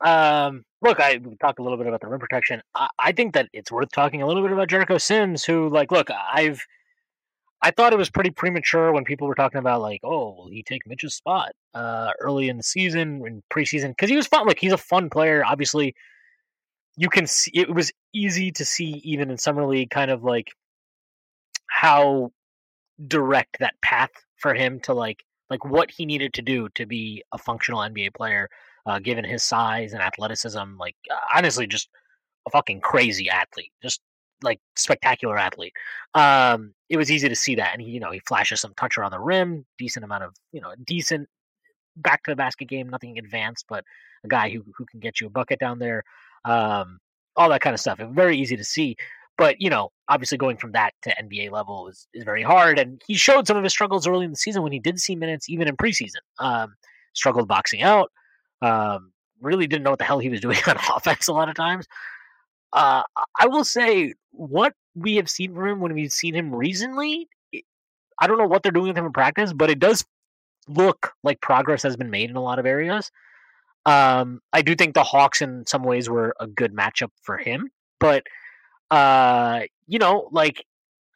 Um, 0.05 0.64
look, 0.83 1.01
I 1.01 1.18
talked 1.41 1.59
a 1.59 1.62
little 1.62 1.79
bit 1.79 1.87
about 1.87 2.01
the 2.01 2.07
rim 2.09 2.20
protection. 2.20 2.62
I, 2.74 2.89
I 2.99 3.12
think 3.12 3.35
that 3.35 3.49
it's 3.53 3.72
worth 3.72 3.91
talking 3.93 4.22
a 4.22 4.26
little 4.26 4.43
bit 4.43 4.53
about 4.53 4.68
Jericho 4.68 4.99
Sims, 4.99 5.45
who, 5.45 5.68
like, 5.68 5.91
look, 5.91 6.09
I've– 6.11 6.61
I 7.61 7.72
thought 7.72 7.93
it 7.93 7.99
was 7.99 8.11
pretty 8.11 8.31
premature 8.31 8.93
when 8.93 9.05
people 9.05 9.26
were 9.26 9.35
talking 9.35 9.59
about 9.59 9.81
like, 9.81 10.01
oh, 10.05 10.35
will 10.35 10.49
he 10.49 10.62
take 10.62 10.87
Mitch's 10.87 11.14
spot 11.14 11.53
uh, 11.74 12.12
early 12.20 12.49
in 12.49 12.57
the 12.57 12.62
season 12.62 13.26
in 13.26 13.43
preseason? 13.53 13.89
Because 13.89 14.09
he 14.09 14.16
was 14.16 14.29
fun. 14.29 14.47
Like 14.47 14.61
he's 14.61 14.72
a 14.72 14.79
fun 14.79 15.11
player. 15.11 15.45
Obviously, 15.45 15.95
you 16.97 17.09
can 17.09 17.26
see 17.26 17.51
it 17.55 17.74
was 17.74 17.91
easy 18.14 18.53
to 18.53 18.64
see 18.64 19.01
even 19.05 19.31
in 19.31 19.39
summer 19.39 19.66
league, 19.66 19.91
kind 19.91 20.11
of 20.11 20.22
like 20.22 20.53
how 21.66 22.31
direct 23.05 23.59
that 23.59 23.74
path 23.83 24.11
for 24.37 24.55
him 24.55 24.81
to 24.81 24.95
like 24.95 25.24
like 25.51 25.64
what 25.64 25.91
he 25.91 26.07
needed 26.07 26.35
to 26.35 26.43
do 26.43 26.68
to 26.76 26.87
be 26.87 27.24
a 27.33 27.39
functional 27.39 27.81
NBA 27.81 28.14
player, 28.14 28.49
uh, 28.89 28.99
given 28.99 29.24
his 29.24 29.45
size 29.45 29.93
and 29.93 30.03
athleticism. 30.03 30.76
Like 30.78 30.97
honestly, 31.34 31.66
just 31.66 31.91
a 32.47 32.51
fucking 32.51 32.80
crazy 32.80 33.28
athlete. 33.28 33.70
Just 33.82 34.01
like 34.43 34.61
spectacular 34.76 35.36
athlete. 35.36 35.74
Um, 36.14 36.74
it 36.89 36.97
was 36.97 37.11
easy 37.11 37.28
to 37.28 37.36
see 37.36 37.55
that, 37.57 37.72
and 37.74 37.82
he, 37.82 37.91
you 37.91 38.01
know, 38.01 38.11
he 38.11 38.20
flashes 38.20 38.61
some 38.61 38.72
touch 38.74 38.97
around 38.97 39.11
the 39.11 39.20
rim, 39.20 39.66
decent 39.78 40.05
amount 40.05 40.24
of, 40.24 40.34
you 40.53 40.61
know, 40.61 40.72
decent 40.86 41.28
back 41.97 42.22
to 42.22 42.30
the 42.30 42.36
basket 42.36 42.68
game, 42.68 42.89
nothing 42.89 43.18
advanced, 43.18 43.66
but 43.68 43.84
a 44.24 44.28
guy 44.28 44.49
who 44.49 44.64
who 44.76 44.86
can 44.86 45.01
get 45.01 45.20
you 45.20 45.26
a 45.26 45.30
bucket 45.30 45.59
down 45.61 45.78
there, 45.78 46.03
um, 46.45 46.99
all 47.36 47.51
that 47.51 47.61
kind 47.61 47.74
of 47.74 47.80
stuff. 47.80 47.99
Very 47.99 48.39
easy 48.39 48.57
to 48.57 48.64
see. 48.64 48.97
But 49.36 49.61
you 49.61 49.70
know, 49.70 49.91
obviously 50.09 50.39
going 50.39 50.57
from 50.57 50.72
that 50.72 50.95
to 51.03 51.14
NBA 51.22 51.51
level 51.53 51.89
is, 51.89 52.09
is 52.14 52.24
very 52.24 52.43
hard, 52.43 52.78
and 52.78 53.03
he 53.07 53.14
showed 53.14 53.47
some 53.47 53.57
of 53.57 53.64
his 53.64 53.72
struggles 53.72 54.07
early 54.07 54.24
in 54.24 54.30
the 54.30 54.36
season 54.36 54.62
when 54.62 54.72
he 54.72 54.80
did 54.80 54.99
see 54.99 55.14
minutes, 55.14 55.49
even 55.51 55.68
in 55.68 55.76
preseason. 55.76 56.22
Um, 56.39 56.74
struggled 57.12 57.49
boxing 57.49 57.82
out. 57.82 58.11
Um, 58.63 59.13
really 59.41 59.67
didn't 59.67 59.85
know 59.85 59.91
what 59.91 59.99
the 59.99 60.05
hell 60.05 60.19
he 60.19 60.29
was 60.29 60.41
doing 60.47 60.59
on 60.67 60.77
offense 60.77 61.29
a 61.29 61.33
lot 61.33 61.49
of 61.49 61.55
times. 61.55 61.87
Uh, 62.73 63.03
I 63.39 63.47
will 63.47 63.65
say 63.65 64.15
what 64.31 64.75
we 64.95 65.17
have 65.17 65.31
seen 65.31 65.55
from 65.55 65.69
him 65.69 65.81
when 65.81 65.95
we've 65.95 66.13
seen 66.13 66.35
him 66.35 66.55
recently. 66.55 67.29
I 68.21 68.27
don't 68.27 68.39
know 68.39 68.47
what 68.47 68.63
they're 68.63 68.73
doing 68.73 68.89
with 68.89 68.99
him 68.99 69.07
in 69.07 69.13
practice, 69.13 69.53
but 69.53 69.71
it 69.71 69.79
does 69.79 70.05
look 70.69 71.13
like 71.23 71.41
progress 71.41 71.83
has 71.83 71.97
been 71.97 72.11
made 72.11 72.31
in 72.31 72.37
a 72.37 72.43
lot 72.43 72.59
of 72.59 72.67
areas. 72.67 73.11
Um, 73.87 74.41
I 74.53 74.63
do 74.63 74.75
think 74.75 74.95
the 74.95 75.05
Hawks, 75.05 75.41
in 75.41 75.65
some 75.67 75.83
ways, 75.83 76.11
were 76.11 76.35
a 76.41 76.47
good 76.47 76.75
matchup 76.75 77.11
for 77.23 77.39
him, 77.39 77.71
but 78.01 78.25
uh, 78.91 79.63
you 79.87 79.99
know, 79.99 80.29
like 80.30 80.64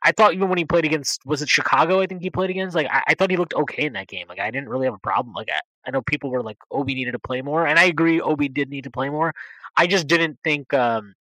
I 0.03 0.13
thought 0.13 0.35
even 0.35 0.49
when 0.49 0.59
he 0.59 0.65
played 0.65 0.85
against 0.85 1.25
was 1.27 1.43
it 1.43 1.49
Chicago? 1.49 2.01
I 2.01 2.07
think 2.07 2.23
he 2.23 2.31
played 2.31 2.51
against. 2.51 2.75
Like 2.75 2.89
I, 2.91 3.03
I 3.09 3.15
thought 3.15 3.31
he 3.31 3.37
looked 3.37 3.55
okay 3.55 3.85
in 3.85 3.93
that 3.95 4.09
game. 4.09 4.27
Like 4.29 4.41
I 4.41 4.51
didn't 4.51 4.69
really 4.69 4.87
have 4.87 4.95
a 4.95 4.99
problem. 4.99 5.35
Like 5.35 5.49
I, 5.51 5.61
I 5.87 5.91
know 5.91 6.03
people 6.03 6.31
were 6.31 6.43
like 6.43 6.59
Obi 6.71 6.95
needed 6.95 7.13
to 7.13 7.19
play 7.19 7.43
more, 7.43 7.67
and 7.67 7.79
I 7.79 7.85
agree 7.85 8.21
Obi 8.21 8.49
did 8.49 8.71
need 8.71 8.85
to 8.85 8.91
play 8.91 9.09
more. 9.09 9.35
I 9.77 9.87
just 9.87 10.07
didn't 10.07 10.39
think 10.45 10.73
um, 10.75 11.15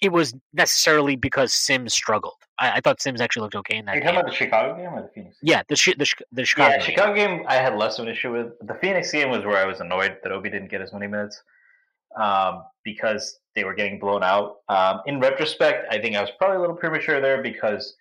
it 0.00 0.12
was 0.12 0.34
necessarily 0.52 1.16
because 1.16 1.52
Sims 1.52 1.94
struggled. 1.94 2.34
I, 2.58 2.72
I 2.72 2.80
thought 2.80 3.00
Sims 3.00 3.20
actually 3.20 3.42
looked 3.42 3.56
okay 3.56 3.76
in 3.76 3.86
that. 3.86 3.92
Are 3.92 3.94
you 3.96 4.00
game. 4.02 4.14
talking 4.14 4.20
about 4.20 4.30
the 4.30 4.36
Chicago 4.36 4.76
game 4.76 4.92
or 4.92 5.02
the 5.02 5.08
Phoenix? 5.08 5.36
Game? 5.42 5.50
Yeah, 5.50 5.62
the 5.68 5.94
the, 5.98 6.06
the 6.32 6.44
Chicago. 6.44 6.70
Yeah, 6.70 6.78
game. 6.78 6.86
Chicago 6.86 7.14
game 7.14 7.44
I 7.48 7.56
had 7.56 7.76
less 7.76 7.98
of 7.98 8.06
an 8.06 8.12
issue 8.12 8.32
with. 8.32 8.52
The 8.66 8.74
Phoenix 8.74 9.10
game 9.10 9.30
was 9.30 9.44
where 9.44 9.56
I 9.56 9.64
was 9.64 9.80
annoyed 9.80 10.18
that 10.22 10.32
Obi 10.32 10.50
didn't 10.50 10.70
get 10.70 10.80
as 10.80 10.92
many 10.92 11.06
minutes 11.06 11.42
um, 12.16 12.64
because 12.84 13.40
they 13.54 13.64
were 13.64 13.74
getting 13.74 13.98
blown 13.98 14.22
out. 14.22 14.58
Um, 14.68 15.00
in 15.06 15.20
retrospect, 15.20 15.86
I 15.90 16.00
think 16.00 16.16
I 16.16 16.20
was 16.20 16.30
probably 16.38 16.58
a 16.58 16.60
little 16.60 16.76
premature 16.76 17.20
there 17.20 17.42
because 17.42 17.96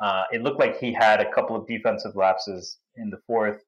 uh, 0.00 0.24
it 0.32 0.42
looked 0.42 0.58
like 0.58 0.78
he 0.78 0.92
had 0.92 1.20
a 1.20 1.30
couple 1.32 1.56
of 1.56 1.66
defensive 1.66 2.16
lapses 2.16 2.78
in 2.96 3.10
the 3.10 3.18
fourth. 3.26 3.62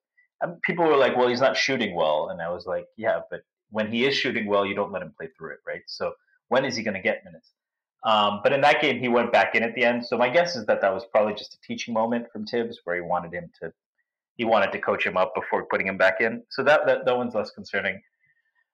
People 0.63 0.85
were 0.85 0.97
like, 0.97 1.17
"Well, 1.17 1.29
he's 1.29 1.41
not 1.41 1.57
shooting 1.57 1.95
well," 1.95 2.29
and 2.31 2.43
I 2.43 2.51
was 2.51 2.67
like, 2.67 2.87
"Yeah, 2.97 3.21
but 3.31 3.43
when 3.71 3.91
he 3.91 4.05
is 4.05 4.15
shooting 4.15 4.47
well, 4.47 4.67
you 4.67 4.75
don't 4.75 4.93
let 4.93 5.03
him 5.03 5.13
play 5.17 5.29
through 5.37 5.53
it, 5.53 5.61
right? 5.67 5.83
So 5.87 6.13
when 6.49 6.65
is 6.65 6.77
he 6.77 6.83
going 6.83 6.95
to 6.95 7.01
get 7.01 7.25
minutes?" 7.25 7.51
Um, 8.05 8.41
but 8.43 8.53
in 8.53 8.61
that 8.61 8.81
game, 8.81 9.01
he 9.01 9.09
went 9.09 9.33
back 9.33 9.55
in 9.55 9.63
at 9.63 9.75
the 9.75 9.85
end. 9.85 10.07
So 10.07 10.17
my 10.17 10.29
guess 10.29 10.55
is 10.55 10.65
that 10.67 10.81
that 10.81 10.95
was 10.95 11.05
probably 11.07 11.35
just 11.35 11.55
a 11.55 11.61
teaching 11.61 11.93
moment 11.93 12.31
from 12.31 12.47
Thibs 12.47 12.81
where 12.85 12.95
he 12.97 13.03
wanted 13.03 13.33
him 13.33 13.51
to 13.61 13.73
he 14.37 14.45
wanted 14.45 14.71
to 14.73 14.79
coach 14.79 15.05
him 15.05 15.17
up 15.17 15.35
before 15.35 15.65
putting 15.65 15.87
him 15.87 15.97
back 15.97 16.21
in. 16.21 16.43
So 16.51 16.63
that 16.63 16.87
that, 16.87 17.05
that 17.05 17.17
one's 17.17 17.35
less 17.35 17.51
concerning. 17.51 18.01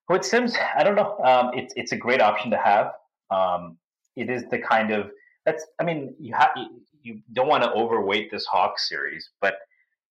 With 0.09 0.25
Sims, 0.25 0.55
I 0.77 0.83
don't 0.83 0.97
know. 0.97 1.17
Um, 1.25 1.51
it's 1.55 1.73
it's 1.77 1.93
a 1.93 1.97
great 1.97 2.21
option 2.21 2.51
to 2.51 2.59
have. 2.59 2.93
Um, 3.31 3.79
it 4.17 4.29
is 4.29 4.45
the 4.51 4.59
kind 4.59 4.91
of 4.91 5.11
that's. 5.47 5.65
I 5.81 5.85
mean, 5.85 6.15
you 6.19 6.35
have 6.35 6.51
you 7.03 7.21
don't 7.33 7.49
want 7.49 7.63
to 7.63 7.73
overweight 7.73 8.31
this 8.31 8.45
Hawks 8.45 8.89
series, 8.89 9.31
but 9.41 9.55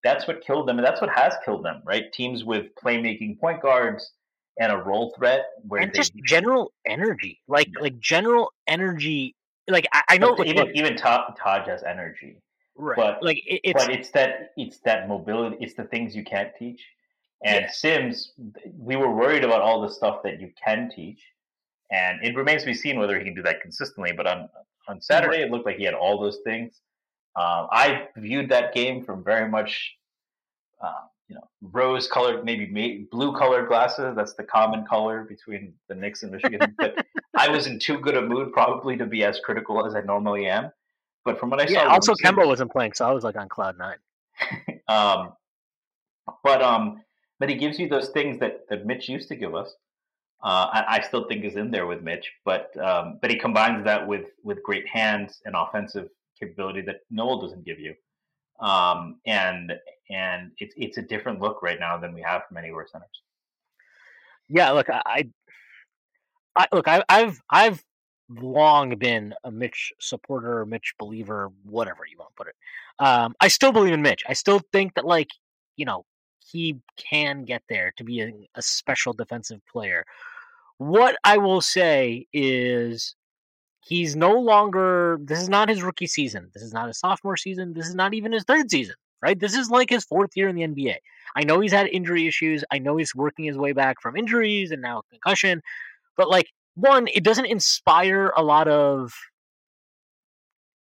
that's 0.03 0.27
what 0.27 0.41
killed 0.45 0.67
them, 0.67 0.77
and 0.77 0.85
that's 0.85 1.01
what 1.01 1.09
has 1.09 1.35
killed 1.45 1.63
them, 1.63 1.81
right? 1.85 2.11
Teams 2.13 2.43
with 2.43 2.67
playmaking 2.83 3.39
point 3.39 3.61
guards 3.61 4.11
and 4.59 4.71
a 4.71 4.77
role 4.77 5.13
threat, 5.17 5.45
where 5.67 5.81
and 5.81 5.91
they, 5.91 5.97
just 5.97 6.13
general 6.25 6.71
energy, 6.87 7.41
like 7.47 7.69
like 7.79 7.99
general 7.99 8.51
energy. 8.67 9.35
Like 9.67 9.87
I, 9.93 10.01
I 10.09 10.17
know, 10.17 10.35
even 10.43 10.71
even 10.75 10.95
Taj, 10.95 11.67
has 11.67 11.83
energy, 11.83 12.37
right? 12.75 12.95
but- 12.95 13.23
like 13.23 13.37
it, 13.45 13.61
it's 13.63 13.85
but 13.85 13.93
it's 13.93 14.09
that 14.11 14.51
it's 14.57 14.79
that 14.79 15.07
mobility, 15.07 15.57
it's 15.59 15.75
the 15.75 15.85
things 15.85 16.15
you 16.15 16.23
can't 16.23 16.51
teach. 16.57 16.81
And 17.43 17.65
Yeah. 17.65 17.71
Sims, 17.71 18.33
we 18.77 18.95
were 18.95 19.11
worried 19.11 19.43
about 19.43 19.61
all 19.61 19.81
the 19.81 19.89
stuff 19.89 20.21
that 20.23 20.39
you 20.39 20.51
can 20.63 20.91
teach, 20.95 21.19
and 21.91 22.23
it 22.23 22.35
remains 22.35 22.61
to 22.61 22.67
be 22.67 22.75
seen 22.75 22.99
whether 22.99 23.17
he 23.17 23.25
can 23.25 23.33
do 23.33 23.41
that 23.43 23.61
consistently. 23.61 24.11
But 24.15 24.27
on 24.27 24.49
on 24.87 25.01
Saturday, 25.01 25.41
it 25.41 25.51
looked 25.51 25.65
like 25.65 25.77
he 25.77 25.83
had 25.83 25.93
all 25.93 26.19
those 26.19 26.39
things. 26.43 26.81
Um, 27.35 27.67
I 27.71 28.07
viewed 28.17 28.49
that 28.49 28.73
game 28.73 29.03
from 29.03 29.23
very 29.23 29.49
much, 29.49 29.95
uh, 30.83 31.05
you 31.29 31.35
know, 31.35 31.47
rose-colored, 31.61 32.43
maybe 32.43 33.07
blue-colored 33.09 33.69
glasses. 33.69 34.15
That's 34.15 34.33
the 34.33 34.43
common 34.43 34.85
color 34.85 35.23
between 35.23 35.73
the 35.87 35.95
Knicks 35.95 36.23
and 36.23 36.31
Michigan. 36.31 36.75
but 36.77 37.05
I 37.35 37.47
was 37.47 37.67
in 37.67 37.79
too 37.79 37.99
good 37.99 38.17
a 38.17 38.21
mood, 38.21 38.51
probably, 38.51 38.97
to 38.97 39.05
be 39.05 39.23
as 39.23 39.39
critical 39.39 39.85
as 39.85 39.95
I 39.95 40.01
normally 40.01 40.47
am. 40.47 40.71
But 41.23 41.39
from 41.39 41.51
what 41.51 41.61
I 41.61 41.71
yeah. 41.71 41.85
saw, 41.85 41.93
Also, 41.93 42.13
Kemba 42.15 42.45
wasn't 42.45 42.71
playing, 42.71 42.93
so 42.93 43.07
I 43.07 43.11
was 43.11 43.23
like 43.23 43.37
on 43.37 43.47
cloud 43.47 43.77
nine. 43.77 43.97
um, 44.87 45.33
but 46.43 46.61
um, 46.61 47.03
but 47.39 47.49
he 47.49 47.55
gives 47.55 47.79
you 47.79 47.87
those 47.87 48.09
things 48.09 48.39
that 48.39 48.67
that 48.69 48.85
Mitch 48.85 49.07
used 49.07 49.27
to 49.29 49.35
give 49.35 49.55
us. 49.55 49.73
Uh, 50.43 50.67
I, 50.73 50.97
I 50.97 51.01
still 51.01 51.27
think 51.27 51.45
is 51.45 51.55
in 51.55 51.69
there 51.69 51.85
with 51.85 52.01
Mitch, 52.01 52.31
but 52.43 52.75
um, 52.83 53.19
but 53.21 53.29
he 53.29 53.37
combines 53.37 53.85
that 53.85 54.07
with 54.07 54.31
with 54.43 54.63
great 54.63 54.87
hands 54.87 55.41
and 55.45 55.55
offensive 55.55 56.09
capability 56.41 56.81
that 56.81 57.01
Noel 57.09 57.39
doesn't 57.39 57.65
give 57.65 57.79
you. 57.79 57.93
Um, 58.59 59.19
and 59.25 59.73
and 60.09 60.51
it's 60.59 60.73
it's 60.77 60.97
a 60.97 61.01
different 61.01 61.39
look 61.39 61.63
right 61.63 61.79
now 61.79 61.97
than 61.97 62.13
we 62.13 62.21
have 62.21 62.43
from 62.47 62.57
any 62.57 62.69
centers. 62.69 63.21
Yeah, 64.49 64.71
look, 64.71 64.89
I, 64.89 65.01
I, 65.05 65.29
I 66.55 66.67
look, 66.71 66.87
I, 66.87 67.03
I've 67.09 67.41
I've 67.49 67.83
long 68.29 68.95
been 68.97 69.33
a 69.43 69.51
Mitch 69.51 69.93
supporter, 69.99 70.65
Mitch 70.65 70.93
believer, 70.99 71.49
whatever 71.63 72.01
you 72.09 72.17
want 72.17 72.31
to 72.31 72.35
put 72.35 72.47
it. 72.47 72.55
Um, 72.99 73.35
I 73.39 73.47
still 73.47 73.71
believe 73.71 73.93
in 73.93 74.01
Mitch. 74.01 74.23
I 74.27 74.33
still 74.33 74.61
think 74.71 74.93
that 74.95 75.05
like 75.05 75.29
you 75.75 75.85
know 75.85 76.05
he 76.39 76.79
can 76.97 77.45
get 77.45 77.63
there 77.69 77.93
to 77.97 78.03
be 78.03 78.21
a, 78.21 78.31
a 78.55 78.61
special 78.61 79.13
defensive 79.13 79.61
player. 79.71 80.05
What 80.77 81.17
I 81.23 81.37
will 81.37 81.61
say 81.61 82.27
is 82.33 83.15
he's 83.81 84.15
no 84.15 84.33
longer 84.33 85.17
this 85.21 85.39
is 85.39 85.49
not 85.49 85.69
his 85.69 85.83
rookie 85.83 86.07
season. 86.07 86.49
This 86.53 86.63
is 86.63 86.73
not 86.73 86.87
his 86.87 86.99
sophomore 86.99 87.37
season. 87.37 87.73
This 87.73 87.87
is 87.87 87.95
not 87.95 88.13
even 88.13 88.31
his 88.31 88.43
third 88.43 88.69
season, 88.69 88.95
right? 89.21 89.39
This 89.39 89.55
is 89.55 89.69
like 89.69 89.89
his 89.89 90.05
fourth 90.05 90.31
year 90.35 90.47
in 90.47 90.55
the 90.55 90.63
NBA. 90.63 90.95
I 91.35 91.43
know 91.43 91.59
he's 91.59 91.71
had 91.71 91.87
injury 91.87 92.27
issues. 92.27 92.63
I 92.71 92.79
know 92.79 92.97
he's 92.97 93.15
working 93.15 93.45
his 93.45 93.57
way 93.57 93.73
back 93.73 94.01
from 94.01 94.15
injuries 94.15 94.71
and 94.71 94.81
now 94.81 95.01
concussion. 95.09 95.61
But 96.17 96.29
like 96.29 96.47
one, 96.75 97.07
it 97.07 97.23
doesn't 97.23 97.45
inspire 97.45 98.31
a 98.35 98.43
lot 98.43 98.67
of 98.67 99.13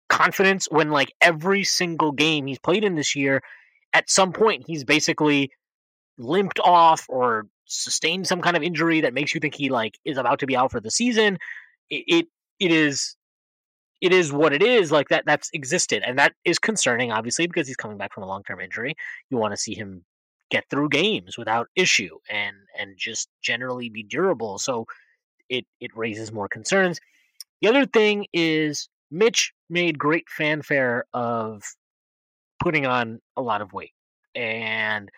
confidence 0.10 0.68
when 0.69 0.90
like 0.90 1.14
every 1.22 1.64
single 1.64 2.11
game 2.11 2.48
he's 2.48 2.60
played 2.60 2.84
in 2.84 2.95
this 2.95 3.15
year, 3.15 3.41
at 3.94 4.10
some 4.10 4.34
point 4.34 4.64
he's 4.68 4.84
basically 4.84 5.52
limped 6.18 6.60
off 6.60 7.06
or 7.10 7.45
sustained 7.65 8.26
some 8.26 8.41
kind 8.41 8.57
of 8.57 8.64
injury 8.64 9.02
that 9.02 9.14
makes 9.14 9.34
you 9.34 9.40
think 9.40 9.53
he 9.53 9.69
like 9.69 9.99
is 10.06 10.18
about 10.18 10.40
to 10.40 10.48
be 10.48 10.56
out 10.56 10.72
for 10.72 10.80
the 10.80 10.91
season. 10.91 11.38
It 11.90 12.03
it, 12.07 12.28
it 12.59 12.71
is 12.71 13.15
it 14.01 14.13
is 14.13 14.31
what 14.31 14.53
it 14.53 14.61
is 14.61 14.91
like 14.91 15.09
that 15.09 15.23
that's 15.25 15.49
existed 15.53 16.03
and 16.05 16.19
that 16.19 16.34
is 16.45 16.59
concerning 16.59 17.11
obviously 17.11 17.47
because 17.47 17.67
he's 17.67 17.75
coming 17.75 17.97
back 17.97 18.13
from 18.13 18.23
a 18.23 18.27
long-term 18.27 18.59
injury. 18.59 18.95
You 19.29 19.38
want 19.38 19.53
to 19.53 19.57
see 19.57 19.73
him 19.73 20.05
get 20.49 20.65
through 20.69 20.89
games 20.89 21.38
without 21.38 21.67
issue 21.75 22.17
and 22.29 22.55
and 22.79 22.95
just 22.97 23.27
generally 23.41 23.89
be 23.89 24.03
durable 24.03 24.59
so 24.59 24.85
it 25.49 25.65
it 25.79 25.91
raises 25.95 26.31
more 26.31 26.47
concerns. 26.47 26.99
The 27.61 27.69
other 27.69 27.85
thing 27.85 28.27
is 28.34 28.89
mitch 29.09 29.53
made 29.69 29.97
great 29.97 30.29
fanfare 30.29 31.05
of 31.13 31.63
putting 32.61 32.85
on 32.85 33.19
a 33.35 33.41
lot 33.41 33.61
of 33.61 33.73
weight 33.73 33.93
and 34.35 35.09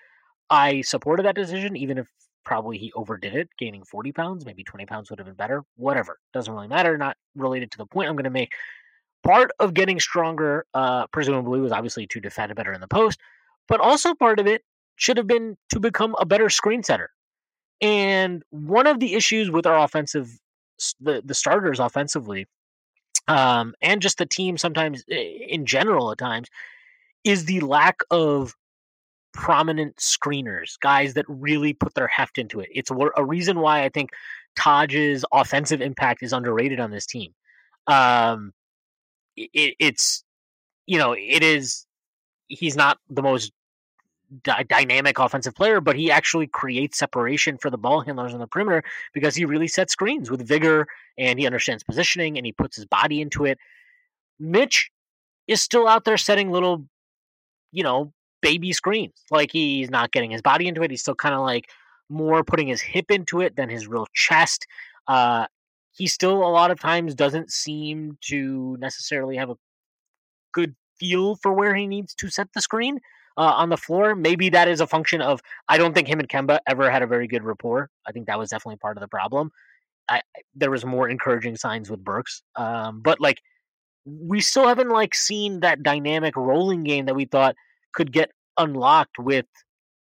i 0.49 0.81
supported 0.81 1.25
that 1.25 1.35
decision 1.35 1.75
even 1.75 1.97
if 1.97 2.07
probably 2.43 2.77
he 2.77 2.91
overdid 2.93 3.35
it 3.35 3.49
gaining 3.57 3.83
40 3.83 4.11
pounds 4.11 4.45
maybe 4.45 4.63
20 4.63 4.85
pounds 4.85 5.09
would 5.09 5.19
have 5.19 5.25
been 5.25 5.35
better 5.35 5.63
whatever 5.75 6.19
doesn't 6.33 6.53
really 6.53 6.67
matter 6.67 6.97
not 6.97 7.17
related 7.35 7.71
to 7.71 7.77
the 7.77 7.85
point 7.85 8.09
i'm 8.09 8.15
going 8.15 8.23
to 8.23 8.29
make 8.29 8.53
part 9.23 9.51
of 9.59 9.73
getting 9.73 9.99
stronger 9.99 10.65
uh 10.73 11.05
presumably 11.07 11.59
was 11.59 11.71
obviously 11.71 12.07
to 12.07 12.19
defend 12.19 12.53
better 12.55 12.73
in 12.73 12.81
the 12.81 12.87
post 12.87 13.19
but 13.69 13.79
also 13.79 14.13
part 14.15 14.39
of 14.39 14.47
it 14.47 14.63
should 14.99 15.15
have 15.15 15.27
been 15.27 15.57
to 15.69 15.79
become 15.79 16.13
a 16.19 16.25
better 16.25 16.49
screen 16.49 16.83
setter. 16.83 17.11
And 17.81 18.43
one 18.49 18.85
of 18.85 18.99
the 18.99 19.13
issues 19.13 19.49
with 19.49 19.65
our 19.65 19.79
offensive, 19.79 20.29
the 20.99 21.21
the 21.23 21.33
starters 21.33 21.79
offensively, 21.79 22.47
um, 23.29 23.73
and 23.81 24.01
just 24.01 24.17
the 24.17 24.25
team 24.25 24.57
sometimes 24.57 25.05
in 25.07 25.65
general 25.65 26.11
at 26.11 26.17
times, 26.17 26.49
is 27.23 27.45
the 27.45 27.61
lack 27.61 27.99
of 28.11 28.55
prominent 29.33 29.97
screeners, 29.97 30.79
guys 30.79 31.13
that 31.13 31.25
really 31.27 31.73
put 31.73 31.93
their 31.93 32.07
heft 32.07 32.37
into 32.37 32.59
it. 32.59 32.69
It's 32.73 32.91
a 32.91 33.25
reason 33.25 33.59
why 33.59 33.83
I 33.83 33.89
think 33.89 34.11
Taj's 34.57 35.25
offensive 35.31 35.81
impact 35.81 36.23
is 36.23 36.33
underrated 36.33 36.79
on 36.79 36.91
this 36.91 37.05
team. 37.05 37.33
Um, 37.87 38.53
it, 39.35 39.75
it's 39.79 40.23
you 40.85 40.97
know 40.97 41.13
it 41.13 41.43
is 41.43 41.85
he's 42.47 42.75
not 42.75 42.97
the 43.09 43.21
most 43.21 43.51
dy- 44.43 44.63
dynamic 44.67 45.19
offensive 45.19 45.55
player, 45.55 45.81
but 45.81 45.95
he 45.95 46.11
actually 46.11 46.47
creates 46.47 46.97
separation 46.97 47.57
for 47.57 47.69
the 47.69 47.77
ball 47.77 48.01
handlers 48.01 48.33
on 48.33 48.39
the 48.39 48.47
perimeter 48.47 48.83
because 49.13 49.35
he 49.35 49.45
really 49.45 49.67
sets 49.67 49.93
screens 49.93 50.29
with 50.29 50.45
vigor 50.45 50.87
and 51.17 51.39
he 51.39 51.45
understands 51.45 51.83
positioning 51.83 52.37
and 52.37 52.45
he 52.45 52.51
puts 52.51 52.75
his 52.75 52.85
body 52.85 53.21
into 53.21 53.45
it. 53.45 53.57
Mitch 54.39 54.91
is 55.47 55.61
still 55.61 55.87
out 55.87 56.05
there 56.05 56.17
setting 56.17 56.51
little, 56.51 56.85
you 57.71 57.83
know, 57.83 58.13
baby 58.41 58.73
screens. 58.73 59.23
Like 59.31 59.51
he's 59.51 59.89
not 59.89 60.11
getting 60.11 60.31
his 60.31 60.41
body 60.41 60.67
into 60.67 60.81
it. 60.83 60.91
He's 60.91 61.01
still 61.01 61.15
kind 61.15 61.35
of 61.35 61.41
like 61.41 61.69
more 62.09 62.43
putting 62.43 62.67
his 62.67 62.81
hip 62.81 63.11
into 63.11 63.41
it 63.41 63.55
than 63.55 63.69
his 63.69 63.87
real 63.87 64.07
chest. 64.13 64.65
Uh, 65.07 65.47
he 65.91 66.07
still 66.07 66.37
a 66.37 66.49
lot 66.49 66.71
of 66.71 66.79
times 66.79 67.15
doesn't 67.15 67.51
seem 67.51 68.17
to 68.21 68.77
necessarily 68.79 69.37
have 69.37 69.49
a 69.49 69.57
good 70.53 70.75
feel 70.99 71.35
for 71.35 71.53
where 71.53 71.75
he 71.75 71.87
needs 71.87 72.13
to 72.15 72.29
set 72.29 72.47
the 72.53 72.61
screen 72.61 72.99
uh, 73.37 73.53
on 73.55 73.69
the 73.69 73.77
floor. 73.77 74.15
Maybe 74.15 74.49
that 74.49 74.67
is 74.67 74.81
a 74.81 74.87
function 74.87 75.21
of 75.21 75.41
I 75.67 75.77
don't 75.77 75.93
think 75.93 76.07
him 76.07 76.19
and 76.19 76.29
Kemba 76.29 76.59
ever 76.67 76.89
had 76.89 77.01
a 77.01 77.07
very 77.07 77.27
good 77.27 77.43
rapport. 77.43 77.89
I 78.05 78.11
think 78.11 78.27
that 78.27 78.39
was 78.39 78.49
definitely 78.49 78.77
part 78.77 78.97
of 78.97 79.01
the 79.01 79.07
problem. 79.07 79.51
I, 80.07 80.21
there 80.55 80.71
was 80.71 80.85
more 80.85 81.07
encouraging 81.07 81.55
signs 81.55 81.89
with 81.89 82.03
Burks, 82.03 82.41
um, 82.55 83.01
but 83.01 83.19
like 83.19 83.41
we 84.05 84.41
still 84.41 84.67
haven't 84.67 84.89
like 84.89 85.13
seen 85.13 85.59
that 85.59 85.83
dynamic 85.83 86.35
rolling 86.35 86.83
game 86.83 87.05
that 87.05 87.15
we 87.15 87.25
thought 87.25 87.55
could 87.93 88.11
get 88.11 88.31
unlocked 88.57 89.17
with 89.19 89.45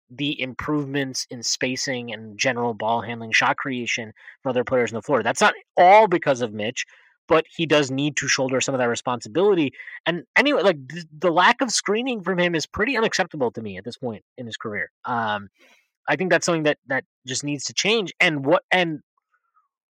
the 0.09 0.39
improvements 0.41 1.27
in 1.29 1.43
spacing 1.43 2.13
and 2.13 2.37
general 2.37 2.73
ball 2.73 3.01
handling, 3.01 3.31
shot 3.31 3.57
creation 3.57 4.13
from 4.41 4.49
other 4.51 4.63
players 4.63 4.91
on 4.91 4.95
the 4.95 5.01
floor. 5.01 5.21
That's 5.21 5.41
not 5.41 5.53
all 5.75 6.07
because 6.07 6.41
of 6.41 6.53
Mitch, 6.53 6.85
but 7.27 7.45
he 7.53 7.65
does 7.65 7.91
need 7.91 8.15
to 8.17 8.27
shoulder 8.27 8.61
some 8.61 8.73
of 8.73 8.79
that 8.79 8.87
responsibility. 8.89 9.73
And 10.05 10.23
anyway, 10.35 10.61
like 10.61 10.87
th- 10.87 11.05
the 11.17 11.31
lack 11.31 11.61
of 11.61 11.71
screening 11.71 12.23
from 12.23 12.39
him 12.39 12.55
is 12.55 12.65
pretty 12.65 12.97
unacceptable 12.97 13.51
to 13.51 13.61
me 13.61 13.77
at 13.77 13.83
this 13.83 13.97
point 13.97 14.23
in 14.37 14.45
his 14.45 14.57
career. 14.57 14.91
Um, 15.03 15.49
I 16.07 16.15
think 16.15 16.31
that's 16.31 16.45
something 16.45 16.63
that 16.63 16.77
that 16.87 17.03
just 17.25 17.43
needs 17.43 17.65
to 17.65 17.73
change. 17.73 18.13
And 18.21 18.45
what 18.45 18.63
and 18.71 19.01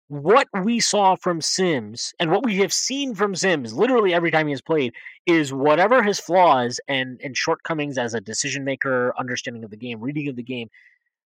what 0.07 0.47
we 0.63 0.79
saw 0.79 1.15
from 1.15 1.41
Sims 1.41 2.13
and 2.19 2.29
what 2.31 2.45
we 2.45 2.57
have 2.57 2.71
seen 2.71 3.15
from 3.15 3.33
Sims 3.35 3.73
literally 3.73 4.13
every 4.13 4.31
time 4.31 4.47
he 4.47 4.53
has 4.53 4.61
played 4.61 4.93
is 5.25 5.51
whatever 5.51 6.03
his 6.03 6.19
flaws 6.19 6.79
and 6.87 7.19
and 7.23 7.35
shortcomings 7.35 7.97
as 7.97 8.13
a 8.13 8.21
decision 8.21 8.63
maker, 8.63 9.13
understanding 9.17 9.63
of 9.63 9.71
the 9.71 9.77
game, 9.77 9.99
reading 9.99 10.27
of 10.29 10.35
the 10.35 10.43
game, 10.43 10.69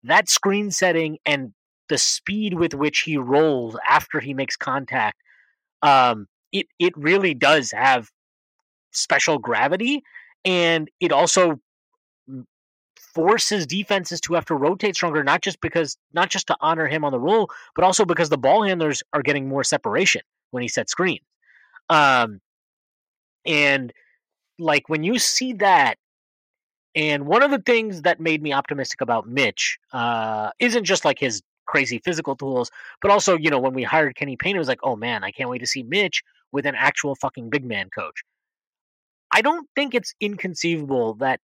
that 0.03 0.29
screen 0.29 0.71
setting 0.71 1.17
and 1.25 1.53
the 1.87 1.97
speed 1.97 2.55
with 2.55 2.73
which 2.73 3.01
he 3.01 3.17
rolls 3.17 3.77
after 3.87 4.19
he 4.19 4.33
makes 4.33 4.55
contact 4.55 5.21
um, 5.81 6.27
it 6.51 6.67
it 6.79 6.93
really 6.97 7.33
does 7.33 7.71
have 7.71 8.09
special 8.91 9.37
gravity, 9.37 10.03
and 10.43 10.89
it 10.99 11.11
also 11.11 11.59
forces 13.15 13.65
defenses 13.65 14.19
to 14.21 14.33
have 14.33 14.45
to 14.45 14.55
rotate 14.55 14.95
stronger, 14.95 15.23
not 15.23 15.41
just 15.41 15.61
because 15.61 15.97
not 16.13 16.29
just 16.29 16.47
to 16.47 16.57
honor 16.59 16.87
him 16.87 17.03
on 17.05 17.11
the 17.11 17.19
roll, 17.19 17.49
but 17.73 17.83
also 17.85 18.05
because 18.05 18.29
the 18.29 18.37
ball 18.37 18.61
handlers 18.63 19.01
are 19.13 19.23
getting 19.23 19.47
more 19.47 19.63
separation 19.63 20.21
when 20.51 20.61
he 20.61 20.67
sets 20.67 20.91
screens. 20.91 21.25
Um, 21.89 22.41
and 23.45 23.93
like 24.59 24.89
when 24.89 25.03
you 25.03 25.17
see 25.17 25.53
that, 25.53 25.95
and 26.93 27.25
one 27.25 27.43
of 27.43 27.51
the 27.51 27.59
things 27.59 28.03
that 28.03 28.19
made 28.19 28.41
me 28.41 28.53
optimistic 28.53 29.01
about 29.01 29.27
Mitch 29.27 29.77
uh, 29.91 30.51
isn't 30.59 30.85
just 30.85 31.03
like 31.03 31.19
his 31.19 31.41
crazy 31.65 31.99
physical 32.03 32.35
tools, 32.35 32.69
but 33.01 33.11
also, 33.11 33.37
you 33.37 33.49
know, 33.49 33.59
when 33.59 33.73
we 33.73 33.83
hired 33.83 34.15
Kenny 34.15 34.37
Payne, 34.37 34.55
it 34.55 34.59
was 34.59 34.67
like, 34.67 34.79
oh 34.83 34.95
man, 34.95 35.23
I 35.23 35.31
can't 35.31 35.49
wait 35.49 35.59
to 35.59 35.67
see 35.67 35.83
Mitch 35.83 36.21
with 36.51 36.65
an 36.65 36.75
actual 36.75 37.15
fucking 37.15 37.49
big 37.49 37.65
man 37.65 37.89
coach. 37.89 38.23
I 39.31 39.41
don't 39.41 39.67
think 39.75 39.93
it's 39.93 40.13
inconceivable 40.21 41.15
that 41.15 41.39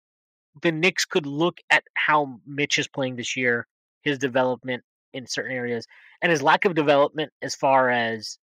the 0.63 0.73
Knicks 0.73 1.05
could 1.05 1.27
look 1.27 1.59
at 1.71 1.85
how 1.95 2.41
Mitch 2.47 2.79
is 2.79 2.89
playing 2.89 3.17
this 3.17 3.37
year, 3.37 3.67
his 4.03 4.19
development 4.19 4.83
in 5.13 5.27
certain 5.27 5.53
areas, 5.53 5.87
and 6.23 6.31
his 6.31 6.43
lack 6.43 6.65
of 6.65 6.75
development 6.75 7.33
as 7.43 7.55
far 7.55 7.91
as 7.91 8.39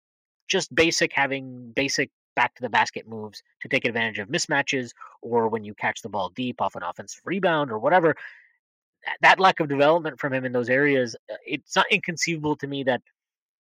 just 0.49 0.75
basic 0.75 1.13
having 1.13 1.73
basic 1.75 2.11
back 2.37 2.55
to 2.55 2.63
the 2.63 2.69
basket 2.69 3.09
moves 3.09 3.43
to 3.63 3.69
take 3.69 3.85
advantage 3.85 4.19
of 4.19 4.29
mismatches 4.29 4.91
or 5.23 5.49
when 5.49 5.65
you 5.65 5.75
catch 5.75 6.03
the 6.03 6.09
ball 6.09 6.31
deep 6.35 6.61
off 6.61 6.75
an 6.75 6.83
offensive 6.83 7.21
rebound 7.25 7.71
or 7.71 7.79
whatever. 7.79 8.15
That 9.21 9.39
lack 9.39 9.61
of 9.61 9.69
development 9.69 10.19
from 10.19 10.33
him 10.33 10.45
in 10.45 10.53
those 10.53 10.71
areas, 10.71 11.15
uh, 11.31 11.37
it's 11.47 11.77
not 11.77 11.87
inconceivable 11.91 12.57
to 12.57 12.67
me 12.67 12.85
that 12.85 13.03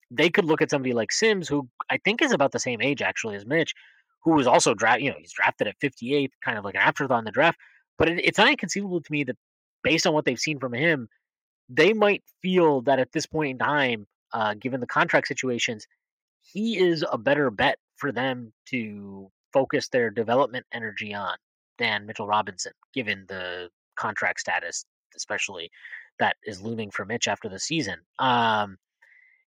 they 0.09 0.29
could 0.29 0.45
look 0.45 0.61
at 0.61 0.69
somebody 0.69 0.93
like 0.93 1.11
Sims, 1.11 1.47
who 1.47 1.67
I 1.89 1.97
think 1.97 2.21
is 2.21 2.31
about 2.31 2.51
the 2.51 2.59
same 2.59 2.81
age 2.81 3.01
actually 3.01 3.35
as 3.35 3.45
Mitch, 3.45 3.73
who 4.23 4.31
was 4.31 4.47
also 4.47 4.73
drafted. 4.73 5.03
You 5.03 5.11
know, 5.11 5.17
he's 5.19 5.33
drafted 5.33 5.67
at 5.67 5.75
58, 5.81 6.31
kind 6.43 6.57
of 6.57 6.63
like 6.63 6.75
an 6.75 6.81
afterthought 6.81 7.19
in 7.19 7.25
the 7.25 7.31
draft. 7.31 7.59
But 7.97 8.09
it, 8.09 8.25
it's 8.25 8.37
not 8.37 8.49
inconceivable 8.49 9.01
to 9.01 9.11
me 9.11 9.23
that, 9.25 9.37
based 9.83 10.07
on 10.07 10.13
what 10.13 10.25
they've 10.25 10.39
seen 10.39 10.59
from 10.59 10.73
him, 10.73 11.09
they 11.69 11.93
might 11.93 12.23
feel 12.41 12.81
that 12.81 12.99
at 12.99 13.11
this 13.11 13.25
point 13.25 13.51
in 13.51 13.57
time, 13.57 14.07
uh, 14.33 14.53
given 14.55 14.79
the 14.79 14.87
contract 14.87 15.27
situations, 15.27 15.87
he 16.41 16.77
is 16.77 17.03
a 17.11 17.17
better 17.17 17.49
bet 17.49 17.77
for 17.95 18.11
them 18.11 18.53
to 18.67 19.31
focus 19.53 19.87
their 19.89 20.09
development 20.09 20.65
energy 20.73 21.13
on 21.13 21.35
than 21.77 22.05
Mitchell 22.05 22.27
Robinson, 22.27 22.73
given 22.93 23.25
the 23.27 23.69
contract 23.95 24.39
status, 24.39 24.85
especially 25.15 25.71
that 26.19 26.35
is 26.45 26.61
looming 26.61 26.91
for 26.91 27.05
Mitch 27.05 27.27
after 27.27 27.49
the 27.49 27.59
season. 27.59 27.99
Um, 28.19 28.77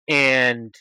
and 0.09 0.75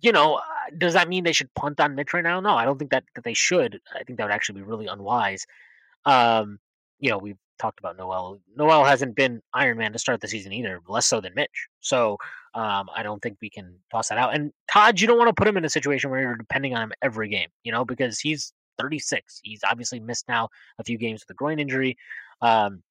you 0.00 0.12
know, 0.12 0.40
does 0.76 0.92
that 0.92 1.08
mean 1.08 1.24
they 1.24 1.32
should 1.32 1.52
punt 1.54 1.80
on 1.80 1.94
Mitch 1.94 2.12
right 2.12 2.22
now? 2.22 2.38
No, 2.40 2.54
I 2.54 2.66
don't 2.66 2.78
think 2.78 2.90
that, 2.90 3.04
that 3.14 3.24
they 3.24 3.32
should. 3.32 3.80
I 3.94 4.04
think 4.04 4.18
that 4.18 4.24
would 4.24 4.34
actually 4.34 4.60
be 4.60 4.66
really 4.66 4.86
unwise. 4.86 5.46
Um, 6.04 6.58
you 6.98 7.10
know, 7.10 7.18
we've 7.18 7.38
talked 7.58 7.78
about 7.78 7.96
Noel. 7.96 8.40
Noel 8.56 8.84
hasn't 8.84 9.16
been 9.16 9.40
Iron 9.52 9.78
Man 9.78 9.92
to 9.92 9.98
start 9.98 10.20
the 10.20 10.28
season 10.28 10.52
either, 10.52 10.80
less 10.88 11.06
so 11.06 11.20
than 11.20 11.34
Mitch. 11.34 11.68
So 11.80 12.18
um, 12.54 12.88
I 12.94 13.02
don't 13.02 13.20
think 13.22 13.36
we 13.40 13.50
can 13.50 13.74
toss 13.90 14.08
that 14.08 14.18
out. 14.18 14.34
And 14.34 14.52
Taj, 14.70 15.00
you 15.00 15.06
don't 15.06 15.18
want 15.18 15.28
to 15.28 15.34
put 15.34 15.48
him 15.48 15.56
in 15.56 15.64
a 15.64 15.70
situation 15.70 16.10
where 16.10 16.20
you're 16.20 16.36
depending 16.36 16.74
on 16.74 16.82
him 16.82 16.92
every 17.02 17.28
game, 17.28 17.48
you 17.62 17.72
know, 17.72 17.84
because 17.84 18.18
he's 18.18 18.52
36. 18.78 19.40
He's 19.42 19.60
obviously 19.68 20.00
missed 20.00 20.28
now 20.28 20.48
a 20.78 20.84
few 20.84 20.98
games 20.98 21.22
with 21.22 21.34
a 21.34 21.38
groin 21.38 21.58
injury. 21.58 21.96
Um, 22.40 22.82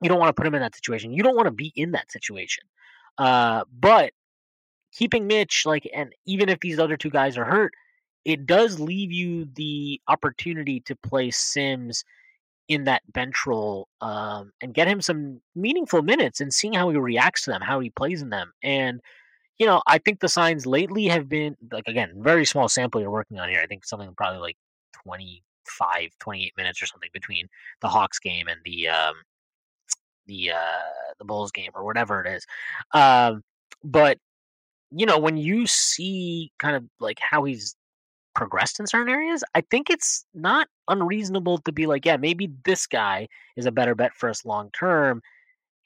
you 0.00 0.08
don't 0.08 0.18
want 0.18 0.28
to 0.28 0.34
put 0.34 0.46
him 0.46 0.54
in 0.54 0.62
that 0.62 0.74
situation. 0.74 1.12
You 1.12 1.22
don't 1.22 1.36
want 1.36 1.46
to 1.46 1.52
be 1.52 1.72
in 1.76 1.92
that 1.92 2.10
situation. 2.10 2.64
Uh, 3.16 3.64
but 3.72 4.12
keeping 4.92 5.26
Mitch, 5.26 5.64
like, 5.66 5.88
and 5.94 6.12
even 6.26 6.48
if 6.48 6.60
these 6.60 6.78
other 6.78 6.96
two 6.96 7.10
guys 7.10 7.38
are 7.38 7.44
hurt, 7.44 7.72
it 8.24 8.46
does 8.46 8.80
leave 8.80 9.12
you 9.12 9.46
the 9.54 10.00
opportunity 10.08 10.80
to 10.80 10.96
play 10.96 11.30
Sims 11.30 12.04
in 12.68 12.84
that 12.84 13.02
bench 13.12 13.46
role 13.46 13.88
um, 14.00 14.52
and 14.62 14.74
get 14.74 14.88
him 14.88 15.00
some 15.00 15.40
meaningful 15.54 16.02
minutes 16.02 16.40
and 16.40 16.52
seeing 16.52 16.72
how 16.72 16.88
he 16.88 16.96
reacts 16.96 17.42
to 17.44 17.50
them, 17.50 17.60
how 17.60 17.80
he 17.80 17.90
plays 17.90 18.22
in 18.22 18.30
them. 18.30 18.52
And, 18.62 19.00
you 19.58 19.66
know, 19.66 19.82
I 19.86 19.98
think 19.98 20.20
the 20.20 20.28
signs 20.28 20.66
lately 20.66 21.06
have 21.08 21.28
been, 21.28 21.56
like, 21.70 21.86
again, 21.86 22.12
very 22.16 22.44
small 22.44 22.68
sample 22.68 23.00
you're 23.00 23.10
working 23.10 23.38
on 23.38 23.48
here. 23.48 23.60
I 23.62 23.66
think 23.66 23.84
something 23.84 24.12
probably 24.16 24.40
like 24.40 24.56
25, 25.04 26.10
28 26.18 26.52
minutes 26.56 26.82
or 26.82 26.86
something 26.86 27.10
between 27.12 27.48
the 27.80 27.88
Hawks 27.88 28.18
game 28.18 28.48
and 28.48 28.60
the, 28.64 28.88
um, 28.88 29.14
the, 30.26 30.52
uh, 30.52 31.12
the 31.18 31.24
Bulls 31.24 31.52
game 31.52 31.70
or 31.74 31.84
whatever 31.84 32.22
it 32.24 32.32
is. 32.32 32.46
Um, 32.92 33.42
but, 33.82 34.18
you 34.90 35.04
know, 35.04 35.18
when 35.18 35.36
you 35.36 35.66
see 35.66 36.50
kind 36.58 36.76
of 36.76 36.84
like 36.98 37.18
how 37.20 37.44
he's 37.44 37.76
progressed 38.34 38.80
in 38.80 38.86
certain 38.86 39.12
areas, 39.12 39.44
I 39.54 39.62
think 39.62 39.90
it's 39.90 40.26
not 40.34 40.68
unreasonable 40.88 41.58
to 41.58 41.72
be 41.72 41.86
like, 41.86 42.04
yeah, 42.04 42.16
maybe 42.16 42.50
this 42.64 42.86
guy 42.86 43.28
is 43.56 43.66
a 43.66 43.72
better 43.72 43.94
bet 43.94 44.14
for 44.14 44.28
us 44.28 44.44
long 44.44 44.70
term. 44.72 45.22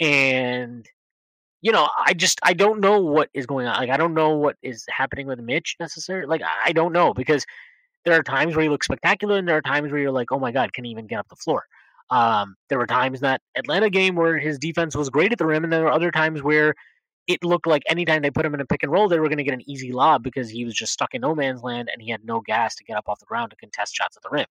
And 0.01 0.89
you 1.61 1.73
know, 1.73 1.89
I 2.07 2.15
just 2.15 2.39
I 2.43 2.53
don't 2.53 2.81
know 2.81 3.01
what 3.01 3.31
is 3.35 3.47
going 3.47 3.67
on. 3.67 3.77
Like 3.77 3.91
I 3.91 3.97
don't 3.97 4.15
know 4.15 4.37
what 4.37 4.57
is 4.63 4.85
happening 4.89 5.27
with 5.27 5.41
Mitch 5.41 5.77
necessarily. 5.81 6.27
Like 6.27 6.43
I 6.65 6.73
don't 6.73 6.93
know 6.93 7.13
because 7.13 7.45
there 8.05 8.15
are 8.19 8.23
times 8.23 8.55
where 8.55 8.63
he 8.63 8.69
looks 8.69 8.87
spectacular 8.87 9.37
and 9.37 9.49
there 9.49 9.57
are 9.57 9.63
times 9.63 9.91
where 9.91 10.01
you're 10.01 10.13
like, 10.13 10.31
oh 10.33 10.39
my 10.39 10.53
god, 10.53 10.73
can 10.73 10.85
he 10.85 10.91
even 10.91 11.07
get 11.07 11.19
up 11.19 11.29
the 11.29 11.37
floor? 11.37 11.65
Um, 12.11 12.57
there 12.69 12.79
were 12.79 12.87
times 12.87 13.21
that 13.21 13.43
Atlanta 13.57 13.91
game 13.91 14.15
where 14.15 14.39
his 14.39 14.59
defense 14.59 14.97
was 14.97 15.11
great 15.11 15.33
at 15.33 15.39
the 15.39 15.47
rim, 15.47 15.65
and 15.65 15.73
there 15.73 15.83
were 15.83 15.93
other 15.93 16.11
times 16.11 16.43
where 16.43 16.75
it 17.29 17.45
looked 17.45 17.67
like 17.67 17.83
anytime 17.87 18.23
they 18.23 18.31
put 18.31 18.47
him 18.47 18.55
in 18.55 18.61
a 18.61 18.65
pick 18.65 18.83
and 18.83 18.91
roll, 18.91 19.07
they 19.07 19.21
were 19.21 19.29
going 19.29 19.39
to 19.39 19.45
get 19.45 19.53
an 19.53 19.69
easy 19.71 19.93
lob 19.93 20.23
because 20.23 20.49
he 20.49 20.65
was 20.65 20.75
just 20.75 20.95
stuck 20.95 21.15
in 21.15 21.21
no 21.21 21.35
man's 21.35 21.63
land 21.63 21.91
and 21.93 22.01
he 22.01 22.11
had 22.11 22.25
no 22.25 22.41
gas 22.41 22.75
to 22.77 22.85
get 22.85 22.97
up 22.97 23.07
off 23.07 23.21
the 23.21 23.27
ground 23.27 23.51
to 23.51 23.57
contest 23.57 23.95
shots 23.95 24.17
at 24.17 24.23
the 24.23 24.31
rim. 24.31 24.47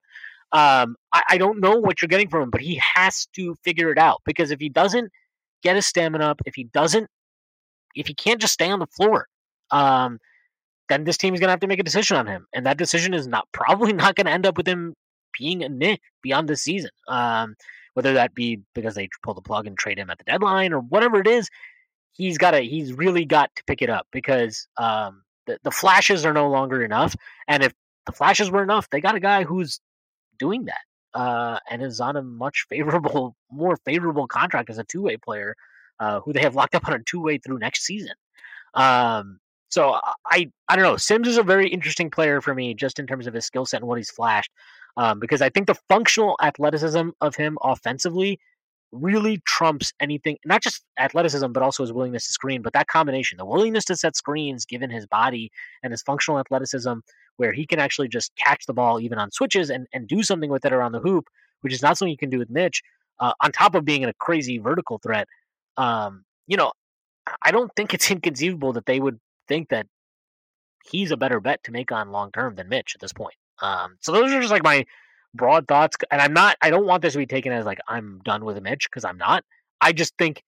Um, 0.52 0.96
I, 1.12 1.24
I, 1.32 1.38
don't 1.38 1.60
know 1.60 1.76
what 1.76 2.02
you're 2.02 2.08
getting 2.08 2.30
from 2.30 2.44
him, 2.44 2.50
but 2.52 2.62
he 2.62 2.80
has 2.96 3.26
to 3.34 3.56
figure 3.64 3.92
it 3.92 3.98
out 3.98 4.22
because 4.26 4.50
if 4.52 4.62
he 4.62 4.70
doesn't 4.70 5.12
get 5.62 5.76
his 5.76 5.86
stamina 5.86 6.24
up, 6.24 6.42
if 6.46 6.56
he 6.56 6.66
doesn't, 6.66 7.10
if 7.96 8.08
he 8.08 8.14
can't 8.14 8.40
just 8.40 8.54
stay 8.54 8.70
on 8.70 8.80
the 8.80 8.88
floor, 8.88 9.28
um, 9.72 10.20
then 10.88 11.04
this 11.04 11.18
team 11.18 11.34
is 11.34 11.42
going 11.42 11.48
to 11.48 11.52
have 11.52 11.60
to 11.60 11.68
make 11.68 11.80
a 11.80 11.84
decision 11.84 12.16
on 12.16 12.28
him, 12.28 12.48
and 12.54 12.66
that 12.66 12.78
decision 12.78 13.14
is 13.14 13.28
not 13.28 13.46
probably 13.52 13.92
not 13.92 14.16
going 14.16 14.28
to 14.28 14.32
end 14.32 14.46
up 14.46 14.56
with 14.56 14.68
him 14.68 14.94
being 15.38 15.64
a 15.64 15.70
Knick 15.70 16.00
beyond 16.22 16.48
this 16.48 16.64
season. 16.64 16.92
Um, 17.10 17.56
whether 17.94 18.14
that 18.14 18.36
be 18.36 18.62
because 18.76 18.94
they 18.94 19.10
pull 19.24 19.34
the 19.34 19.42
plug 19.42 19.66
and 19.66 19.76
trade 19.76 19.98
him 19.98 20.12
at 20.12 20.20
the 20.20 20.24
deadline 20.24 20.72
or 20.72 20.80
whatever 20.80 21.20
it 21.20 21.28
is, 21.28 21.50
he's 22.18 22.38
got 22.38 22.52
to 22.52 22.60
he's 22.60 22.94
really 22.94 23.24
got 23.24 23.56
to 23.56 23.64
pick 23.66 23.82
it 23.82 23.90
up 23.90 24.08
because 24.12 24.68
um, 24.78 25.24
the 25.46 25.60
the 25.64 25.72
flashes 25.72 26.26
are 26.26 26.34
no 26.34 26.50
longer 26.50 26.84
enough, 26.84 27.16
and 27.48 27.64
if 27.64 27.74
the 28.06 28.12
flashes 28.12 28.52
were 28.52 28.64
enough, 28.64 28.90
they 28.90 29.00
got 29.00 29.16
a 29.16 29.20
guy 29.20 29.44
who's 29.44 29.80
doing 30.40 30.66
that 30.66 30.82
uh, 31.14 31.60
and 31.70 31.82
is 31.82 32.00
on 32.00 32.16
a 32.16 32.22
much 32.22 32.66
favorable, 32.70 33.36
more 33.52 33.78
favorable 33.86 34.28
contract 34.28 34.70
as 34.70 34.78
a 34.78 34.84
two 34.84 35.04
way 35.04 35.18
player, 35.18 35.56
uh, 36.00 36.20
who 36.22 36.34
they 36.34 36.42
have 36.42 36.56
locked 36.56 36.76
up 36.76 36.88
on 36.88 36.94
a 36.94 37.04
two 37.04 37.22
way 37.22 37.38
through 37.38 37.60
next 37.60 37.84
season. 37.84 38.14
Um, 38.74 39.40
so 39.70 40.00
I 40.26 40.52
I 40.68 40.76
don't 40.76 40.84
know. 40.84 40.98
Sims 40.98 41.28
is 41.28 41.38
a 41.38 41.44
very 41.44 41.70
interesting 41.70 42.10
player 42.10 42.42
for 42.42 42.56
me, 42.56 42.74
just 42.74 43.00
in 43.00 43.08
terms 43.08 43.28
of 43.28 43.34
his 43.34 43.46
skill 43.46 43.66
set 43.66 43.82
and 43.82 43.88
what 43.88 43.98
he's 43.98 44.10
flashed, 44.10 44.52
um, 44.96 45.20
because 45.20 45.42
I 45.42 45.50
think 45.50 45.68
the 45.68 45.80
functional 45.90 46.38
athleticism 46.42 47.10
of 47.22 47.36
him 47.36 47.58
offensively 47.62 48.40
really 48.92 49.42
trumps 49.46 49.94
anything, 50.00 50.38
not 50.46 50.62
just 50.62 50.84
athleticism, 51.00 51.52
but 51.52 51.64
also 51.64 51.84
his 51.84 51.92
willingness 51.92 52.28
to 52.28 52.34
screen. 52.34 52.62
But 52.62 52.74
that 52.74 52.88
combination, 52.88 53.38
the 53.38 53.46
willingness 53.46 53.86
to 53.86 53.96
set 53.96 54.16
screens, 54.16 54.66
given 54.66 54.90
his 54.90 55.06
body 55.06 55.52
and 55.84 55.92
his 55.92 56.02
functional 56.02 56.40
athleticism, 56.40 56.94
where 57.38 57.52
he 57.52 57.66
can 57.66 57.80
actually 57.80 58.08
just 58.08 58.36
catch 58.36 58.66
the 58.66 58.74
ball 58.74 59.00
even 59.00 59.18
on 59.18 59.32
switches 59.32 59.70
and, 59.70 59.88
and 59.94 60.08
do 60.08 60.24
something 60.24 60.50
with 60.50 60.66
it 60.66 60.74
around 60.74 60.94
the 60.94 61.00
hoop, 61.00 61.28
which 61.62 61.74
is 61.74 61.82
not 61.82 61.98
something 61.98 62.12
you 62.12 62.18
can 62.18 62.30
do 62.30 62.40
with 62.40 62.50
Mitch, 62.50 62.82
uh, 63.20 63.34
on 63.42 63.52
top 63.52 63.76
of 63.76 63.86
being 63.86 64.02
in 64.04 64.10
a 64.10 64.14
crazy 64.14 64.58
vertical 64.58 65.00
threat. 65.00 65.28
Um, 65.76 66.24
you 66.48 66.58
know, 66.58 66.72
I 67.42 67.52
don't 67.52 67.72
think 67.76 67.94
it's 67.94 68.10
inconceivable 68.12 68.74
that 68.74 68.86
they 68.86 69.00
would 69.00 69.20
think 69.48 69.70
that 69.70 69.88
he's 70.90 71.12
a 71.12 71.18
better 71.18 71.40
bet 71.40 71.64
to 71.66 71.72
make 71.72 71.92
on 71.92 72.12
long 72.12 72.32
term 72.32 72.56
than 72.56 72.70
Mitch 72.70 72.94
at 72.96 73.02
this 73.02 73.14
point. 73.14 73.36
Um, 73.62 73.98
so 74.02 74.12
those 74.12 74.32
are 74.32 74.40
just 74.40 74.52
like 74.52 74.64
my 74.64 74.86
broad 75.34 75.68
thoughts, 75.68 75.98
and 76.12 76.22
I'm 76.22 76.34
not. 76.34 76.58
I 76.62 76.70
don't 76.70 76.86
want 76.86 77.02
this 77.02 77.14
to 77.14 77.20
be 77.20 77.26
taken 77.26 77.52
as 77.52 77.66
like 77.66 77.80
I'm 77.88 78.22
done 78.24 78.46
with 78.46 78.62
Mitch 78.62 78.90
because 78.90 79.06
I'm 79.06 79.18
not. 79.18 79.44
I 79.82 79.92
just 79.92 80.18
think 80.18 80.44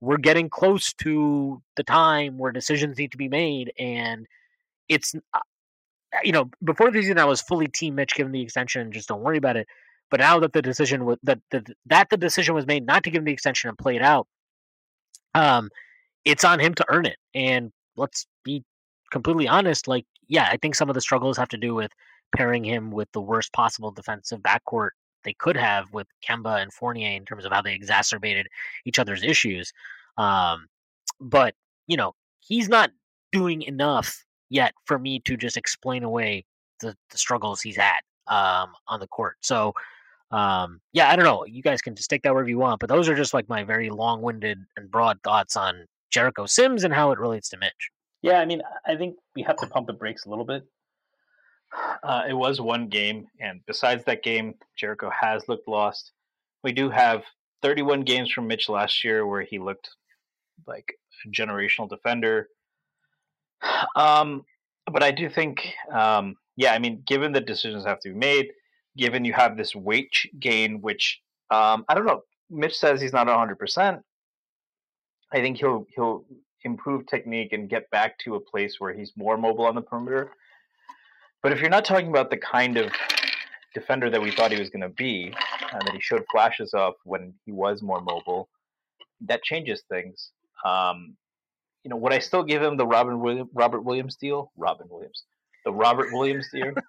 we're 0.00 0.18
getting 0.18 0.50
close 0.50 0.92
to 0.94 1.62
the 1.76 1.82
time 1.82 2.38
where 2.38 2.52
decisions 2.52 2.98
need 2.98 3.12
to 3.12 3.18
be 3.18 3.28
made, 3.28 3.72
and 3.78 4.26
it's 4.88 5.14
uh, 5.32 5.38
you 6.22 6.32
know 6.32 6.50
before 6.62 6.90
the 6.90 7.00
season 7.00 7.18
I 7.18 7.24
was 7.24 7.40
fully 7.40 7.68
team 7.68 7.94
Mitch 7.94 8.14
given 8.14 8.32
the 8.32 8.42
extension 8.42 8.82
and 8.82 8.92
just 8.92 9.08
don't 9.08 9.22
worry 9.22 9.38
about 9.38 9.56
it. 9.56 9.66
But 10.10 10.20
now 10.20 10.38
that 10.40 10.52
the 10.52 10.62
decision 10.62 11.06
was 11.06 11.18
that 11.22 11.40
the, 11.50 11.64
that 11.86 12.10
the 12.10 12.16
decision 12.16 12.54
was 12.54 12.66
made 12.66 12.86
not 12.86 13.04
to 13.04 13.10
give 13.10 13.20
him 13.20 13.24
the 13.24 13.32
extension 13.32 13.68
and 13.68 13.78
play 13.78 13.96
it 13.96 14.02
out, 14.02 14.26
um, 15.34 15.70
it's 16.24 16.44
on 16.44 16.60
him 16.60 16.74
to 16.74 16.84
earn 16.88 17.06
it. 17.06 17.16
And 17.34 17.72
let's 17.96 18.26
be 18.44 18.64
completely 19.10 19.48
honest. 19.48 19.88
Like, 19.88 20.06
yeah, 20.28 20.48
I 20.50 20.56
think 20.56 20.74
some 20.74 20.88
of 20.88 20.94
the 20.94 21.00
struggles 21.00 21.36
have 21.36 21.48
to 21.48 21.56
do 21.56 21.74
with 21.74 21.90
pairing 22.36 22.64
him 22.64 22.90
with 22.90 23.10
the 23.12 23.20
worst 23.20 23.52
possible 23.52 23.90
defensive 23.90 24.40
backcourt 24.40 24.90
they 25.24 25.34
could 25.34 25.56
have 25.56 25.92
with 25.92 26.06
Kemba 26.26 26.62
and 26.62 26.72
Fournier 26.72 27.16
in 27.16 27.24
terms 27.24 27.44
of 27.44 27.52
how 27.52 27.62
they 27.62 27.74
exacerbated 27.74 28.46
each 28.84 28.98
other's 28.98 29.22
issues. 29.22 29.72
Um, 30.18 30.66
but 31.20 31.54
you 31.86 31.96
know, 31.96 32.14
he's 32.40 32.68
not 32.68 32.90
doing 33.32 33.62
enough 33.62 34.24
yet 34.50 34.74
for 34.84 34.98
me 34.98 35.20
to 35.20 35.36
just 35.36 35.56
explain 35.56 36.04
away 36.04 36.44
the, 36.80 36.96
the 37.10 37.18
struggles 37.18 37.60
he's 37.60 37.76
had 37.76 38.00
um, 38.26 38.72
on 38.88 39.00
the 39.00 39.08
court. 39.08 39.36
So, 39.40 39.74
um, 40.30 40.80
yeah, 40.92 41.10
I 41.10 41.16
don't 41.16 41.24
know. 41.24 41.44
You 41.44 41.62
guys 41.62 41.82
can 41.82 41.94
just 41.94 42.10
take 42.10 42.22
that 42.22 42.32
wherever 42.32 42.48
you 42.48 42.58
want, 42.58 42.80
but 42.80 42.88
those 42.88 43.08
are 43.08 43.14
just 43.14 43.34
like 43.34 43.48
my 43.48 43.64
very 43.64 43.90
long-winded 43.90 44.58
and 44.76 44.90
broad 44.90 45.18
thoughts 45.22 45.56
on 45.56 45.86
Jericho 46.10 46.46
Sims 46.46 46.84
and 46.84 46.94
how 46.94 47.10
it 47.12 47.18
relates 47.18 47.48
to 47.50 47.56
Mitch. 47.56 47.90
Yeah, 48.22 48.38
I 48.38 48.46
mean, 48.46 48.62
I 48.86 48.96
think 48.96 49.16
we 49.34 49.42
have 49.42 49.56
to 49.56 49.66
pump 49.66 49.86
the 49.86 49.92
brakes 49.92 50.24
a 50.24 50.30
little 50.30 50.44
bit 50.44 50.64
uh, 52.02 52.24
it 52.28 52.34
was 52.34 52.60
one 52.60 52.88
game, 52.88 53.26
and 53.40 53.60
besides 53.66 54.04
that 54.04 54.22
game, 54.22 54.54
Jericho 54.76 55.10
has 55.10 55.48
looked 55.48 55.68
lost. 55.68 56.12
We 56.62 56.72
do 56.72 56.90
have 56.90 57.22
31 57.62 58.02
games 58.02 58.30
from 58.30 58.46
Mitch 58.46 58.68
last 58.68 59.04
year 59.04 59.26
where 59.26 59.42
he 59.42 59.58
looked 59.58 59.90
like 60.66 60.94
a 61.24 61.28
generational 61.30 61.88
defender. 61.88 62.48
Um, 63.96 64.44
but 64.92 65.02
I 65.02 65.10
do 65.10 65.30
think, 65.30 65.66
um, 65.90 66.36
yeah, 66.56 66.74
I 66.74 66.78
mean, 66.78 67.02
given 67.06 67.32
the 67.32 67.40
decisions 67.40 67.84
have 67.86 68.00
to 68.00 68.10
be 68.10 68.14
made, 68.14 68.52
given 68.96 69.24
you 69.24 69.32
have 69.32 69.56
this 69.56 69.74
weight 69.74 70.14
gain, 70.38 70.80
which 70.82 71.20
Um, 71.50 71.84
I 71.88 71.94
don't 71.94 72.06
know. 72.06 72.22
Mitch 72.50 72.76
says 72.76 73.00
he's 73.00 73.12
not 73.12 73.26
100%. 73.26 74.02
I 75.32 75.40
think 75.40 75.58
he'll 75.58 75.86
he'll 75.94 76.24
improve 76.64 77.06
technique 77.06 77.52
and 77.52 77.68
get 77.68 77.90
back 77.90 78.18
to 78.20 78.36
a 78.36 78.40
place 78.40 78.80
where 78.80 78.92
he's 78.92 79.12
more 79.16 79.36
mobile 79.36 79.66
on 79.66 79.74
the 79.74 79.82
perimeter. 79.82 80.32
But 81.44 81.52
if 81.52 81.60
you're 81.60 81.68
not 81.68 81.84
talking 81.84 82.08
about 82.08 82.30
the 82.30 82.38
kind 82.38 82.78
of 82.78 82.90
defender 83.74 84.08
that 84.08 84.22
we 84.22 84.30
thought 84.30 84.50
he 84.50 84.58
was 84.58 84.70
going 84.70 84.80
to 84.80 84.88
be, 84.88 85.26
and 85.72 85.82
that 85.82 85.92
he 85.92 86.00
showed 86.00 86.24
flashes 86.32 86.72
of 86.72 86.94
when 87.04 87.34
he 87.44 87.52
was 87.52 87.82
more 87.82 88.00
mobile, 88.00 88.48
that 89.20 89.42
changes 89.42 89.82
things. 89.90 90.30
Um, 90.64 91.16
you 91.84 91.90
know, 91.90 91.96
would 91.96 92.14
I 92.14 92.18
still 92.18 92.44
give 92.44 92.62
him 92.62 92.78
the 92.78 92.86
Robin 92.86 93.20
William, 93.20 93.50
Robert 93.52 93.82
Williams 93.82 94.16
deal? 94.16 94.52
Robin 94.56 94.86
Williams, 94.88 95.24
the 95.66 95.72
Robert 95.72 96.08
Williams 96.12 96.48
deal. 96.52 96.72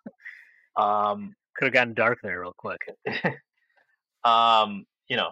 Um, 0.78 1.34
Could 1.56 1.68
have 1.68 1.74
gotten 1.74 1.94
dark 1.94 2.20
there 2.22 2.42
real 2.42 2.54
quick. 2.58 2.82
um, 4.26 4.86
you 5.08 5.16
know, 5.16 5.30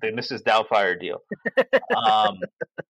the 0.00 0.12
Mrs. 0.12 0.44
Doubtfire 0.44 1.00
deal. 1.00 1.22
um, 1.96 2.38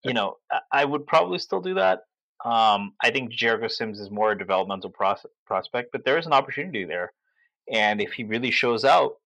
you 0.05 0.12
know, 0.12 0.36
I 0.70 0.85
would 0.85 1.07
probably 1.07 1.39
still 1.39 1.62
do 1.62 1.73
that. 1.77 2.01
Um, 2.44 2.92
I 3.02 3.10
think 3.10 3.30
Jericho 3.30 3.68
Sims 3.68 3.98
is 3.98 4.10
more 4.10 4.32
a 4.32 4.38
developmental 4.38 4.90
pros- 4.90 5.26
prospect, 5.46 5.90
but 5.92 6.04
there 6.04 6.18
is 6.18 6.26
an 6.26 6.32
opportunity 6.32 6.84
there. 6.84 7.12
And 7.72 8.00
if 8.00 8.12
he 8.12 8.24
really 8.24 8.50
shows 8.50 8.84
out, 8.84 9.16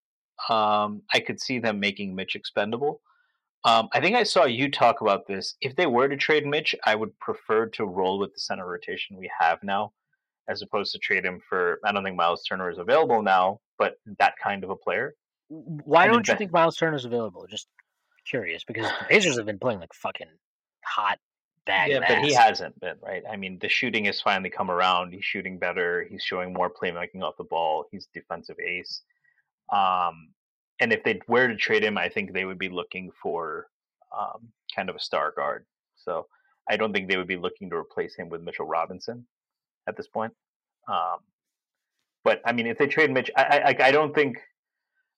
um, 0.49 1.03
I 1.13 1.21
could 1.21 1.41
see 1.41 1.59
them 1.59 1.81
making 1.81 2.15
Mitch 2.15 2.35
expendable. 2.35 3.03
Um, 3.65 3.89
I 3.93 4.01
think 4.01 4.17
I 4.17 4.23
saw 4.23 4.45
you 4.45 4.71
talk 4.71 5.03
about 5.03 5.27
this. 5.27 5.55
If 5.61 5.77
they 5.77 5.87
were 5.87 6.09
to 6.09 6.17
trade 6.17 6.47
Mitch, 6.47 6.75
I 6.87 6.95
would 6.95 7.19
prefer 7.19 7.67
to 7.67 7.85
roll 7.85 8.19
with 8.19 8.33
the 8.33 8.41
center 8.41 8.67
rotation 8.67 9.19
we 9.19 9.31
have 9.39 9.63
now, 9.63 9.93
as 10.49 10.63
opposed 10.63 10.93
to 10.93 10.99
trade 10.99 11.27
him 11.27 11.41
for. 11.47 11.79
I 11.85 11.93
don't 11.93 12.03
think 12.03 12.17
Miles 12.17 12.43
Turner 12.45 12.71
is 12.71 12.79
available 12.79 13.23
now, 13.23 13.61
but 13.79 13.97
that 14.19 14.35
kind 14.43 14.65
of 14.65 14.71
a 14.71 14.77
player. 14.77 15.15
Why 15.49 16.07
don't 16.07 16.27
you 16.27 16.37
think 16.37 16.53
Miles 16.53 16.77
Turner 16.77 16.97
is 16.97 17.05
available? 17.05 17.47
Just 17.51 17.69
curious 18.27 18.65
because 18.65 18.87
the 18.87 19.07
Pacers 19.09 19.37
have 19.37 19.47
been 19.47 19.59
playing 19.59 19.81
like 19.81 19.93
fucking 19.93 20.29
hot 20.85 21.19
bag. 21.67 21.91
Yeah, 21.91 22.01
but 22.07 22.19
he 22.19 22.33
hasn't 22.33 22.79
been 22.81 22.97
right. 23.03 23.23
I 23.31 23.37
mean, 23.37 23.59
the 23.61 23.69
shooting 23.69 24.05
has 24.07 24.21
finally 24.21 24.51
come 24.51 24.71
around. 24.71 25.13
He's 25.13 25.25
shooting 25.25 25.59
better. 25.59 26.07
He's 26.09 26.23
showing 26.23 26.53
more 26.53 26.71
playmaking 26.71 27.23
off 27.23 27.37
the 27.37 27.45
ball. 27.45 27.87
He's 27.91 28.09
defensive 28.13 28.59
ace. 28.61 29.03
Um, 29.73 30.31
and 30.81 30.93
if 30.93 31.05
they 31.05 31.21
were 31.29 31.49
to 31.49 31.57
trade 31.57 31.85
him, 31.85 31.99
I 31.99 32.09
think 32.09 32.33
they 32.33 32.45
would 32.45 32.59
be 32.59 32.69
looking 32.69 33.11
for 33.23 33.67
um, 34.19 34.49
kind 34.75 34.89
of 34.89 34.97
a 34.97 35.01
star 35.01 35.33
guard. 35.37 35.67
So 35.97 36.27
I 36.69 36.77
don't 36.77 36.93
think 36.93 37.09
they 37.09 37.17
would 37.17 37.27
be 37.27 37.37
looking 37.37 37.71
to 37.71 37.77
replace 37.77 38.15
him 38.15 38.29
with 38.29 38.43
Mitchell 38.43 38.67
Robinson 38.67 39.27
at 39.89 39.97
this 39.97 40.09
point. 40.09 40.33
Um, 40.89 41.19
but 42.25 42.41
I 42.45 42.53
mean, 42.53 42.67
if 42.67 42.79
they 42.79 42.87
trade 42.87 43.11
Mitch, 43.11 43.31
I, 43.37 43.77
I, 43.81 43.89
I 43.89 43.91
don't 43.93 44.15
think 44.15 44.39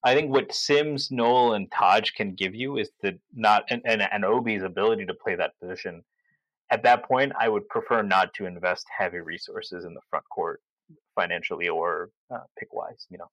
I 0.05 0.15
think 0.15 0.33
what 0.33 0.53
Sims, 0.53 1.11
Noel, 1.11 1.55
and 1.55 1.71
Taj 1.71 2.11
can 2.11 2.35
give 2.35 2.55
you 2.55 2.77
is 2.79 2.91
the 3.03 3.19
not 3.35 3.65
and, 3.71 3.83
and, 3.85 4.03
and 4.03 4.25
Obi's 4.25 4.63
ability 4.63 5.07
to 5.07 5.15
play 5.15 5.37
that 5.37 5.59
position. 5.61 6.03
At 6.73 6.83
that 6.85 7.05
point, 7.05 7.33
I 7.39 7.49
would 7.49 7.69
prefer 7.69 8.03
not 8.03 8.33
to 8.35 8.47
invest 8.47 8.87
heavy 8.99 9.19
resources 9.19 9.85
in 9.85 9.93
the 9.93 10.01
front 10.09 10.25
court 10.31 10.61
financially 11.15 11.69
or 11.69 12.09
uh, 12.35 12.41
pick 12.59 12.73
wise. 12.73 13.07
You 13.11 13.19
know. 13.19 13.31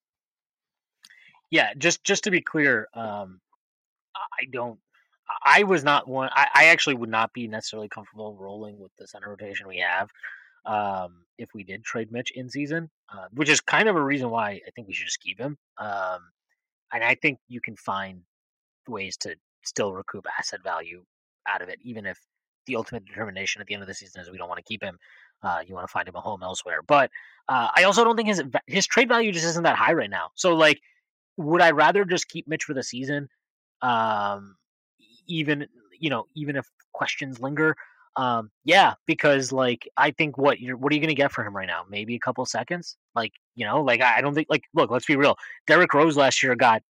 Yeah, 1.49 1.73
just 1.77 2.03
just 2.03 2.25
to 2.25 2.31
be 2.31 2.41
clear, 2.41 2.87
um, 2.93 3.39
I 4.15 4.45
don't. 4.51 4.77
I 5.45 5.63
was 5.63 5.83
not 5.83 6.07
one. 6.07 6.29
I, 6.33 6.47
I 6.53 6.65
actually 6.65 6.95
would 6.95 7.09
not 7.09 7.31
be 7.33 7.47
necessarily 7.47 7.87
comfortable 7.87 8.35
rolling 8.39 8.77
with 8.77 8.91
the 8.97 9.07
center 9.07 9.29
rotation 9.29 9.67
we 9.67 9.77
have 9.77 10.09
um, 10.65 11.23
if 11.37 11.49
we 11.53 11.63
did 11.63 11.83
trade 11.83 12.11
Mitch 12.11 12.31
in 12.31 12.49
season, 12.49 12.89
uh, 13.13 13.27
which 13.31 13.49
is 13.49 13.61
kind 13.61 13.87
of 13.87 13.95
a 13.95 14.03
reason 14.03 14.29
why 14.29 14.51
I 14.51 14.71
think 14.75 14.87
we 14.87 14.93
should 14.93 15.07
just 15.07 15.21
keep 15.21 15.39
him. 15.39 15.57
Um, 15.77 16.19
and 16.91 17.03
I 17.03 17.15
think 17.15 17.39
you 17.47 17.61
can 17.61 17.75
find 17.75 18.21
ways 18.87 19.17
to 19.17 19.35
still 19.63 19.93
recoup 19.93 20.25
asset 20.37 20.61
value 20.63 21.03
out 21.47 21.61
of 21.61 21.69
it, 21.69 21.79
even 21.83 22.05
if 22.05 22.19
the 22.69 22.75
ultimate 22.75 23.05
determination 23.05 23.59
at 23.59 23.67
the 23.67 23.73
end 23.73 23.83
of 23.83 23.87
the 23.87 23.93
season 23.93 24.21
is 24.21 24.31
we 24.31 24.37
don't 24.37 24.47
want 24.47 24.59
to 24.59 24.63
keep 24.63 24.81
him. 24.81 24.97
Uh, 25.41 25.59
you 25.65 25.73
want 25.73 25.87
to 25.87 25.91
find 25.91 26.07
him 26.07 26.15
a 26.15 26.21
home 26.21 26.43
elsewhere. 26.43 26.81
But 26.85 27.11
uh, 27.47 27.69
I 27.75 27.83
also 27.83 28.03
don't 28.03 28.15
think 28.15 28.29
his 28.29 28.41
his 28.67 28.87
trade 28.87 29.09
value 29.09 29.31
just 29.31 29.45
isn't 29.45 29.63
that 29.63 29.75
high 29.75 29.93
right 29.93 30.09
now. 30.09 30.29
So 30.35 30.55
like, 30.55 30.79
would 31.37 31.61
I 31.61 31.71
rather 31.71 32.05
just 32.05 32.29
keep 32.29 32.47
Mitch 32.47 32.63
for 32.63 32.73
the 32.73 32.83
season, 32.83 33.27
um, 33.81 34.55
even 35.27 35.67
you 35.99 36.09
know 36.09 36.25
even 36.35 36.55
if 36.55 36.69
questions 36.93 37.39
linger? 37.39 37.75
Um, 38.15 38.51
yeah, 38.65 38.95
because 39.05 39.51
like 39.51 39.87
I 39.97 40.11
think 40.11 40.37
what 40.37 40.59
you're 40.59 40.77
what 40.77 40.91
are 40.91 40.95
you 40.95 41.01
gonna 41.01 41.13
get 41.13 41.31
for 41.31 41.45
him 41.45 41.55
right 41.55 41.67
now? 41.67 41.85
Maybe 41.89 42.15
a 42.15 42.19
couple 42.19 42.45
seconds. 42.45 42.97
Like 43.15 43.33
you 43.55 43.65
know, 43.65 43.81
like 43.81 44.01
I 44.01 44.21
don't 44.21 44.33
think 44.33 44.47
like 44.49 44.63
look. 44.73 44.91
Let's 44.91 45.05
be 45.05 45.15
real. 45.15 45.37
Derrick 45.67 45.93
Rose 45.93 46.17
last 46.17 46.43
year 46.43 46.55
got 46.55 46.83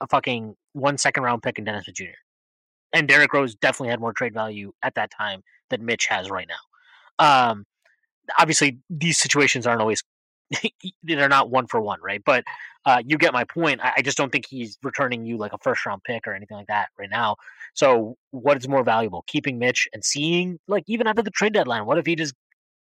a 0.00 0.06
fucking 0.06 0.54
one 0.74 0.98
second 0.98 1.22
round 1.22 1.42
pick 1.42 1.58
in 1.58 1.64
Dennis 1.64 1.86
Jr. 1.86 2.04
And 2.92 3.06
Derrick 3.06 3.32
Rose 3.32 3.54
definitely 3.54 3.90
had 3.90 4.00
more 4.00 4.12
trade 4.12 4.34
value 4.34 4.72
at 4.82 4.94
that 4.94 5.10
time 5.10 5.42
than 5.70 5.84
Mitch 5.84 6.06
has 6.06 6.30
right 6.30 6.48
now. 6.48 7.24
Um, 7.50 7.66
obviously, 8.38 8.78
these 8.88 9.18
situations 9.18 9.66
aren't 9.66 9.80
always 9.80 10.02
they're 11.02 11.28
not 11.28 11.50
one 11.50 11.66
for 11.66 11.80
one, 11.80 12.00
right? 12.02 12.22
But 12.24 12.44
uh, 12.84 13.02
you 13.04 13.18
get 13.18 13.32
my 13.32 13.44
point. 13.44 13.80
I, 13.82 13.94
I, 13.98 14.02
just 14.02 14.16
don't 14.16 14.32
think 14.32 14.46
he's 14.46 14.78
returning 14.82 15.26
you 15.26 15.36
like 15.36 15.52
a 15.52 15.58
first 15.58 15.84
round 15.84 16.02
pick 16.04 16.26
or 16.26 16.32
anything 16.34 16.56
like 16.56 16.68
that 16.68 16.88
right 16.98 17.10
now. 17.10 17.36
So, 17.74 18.16
what 18.30 18.56
is 18.56 18.68
more 18.68 18.82
valuable, 18.82 19.24
keeping 19.26 19.58
Mitch 19.58 19.88
and 19.92 20.04
seeing 20.04 20.58
like 20.68 20.84
even 20.86 21.06
after 21.06 21.22
the 21.22 21.30
trade 21.30 21.52
deadline? 21.52 21.86
What 21.86 21.98
if 21.98 22.06
he 22.06 22.16
just, 22.16 22.34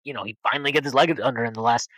you 0.03 0.13
know, 0.13 0.23
he 0.23 0.37
finally 0.43 0.71
gets 0.71 0.85
his 0.85 0.93
leg 0.93 1.19
under 1.21 1.43
in 1.43 1.53
the 1.53 1.61
last 1.61 1.89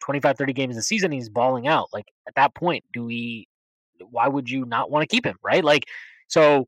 25, 0.00 0.36
30 0.36 0.52
games 0.52 0.72
of 0.72 0.76
the 0.76 0.82
season? 0.82 1.12
He's 1.12 1.28
balling 1.28 1.68
out. 1.68 1.88
Like 1.92 2.06
at 2.26 2.34
that 2.34 2.54
point, 2.54 2.84
do 2.92 3.04
we? 3.04 3.46
Why 4.10 4.26
would 4.26 4.50
you 4.50 4.64
not 4.64 4.90
want 4.90 5.08
to 5.08 5.14
keep 5.14 5.24
him, 5.24 5.36
right? 5.42 5.64
Like, 5.64 5.84
so 6.26 6.66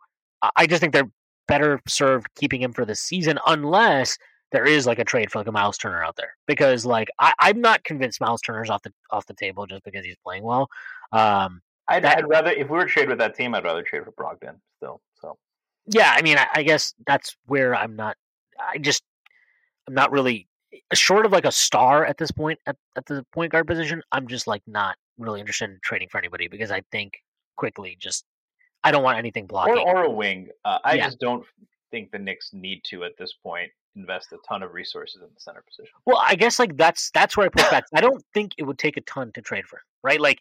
I 0.56 0.66
just 0.66 0.80
think 0.80 0.92
they're 0.92 1.10
better 1.48 1.80
served 1.86 2.26
keeping 2.34 2.60
him 2.62 2.72
for 2.72 2.84
the 2.84 2.94
season, 2.94 3.38
unless 3.46 4.18
there 4.52 4.64
is 4.64 4.86
like 4.86 4.98
a 4.98 5.04
trade 5.04 5.30
for 5.30 5.38
like 5.38 5.46
a 5.46 5.52
Miles 5.52 5.78
Turner 5.78 6.02
out 6.02 6.16
there 6.16 6.36
because 6.46 6.86
like 6.86 7.08
I, 7.18 7.32
I'm 7.40 7.60
not 7.60 7.84
convinced 7.84 8.20
Miles 8.20 8.40
Turner's 8.40 8.70
off 8.70 8.82
the 8.82 8.92
off 9.10 9.26
the 9.26 9.34
table 9.34 9.66
just 9.66 9.84
because 9.84 10.04
he's 10.04 10.16
playing 10.24 10.44
well. 10.44 10.68
Um, 11.12 11.60
I'd, 11.88 12.04
that, 12.04 12.18
I'd 12.18 12.28
rather 12.28 12.50
if 12.50 12.68
we 12.68 12.76
were 12.76 12.84
to 12.84 12.90
trade 12.90 13.08
with 13.08 13.18
that 13.18 13.34
team, 13.34 13.54
I'd 13.54 13.64
rather 13.64 13.82
trade 13.82 14.04
for 14.04 14.12
Brogdon 14.12 14.56
still. 14.76 15.00
So 15.20 15.36
yeah, 15.86 16.14
I 16.16 16.22
mean, 16.22 16.38
I, 16.38 16.46
I 16.54 16.62
guess 16.62 16.94
that's 17.06 17.36
where 17.46 17.74
I'm 17.74 17.96
not. 17.96 18.16
I 18.58 18.78
just 18.78 19.02
I'm 19.88 19.94
not 19.94 20.10
really 20.10 20.48
short 20.94 21.26
of 21.26 21.32
like 21.32 21.44
a 21.44 21.52
star 21.52 22.04
at 22.04 22.18
this 22.18 22.30
point 22.30 22.58
at, 22.66 22.76
at 22.96 23.06
the 23.06 23.24
point 23.32 23.52
guard 23.52 23.66
position. 23.66 24.02
I'm 24.12 24.26
just 24.26 24.46
like 24.46 24.62
not 24.66 24.96
really 25.18 25.40
interested 25.40 25.70
in 25.70 25.78
trading 25.82 26.08
for 26.08 26.18
anybody 26.18 26.48
because 26.48 26.70
I 26.70 26.82
think 26.92 27.14
Quickley 27.56 27.96
just 27.98 28.24
I 28.86 28.92
don't 28.92 29.02
want 29.02 29.18
anything 29.18 29.46
blocking 29.46 29.78
or, 29.78 29.96
or 29.96 30.04
a 30.04 30.10
wing. 30.10 30.48
Uh, 30.64 30.78
I 30.84 30.94
yeah. 30.94 31.06
just 31.06 31.18
don't 31.18 31.44
think 31.90 32.12
the 32.12 32.18
Knicks 32.18 32.50
need 32.52 32.82
to 32.84 33.02
at 33.02 33.16
this 33.18 33.32
point 33.32 33.70
invest 33.96 34.30
a 34.32 34.36
ton 34.46 34.62
of 34.62 34.74
resources 34.74 35.22
in 35.22 35.28
the 35.34 35.40
center 35.40 35.64
position. 35.66 35.92
Well, 36.04 36.22
I 36.22 36.36
guess 36.36 36.60
like 36.60 36.76
that's 36.76 37.10
that's 37.10 37.36
where 37.36 37.46
I 37.46 37.48
put 37.48 37.68
back. 37.70 37.84
I 37.92 38.00
don't 38.00 38.22
think 38.32 38.52
it 38.58 38.62
would 38.62 38.78
take 38.78 38.96
a 38.96 39.00
ton 39.00 39.32
to 39.32 39.42
trade 39.42 39.66
for 39.66 39.76
him, 39.78 39.82
right? 40.04 40.20
Like, 40.20 40.38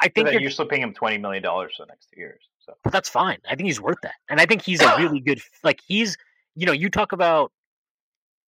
I 0.00 0.08
think 0.08 0.32
you're, 0.32 0.40
you're 0.40 0.50
still 0.50 0.66
paying 0.66 0.82
him 0.82 0.94
twenty 0.94 1.18
million 1.18 1.42
dollars 1.42 1.74
for 1.76 1.84
the 1.84 1.88
next 1.88 2.08
two 2.14 2.20
years. 2.20 2.40
So, 2.64 2.74
but 2.82 2.92
that's 2.92 3.10
fine. 3.10 3.38
I 3.46 3.56
think 3.56 3.66
he's 3.66 3.80
worth 3.80 3.98
that, 4.02 4.14
and 4.30 4.40
I 4.40 4.46
think 4.46 4.62
he's 4.62 4.80
a 4.80 4.96
really 4.98 5.20
good. 5.20 5.40
Like, 5.62 5.80
he's 5.86 6.16
you 6.56 6.64
know, 6.64 6.72
you 6.72 6.88
talk 6.88 7.12
about 7.12 7.52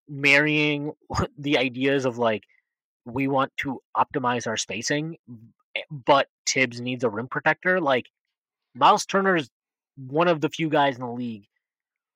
marrying 0.08 0.94
the 1.38 1.58
ideas 1.58 2.06
of 2.06 2.18
like 2.18 2.44
we 3.06 3.28
want 3.28 3.52
to 3.58 3.82
optimize 3.98 4.48
our 4.48 4.58
spacing, 4.58 5.18
eh, 5.76 5.82
but 5.92 6.28
Thibs 6.48 6.80
needs 6.80 7.04
a 7.04 7.10
rim 7.10 7.28
protector. 7.28 7.82
Like, 7.82 8.06
Miles 8.76 9.06
Turner 9.06 9.36
is 9.36 9.50
one 9.96 10.28
of 10.28 10.42
the 10.42 10.50
few 10.50 10.70
guys 10.70 10.96
in 10.96 11.02
the 11.02 11.12
league 11.12 11.50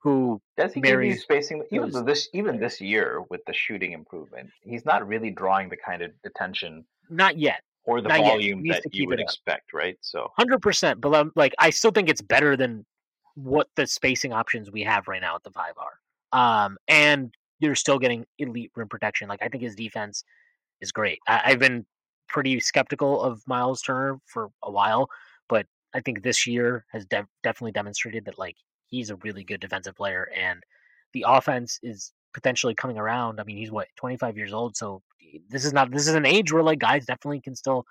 who 0.03 0.41
does 0.57 0.73
he 0.73 0.81
give 0.81 1.01
you 1.01 1.15
spacing? 1.15 1.63
Even 1.71 1.89
those, 1.89 2.03
this 2.03 2.29
even 2.33 2.59
this 2.59 2.81
year 2.81 3.23
with 3.29 3.43
the 3.45 3.53
shooting 3.53 3.93
improvement 3.93 4.49
he's 4.61 4.85
not 4.85 5.07
really 5.07 5.31
drawing 5.31 5.69
the 5.69 5.77
kind 5.77 6.01
of 6.01 6.11
attention 6.25 6.85
not 7.09 7.37
yet. 7.37 7.61
or 7.85 8.01
the 8.01 8.09
not 8.09 8.19
volume 8.19 8.67
that 8.67 8.83
you 8.91 9.07
would 9.07 9.19
expect 9.19 9.73
right? 9.73 9.97
So 10.01 10.29
100% 10.37 10.99
but 10.99 11.15
I'm, 11.15 11.31
like 11.35 11.55
i 11.57 11.69
still 11.69 11.91
think 11.91 12.09
it's 12.09 12.21
better 12.21 12.57
than 12.57 12.85
what 13.35 13.67
the 13.75 13.87
spacing 13.87 14.33
options 14.33 14.69
we 14.69 14.83
have 14.83 15.07
right 15.07 15.21
now 15.21 15.35
at 15.35 15.43
the 15.43 15.51
5 15.51 15.73
are. 15.77 16.65
Um 16.65 16.77
and 16.87 17.33
you're 17.59 17.75
still 17.75 17.97
getting 17.97 18.25
elite 18.39 18.71
rim 18.75 18.89
protection. 18.89 19.29
Like 19.29 19.41
i 19.41 19.47
think 19.47 19.63
his 19.63 19.75
defense 19.75 20.25
is 20.81 20.91
great. 20.91 21.19
I, 21.27 21.51
have 21.51 21.59
been 21.59 21.85
pretty 22.27 22.59
skeptical 22.59 23.21
of 23.21 23.41
miles 23.47 23.81
turner 23.81 24.19
for 24.25 24.49
a 24.63 24.69
while 24.69 25.07
but 25.47 25.65
i 25.93 25.99
think 25.99 26.21
this 26.21 26.45
year 26.47 26.85
has 26.91 27.05
de- 27.05 27.27
definitely 27.43 27.71
demonstrated 27.71 28.25
that 28.25 28.39
like 28.39 28.55
he's 28.93 29.09
a 29.09 29.15
really 29.17 29.43
good 29.43 29.59
defensive 29.59 29.95
player, 29.95 30.29
and 30.37 30.61
the 31.13 31.25
offense 31.27 31.79
is 31.81 32.13
potentially 32.33 32.75
coming 32.75 32.97
around. 32.97 33.39
I 33.39 33.43
mean, 33.43 33.57
he's 33.57 33.71
what 33.71 33.87
25 33.97 34.37
years 34.37 34.53
old, 34.53 34.77
so 34.77 35.01
this 35.49 35.65
is 35.65 35.73
not 35.73 35.91
this 35.91 36.07
is 36.07 36.13
an 36.13 36.25
age 36.25 36.53
where 36.53 36.63
like 36.63 36.79
guys 36.79 37.05
definitely 37.05 37.41
can 37.41 37.55
still 37.55 37.85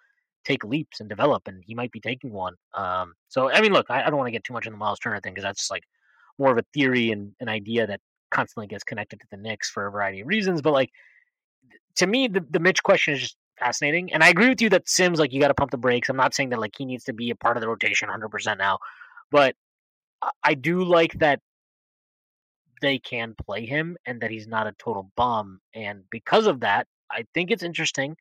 take 0.45 0.65
leaps 0.65 1.01
and 1.01 1.09
develop, 1.09 1.43
and 1.49 1.63
he 1.67 1.75
might 1.75 1.91
be 1.91 2.01
taking 2.01 2.33
one. 2.33 2.55
Um, 2.75 3.15
so 3.29 3.51
I 3.51 3.61
mean, 3.61 3.73
look, 3.73 3.87
I, 3.91 4.05
I 4.05 4.11
don't 4.11 4.17
want 4.17 4.29
to 4.29 4.33
get 4.33 4.45
too 4.45 4.53
much 4.53 4.67
in 4.67 4.73
the 4.73 4.79
Miles 4.79 5.01
Turner 5.01 5.21
thing 5.21 5.35
because 5.35 5.45
that's 5.45 5.71
like 5.71 5.83
more 6.39 6.53
of 6.53 6.59
a 6.59 6.65
theory 6.73 7.11
and 7.11 7.33
an 7.41 7.49
idea 7.49 7.87
that 7.87 8.01
constantly 8.31 8.69
gets 8.69 8.85
connected 8.85 9.21
to 9.21 9.27
the 9.31 9.37
Knicks 9.37 9.69
for 9.69 9.87
a 9.87 9.91
variety 9.91 10.21
of 10.21 10.29
reasons. 10.29 10.63
But 10.63 10.73
like 10.73 10.91
to 11.97 12.07
me, 12.07 12.29
the 12.29 12.45
the 12.49 12.61
Mitch 12.61 12.83
question 12.85 13.15
is 13.15 13.21
just 13.21 13.37
fascinating. 13.63 14.13
And 14.13 14.23
I 14.25 14.29
agree 14.29 14.49
with 14.49 14.61
you 14.61 14.69
that 14.71 14.89
Sims 14.89 15.19
like 15.19 15.33
you 15.33 15.41
got 15.41 15.49
to 15.49 15.55
pump 15.55 15.71
the 15.71 15.77
brakes. 15.77 16.09
I'm 16.09 16.17
not 16.17 16.35
saying 16.35 16.51
that 16.51 16.61
like 16.61 16.75
he 16.77 16.85
needs 16.85 17.05
to 17.05 17.13
be 17.13 17.31
a 17.31 17.37
part 17.37 17.57
of 17.57 17.61
the 17.61 17.69
rotation 17.69 18.09
100% 18.09 18.59
now, 18.59 18.79
but 19.31 19.55
I 20.43 20.55
do 20.55 20.85
like 20.85 21.13
that 21.19 21.41
they 22.81 22.99
can 22.99 23.35
play 23.47 23.65
him 23.65 23.97
and 24.07 24.21
that 24.21 24.31
he's 24.31 24.47
not 24.47 24.67
a 24.67 24.75
total 24.79 25.11
bum. 25.17 25.61
And 25.75 26.03
because 26.11 26.47
of 26.47 26.61
that, 26.61 26.87
I 27.11 27.25
think 27.35 27.51
it's 27.51 27.63
interesting 27.63 28.17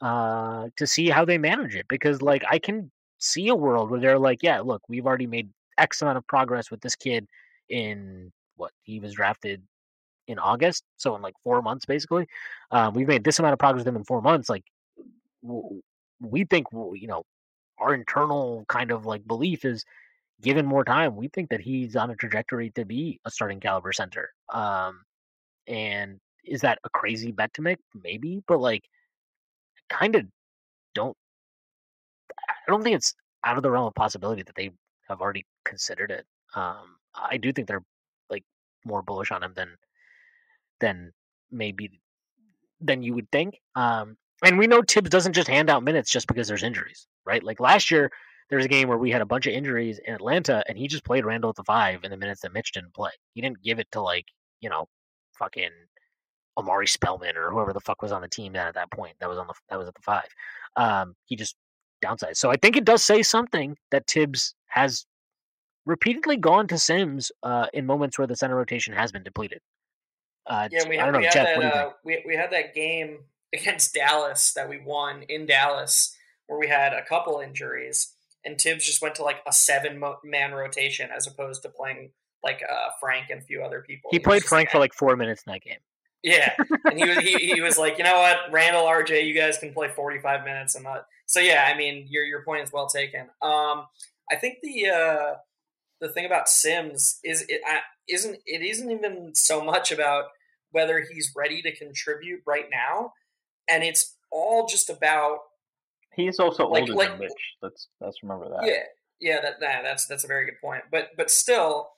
uh, 0.00 0.68
to 0.76 0.86
see 0.86 1.08
how 1.08 1.24
they 1.24 1.38
manage 1.38 1.74
it 1.74 1.86
because 1.88 2.22
like 2.22 2.42
I 2.50 2.58
can 2.58 2.90
see 3.18 3.48
a 3.48 3.54
world 3.54 3.90
where 3.90 4.00
they're 4.00 4.18
like, 4.18 4.42
yeah, 4.42 4.60
look, 4.60 4.82
we've 4.88 5.06
already 5.06 5.26
made 5.26 5.50
X 5.78 6.02
amount 6.02 6.18
of 6.18 6.26
progress 6.26 6.70
with 6.70 6.80
this 6.80 6.96
kid 6.96 7.26
in 7.68 8.32
what 8.56 8.72
he 8.82 9.00
was 9.00 9.14
drafted 9.14 9.62
in 10.26 10.38
August, 10.38 10.84
so 10.96 11.14
in 11.16 11.22
like 11.22 11.34
four 11.42 11.62
months 11.62 11.86
basically. 11.86 12.26
Um, 12.70 12.94
we've 12.94 13.08
made 13.08 13.24
this 13.24 13.38
amount 13.38 13.52
of 13.52 13.58
progress 13.58 13.80
with 13.80 13.88
him 13.88 13.96
in 13.96 14.04
four 14.04 14.22
months. 14.22 14.48
Like 14.48 14.64
we 15.42 16.44
think, 16.44 16.66
you 16.72 17.06
know, 17.06 17.24
our 17.78 17.94
internal 17.94 18.64
kind 18.68 18.90
of 18.90 19.04
like 19.06 19.26
belief 19.26 19.64
is 19.64 19.84
given 20.40 20.66
more 20.66 20.84
time, 20.84 21.16
we 21.16 21.28
think 21.28 21.50
that 21.50 21.60
he's 21.60 21.96
on 21.96 22.10
a 22.10 22.16
trajectory 22.16 22.70
to 22.70 22.84
be 22.84 23.20
a 23.24 23.30
starting 23.30 23.60
caliber 23.60 23.92
center. 23.92 24.30
Um, 24.52 25.02
and 25.66 26.18
is 26.44 26.60
that 26.60 26.78
a 26.84 26.90
crazy 26.90 27.32
bet 27.32 27.54
to 27.54 27.62
make? 27.62 27.78
Maybe, 27.94 28.42
but 28.46 28.60
like, 28.60 28.84
kind 29.88 30.14
of 30.16 30.26
don't. 30.94 31.16
I 32.48 32.70
don't 32.70 32.82
think 32.82 32.96
it's 32.96 33.14
out 33.44 33.56
of 33.56 33.62
the 33.62 33.70
realm 33.70 33.86
of 33.86 33.94
possibility 33.94 34.42
that 34.42 34.54
they 34.54 34.70
have 35.08 35.20
already 35.20 35.44
considered 35.64 36.10
it. 36.10 36.24
Um, 36.54 36.96
I 37.14 37.36
do 37.36 37.52
think 37.52 37.68
they're 37.68 37.82
like 38.30 38.44
more 38.84 39.02
bullish 39.02 39.30
on 39.30 39.42
him 39.42 39.52
than 39.54 39.68
than 40.84 41.12
maybe 41.50 42.00
than 42.80 43.02
you 43.02 43.14
would 43.14 43.30
think. 43.30 43.60
Um, 43.74 44.16
and 44.44 44.58
we 44.58 44.66
know 44.66 44.82
Thibs 44.82 45.10
doesn't 45.10 45.32
just 45.32 45.48
hand 45.48 45.70
out 45.70 45.82
minutes 45.82 46.10
just 46.10 46.26
because 46.26 46.48
there's 46.48 46.62
injuries, 46.62 47.06
right? 47.24 47.42
Like 47.42 47.60
last 47.60 47.90
year, 47.90 48.10
there 48.50 48.58
was 48.58 48.66
a 48.66 48.68
game 48.68 48.88
where 48.88 48.98
we 48.98 49.10
had 49.10 49.22
a 49.22 49.26
bunch 49.26 49.46
of 49.46 49.54
injuries 49.54 49.98
in 50.04 50.14
Atlanta, 50.14 50.62
and 50.68 50.76
he 50.76 50.86
just 50.86 51.04
played 51.04 51.24
Randle 51.24 51.50
at 51.50 51.56
the 51.56 51.64
five 51.64 52.04
in 52.04 52.10
the 52.10 52.16
minutes 52.16 52.42
that 52.42 52.52
Mitch 52.52 52.72
didn't 52.72 52.94
play. 52.94 53.12
He 53.34 53.40
didn't 53.40 53.62
give 53.62 53.78
it 53.78 53.88
to 53.92 54.00
like 54.00 54.26
you 54.64 54.70
know, 54.70 54.86
fucking 55.38 55.70
Omari 56.56 56.86
Spellman 56.86 57.36
or 57.36 57.50
whoever 57.50 57.74
the 57.74 57.80
fuck 57.80 58.00
was 58.00 58.12
on 58.12 58.22
the 58.22 58.28
team 58.28 58.56
at 58.56 58.74
that 58.74 58.90
point. 58.90 59.14
That 59.20 59.28
was 59.28 59.38
on 59.38 59.46
the 59.46 59.54
that 59.68 59.78
was 59.78 59.86
at 59.86 59.94
the 59.94 60.02
five. 60.02 60.28
Um, 60.76 61.14
he 61.26 61.36
just 61.36 61.54
downsized. 62.02 62.36
So 62.36 62.50
I 62.50 62.56
think 62.56 62.76
it 62.76 62.84
does 62.86 63.04
say 63.04 63.22
something 63.22 63.76
that 63.90 64.06
Thibs 64.06 64.54
has 64.68 65.04
repeatedly 65.84 66.38
gone 66.38 66.66
to 66.68 66.78
Sims 66.78 67.30
uh, 67.42 67.66
in 67.74 67.84
moments 67.84 68.18
where 68.18 68.26
the 68.26 68.36
center 68.36 68.56
rotation 68.56 68.94
has 68.94 69.12
been 69.12 69.22
depleted. 69.22 69.60
Uh, 70.46 70.68
yeah, 70.70 70.88
we, 70.88 70.96
had, 70.96 71.12
know, 71.12 71.18
we, 71.18 71.24
Jeff, 71.24 71.46
had 71.46 71.62
that, 71.62 71.74
uh, 71.74 71.90
we, 72.04 72.22
we 72.26 72.36
had 72.36 72.50
that 72.52 72.74
game 72.74 73.18
against 73.54 73.94
Dallas 73.94 74.52
that 74.54 74.68
we 74.68 74.78
won 74.78 75.22
in 75.28 75.46
Dallas 75.46 76.14
where 76.46 76.58
we 76.58 76.68
had 76.68 76.92
a 76.92 77.04
couple 77.04 77.40
injuries 77.40 78.14
and 78.44 78.60
Thibs 78.60 78.84
just 78.84 79.02
went 79.02 79.14
to 79.16 79.22
like 79.22 79.38
a 79.46 79.52
seven 79.52 80.02
man 80.22 80.52
rotation 80.52 81.10
as 81.14 81.26
opposed 81.26 81.62
to 81.62 81.68
playing 81.68 82.10
like 82.42 82.60
uh, 82.70 82.90
Frank 83.00 83.30
and 83.30 83.40
a 83.40 83.44
few 83.44 83.62
other 83.62 83.80
people. 83.80 84.10
He, 84.10 84.16
he 84.16 84.20
played 84.20 84.44
Frank 84.44 84.70
for 84.70 84.78
like 84.78 84.92
four 84.92 85.16
minutes 85.16 85.42
in 85.46 85.52
that 85.52 85.62
game. 85.62 85.78
Yeah, 86.22 86.54
and 86.84 86.98
he 86.98 87.04
was 87.04 87.18
he, 87.18 87.52
he 87.54 87.60
was 87.60 87.78
like, 87.78 87.98
you 87.98 88.04
know 88.04 88.16
what, 88.16 88.52
Randle, 88.52 88.84
RJ, 88.84 89.26
you 89.26 89.34
guys 89.34 89.58
can 89.58 89.72
play 89.72 89.88
forty 89.88 90.18
five 90.20 90.44
minutes, 90.44 90.74
and 90.74 90.84
not. 90.84 91.06
So 91.26 91.40
yeah, 91.40 91.70
I 91.72 91.76
mean, 91.76 92.06
your 92.08 92.24
your 92.24 92.42
point 92.44 92.62
is 92.62 92.72
well 92.72 92.86
taken. 92.86 93.22
Um, 93.42 93.86
I 94.30 94.36
think 94.40 94.58
the 94.62 94.88
uh, 94.88 95.34
the 96.04 96.12
thing 96.12 96.26
about 96.26 96.48
Sims 96.48 97.18
is 97.24 97.42
it 97.48 97.60
uh, 97.68 97.78
isn't 98.08 98.38
it 98.46 98.62
isn't 98.62 98.90
even 98.90 99.34
so 99.34 99.64
much 99.64 99.90
about 99.90 100.26
whether 100.70 101.00
he's 101.00 101.32
ready 101.34 101.62
to 101.62 101.74
contribute 101.74 102.40
right 102.46 102.66
now, 102.70 103.12
and 103.68 103.82
it's 103.82 104.16
all 104.30 104.66
just 104.66 104.90
about 104.90 105.38
He's 106.14 106.38
also 106.38 106.68
like, 106.68 106.82
older 106.82 106.94
like, 106.94 107.10
than 107.10 107.20
Mitch. 107.20 107.32
Let's 107.62 107.88
let's 108.00 108.22
remember 108.22 108.48
that. 108.50 108.66
Yeah, 108.66 108.82
yeah, 109.20 109.40
that, 109.40 109.60
that 109.60 109.82
that's 109.82 110.06
that's 110.06 110.24
a 110.24 110.28
very 110.28 110.44
good 110.44 110.60
point. 110.60 110.84
But 110.90 111.08
but 111.16 111.30
still, 111.30 111.88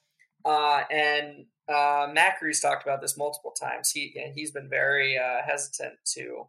uh, 0.44 0.82
and 0.90 1.46
uh, 1.68 2.08
Matt 2.12 2.38
Cruz 2.38 2.60
talked 2.60 2.84
about 2.84 3.00
this 3.00 3.18
multiple 3.18 3.52
times. 3.60 3.90
He 3.90 4.14
and 4.22 4.32
he's 4.34 4.52
been 4.52 4.68
very 4.68 5.18
uh, 5.18 5.42
hesitant 5.44 5.94
to 6.14 6.46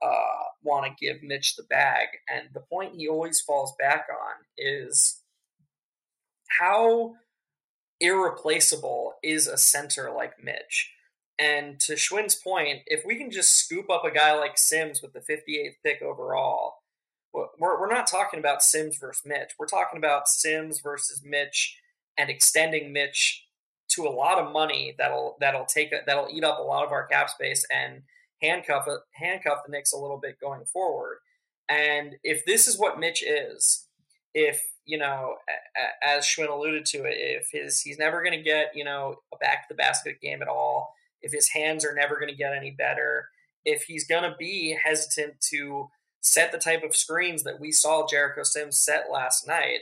uh, 0.00 0.44
want 0.62 0.86
to 0.86 1.04
give 1.04 1.22
Mitch 1.22 1.56
the 1.56 1.64
bag. 1.64 2.08
And 2.32 2.48
the 2.54 2.60
point 2.60 2.94
he 2.94 3.08
always 3.08 3.40
falls 3.40 3.74
back 3.78 4.06
on 4.10 4.44
is 4.56 5.22
how 6.58 7.14
irreplaceable 8.00 9.14
is 9.22 9.46
a 9.46 9.56
center 9.56 10.10
like 10.10 10.42
Mitch. 10.42 10.92
And 11.38 11.78
to 11.80 11.96
Shwin's 11.96 12.34
point, 12.34 12.80
if 12.86 13.04
we 13.04 13.16
can 13.16 13.30
just 13.30 13.54
scoop 13.54 13.90
up 13.90 14.04
a 14.04 14.10
guy 14.10 14.38
like 14.38 14.56
Sims 14.56 15.02
with 15.02 15.12
the 15.12 15.20
58th 15.20 15.74
pick 15.84 16.02
overall 16.02 16.76
we're, 17.58 17.80
we're 17.80 17.92
not 17.92 18.06
talking 18.06 18.40
about 18.40 18.62
Sims 18.62 18.96
versus 18.98 19.24
Mitch. 19.26 19.52
We're 19.58 19.66
talking 19.66 19.98
about 19.98 20.28
Sims 20.28 20.80
versus 20.80 21.22
Mitch 21.24 21.78
and 22.16 22.30
extending 22.30 22.92
Mitch 22.92 23.46
to 23.88 24.06
a 24.06 24.10
lot 24.10 24.38
of 24.38 24.52
money 24.52 24.94
that'll 24.98 25.36
that'll 25.40 25.64
take 25.64 25.92
that'll 26.06 26.28
eat 26.30 26.44
up 26.44 26.58
a 26.58 26.62
lot 26.62 26.84
of 26.84 26.92
our 26.92 27.06
cap 27.06 27.30
space 27.30 27.64
and 27.72 28.02
handcuff 28.42 28.88
handcuff 29.12 29.58
the 29.64 29.70
Knicks 29.70 29.92
a 29.92 29.98
little 29.98 30.18
bit 30.18 30.40
going 30.40 30.64
forward. 30.64 31.18
And 31.68 32.16
if 32.24 32.44
this 32.44 32.66
is 32.66 32.78
what 32.78 32.98
Mitch 32.98 33.22
is, 33.22 33.86
if 34.34 34.60
you 34.86 34.98
know, 34.98 35.34
as 36.02 36.24
Shwin 36.24 36.48
alluded 36.48 36.86
to 36.86 36.98
it, 36.98 37.16
if 37.16 37.50
his 37.52 37.80
he's 37.80 37.98
never 37.98 38.22
going 38.22 38.36
to 38.36 38.42
get 38.42 38.72
you 38.74 38.84
know 38.84 39.16
a 39.32 39.36
back 39.36 39.62
to 39.62 39.74
the 39.74 39.78
basket 39.78 40.20
game 40.20 40.42
at 40.42 40.48
all, 40.48 40.94
if 41.20 41.32
his 41.32 41.50
hands 41.50 41.84
are 41.84 41.94
never 41.94 42.16
going 42.16 42.30
to 42.30 42.36
get 42.36 42.54
any 42.54 42.70
better, 42.70 43.28
if 43.64 43.84
he's 43.84 44.06
going 44.06 44.22
to 44.22 44.36
be 44.38 44.78
hesitant 44.82 45.40
to 45.50 45.88
set 46.20 46.50
the 46.50 46.58
type 46.58 46.82
of 46.82 46.96
screens 46.96 47.44
that 47.44 47.60
we 47.60 47.70
saw 47.70 48.06
Jericho 48.06 48.42
Sims 48.42 48.78
set 48.78 49.10
last 49.12 49.46
night. 49.46 49.80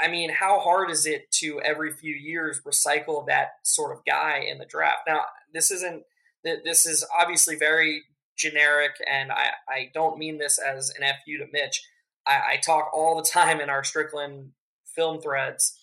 I 0.00 0.08
mean, 0.08 0.30
how 0.30 0.60
hard 0.60 0.90
is 0.90 1.06
it 1.06 1.30
to 1.32 1.60
every 1.60 1.92
few 1.92 2.14
years 2.14 2.62
recycle 2.66 3.26
that 3.26 3.54
sort 3.62 3.92
of 3.96 4.04
guy 4.04 4.38
in 4.38 4.58
the 4.58 4.64
draft? 4.64 5.00
Now, 5.06 5.22
this 5.52 5.70
isn't, 5.70 6.04
this 6.44 6.86
is 6.86 7.04
obviously 7.18 7.56
very 7.56 8.04
generic, 8.36 8.92
and 9.10 9.32
I, 9.32 9.50
I 9.68 9.90
don't 9.92 10.18
mean 10.18 10.38
this 10.38 10.58
as 10.58 10.90
an 10.90 11.06
FU 11.24 11.38
to 11.38 11.46
Mitch. 11.52 11.82
I, 12.26 12.52
I 12.52 12.56
talk 12.56 12.90
all 12.92 13.16
the 13.16 13.28
time 13.28 13.60
in 13.60 13.70
our 13.70 13.84
Strickland 13.84 14.52
film 14.84 15.20
threads 15.20 15.78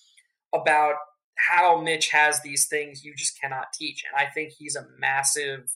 about 0.54 0.96
how 1.36 1.82
Mitch 1.82 2.10
has 2.10 2.42
these 2.42 2.68
things 2.68 3.04
you 3.04 3.14
just 3.16 3.40
cannot 3.40 3.74
teach. 3.74 4.04
And 4.06 4.16
I 4.16 4.32
think 4.32 4.52
he's 4.52 4.76
a 4.76 4.88
massive 5.00 5.76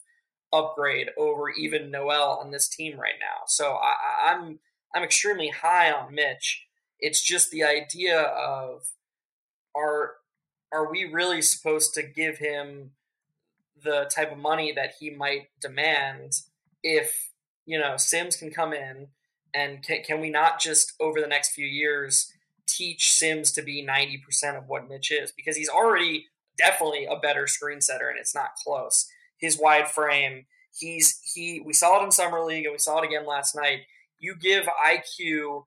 upgrade 0.52 1.10
over 1.18 1.50
even 1.50 1.90
Noel 1.90 2.38
on 2.42 2.50
this 2.50 2.68
team 2.68 2.98
right 2.98 3.18
now. 3.20 3.42
So 3.46 3.74
I, 3.74 4.32
I'm 4.32 4.58
I'm 4.94 5.02
extremely 5.02 5.48
high 5.48 5.92
on 5.92 6.14
Mitch. 6.14 6.66
It's 6.98 7.22
just 7.22 7.50
the 7.50 7.64
idea 7.64 8.20
of 8.20 8.88
are 9.76 10.14
are 10.72 10.90
we 10.90 11.04
really 11.04 11.42
supposed 11.42 11.94
to 11.94 12.02
give 12.02 12.38
him 12.38 12.92
the 13.82 14.10
type 14.14 14.32
of 14.32 14.38
money 14.38 14.72
that 14.72 14.94
he 14.98 15.10
might 15.10 15.48
demand 15.60 16.40
if 16.82 17.30
you 17.66 17.78
know 17.78 17.96
Sims 17.96 18.36
can 18.36 18.50
come 18.50 18.72
in 18.72 19.08
and 19.54 19.82
can, 19.82 20.02
can 20.02 20.20
we 20.20 20.30
not 20.30 20.60
just 20.60 20.92
over 21.00 21.20
the 21.20 21.26
next 21.26 21.50
few 21.50 21.66
years 21.66 22.32
teach 22.66 23.12
Sims 23.12 23.50
to 23.52 23.62
be 23.62 23.84
90% 23.84 24.56
of 24.56 24.68
what 24.68 24.88
Mitch 24.88 25.10
is 25.10 25.32
because 25.32 25.56
he's 25.56 25.68
already 25.68 26.26
definitely 26.56 27.06
a 27.06 27.16
better 27.16 27.46
screen 27.46 27.80
setter 27.80 28.08
and 28.08 28.18
it's 28.18 28.34
not 28.34 28.54
close 28.62 29.08
his 29.38 29.58
wide 29.58 29.88
frame. 29.88 30.44
He's 30.76 31.20
he. 31.22 31.60
We 31.64 31.72
saw 31.72 32.00
it 32.00 32.04
in 32.04 32.12
summer 32.12 32.44
league 32.44 32.66
and 32.66 32.72
we 32.72 32.78
saw 32.78 33.00
it 33.00 33.06
again 33.06 33.26
last 33.26 33.56
night. 33.56 33.80
You 34.18 34.34
give 34.36 34.66
IQ 34.66 35.64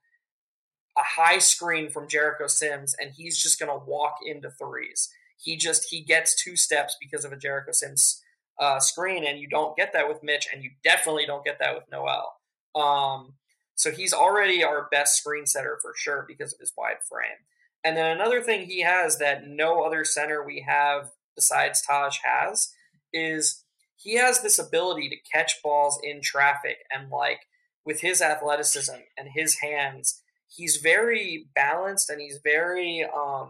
a 0.97 1.01
high 1.01 1.39
screen 1.39 1.89
from 1.89 2.07
Jericho 2.07 2.47
Sims, 2.47 2.95
and 2.99 3.11
he's 3.11 3.41
just 3.41 3.59
going 3.59 3.71
to 3.71 3.85
walk 3.85 4.17
into 4.25 4.51
threes. 4.51 5.09
He 5.37 5.57
just 5.57 5.89
he 5.89 6.01
gets 6.01 6.35
two 6.35 6.55
steps 6.55 6.97
because 6.99 7.25
of 7.25 7.31
a 7.31 7.37
Jericho 7.37 7.71
Sims 7.71 8.21
uh, 8.59 8.79
screen, 8.79 9.25
and 9.25 9.39
you 9.39 9.47
don't 9.47 9.75
get 9.75 9.93
that 9.93 10.07
with 10.07 10.21
Mitch, 10.21 10.47
and 10.53 10.63
you 10.63 10.71
definitely 10.83 11.25
don't 11.25 11.45
get 11.45 11.59
that 11.59 11.75
with 11.75 11.85
Noel. 11.91 12.35
Um, 12.75 13.33
so 13.81 13.89
he's 13.89 14.13
already 14.13 14.63
our 14.63 14.87
best 14.91 15.17
screen 15.17 15.47
setter 15.47 15.79
for 15.81 15.93
sure 15.95 16.23
because 16.27 16.53
of 16.53 16.59
his 16.59 16.71
wide 16.77 16.97
frame. 17.09 17.39
And 17.83 17.97
then 17.97 18.15
another 18.15 18.39
thing 18.39 18.67
he 18.67 18.81
has 18.81 19.17
that 19.17 19.47
no 19.47 19.81
other 19.81 20.05
center 20.05 20.45
we 20.45 20.63
have 20.67 21.09
besides 21.35 21.81
Taj 21.81 22.17
has 22.23 22.71
is 23.11 23.63
he 23.95 24.17
has 24.17 24.43
this 24.43 24.59
ability 24.59 25.09
to 25.09 25.31
catch 25.35 25.63
balls 25.63 25.99
in 26.03 26.21
traffic 26.21 26.77
and 26.91 27.09
like 27.09 27.47
with 27.83 28.01
his 28.01 28.21
athleticism 28.21 28.97
and 29.17 29.29
his 29.33 29.57
hands 29.63 30.21
he's 30.47 30.77
very 30.77 31.47
balanced 31.55 32.09
and 32.09 32.21
he's 32.21 32.39
very 32.43 33.03
um 33.03 33.49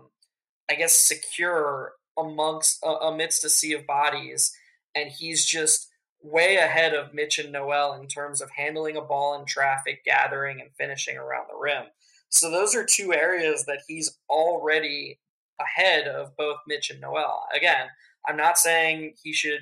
i 0.70 0.76
guess 0.76 0.95
secure 0.95 1.94
amongst 2.18 2.84
uh, 2.86 2.95
amidst 2.99 3.44
a 3.44 3.49
sea 3.49 3.74
of 3.74 3.86
bodies 3.86 4.56
and 4.95 5.12
he's 5.12 5.45
just 5.45 5.91
way 6.23 6.57
ahead 6.57 6.93
of 6.93 7.14
Mitch 7.14 7.39
and 7.39 7.52
Noel 7.52 7.93
in 7.93 8.07
terms 8.07 8.41
of 8.41 8.52
handling 8.52 8.98
a 8.98 9.02
ball 9.02 9.39
in 9.39 9.45
traffic, 9.45 10.03
gathering 10.06 10.61
and 10.61 10.69
finishing 10.77 11.18
around 11.18 11.48
the 11.49 11.57
rim. 11.60 11.85
So 12.30 12.49
those 12.49 12.76
are 12.76 12.85
two 12.85 13.14
areas 13.14 13.65
that 13.65 13.81
he's 13.88 14.18
already 14.30 15.19
ahead 15.60 16.07
of 16.07 16.35
both 16.38 16.57
Mitch 16.68 16.89
and 16.89 17.02
Noel. 17.02 17.45
Again, 17.56 17.88
I'm 18.27 18.38
not 18.38 18.57
saying 18.57 19.15
he 19.23 19.34
should 19.34 19.61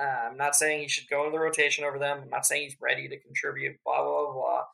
Uh, 0.00 0.30
I'm 0.30 0.38
not 0.38 0.56
saying 0.56 0.80
he 0.80 0.88
should 0.88 1.08
go 1.10 1.24
into 1.24 1.36
the 1.36 1.44
rotation 1.44 1.84
over 1.84 1.98
them. 1.98 2.20
I'm 2.22 2.30
not 2.30 2.46
saying 2.46 2.62
he's 2.62 2.80
ready 2.80 3.08
to 3.08 3.20
contribute. 3.20 3.76
Blah 3.84 4.02
blah 4.02 4.32
blah. 4.32 4.64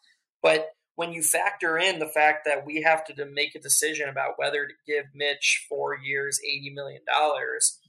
But 0.43 0.71
when 0.95 1.13
you 1.13 1.23
factor 1.23 1.77
in 1.77 1.99
the 1.99 2.07
fact 2.07 2.45
that 2.45 2.65
we 2.65 2.83
have 2.83 3.05
to 3.07 3.27
make 3.27 3.55
a 3.57 3.61
decision 3.61 4.09
about 4.09 4.35
whether 4.37 4.67
to 4.67 4.75
give 4.87 5.07
Mitch 5.15 5.67
four 5.69 5.97
years, 5.97 6.41
eighty 6.47 6.71
million 6.71 7.03
dollars, 7.05 7.81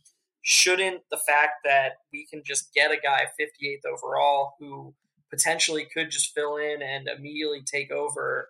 shouldn't 0.42 1.02
the 1.12 1.18
fact 1.18 1.54
that 1.64 1.98
we 2.12 2.26
can 2.26 2.42
just 2.46 2.74
get 2.74 2.92
a 2.92 2.98
guy 2.98 3.26
58th 3.40 3.86
overall 3.86 4.54
who 4.60 4.94
potentially 5.30 5.86
could 5.86 6.10
just 6.10 6.34
fill 6.34 6.58
in 6.58 6.82
and 6.82 7.08
immediately 7.08 7.62
take 7.62 7.92
over 7.92 8.50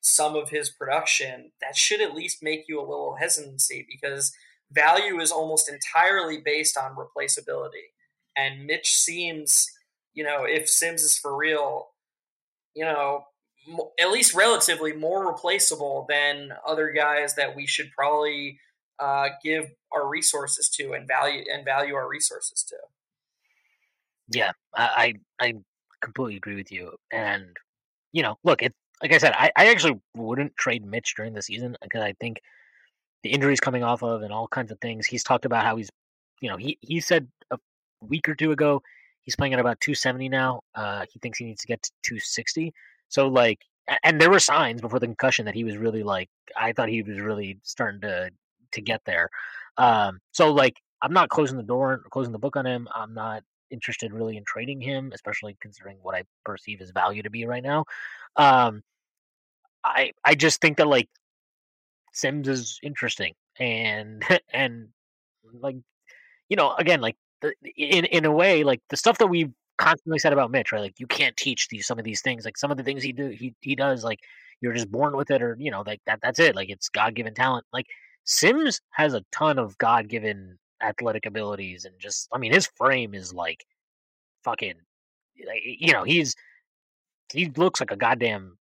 some 0.00 0.36
of 0.36 0.50
his 0.50 0.70
production, 0.70 1.52
that 1.60 1.76
should 1.76 2.00
at 2.00 2.14
least 2.14 2.42
make 2.42 2.64
you 2.68 2.78
a 2.80 2.88
little 2.88 3.16
hesitancy 3.18 3.86
because 3.88 4.32
value 4.70 5.20
is 5.20 5.32
almost 5.32 5.70
entirely 5.70 6.38
based 6.44 6.76
on 6.76 6.96
replaceability. 6.96 7.92
And 8.36 8.66
Mitch 8.66 8.92
seems, 8.92 9.66
you 10.14 10.24
know, 10.24 10.44
if 10.44 10.68
Sims 10.68 11.02
is 11.02 11.18
for 11.18 11.36
real, 11.36 11.88
you 12.74 12.84
know, 12.84 13.24
at 14.00 14.10
least 14.10 14.34
relatively 14.34 14.92
more 14.92 15.26
replaceable 15.26 16.06
than 16.08 16.50
other 16.66 16.90
guys 16.90 17.34
that 17.34 17.56
we 17.56 17.66
should 17.66 17.90
probably 17.96 18.58
uh, 19.00 19.28
give 19.42 19.70
our 19.92 20.08
resources 20.08 20.68
to 20.70 20.92
and 20.92 21.06
value 21.06 21.44
and 21.52 21.64
value 21.64 21.94
our 21.94 22.08
resources 22.08 22.62
to. 22.64 22.76
Yeah, 24.30 24.52
I 24.74 25.14
I 25.40 25.54
completely 26.00 26.36
agree 26.36 26.56
with 26.56 26.70
you. 26.70 26.96
And 27.12 27.56
you 28.12 28.22
know, 28.22 28.38
look, 28.44 28.62
it 28.62 28.74
like 29.02 29.12
I 29.12 29.18
said, 29.18 29.32
I, 29.34 29.50
I 29.56 29.70
actually 29.70 30.00
wouldn't 30.16 30.56
trade 30.56 30.84
Mitch 30.84 31.14
during 31.16 31.34
the 31.34 31.42
season 31.42 31.76
because 31.82 32.02
I 32.02 32.14
think 32.20 32.40
the 33.22 33.30
injuries 33.30 33.60
coming 33.60 33.82
off 33.82 34.02
of 34.02 34.22
and 34.22 34.32
all 34.32 34.48
kinds 34.48 34.72
of 34.72 34.80
things. 34.80 35.06
He's 35.06 35.24
talked 35.24 35.44
about 35.44 35.64
how 35.64 35.76
he's, 35.76 35.90
you 36.40 36.50
know, 36.50 36.56
he 36.56 36.78
he 36.80 37.00
said 37.00 37.28
a 37.50 37.58
week 38.00 38.28
or 38.28 38.34
two 38.34 38.52
ago 38.52 38.82
he's 39.28 39.36
playing 39.36 39.52
at 39.52 39.60
about 39.60 39.78
270 39.82 40.30
now. 40.30 40.62
Uh, 40.74 41.04
he 41.12 41.18
thinks 41.18 41.38
he 41.38 41.44
needs 41.44 41.60
to 41.60 41.66
get 41.66 41.82
to 41.82 41.90
260. 42.02 42.72
So 43.10 43.28
like, 43.28 43.58
and 44.02 44.18
there 44.18 44.30
were 44.30 44.38
signs 44.38 44.80
before 44.80 45.00
the 45.00 45.06
concussion 45.06 45.44
that 45.44 45.54
he 45.54 45.64
was 45.64 45.76
really 45.76 46.02
like, 46.02 46.30
I 46.56 46.72
thought 46.72 46.88
he 46.88 47.02
was 47.02 47.20
really 47.20 47.58
starting 47.62 48.00
to 48.00 48.30
to 48.72 48.80
get 48.80 49.02
there. 49.04 49.28
Um, 49.76 50.20
so 50.32 50.52
like, 50.52 50.80
I'm 51.02 51.12
not 51.12 51.28
closing 51.28 51.56
the 51.56 51.62
door, 51.62 52.02
closing 52.10 52.32
the 52.32 52.38
book 52.38 52.56
on 52.56 52.66
him. 52.66 52.88
I'm 52.94 53.14
not 53.14 53.42
interested 53.70 54.12
really 54.12 54.36
in 54.36 54.44
trading 54.44 54.80
him, 54.80 55.12
especially 55.14 55.56
considering 55.60 55.98
what 56.02 56.14
I 56.14 56.24
perceive 56.44 56.80
his 56.80 56.90
value 56.90 57.22
to 57.22 57.30
be 57.30 57.46
right 57.46 57.62
now. 57.62 57.84
Um, 58.36 58.82
I 59.84 60.12
I 60.24 60.34
just 60.34 60.60
think 60.60 60.78
that 60.78 60.88
like 60.88 61.08
Sims 62.12 62.48
is 62.48 62.78
interesting 62.82 63.34
and 63.58 64.24
and 64.52 64.88
like 65.60 65.76
you 66.48 66.56
know 66.56 66.74
again 66.74 67.00
like 67.00 67.16
the, 67.40 67.54
in 67.76 68.04
in 68.06 68.24
a 68.24 68.32
way 68.32 68.64
like 68.64 68.80
the 68.90 68.96
stuff 68.96 69.18
that 69.18 69.28
we've 69.28 69.52
constantly 69.76 70.18
said 70.18 70.32
about 70.32 70.50
Mitch 70.50 70.72
right 70.72 70.80
like 70.80 70.98
you 70.98 71.06
can't 71.06 71.36
teach 71.36 71.68
these 71.68 71.86
some 71.86 71.98
of 71.98 72.04
these 72.04 72.20
things 72.20 72.44
like 72.44 72.56
some 72.56 72.70
of 72.70 72.76
the 72.76 72.82
things 72.82 73.02
he 73.02 73.12
do 73.12 73.28
he 73.28 73.54
he 73.60 73.76
does 73.76 74.02
like 74.02 74.18
you're 74.60 74.72
just 74.72 74.90
born 74.90 75.16
with 75.16 75.30
it 75.30 75.40
or 75.40 75.56
you 75.60 75.70
know 75.70 75.84
like 75.86 76.00
that 76.06 76.18
that's 76.20 76.40
it 76.40 76.56
like 76.56 76.68
it's 76.68 76.88
god 76.88 77.14
given 77.14 77.32
talent 77.32 77.64
like 77.72 77.86
Sims 78.28 78.82
has 78.90 79.14
a 79.14 79.24
ton 79.32 79.58
of 79.58 79.78
god 79.78 80.08
given 80.08 80.58
athletic 80.82 81.26
abilities 81.26 81.84
and 81.84 81.94
just 81.98 82.28
I 82.32 82.38
mean 82.38 82.52
his 82.52 82.66
frame 82.76 83.14
is 83.14 83.32
like 83.32 83.64
fucking 84.44 84.74
you 85.34 85.92
know 85.92 86.04
he's 86.04 86.36
he 87.32 87.46
looks 87.56 87.80
like 87.80 87.90
a 87.90 87.96
goddamn 87.96 88.58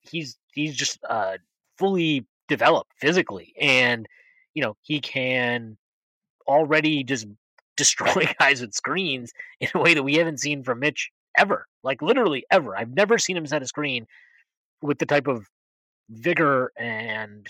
he's 0.00 0.38
he's 0.52 0.74
just 0.74 0.98
uh 1.08 1.36
fully 1.78 2.26
developed 2.48 2.92
physically 2.96 3.54
and 3.60 4.06
you 4.54 4.62
know 4.62 4.76
he 4.82 5.00
can 5.00 5.76
already 6.48 7.04
just 7.04 7.26
destroy 7.76 8.26
guys 8.38 8.60
with 8.60 8.74
screens 8.74 9.32
in 9.60 9.68
a 9.74 9.80
way 9.80 9.94
that 9.94 10.02
we 10.02 10.14
haven't 10.14 10.40
seen 10.40 10.62
from 10.62 10.80
Mitch 10.80 11.10
ever 11.36 11.66
like 11.82 12.02
literally 12.02 12.44
ever. 12.50 12.76
I've 12.76 12.94
never 12.94 13.18
seen 13.18 13.36
him 13.36 13.46
set 13.46 13.62
a 13.62 13.66
screen 13.66 14.06
with 14.82 14.98
the 14.98 15.06
type 15.06 15.26
of 15.26 15.46
vigor 16.08 16.72
and 16.78 17.46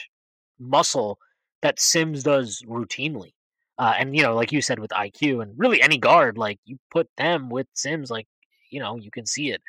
muscle 0.58 1.18
that 1.62 1.80
Sims 1.80 2.22
does 2.22 2.62
routinely 2.62 3.32
uh, 3.80 3.94
and 3.98 4.14
you 4.14 4.22
know, 4.22 4.34
like 4.34 4.52
you 4.52 4.60
said 4.60 4.78
with 4.78 4.90
IQ 4.90 5.42
and 5.42 5.54
really 5.56 5.80
any 5.80 5.96
guard, 5.96 6.36
like 6.36 6.58
you 6.66 6.78
put 6.90 7.08
them 7.16 7.48
with 7.48 7.66
Sims, 7.72 8.10
like 8.10 8.26
you 8.68 8.78
know, 8.78 8.96
you 8.96 9.10
can 9.10 9.24
see 9.24 9.52
it. 9.52 9.62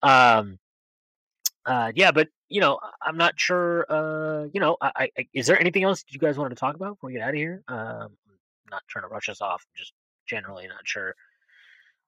Um, 0.00 0.60
uh, 1.66 1.90
yeah, 1.96 2.12
but 2.12 2.28
you 2.48 2.60
know, 2.60 2.78
I'm 3.02 3.16
not 3.16 3.34
sure. 3.36 3.84
Uh, 3.88 4.46
you 4.54 4.60
know, 4.60 4.76
I, 4.80 5.10
I, 5.18 5.26
is 5.34 5.48
there 5.48 5.60
anything 5.60 5.82
else 5.82 6.04
you 6.08 6.20
guys 6.20 6.38
wanted 6.38 6.50
to 6.50 6.60
talk 6.60 6.76
about 6.76 6.94
before 6.94 7.08
we 7.08 7.14
get 7.14 7.22
out 7.22 7.30
of 7.30 7.34
here? 7.34 7.64
Um, 7.66 7.76
I'm 7.78 8.70
not 8.70 8.82
trying 8.86 9.02
to 9.02 9.08
rush 9.08 9.28
us 9.28 9.40
off. 9.40 9.66
just 9.76 9.92
generally 10.28 10.68
not 10.68 10.86
sure. 10.86 11.16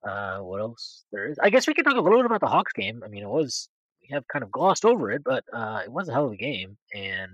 Uh, 0.05 0.39
what 0.39 0.61
else 0.61 1.02
there 1.11 1.27
is? 1.27 1.39
I 1.43 1.51
guess 1.51 1.66
we 1.66 1.74
could 1.74 1.85
talk 1.85 1.97
a 1.97 2.01
little 2.01 2.20
bit 2.20 2.27
about 2.27 2.43
the 2.43 2.47
Hawks 2.47 2.73
game. 2.73 3.02
I 3.05 3.09
mean, 3.09 3.24
it 3.24 3.28
was 3.28 3.69
we 4.01 4.15
have 4.15 4.28
kind 4.28 4.44
of 4.44 4.52
glossed 4.52 4.85
over 4.85 5.11
it, 5.11 5.24
but 5.24 5.43
uh, 5.52 5.81
it 5.85 5.90
was 5.90 6.09
a 6.09 6.12
hell 6.12 6.27
of 6.27 6.32
a 6.32 6.36
game, 6.36 6.77
and 6.94 7.32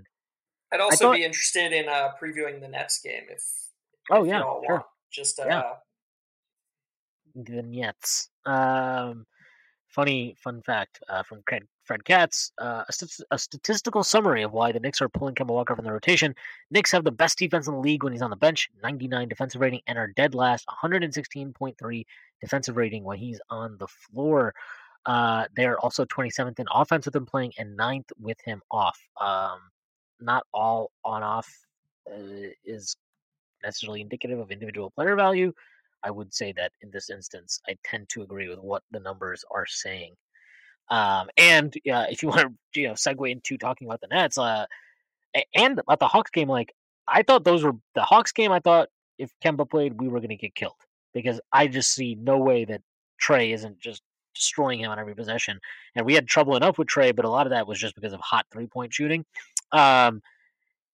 I'd 0.71 0.81
also 0.81 1.05
thought, 1.05 1.15
be 1.15 1.23
interested 1.23 1.71
in 1.71 1.87
uh, 1.87 2.11
previewing 2.21 2.59
the 2.59 2.67
Nets 2.67 2.99
game 3.01 3.23
if 3.29 3.41
Oh 4.09 4.23
yeah, 4.23 4.39
sure. 4.39 4.85
Just 5.11 5.39
uh, 5.39 5.45
yeah. 5.47 5.63
vignettes. 7.35 8.29
Um, 8.45 9.25
funny 9.87 10.35
fun 10.37 10.61
fact 10.61 11.01
uh, 11.09 11.23
from 11.23 11.43
Fred 11.83 12.05
Katz: 12.05 12.51
uh, 12.59 12.83
a, 12.87 12.93
st- 12.93 13.27
a, 13.31 13.37
statistical 13.37 14.03
summary 14.03 14.43
of 14.43 14.53
why 14.53 14.71
the 14.71 14.79
Knicks 14.79 15.01
are 15.01 15.09
pulling 15.09 15.35
Kemba 15.35 15.47
Walker 15.47 15.75
from 15.75 15.85
the 15.85 15.91
rotation. 15.91 16.35
Knicks 16.71 16.91
have 16.91 17.03
the 17.03 17.11
best 17.11 17.37
defense 17.37 17.67
in 17.67 17.73
the 17.73 17.79
league 17.79 18.03
when 18.03 18.13
he's 18.13 18.21
on 18.21 18.29
the 18.29 18.35
bench, 18.35 18.69
99 18.81 19.27
defensive 19.27 19.61
rating, 19.61 19.81
and 19.87 19.97
are 19.97 20.07
dead 20.07 20.33
last, 20.33 20.65
116.3 20.83 22.05
defensive 22.39 22.77
rating 22.77 23.03
when 23.03 23.17
he's 23.17 23.41
on 23.49 23.77
the 23.77 23.87
floor. 23.87 24.53
Uh, 25.05 25.45
they 25.55 25.65
are 25.65 25.79
also 25.79 26.03
27th 26.05 26.59
in 26.59 26.65
offense 26.69 27.05
with 27.05 27.15
him 27.15 27.25
playing 27.25 27.53
and 27.57 27.77
9th 27.77 28.11
with 28.19 28.39
him 28.41 28.61
off. 28.69 28.99
Um, 29.19 29.59
not 30.19 30.45
all 30.53 30.91
on 31.03 31.23
off 31.23 31.51
uh, 32.09 32.49
is 32.65 32.95
necessarily 33.63 34.01
indicative 34.01 34.39
of 34.39 34.51
individual 34.51 34.91
player 34.91 35.15
value. 35.15 35.53
I 36.03 36.11
would 36.11 36.33
say 36.33 36.53
that 36.57 36.71
in 36.81 36.91
this 36.91 37.09
instance, 37.09 37.59
I 37.67 37.75
tend 37.83 38.09
to 38.09 38.21
agree 38.21 38.47
with 38.47 38.59
what 38.59 38.83
the 38.91 38.99
numbers 38.99 39.43
are 39.51 39.65
saying. 39.65 40.13
Um, 40.89 41.27
and 41.37 41.73
if 41.83 42.23
you 42.23 42.29
want 42.29 42.41
to, 42.73 42.79
you 42.79 42.87
know, 42.87 42.93
segue 42.93 43.31
into 43.31 43.57
talking 43.57 43.87
about 43.87 44.01
the 44.01 44.07
Nets, 44.07 44.37
uh, 44.37 44.65
and 45.55 45.79
about 45.79 45.99
the 45.99 46.07
Hawks 46.07 46.31
game, 46.31 46.49
like 46.49 46.73
I 47.07 47.23
thought 47.23 47.43
those 47.43 47.63
were 47.63 47.73
the 47.95 48.03
Hawks 48.03 48.31
game. 48.31 48.51
I 48.51 48.59
thought 48.59 48.89
if 49.17 49.31
Kemba 49.43 49.69
played, 49.69 49.99
we 49.99 50.07
were 50.07 50.19
going 50.19 50.29
to 50.29 50.35
get 50.35 50.55
killed 50.55 50.75
because 51.13 51.39
I 51.51 51.67
just 51.67 51.93
see 51.93 52.15
no 52.15 52.37
way 52.37 52.65
that 52.65 52.81
Trae 53.21 53.53
isn't 53.53 53.79
just 53.79 54.01
destroying 54.35 54.79
him 54.79 54.91
on 54.91 54.99
every 54.99 55.15
possession. 55.15 55.59
And 55.95 56.05
we 56.05 56.13
had 56.13 56.27
trouble 56.27 56.55
enough 56.55 56.77
with 56.77 56.87
Trae, 56.87 57.15
but 57.15 57.25
a 57.25 57.29
lot 57.29 57.47
of 57.47 57.51
that 57.51 57.67
was 57.67 57.79
just 57.79 57.95
because 57.95 58.13
of 58.13 58.19
hot 58.19 58.45
three 58.51 58.67
point 58.67 58.93
shooting. 58.93 59.25
Um, 59.71 60.21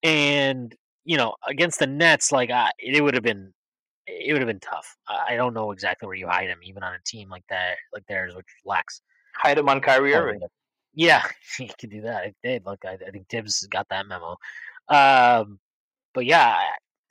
and 0.02 0.76
you 1.06 1.18
know, 1.18 1.36
against 1.48 1.80
the 1.80 1.88
Nets, 1.88 2.32
like 2.32 2.50
I, 2.50 2.72
it 2.80 3.02
would 3.02 3.14
have 3.14 3.24
been, 3.24 3.54
it 4.08 4.34
would 4.34 4.42
have 4.42 4.48
been 4.48 4.60
tough. 4.60 4.96
I 5.08 5.36
don't 5.36 5.54
know 5.54 5.72
exactly 5.72 6.08
where 6.08 6.16
you 6.16 6.28
hide 6.28 6.48
him, 6.48 6.60
even 6.64 6.84
on 6.84 6.94
a 6.94 7.00
team 7.06 7.30
like 7.30 7.44
that, 7.50 7.76
like 7.94 8.06
theirs, 8.08 8.36
which 8.36 8.48
lacks. 8.66 9.02
Hide 9.36 9.58
him 9.58 9.70
on 9.70 9.82
Kyrie 9.82 10.14
Irving. 10.14 10.42
Yeah, 10.94 11.24
you 11.60 11.70
could 11.80 11.90
do 11.90 12.02
that. 12.02 12.34
They 12.44 12.60
look. 12.66 12.86
I, 12.86 12.94
I 12.94 13.12
think 13.12 13.28
Thibs 13.28 13.66
got 13.68 13.88
that 13.90 14.08
memo. 14.08 14.38
Um, 14.90 15.60
but 16.14 16.26
yeah, 16.26 16.58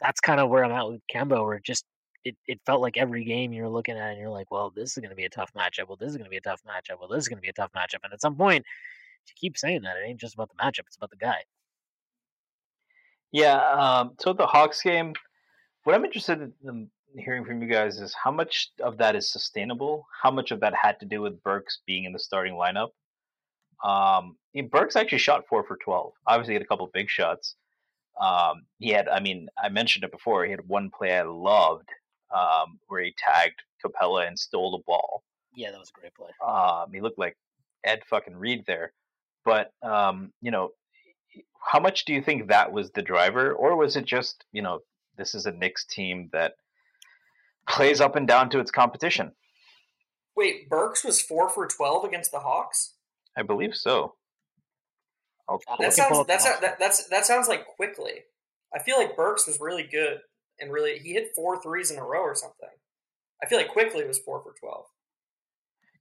that's 0.00 0.20
kind 0.20 0.40
of 0.40 0.48
where 0.48 0.64
I'm 0.64 0.72
at 0.72 0.88
with 0.88 1.00
Kemba. 1.12 1.44
Where 1.44 1.54
it 1.54 1.64
just 1.64 1.84
it, 2.24 2.36
it 2.46 2.60
felt 2.64 2.80
like 2.80 2.96
every 2.96 3.24
game 3.24 3.52
you're 3.52 3.68
looking 3.68 3.96
at 3.96 4.10
and 4.10 4.18
you're 4.18 4.30
like, 4.30 4.50
well, 4.50 4.70
this 4.74 4.92
is 4.92 4.98
going 4.98 5.10
to 5.10 5.16
be 5.16 5.24
a 5.24 5.30
tough 5.30 5.52
matchup. 5.54 5.88
Well, 5.88 5.96
this 5.96 6.10
is 6.10 6.16
going 6.16 6.26
to 6.26 6.30
be 6.30 6.36
a 6.36 6.42
tough 6.42 6.60
matchup. 6.66 6.98
Well, 7.00 7.08
this 7.08 7.22
is 7.22 7.28
going 7.28 7.38
to 7.38 7.42
be 7.42 7.48
a 7.48 7.52
tough 7.52 7.72
matchup. 7.72 7.98
And 8.04 8.12
at 8.12 8.20
some 8.20 8.36
point, 8.36 8.64
you 9.28 9.34
keep 9.38 9.56
saying 9.56 9.82
that 9.82 9.96
it 9.96 10.06
ain't 10.06 10.20
just 10.20 10.34
about 10.34 10.50
the 10.50 10.62
matchup; 10.62 10.86
it's 10.86 10.96
about 10.96 11.10
the 11.10 11.16
guy. 11.16 11.42
Yeah. 13.32 13.56
Um, 13.56 14.12
so 14.20 14.32
the 14.32 14.46
Hawks 14.46 14.82
game, 14.82 15.14
what 15.84 15.94
I'm 15.94 16.04
interested 16.04 16.52
in 16.64 16.90
hearing 17.16 17.44
from 17.44 17.62
you 17.62 17.68
guys 17.68 18.00
is 18.00 18.14
how 18.14 18.30
much 18.30 18.70
of 18.80 18.98
that 18.98 19.16
is 19.16 19.30
sustainable. 19.30 20.06
How 20.22 20.30
much 20.30 20.50
of 20.50 20.60
that 20.60 20.74
had 20.74 21.00
to 21.00 21.06
do 21.06 21.20
with 21.20 21.42
Burks 21.42 21.80
being 21.86 22.04
in 22.04 22.12
the 22.12 22.18
starting 22.18 22.54
lineup. 22.54 22.90
Um, 23.82 24.36
Burks 24.70 24.96
actually 24.96 25.18
shot 25.18 25.44
four 25.48 25.64
for 25.64 25.76
twelve. 25.82 26.12
Obviously, 26.26 26.52
he 26.52 26.56
had 26.56 26.62
a 26.62 26.66
couple 26.66 26.86
of 26.86 26.92
big 26.92 27.08
shots. 27.08 27.56
Um, 28.20 28.62
he 28.78 28.90
had, 28.90 29.08
I 29.08 29.20
mean, 29.20 29.48
I 29.62 29.70
mentioned 29.70 30.04
it 30.04 30.12
before. 30.12 30.44
He 30.44 30.50
had 30.50 30.68
one 30.68 30.90
play 30.90 31.16
I 31.16 31.22
loved 31.22 31.88
um, 32.32 32.78
where 32.88 33.02
he 33.02 33.14
tagged 33.18 33.60
Capela 33.84 34.28
and 34.28 34.38
stole 34.38 34.72
the 34.72 34.82
ball. 34.86 35.24
Yeah, 35.54 35.70
that 35.70 35.80
was 35.80 35.90
a 35.90 35.98
great 35.98 36.14
play. 36.14 36.30
Um, 36.46 36.92
he 36.92 37.00
looked 37.00 37.18
like 37.18 37.36
Ed 37.84 38.02
fucking 38.08 38.36
Reed 38.36 38.64
there. 38.66 38.92
But 39.44 39.72
um, 39.82 40.32
you 40.40 40.50
know, 40.50 40.70
how 41.60 41.80
much 41.80 42.04
do 42.04 42.12
you 42.12 42.22
think 42.22 42.48
that 42.48 42.72
was 42.72 42.90
the 42.90 43.02
driver, 43.02 43.52
or 43.52 43.76
was 43.76 43.96
it 43.96 44.04
just 44.04 44.44
you 44.52 44.62
know 44.62 44.80
this 45.16 45.34
is 45.34 45.46
a 45.46 45.52
Knicks 45.52 45.84
team 45.84 46.30
that 46.32 46.54
plays 47.68 48.00
up 48.00 48.16
and 48.16 48.26
down 48.26 48.50
to 48.50 48.58
its 48.58 48.70
competition? 48.70 49.32
Wait, 50.36 50.68
Burks 50.68 51.04
was 51.04 51.20
four 51.20 51.48
for 51.48 51.66
twelve 51.66 52.04
against 52.04 52.32
the 52.32 52.40
Hawks. 52.40 52.94
I 53.36 53.42
believe 53.42 53.74
so. 53.74 54.14
that 55.80 55.92
sounds 55.92 56.26
that's 56.26 56.44
that, 56.60 56.78
that's 56.78 57.08
that 57.08 57.26
sounds 57.26 57.48
like 57.48 57.66
Quickley. 57.66 58.24
I 58.74 58.78
feel 58.82 58.96
like 58.96 59.16
Burks 59.16 59.46
was 59.46 59.60
really 59.60 59.82
good 59.82 60.20
and 60.60 60.72
really 60.72 60.98
he 60.98 61.12
hit 61.12 61.32
four 61.34 61.60
threes 61.60 61.90
in 61.90 61.98
a 61.98 62.04
row 62.04 62.22
or 62.22 62.34
something. 62.34 62.68
I 63.42 63.46
feel 63.46 63.58
like 63.58 63.72
Quickley 63.72 64.06
was 64.06 64.18
four 64.18 64.42
for 64.42 64.54
twelve. 64.58 64.86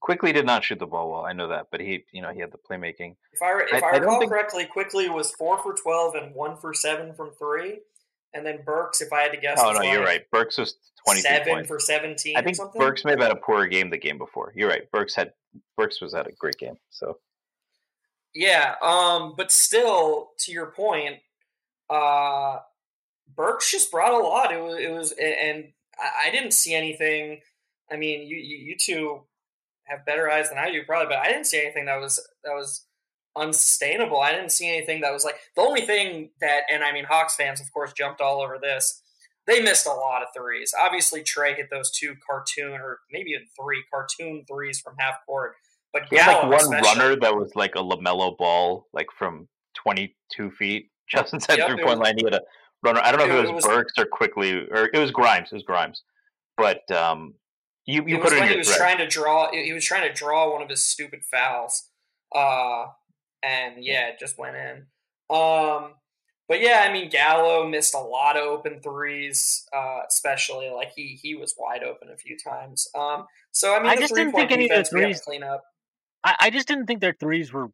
Quickley 0.02 0.34
did 0.34 0.45
not 0.45 0.64
shoot 0.64 0.80
the 0.80 0.88
ball 0.88 1.11
well. 1.11 1.26
I 1.26 1.34
know 1.34 1.48
that, 1.49 1.68
but 1.72 1.80
he, 1.80 2.03
you 2.11 2.22
know, 2.22 2.32
he 2.34 2.40
had 2.40 2.52
the 2.52 2.57
playmaking. 2.57 3.15
If 3.34 3.41
I 3.41 3.60
if 3.72 3.84
I, 3.84 3.88
I- 3.88 3.91
I 3.94 3.98
recall 3.98 4.19
think- 4.19 4.32
correctly, 4.32 4.65
Quickley 4.65 5.10
was 5.10 5.32
four 5.32 5.57
for 5.61 5.73
twelve 5.73 6.15
and 6.15 6.34
one 6.36 6.57
for 6.57 6.73
seven 6.73 7.14
from 7.14 7.32
three, 7.38 7.80
and 8.34 8.45
then 8.45 8.61
Burks, 8.65 8.99
if 9.02 9.14
I 9.14 9.22
had 9.22 9.32
to 9.32 9.38
guess, 9.38 9.60
Oh 9.61 9.72
no, 9.72 9.82
you're 9.82 10.03
right. 10.03 10.30
Burks 10.32 10.57
was 10.57 10.76
twenty 11.06 11.22
seven 11.22 11.65
for 11.65 11.80
seventeen. 11.80 12.36
I 12.36 12.41
think. 12.41 12.57
Burks 12.76 13.06
may 13.06 13.11
have 13.11 13.22
had 13.22 13.32
a 13.32 13.36
poorer 13.36 13.68
game 13.68 13.90
the 13.90 13.98
game 13.98 14.18
before. 14.18 14.52
You're 14.56 14.69
right. 14.69 14.90
Burks 14.91 15.15
had 15.15 15.34
Burks 15.78 16.02
was 16.02 16.14
at 16.14 16.28
a 16.28 16.32
great 16.32 16.57
game. 16.57 16.78
So 16.90 17.18
Yeah, 18.34 18.76
um, 18.82 19.34
but 19.38 19.52
still, 19.52 20.32
to 20.40 20.52
your 20.52 20.68
point, 20.68 21.18
uh, 21.90 22.60
Burks 23.36 23.69
just 23.72 23.91
brought 23.91 24.14
a 24.14 24.18
lot. 24.18 24.52
It 24.53 24.61
was, 24.61 24.80
it 24.80 24.91
was, 24.91 25.11
and 25.14 25.65
I, 25.99 26.28
I 26.28 26.32
didn't 26.32 26.53
see 26.53 26.73
anything. 26.73 27.41
I 27.91 27.98
mean, 27.98 28.26
you, 28.28 28.38
you, 28.38 28.57
you 28.57 28.76
two 28.80 29.22
have 29.91 30.05
better 30.05 30.30
eyes 30.31 30.49
than 30.49 30.57
I 30.57 30.72
do, 30.72 30.84
probably, 30.84 31.07
but 31.13 31.19
I 31.19 31.27
didn't 31.27 31.45
see 31.45 31.61
anything 31.61 31.85
that 31.85 31.99
was 31.99 32.15
that 32.43 32.53
was 32.53 32.85
unsustainable. 33.35 34.19
I 34.19 34.31
didn't 34.31 34.51
see 34.51 34.68
anything 34.68 35.01
that 35.01 35.13
was 35.13 35.23
like 35.23 35.35
the 35.55 35.61
only 35.61 35.81
thing 35.81 36.31
that, 36.41 36.61
and 36.72 36.84
I 36.84 36.91
mean, 36.91 37.05
Hawks 37.05 37.35
fans, 37.35 37.61
of 37.61 37.72
course, 37.73 37.93
jumped 37.93 38.22
all 38.22 38.41
over 38.41 38.57
this. 38.61 39.01
They 39.47 39.61
missed 39.61 39.88
a 39.88 39.91
lot 39.91 40.22
of 40.22 40.27
threes. 40.35 40.73
Obviously, 40.80 41.22
Trae 41.22 41.55
hit 41.55 41.69
those 41.72 41.91
two 41.91 42.15
cartoon, 42.27 42.73
or 42.73 42.99
maybe 43.11 43.31
even 43.31 43.45
three 43.59 43.84
cartoon 43.91 44.45
threes 44.47 44.80
from 44.80 44.93
half 44.99 45.15
court. 45.26 45.53
But 45.93 46.03
had 46.11 46.27
like 46.27 46.43
one 46.43 46.53
especially- 46.53 46.99
runner 47.01 47.15
that 47.22 47.35
was 47.35 47.51
like 47.55 47.76
a 47.76 47.80
LaMelo 47.80 48.38
Ball, 48.38 48.88
like 48.93 49.07
from 49.18 49.47
twenty 49.76 50.15
two 50.31 50.51
feet. 50.51 50.89
Just 51.11 51.34
inside 51.34 51.57
Yep, 51.57 51.68
three 51.69 51.84
point 51.84 51.99
line, 51.99 52.15
he 52.18 52.23
had 52.23 52.35
a 52.35 52.41
runner. 52.84 53.01
I 53.03 53.11
don't 53.11 53.19
know 53.19 53.26
if 53.26 53.31
it- 53.31 53.45
it 53.45 53.49
it 53.49 53.53
was, 53.55 53.65
was- 53.65 53.76
Burks 53.76 53.93
or 53.97 54.05
Quickley, 54.05 54.68
or 54.72 54.89
it 54.93 54.97
was 54.99 55.11
Grimes. 55.11 55.49
It 55.51 55.55
was 55.55 55.63
Grimes, 55.63 56.03
but 56.55 56.89
um, 56.91 57.34
you 57.86 58.03
you 58.08 58.18
it 58.18 58.22
put 58.22 58.32
was 58.32 58.34
it 58.34 58.44
in 58.44 58.49
he 58.49 58.58
was 58.58 58.68
thread. 58.68 58.78
trying 58.78 58.98
to 58.99 59.08
draw. 59.08 59.52
He 59.52 59.74
was 59.74 59.84
trying 59.84 60.08
to 60.08 60.14
draw 60.14 60.52
one 60.52 60.62
of 60.62 60.70
his 60.70 60.84
stupid 60.84 61.24
fouls, 61.24 61.90
uh, 62.34 62.86
and 63.44 63.84
yeah, 63.84 64.08
it 64.10 64.20
just 64.20 64.38
went 64.38 64.56
in. 64.56 64.86
Um, 65.36 65.94
but 66.48 66.60
yeah, 66.62 66.86
I 66.88 66.91
mean, 66.91 67.10
Gallo 67.10 67.68
missed 67.68 67.94
a 67.95 67.99
lot 67.99 68.38
of 68.38 68.44
open 68.44 68.82
threes, 68.82 69.66
uh, 69.76 69.99
especially 70.08 70.70
like 70.70 70.91
he 70.95 71.20
he 71.22 71.36
was 71.36 71.56
wide 71.58 71.84
open 71.84 72.10
a 72.10 72.18
few 72.18 72.38
times. 72.38 72.88
Um, 72.94 73.26
so 73.52 73.76
I 73.76 73.80
mean, 73.80 73.90
I 73.90 73.95
just 73.95 74.14
didn't 74.14 74.34
think 74.34 74.52
any 74.52 74.66
of 74.66 74.70
the 74.70 74.76
defense 74.76 74.94
we 74.94 75.02
have 75.02 75.10
to 75.10 75.14
threes- 75.14 75.22
clean 75.22 75.44
up. 75.44 75.64
I, 76.24 76.36
I 76.40 76.49
just 76.52 76.68
didn't 76.68 76.86
think 76.86 77.02
their 77.02 77.16
threes 77.20 77.52
were 77.52 77.70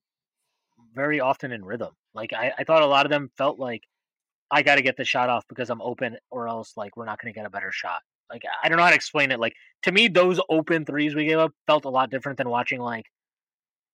very 0.94 1.20
often 1.20 1.52
in 1.52 1.66
rhythm. 1.66 1.94
Like 2.14 2.34
I, 2.34 2.54
I 2.58 2.64
thought 2.64 2.82
a 2.82 2.88
lot 2.88 3.06
of 3.06 3.10
them 3.10 3.30
felt 3.38 3.60
like 3.60 3.84
I 4.50 4.62
got 4.62 4.76
to 4.76 4.82
get 4.82 4.96
the 4.96 5.04
shot 5.04 5.30
off 5.30 5.46
because 5.50 5.70
I'm 5.70 5.82
open, 5.82 6.18
or 6.32 6.48
else 6.48 6.74
like 6.78 6.96
we're 6.96 7.06
not 7.06 7.20
going 7.22 7.34
to 7.34 7.38
get 7.38 7.46
a 7.46 7.50
better 7.50 7.72
shot. 7.72 8.02
Like 8.30 8.44
I 8.64 8.70
don't 8.70 8.78
know 8.78 8.84
how 8.84 8.90
to 8.90 8.96
explain 8.96 9.32
it. 9.32 9.40
Like 9.40 9.54
to 9.84 9.92
me, 9.92 10.08
those 10.08 10.40
open 10.50 10.86
threes 10.86 11.16
we 11.16 11.26
gave 11.26 11.38
up 11.38 11.54
felt 11.66 11.86
a 11.86 11.90
lot 11.90 12.10
different 12.10 12.38
than 12.38 12.50
watching 12.50 12.82
like 12.82 13.06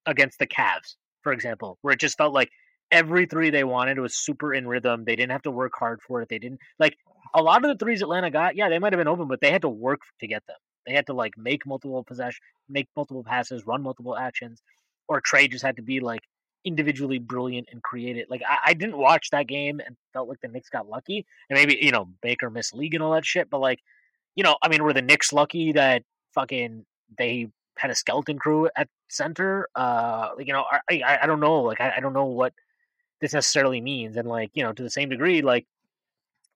against 0.06 0.40
the 0.40 0.48
Cavs, 0.48 0.96
for 1.22 1.32
example, 1.32 1.78
where 1.82 1.94
it 1.94 2.00
just 2.00 2.18
felt 2.18 2.34
like 2.34 2.50
every 2.92 3.26
three 3.26 3.50
they 3.50 3.64
wanted 3.64 4.00
was 4.00 4.16
super 4.16 4.54
in 4.54 4.68
rhythm. 4.68 5.04
They 5.06 5.16
didn't 5.16 5.32
have 5.32 5.44
to 5.44 5.52
work 5.52 5.74
hard 5.78 6.02
for 6.02 6.22
it. 6.22 6.30
They 6.30 6.40
didn't 6.40 6.60
like 6.80 6.98
a 7.34 7.42
lot 7.42 7.64
of 7.64 7.70
the 7.70 7.84
threes 7.84 8.02
Atlanta 8.02 8.32
got. 8.32 8.56
Yeah, 8.56 8.70
they 8.70 8.80
might 8.80 8.94
have 8.94 9.00
been 9.00 9.08
open, 9.08 9.28
but 9.28 9.42
they 9.42 9.52
had 9.52 9.64
to 9.64 9.70
work 9.70 10.02
to 10.20 10.28
get 10.28 10.46
them. 10.48 10.58
They 10.86 10.94
had 10.94 11.08
to 11.08 11.14
like 11.14 11.34
make 11.38 11.66
multiple 11.66 12.04
possession, 12.04 12.40
make 12.70 12.88
multiple 12.96 13.24
passes, 13.24 13.66
run 13.66 13.82
multiple 13.82 14.18
actions, 14.18 14.62
or 15.08 15.22
Trae 15.22 15.50
just 15.50 15.64
had 15.64 15.78
to 15.78 15.82
be 15.82 16.00
like 16.00 16.22
individually 16.66 17.20
brilliant 17.20 17.68
and 17.72 17.82
creative. 17.82 18.28
Like 18.30 18.42
I, 18.48 18.58
I 18.68 18.74
didn't 18.74 18.98
watch 18.98 19.30
that 19.32 19.48
game 19.48 19.82
and 19.86 19.96
felt 20.14 20.30
like 20.30 20.40
the 20.42 20.48
Knicks 20.48 20.70
got 20.70 20.88
lucky, 20.88 21.26
and 21.50 21.58
maybe 21.58 21.78
you 21.82 21.92
know 21.92 22.10
Baker 22.22 22.50
missed 22.50 22.76
league 22.76 22.94
and 22.94 23.04
all 23.04 23.14
that 23.14 23.26
shit. 23.26 23.50
But 23.50 23.60
like, 23.60 23.80
you 24.36 24.44
know, 24.44 24.58
I 24.62 24.68
mean, 24.70 24.84
were 24.84 24.94
the 24.94 25.02
Knicks 25.02 25.34
lucky 25.34 25.74
that 25.74 26.04
fucking 26.34 26.86
they 27.18 27.48
had 27.78 27.92
a 27.92 27.96
skeleton 27.96 28.40
crew 28.40 28.70
at 28.76 28.88
center? 29.10 29.68
Uh, 29.76 30.30
like, 30.38 30.48
you 30.48 30.54
know, 30.54 30.66
I, 30.90 31.02
I 31.04 31.20
I 31.24 31.28
don't 31.28 31.40
know. 31.40 31.62
Like 31.62 31.82
I, 31.82 31.96
I 31.98 32.00
don't 32.00 32.14
know 32.14 32.26
what 32.26 32.54
this 33.22 33.34
necessarily 33.34 33.82
means, 33.82 34.18
and 34.18 34.28
like 34.28 34.52
you 34.54 34.64
know, 34.64 34.74
to 34.74 34.84
the 34.84 34.90
same 34.90 35.10
degree, 35.10 35.42
like 35.42 35.66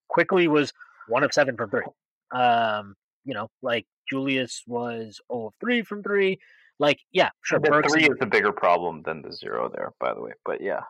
Quickley 0.08 0.48
was 0.48 0.74
one 1.08 1.24
of 1.24 1.34
seven 1.34 1.56
from 1.56 1.70
three. 1.70 1.84
Um, 2.32 2.96
you 3.26 3.34
know, 3.34 3.50
like 3.62 3.86
Julius 4.10 4.64
was 4.68 5.20
0 5.32 5.48
of 5.48 5.54
three 5.60 5.82
from 5.82 6.04
three. 6.04 6.40
Like, 6.80 7.00
yeah, 7.12 7.30
sure. 7.44 7.60
the 7.60 7.70
Burks 7.70 7.92
three 7.92 8.04
is 8.04 8.18
the 8.20 8.26
bigger 8.26 8.52
problem 8.52 9.02
than 9.04 9.22
the 9.22 9.32
zero 9.32 9.70
there, 9.74 9.94
by 10.00 10.14
the 10.14 10.22
way. 10.22 10.34
But 10.46 10.62
yeah, 10.62 10.82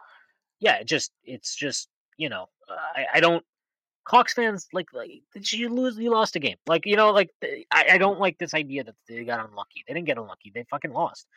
yeah, 0.59 0.75
it 0.75 0.87
just 0.87 1.11
it's 1.23 1.55
just 1.55 1.87
you 2.17 2.29
know 2.29 2.47
I, 2.69 3.05
I 3.15 3.19
don't 3.19 3.43
Hawks 4.07 4.33
fans 4.33 4.67
like 4.73 4.87
like 4.93 5.21
you 5.51 5.69
lose 5.69 5.97
you 5.97 6.11
lost 6.11 6.35
a 6.35 6.39
game. 6.39 6.57
Like 6.65 6.85
you 6.85 6.95
know 6.95 7.11
like 7.11 7.29
I, 7.71 7.85
I 7.93 7.97
don't 7.97 8.19
like 8.19 8.37
this 8.37 8.53
idea 8.53 8.83
that 8.85 8.95
they 9.07 9.23
got 9.25 9.47
unlucky. 9.47 9.83
They 9.87 9.93
didn't 9.93 10.07
get 10.07 10.17
unlucky. 10.17 10.51
They 10.53 10.65
fucking 10.69 10.93
lost. 10.93 11.27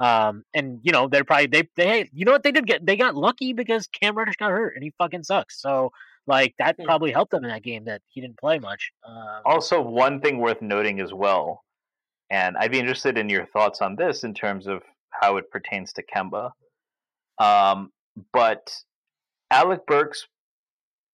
Um 0.00 0.44
and 0.54 0.80
you 0.82 0.92
know 0.92 1.08
they're 1.08 1.24
probably 1.24 1.46
they 1.46 1.68
they 1.76 2.08
you 2.12 2.24
know 2.24 2.32
what? 2.32 2.42
They 2.42 2.52
did 2.52 2.66
get 2.66 2.84
they 2.84 2.96
got 2.96 3.14
lucky 3.14 3.52
because 3.54 3.86
Cam 3.88 4.16
Reddish 4.16 4.36
got 4.36 4.50
hurt 4.50 4.74
and 4.74 4.84
he 4.84 4.92
fucking 4.98 5.22
sucks. 5.24 5.60
So 5.60 5.92
like 6.26 6.54
that 6.58 6.76
Hmm. 6.76 6.84
probably 6.84 7.12
helped 7.12 7.30
them 7.30 7.44
in 7.44 7.50
that 7.50 7.62
game 7.62 7.84
that 7.86 8.02
he 8.08 8.20
didn't 8.20 8.38
play 8.38 8.58
much. 8.58 8.92
Um, 9.06 9.40
Also, 9.46 9.80
one 9.80 10.20
thing 10.20 10.38
worth 10.38 10.60
noting 10.60 11.00
as 11.00 11.12
well, 11.14 11.64
and 12.30 12.56
I'd 12.58 12.70
be 12.70 12.78
interested 12.78 13.16
in 13.16 13.30
your 13.30 13.46
thoughts 13.46 13.80
on 13.80 13.96
this 13.96 14.24
in 14.24 14.34
terms 14.34 14.66
of 14.66 14.82
how 15.10 15.38
it 15.38 15.50
pertains 15.50 15.92
to 15.94 16.02
Kemba. 16.02 16.50
Um, 17.38 17.90
but 18.32 18.74
Alec 19.50 19.86
Burks 19.86 20.26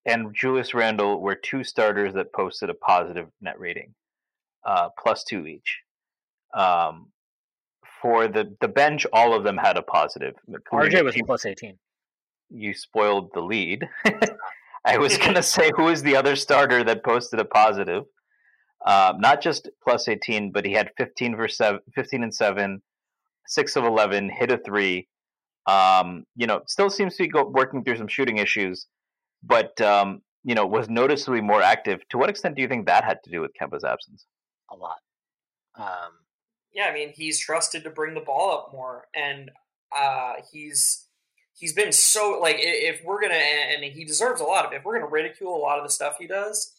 and 0.07 0.35
Julius 0.35 0.75
Randle 0.75 1.21
were 1.21 1.35
two 1.35 1.65
starters 1.65 2.15
that 2.15 2.33
posted 2.33 2.71
a 2.71 2.75
positive 2.75 3.29
net 3.41 3.59
rating, 3.59 3.95
uh, 4.67 4.89
plus 4.99 5.25
two 5.25 5.47
each. 5.47 5.81
Um, 6.55 7.09
for 8.01 8.29
the 8.29 8.55
the 8.61 8.69
bench, 8.69 9.07
all 9.13 9.35
of 9.35 9.45
them 9.45 9.57
had 9.57 9.77
a 9.77 9.83
positive. 9.83 10.35
RJ 10.73 11.05
was 11.05 11.17
plus 11.27 11.47
18 11.47 11.79
you 12.55 12.75
spoiled 12.75 13.31
the 13.35 13.41
lead. 13.41 13.89
I 14.85 14.99
was 14.99 15.19
going 15.19 15.35
to 15.35 15.43
say 15.43 15.71
who 15.77 15.89
is 15.89 16.03
the 16.03 16.17
other 16.17 16.37
starter 16.37 16.85
that 16.85 17.05
posted 17.05 17.41
a 17.41 17.45
positive. 17.45 18.05
Um, 18.87 19.21
not 19.21 19.41
just 19.41 19.69
plus 19.83 20.09
18, 20.09 20.53
but 20.53 20.65
he 20.65 20.73
had 20.73 20.91
15 20.97 21.37
for 21.37 21.49
seven, 21.49 21.81
15 21.95 22.23
and 22.23 22.35
7, 22.35 22.83
6 23.47 23.77
of 23.77 23.85
11, 23.85 24.31
hit 24.31 24.53
a 24.53 24.59
3. 24.59 25.09
Um, 25.67 26.27
you 26.37 26.47
know, 26.47 26.61
still 26.67 26.91
seems 26.91 27.17
to 27.17 27.23
be 27.23 27.29
go, 27.29 27.49
working 27.49 27.83
through 27.83 27.97
some 27.97 28.09
shooting 28.09 28.37
issues, 28.37 28.87
but 29.47 29.81
um, 29.81 30.23
you 30.43 30.55
know, 30.55 30.67
was 30.67 30.89
noticeably 30.89 31.41
more 31.41 31.63
active. 31.63 32.01
To 32.11 32.19
what 32.19 32.31
extent 32.31 32.57
do 32.57 32.63
you 32.63 32.69
think 32.69 32.87
that 32.87 33.05
had 33.05 33.19
to 33.25 33.31
do 33.31 33.41
with 33.41 33.53
Kemba's 33.61 33.85
absence? 33.85 34.27
a 34.73 34.77
lot 34.77 34.97
um 35.77 36.13
yeah, 36.75 36.87
I 36.87 36.93
mean, 36.93 37.13
he's 37.15 37.39
trusted 37.39 37.85
to 37.85 37.91
bring 37.91 38.15
the 38.15 38.21
ball 38.21 38.53
up 38.53 38.73
more, 38.73 39.07
and 39.15 39.51
uh, 39.97 40.35
he's 40.53 41.07
he's 41.57 41.73
been 41.73 41.93
so 41.93 42.39
like 42.43 42.57
if 42.59 43.01
we're 43.05 43.23
gonna 43.23 43.35
and 43.35 43.85
he 43.85 44.05
deserves 44.05 44.41
a 44.41 44.45
lot 44.45 44.67
of 44.67 44.73
it. 44.73 44.77
If 44.77 44.85
we're 44.85 44.99
gonna 44.99 45.11
ridicule 45.11 45.57
a 45.57 45.63
lot 45.63 45.79
of 45.79 45.85
the 45.85 45.91
stuff 45.91 46.17
he 46.19 46.27
does, 46.27 46.73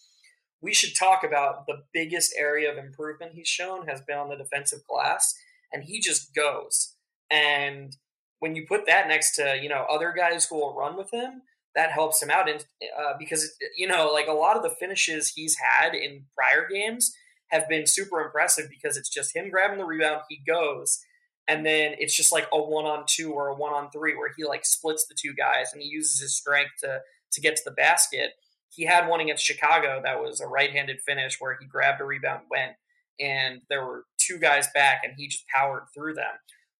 we 0.61 0.73
should 0.73 0.95
talk 0.95 1.23
about 1.23 1.65
the 1.65 1.83
biggest 1.93 2.35
area 2.37 2.69
of 2.69 2.77
improvement 2.77 3.31
he's 3.33 3.47
shown 3.47 3.87
has 3.87 4.01
been 4.01 4.17
on 4.17 4.27
the 4.27 4.35
defensive 4.35 4.85
glass, 4.87 5.33
and 5.71 5.85
he 5.85 6.01
just 6.01 6.35
goes. 6.35 6.95
And 7.31 7.95
when 8.39 8.55
you 8.55 8.65
put 8.67 8.85
that 8.87 9.07
next 9.07 9.35
to 9.37 9.57
you 9.61 9.69
know 9.69 9.85
other 9.89 10.13
guys 10.15 10.45
who 10.45 10.57
will 10.57 10.75
run 10.75 10.97
with 10.97 11.11
him, 11.11 11.41
that 11.75 11.91
helps 11.91 12.21
him 12.21 12.29
out. 12.29 12.49
And 12.49 12.65
uh, 12.97 13.13
because 13.19 13.55
you 13.77 13.87
know, 13.87 14.11
like 14.11 14.27
a 14.27 14.33
lot 14.33 14.57
of 14.57 14.63
the 14.63 14.69
finishes 14.69 15.29
he's 15.29 15.57
had 15.57 15.93
in 15.93 16.25
prior 16.35 16.67
games 16.71 17.13
have 17.49 17.69
been 17.69 17.85
super 17.85 18.21
impressive 18.21 18.69
because 18.69 18.97
it's 18.97 19.09
just 19.09 19.35
him 19.35 19.49
grabbing 19.49 19.77
the 19.77 19.85
rebound, 19.85 20.21
he 20.29 20.41
goes, 20.47 20.99
and 21.47 21.65
then 21.65 21.95
it's 21.99 22.15
just 22.15 22.31
like 22.31 22.47
a 22.51 22.61
one 22.61 22.85
on 22.85 23.03
two 23.07 23.31
or 23.31 23.49
a 23.49 23.55
one 23.55 23.73
on 23.73 23.91
three 23.91 24.15
where 24.15 24.31
he 24.35 24.45
like 24.45 24.65
splits 24.65 25.05
the 25.05 25.15
two 25.19 25.33
guys 25.33 25.71
and 25.73 25.81
he 25.81 25.87
uses 25.87 26.19
his 26.19 26.35
strength 26.35 26.71
to 26.79 27.01
to 27.31 27.41
get 27.41 27.55
to 27.55 27.63
the 27.65 27.71
basket. 27.71 28.31
He 28.69 28.85
had 28.85 29.07
one 29.07 29.19
against 29.19 29.45
Chicago 29.45 30.01
that 30.03 30.21
was 30.21 30.41
a 30.41 30.47
right-handed 30.47 30.99
finish 31.05 31.39
where 31.39 31.57
he 31.59 31.65
grabbed 31.65 32.01
a 32.01 32.03
rebound, 32.03 32.43
went, 32.49 32.73
and 33.19 33.61
there 33.69 33.85
were 33.85 34.05
two 34.17 34.37
guys 34.37 34.67
back, 34.73 35.01
and 35.03 35.13
he 35.15 35.27
just 35.27 35.45
powered 35.47 35.83
through 35.93 36.15
them. 36.15 36.33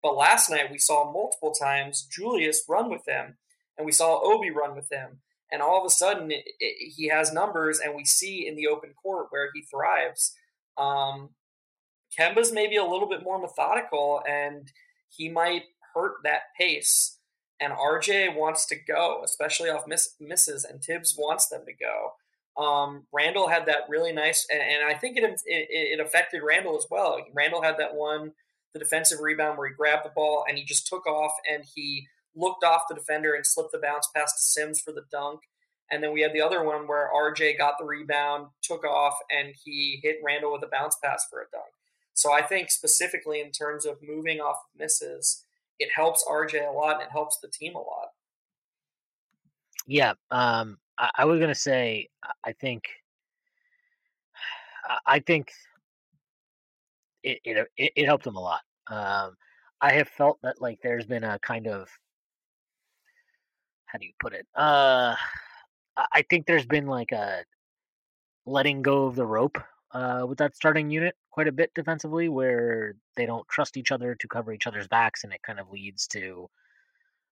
But 0.04 0.18
last 0.18 0.50
night 0.50 0.72
we 0.72 0.78
saw 0.78 1.12
multiple 1.12 1.52
times 1.52 2.08
Julius 2.12 2.64
run 2.68 2.90
with 2.90 3.08
him, 3.08 3.38
and 3.78 3.86
we 3.86 3.92
saw 3.92 4.22
Obi 4.24 4.50
run 4.50 4.76
with 4.76 4.92
him, 4.92 5.20
and 5.52 5.62
all 5.62 5.80
of 5.80 5.86
a 5.86 5.90
sudden 5.90 6.32
it, 6.32 6.44
it, 6.60 6.94
he 6.96 7.08
has 7.08 7.34
numbers, 7.34 7.80
and 7.80 7.96
we 7.96 8.06
see 8.06 8.48
in 8.48 8.56
the 8.56 8.68
open 8.68 8.94
court 9.02 9.28
where 9.30 9.50
he 9.54 9.62
thrives. 9.62 10.36
Um, 10.78 11.30
Kemba's 12.18 12.52
maybe 12.52 12.76
a 12.78 12.86
little 12.86 13.10
bit 13.10 13.24
more 13.24 13.40
methodical, 13.40 14.22
and 14.28 14.72
he 15.10 15.30
might 15.30 15.64
hurt 15.94 16.16
that 16.24 16.54
pace. 16.58 17.20
And 17.60 17.74
RJ 17.74 18.36
wants 18.36 18.66
to 18.68 18.76
go, 18.76 19.22
especially 19.24 19.70
off 19.70 19.88
miss, 19.88 20.16
misses, 20.20 20.66
and 20.66 20.84
Thibs 20.84 21.16
wants 21.18 21.48
them 21.48 21.62
to 21.66 21.74
go. 21.74 22.14
Um, 22.62 23.04
Randle 23.14 23.48
had 23.50 23.66
that 23.66 23.90
really 23.90 24.14
nice, 24.14 24.46
and, 24.52 24.62
and 24.62 24.84
I 24.84 24.94
think 24.98 25.18
it, 25.18 25.24
it 25.24 25.40
it 25.46 26.00
affected 26.00 26.42
Randle 26.42 26.78
as 26.78 26.86
well. 26.90 27.18
Randle 27.34 27.62
had 27.62 27.78
that 27.78 27.96
one, 27.96 28.32
the 28.76 28.80
defensive 28.80 29.22
rebound 29.22 29.58
where 29.58 29.70
he 29.70 29.74
grabbed 29.74 30.06
the 30.06 30.12
ball 30.14 30.46
and 30.48 30.58
he 30.58 30.66
just 30.66 30.86
took 30.86 31.08
off 31.08 31.32
and 31.50 31.64
he 31.76 32.08
looked 32.36 32.64
off 32.64 32.84
the 32.90 32.96
defender 32.96 33.34
and 33.34 33.46
slipped 33.46 33.72
the 33.72 33.80
bounce 33.80 34.10
pass 34.16 34.34
to 34.34 34.42
Sims 34.42 34.80
for 34.80 34.92
the 34.92 35.06
dunk. 35.12 35.42
And 35.92 36.04
then 36.04 36.14
we 36.14 36.22
had 36.22 36.34
the 36.34 36.42
other 36.42 36.64
one 36.64 36.88
where 36.88 37.12
RJ 37.16 37.58
got 37.58 37.78
the 37.78 37.86
rebound, 37.86 38.48
took 38.64 38.84
off, 38.84 39.18
and 39.30 39.54
he 39.64 40.00
hit 40.02 40.18
Randle 40.24 40.52
with 40.52 40.64
a 40.64 40.68
bounce 40.68 40.98
pass 41.04 41.28
for 41.30 41.42
a 41.42 41.46
dunk. 41.52 41.66
So 42.14 42.34
I 42.34 42.42
think 42.42 42.72
specifically 42.72 43.42
in 43.42 43.52
terms 43.52 43.86
of 43.86 43.98
moving 44.02 44.40
off 44.40 44.56
of 44.56 44.80
misses, 44.80 45.44
it 45.80 45.90
helps 45.94 46.26
RJ 46.30 46.68
a 46.68 46.72
lot 46.72 46.96
and 46.96 47.04
it 47.04 47.12
helps 47.12 47.38
the 47.40 47.50
team 47.50 47.76
a 47.76 47.80
lot. 47.80 48.10
Yeah, 49.86 50.14
um, 50.32 50.78
I, 50.98 51.12
I 51.18 51.26
was 51.26 51.40
gonna 51.40 51.54
say 51.54 52.10
I 52.44 52.54
think 52.54 52.86
I 55.06 55.20
think 55.20 55.52
it 57.24 57.40
it 57.44 57.68
it, 57.78 58.06
helped 58.06 58.26
him 58.26 58.36
a 58.36 58.42
lot. 58.42 58.62
Um, 58.88 59.36
I 59.82 59.94
have 59.94 60.08
felt 60.10 60.40
that 60.42 60.62
like 60.62 60.80
there's 60.82 61.06
been 61.06 61.24
a 61.24 61.40
kind 61.40 61.68
of 61.68 61.90
how 63.96 64.00
do 64.00 64.06
you 64.06 64.14
put 64.20 64.34
it? 64.34 64.46
Uh, 64.54 65.16
I 65.96 66.22
think 66.30 66.46
there's 66.46 66.66
been 66.66 66.86
like 66.86 67.14
a 67.14 67.46
letting 68.46 68.82
go 68.82 69.06
of 69.06 69.16
the 69.16 69.26
rope 69.26 69.58
uh, 69.94 70.26
with 70.28 70.38
that 70.40 70.54
starting 70.54 70.90
unit 70.90 71.16
quite 71.32 71.48
a 71.48 71.54
bit 71.54 71.74
defensively, 71.74 72.28
where 72.28 72.96
they 73.16 73.26
don't 73.26 73.48
trust 73.48 73.78
each 73.78 73.94
other 73.94 74.14
to 74.16 74.28
cover 74.28 74.52
each 74.52 74.68
other's 74.68 74.90
backs, 74.90 75.24
and 75.24 75.32
it 75.32 75.42
kind 75.44 75.62
of 75.62 75.72
leads 75.72 76.08
to 76.08 76.50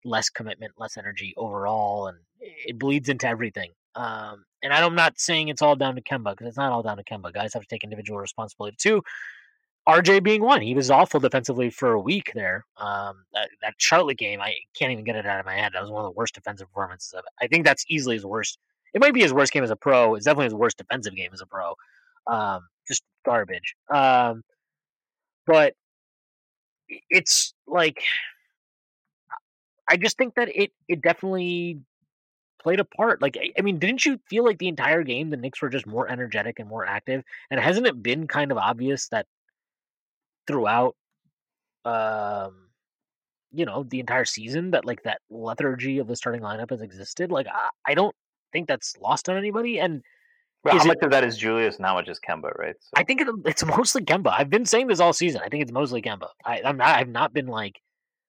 less 0.04 0.30
commitment, 0.30 0.74
less 0.78 0.96
energy 0.96 1.34
overall, 1.36 2.06
and 2.06 2.18
it 2.40 2.78
bleeds 2.78 3.08
into 3.08 3.26
everything. 3.26 3.72
Um, 3.96 4.44
and 4.62 4.72
I'm 4.72 4.94
not 4.94 5.18
saying 5.18 5.48
it's 5.48 5.62
all 5.62 5.74
down 5.74 5.96
to 5.96 6.00
Kemba 6.00 6.30
because 6.30 6.46
it's 6.46 6.56
not 6.56 6.70
all 6.70 6.84
down 6.84 6.98
to 6.98 7.04
Kemba. 7.04 7.32
Guys 7.32 7.54
have 7.54 7.62
to 7.62 7.68
take 7.68 7.82
individual 7.82 8.20
responsibility 8.20 8.76
too. 8.78 9.02
RJ 9.88 10.22
being 10.22 10.42
one, 10.42 10.62
he 10.62 10.74
was 10.74 10.90
awful 10.90 11.18
defensively 11.18 11.70
for 11.70 11.92
a 11.92 12.00
week 12.00 12.32
there. 12.34 12.64
Um, 12.76 13.24
that, 13.32 13.48
that 13.62 13.74
Charlotte 13.78 14.18
game, 14.18 14.40
I 14.40 14.54
can't 14.78 14.92
even 14.92 15.04
get 15.04 15.16
it 15.16 15.26
out 15.26 15.40
of 15.40 15.46
my 15.46 15.54
head. 15.54 15.72
That 15.74 15.82
was 15.82 15.90
one 15.90 16.04
of 16.04 16.08
the 16.12 16.16
worst 16.16 16.34
defensive 16.34 16.68
performances 16.68 17.12
of 17.12 17.20
it. 17.20 17.44
I 17.44 17.48
think 17.48 17.64
that's 17.64 17.84
easily 17.88 18.14
his 18.14 18.24
worst. 18.24 18.58
It 18.94 19.00
might 19.00 19.14
be 19.14 19.22
his 19.22 19.32
worst 19.32 19.52
game 19.52 19.64
as 19.64 19.70
a 19.70 19.76
pro. 19.76 20.14
It's 20.14 20.24
definitely 20.24 20.46
his 20.46 20.54
worst 20.54 20.78
defensive 20.78 21.16
game 21.16 21.30
as 21.32 21.40
a 21.40 21.46
pro. 21.46 21.74
Um, 22.26 22.68
just 22.86 23.02
garbage. 23.24 23.74
Um, 23.92 24.44
but 25.46 25.74
it's 27.10 27.54
like 27.66 28.02
I 29.88 29.96
just 29.96 30.16
think 30.16 30.34
that 30.36 30.48
it 30.54 30.72
it 30.88 31.02
definitely 31.02 31.80
played 32.62 32.80
a 32.80 32.84
part. 32.84 33.20
Like, 33.20 33.36
I 33.58 33.62
mean, 33.62 33.78
didn't 33.78 34.06
you 34.06 34.20
feel 34.28 34.44
like 34.44 34.58
the 34.58 34.68
entire 34.68 35.02
game 35.02 35.30
the 35.30 35.36
Knicks 35.36 35.60
were 35.60 35.68
just 35.68 35.86
more 35.86 36.08
energetic 36.08 36.58
and 36.58 36.68
more 36.68 36.86
active? 36.86 37.24
And 37.50 37.58
hasn't 37.60 37.86
it 37.86 38.02
been 38.02 38.28
kind 38.28 38.52
of 38.52 38.58
obvious 38.58 39.08
that 39.08 39.26
throughout, 40.46 40.96
um, 41.84 42.68
you 43.52 43.64
know, 43.64 43.84
the 43.84 44.00
entire 44.00 44.24
season 44.24 44.70
that 44.72 44.84
like 44.84 45.02
that 45.04 45.20
lethargy 45.30 45.98
of 45.98 46.08
the 46.08 46.16
starting 46.16 46.40
lineup 46.40 46.70
has 46.70 46.80
existed? 46.80 47.30
Like, 47.30 47.46
I, 47.46 47.68
I 47.86 47.94
don't 47.94 48.14
think 48.52 48.68
that's 48.68 48.96
lost 48.98 49.28
on 49.28 49.36
anybody. 49.36 49.78
And 49.80 50.02
well, 50.64 50.78
how 50.78 50.84
it, 50.84 50.86
much 50.86 50.98
of 51.02 51.10
that 51.10 51.24
is 51.24 51.36
Julius 51.36 51.76
and 51.76 51.86
how 51.86 51.94
much 51.94 52.08
is 52.08 52.20
Kemba, 52.20 52.56
right? 52.56 52.76
So. 52.78 52.90
I 52.96 53.04
think 53.04 53.20
it, 53.20 53.28
it's 53.44 53.64
mostly 53.64 54.02
Kemba. 54.02 54.32
I've 54.36 54.50
been 54.50 54.66
saying 54.66 54.86
this 54.86 55.00
all 55.00 55.12
season. 55.12 55.40
I 55.44 55.48
think 55.48 55.62
it's 55.62 55.72
mostly 55.72 56.02
Kemba. 56.02 56.28
I, 56.44 56.62
I'm 56.64 56.76
not. 56.76 56.96
I've 56.96 57.08
not 57.08 57.32
been 57.32 57.46
like 57.46 57.80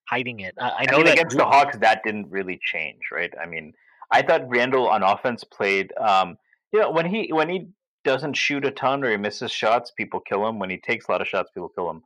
hiding 0.10 0.40
it. 0.40 0.56
I, 0.60 0.72
I 0.80 0.86
know 0.86 0.94
I 0.94 0.98
mean, 0.98 1.06
that 1.06 1.14
against 1.14 1.38
the 1.38 1.46
Hawks 1.46 1.78
that 1.78 2.02
didn't 2.04 2.30
really 2.30 2.60
change, 2.64 3.00
right? 3.12 3.32
I 3.42 3.46
mean, 3.46 3.74
I 4.12 4.22
thought 4.22 4.48
Randle 4.48 4.88
on 4.88 5.04
offense 5.04 5.44
played. 5.44 5.94
Um, 5.98 6.38
you 6.72 6.80
know, 6.80 6.92
when 6.92 7.06
he 7.06 7.32
when 7.32 7.50
he 7.50 7.68
doesn't 8.04 8.34
shoot 8.34 8.66
a 8.66 8.72
ton 8.72 9.04
or 9.04 9.12
he 9.12 9.18
misses 9.18 9.52
shots, 9.52 9.92
people 9.92 10.20
kill 10.20 10.48
him. 10.48 10.60
When 10.60 10.70
he 10.70 10.78
takes 10.78 11.08
a 11.08 11.12
lot 11.12 11.22
of 11.22 11.28
shots, 11.28 11.52
people 11.54 11.70
kill 11.70 11.90
him. 11.90 12.04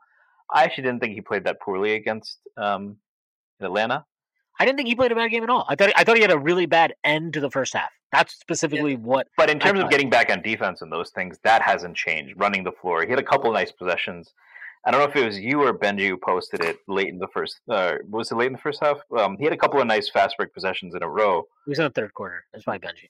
I 0.54 0.64
actually 0.64 0.86
didn't 0.86 1.02
think 1.02 1.14
he 1.14 1.22
played 1.22 1.44
that 1.46 1.60
poorly 1.60 1.96
against 1.96 2.40
um, 2.56 2.98
Atlanta. 3.60 4.06
I 4.60 4.66
didn't 4.66 4.78
think 4.78 4.88
he 4.88 4.96
played 4.96 5.12
a 5.12 5.16
bad 5.16 5.30
game 5.30 5.44
at 5.44 5.50
all. 5.50 5.66
I 5.70 5.76
thought 5.76 5.92
I 5.96 6.04
thought 6.04 6.16
he 6.16 6.22
had 6.22 6.32
a 6.32 6.40
really 6.40 6.66
bad 6.66 6.96
end 7.04 7.34
to 7.34 7.40
the 7.40 7.52
first 7.52 7.74
half. 7.74 7.90
That's 8.12 8.34
specifically 8.34 8.94
yeah. 8.94 9.00
what. 9.00 9.28
But 9.38 9.50
in 9.50 9.60
terms 9.60 9.80
of 9.80 9.90
getting 9.90 10.10
back 10.10 10.32
on 10.32 10.42
defense 10.42 10.82
and 10.82 10.92
those 10.92 11.12
things, 11.12 11.38
that 11.44 11.62
hasn't 11.62 11.96
changed. 11.96 12.34
Running 12.38 12.64
the 12.64 12.72
floor, 12.72 13.04
he 13.04 13.10
had 13.10 13.20
a 13.20 13.24
couple 13.24 13.52
nice 13.52 13.72
possessions. 13.72 14.34
I 14.86 14.92
don't 14.92 15.02
know 15.02 15.10
if 15.10 15.16
it 15.16 15.26
was 15.26 15.38
you 15.38 15.62
or 15.62 15.78
Benji 15.78 16.08
who 16.08 16.18
posted 16.18 16.64
it 16.64 16.78
late 16.88 17.10
in 17.10 17.20
the 17.20 17.28
first. 17.28 17.60
Uh, 17.70 17.96
was 18.10 18.32
it 18.32 18.36
late 18.36 18.48
in 18.48 18.54
the 18.54 18.60
first 18.60 18.82
half? 18.82 18.98
Um, 19.18 19.36
he 19.38 19.44
had 19.44 19.54
a 19.54 19.58
couple 19.58 19.82
of 19.82 19.86
nice 19.86 20.10
fast 20.10 20.38
break 20.38 20.54
possessions 20.54 20.96
in 20.96 21.04
a 21.04 21.10
row. 21.10 21.40
It 21.40 21.70
was 21.70 21.80
in 21.80 21.86
the 21.86 21.92
third 21.92 22.14
quarter. 22.14 22.46
That's 22.54 22.64
probably 22.64 22.88
Benji. 22.88 23.10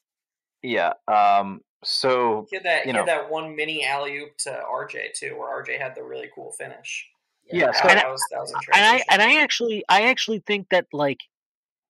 Yeah. 0.64 0.94
Um, 1.08 1.62
so 1.84 2.48
he 2.49 2.58
had 2.58 2.66
that. 2.66 2.86
You 2.86 2.91
he 2.91 2.94
know, 2.94 2.99
had 2.99 3.08
that 3.08 3.32
one 3.32 3.56
mini 3.56 3.86
alley 3.86 4.18
oop 4.18 4.38
to 4.40 4.49
RJ 4.49 5.14
too, 5.14 5.36
where 5.38 5.64
RJ 5.64 5.80
had 5.80 5.95
the 5.95 6.04
really 6.04 6.30
cool 6.34 6.52
finish. 6.52 7.08
Yeah, 7.52 7.72
so 7.72 7.88
that, 7.88 8.04
and, 8.04 8.12
was, 8.12 8.22
that 8.32 8.40
was 8.40 8.54
and 8.74 8.86
I 8.86 9.04
and 9.10 9.22
I 9.22 9.41
actually 9.41 9.84
I 9.88 10.04
actually 10.10 10.40
think 10.40 10.68
that 10.70 10.86
like 10.91 11.22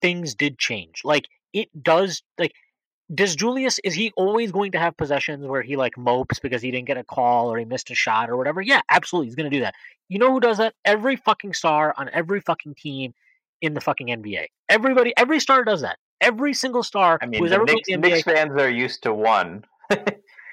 things 0.01 0.35
did 0.35 0.57
change. 0.59 1.01
Like 1.03 1.27
it 1.53 1.69
does. 1.81 2.21
Like 2.37 2.53
does 3.13 3.35
Julius 3.35 3.79
is 3.85 3.93
he 3.93 4.11
always 4.17 4.51
going 4.51 4.73
to 4.73 4.79
have 4.79 4.97
possessions 4.97 5.45
where 5.45 5.61
he 5.61 5.77
like 5.77 5.97
mopes 5.97 6.39
because 6.39 6.61
he 6.61 6.71
didn't 6.71 6.87
get 6.87 6.97
a 6.97 7.03
call 7.03 7.51
or 7.51 7.57
he 7.57 7.65
missed 7.65 7.89
a 7.89 7.95
shot 7.95 8.29
or 8.29 8.35
whatever? 8.35 8.61
Yeah, 8.61 8.81
absolutely, 8.89 9.27
he's 9.27 9.35
going 9.35 9.49
to 9.49 9.55
do 9.55 9.61
that. 9.61 9.73
You 10.09 10.19
know 10.19 10.31
who 10.31 10.39
does 10.39 10.57
that? 10.57 10.73
Every 10.83 11.15
fucking 11.15 11.53
star 11.53 11.93
on 11.97 12.09
every 12.11 12.41
fucking 12.41 12.75
team 12.75 13.13
in 13.61 13.73
the 13.73 13.81
fucking 13.81 14.07
NBA. 14.07 14.47
Everybody, 14.69 15.13
every 15.17 15.39
star 15.39 15.63
does 15.63 15.81
that. 15.81 15.97
Every 16.19 16.53
single 16.53 16.83
star. 16.83 17.17
I 17.21 17.27
mean, 17.27 17.41
who's 17.41 17.51
the 17.51 17.55
ever 17.55 17.65
Knicks, 17.65 17.87
the 17.87 17.97
Knicks 17.97 18.23
fans 18.23 18.59
are 18.59 18.69
used 18.69 19.03
to 19.03 19.13
one. 19.13 19.63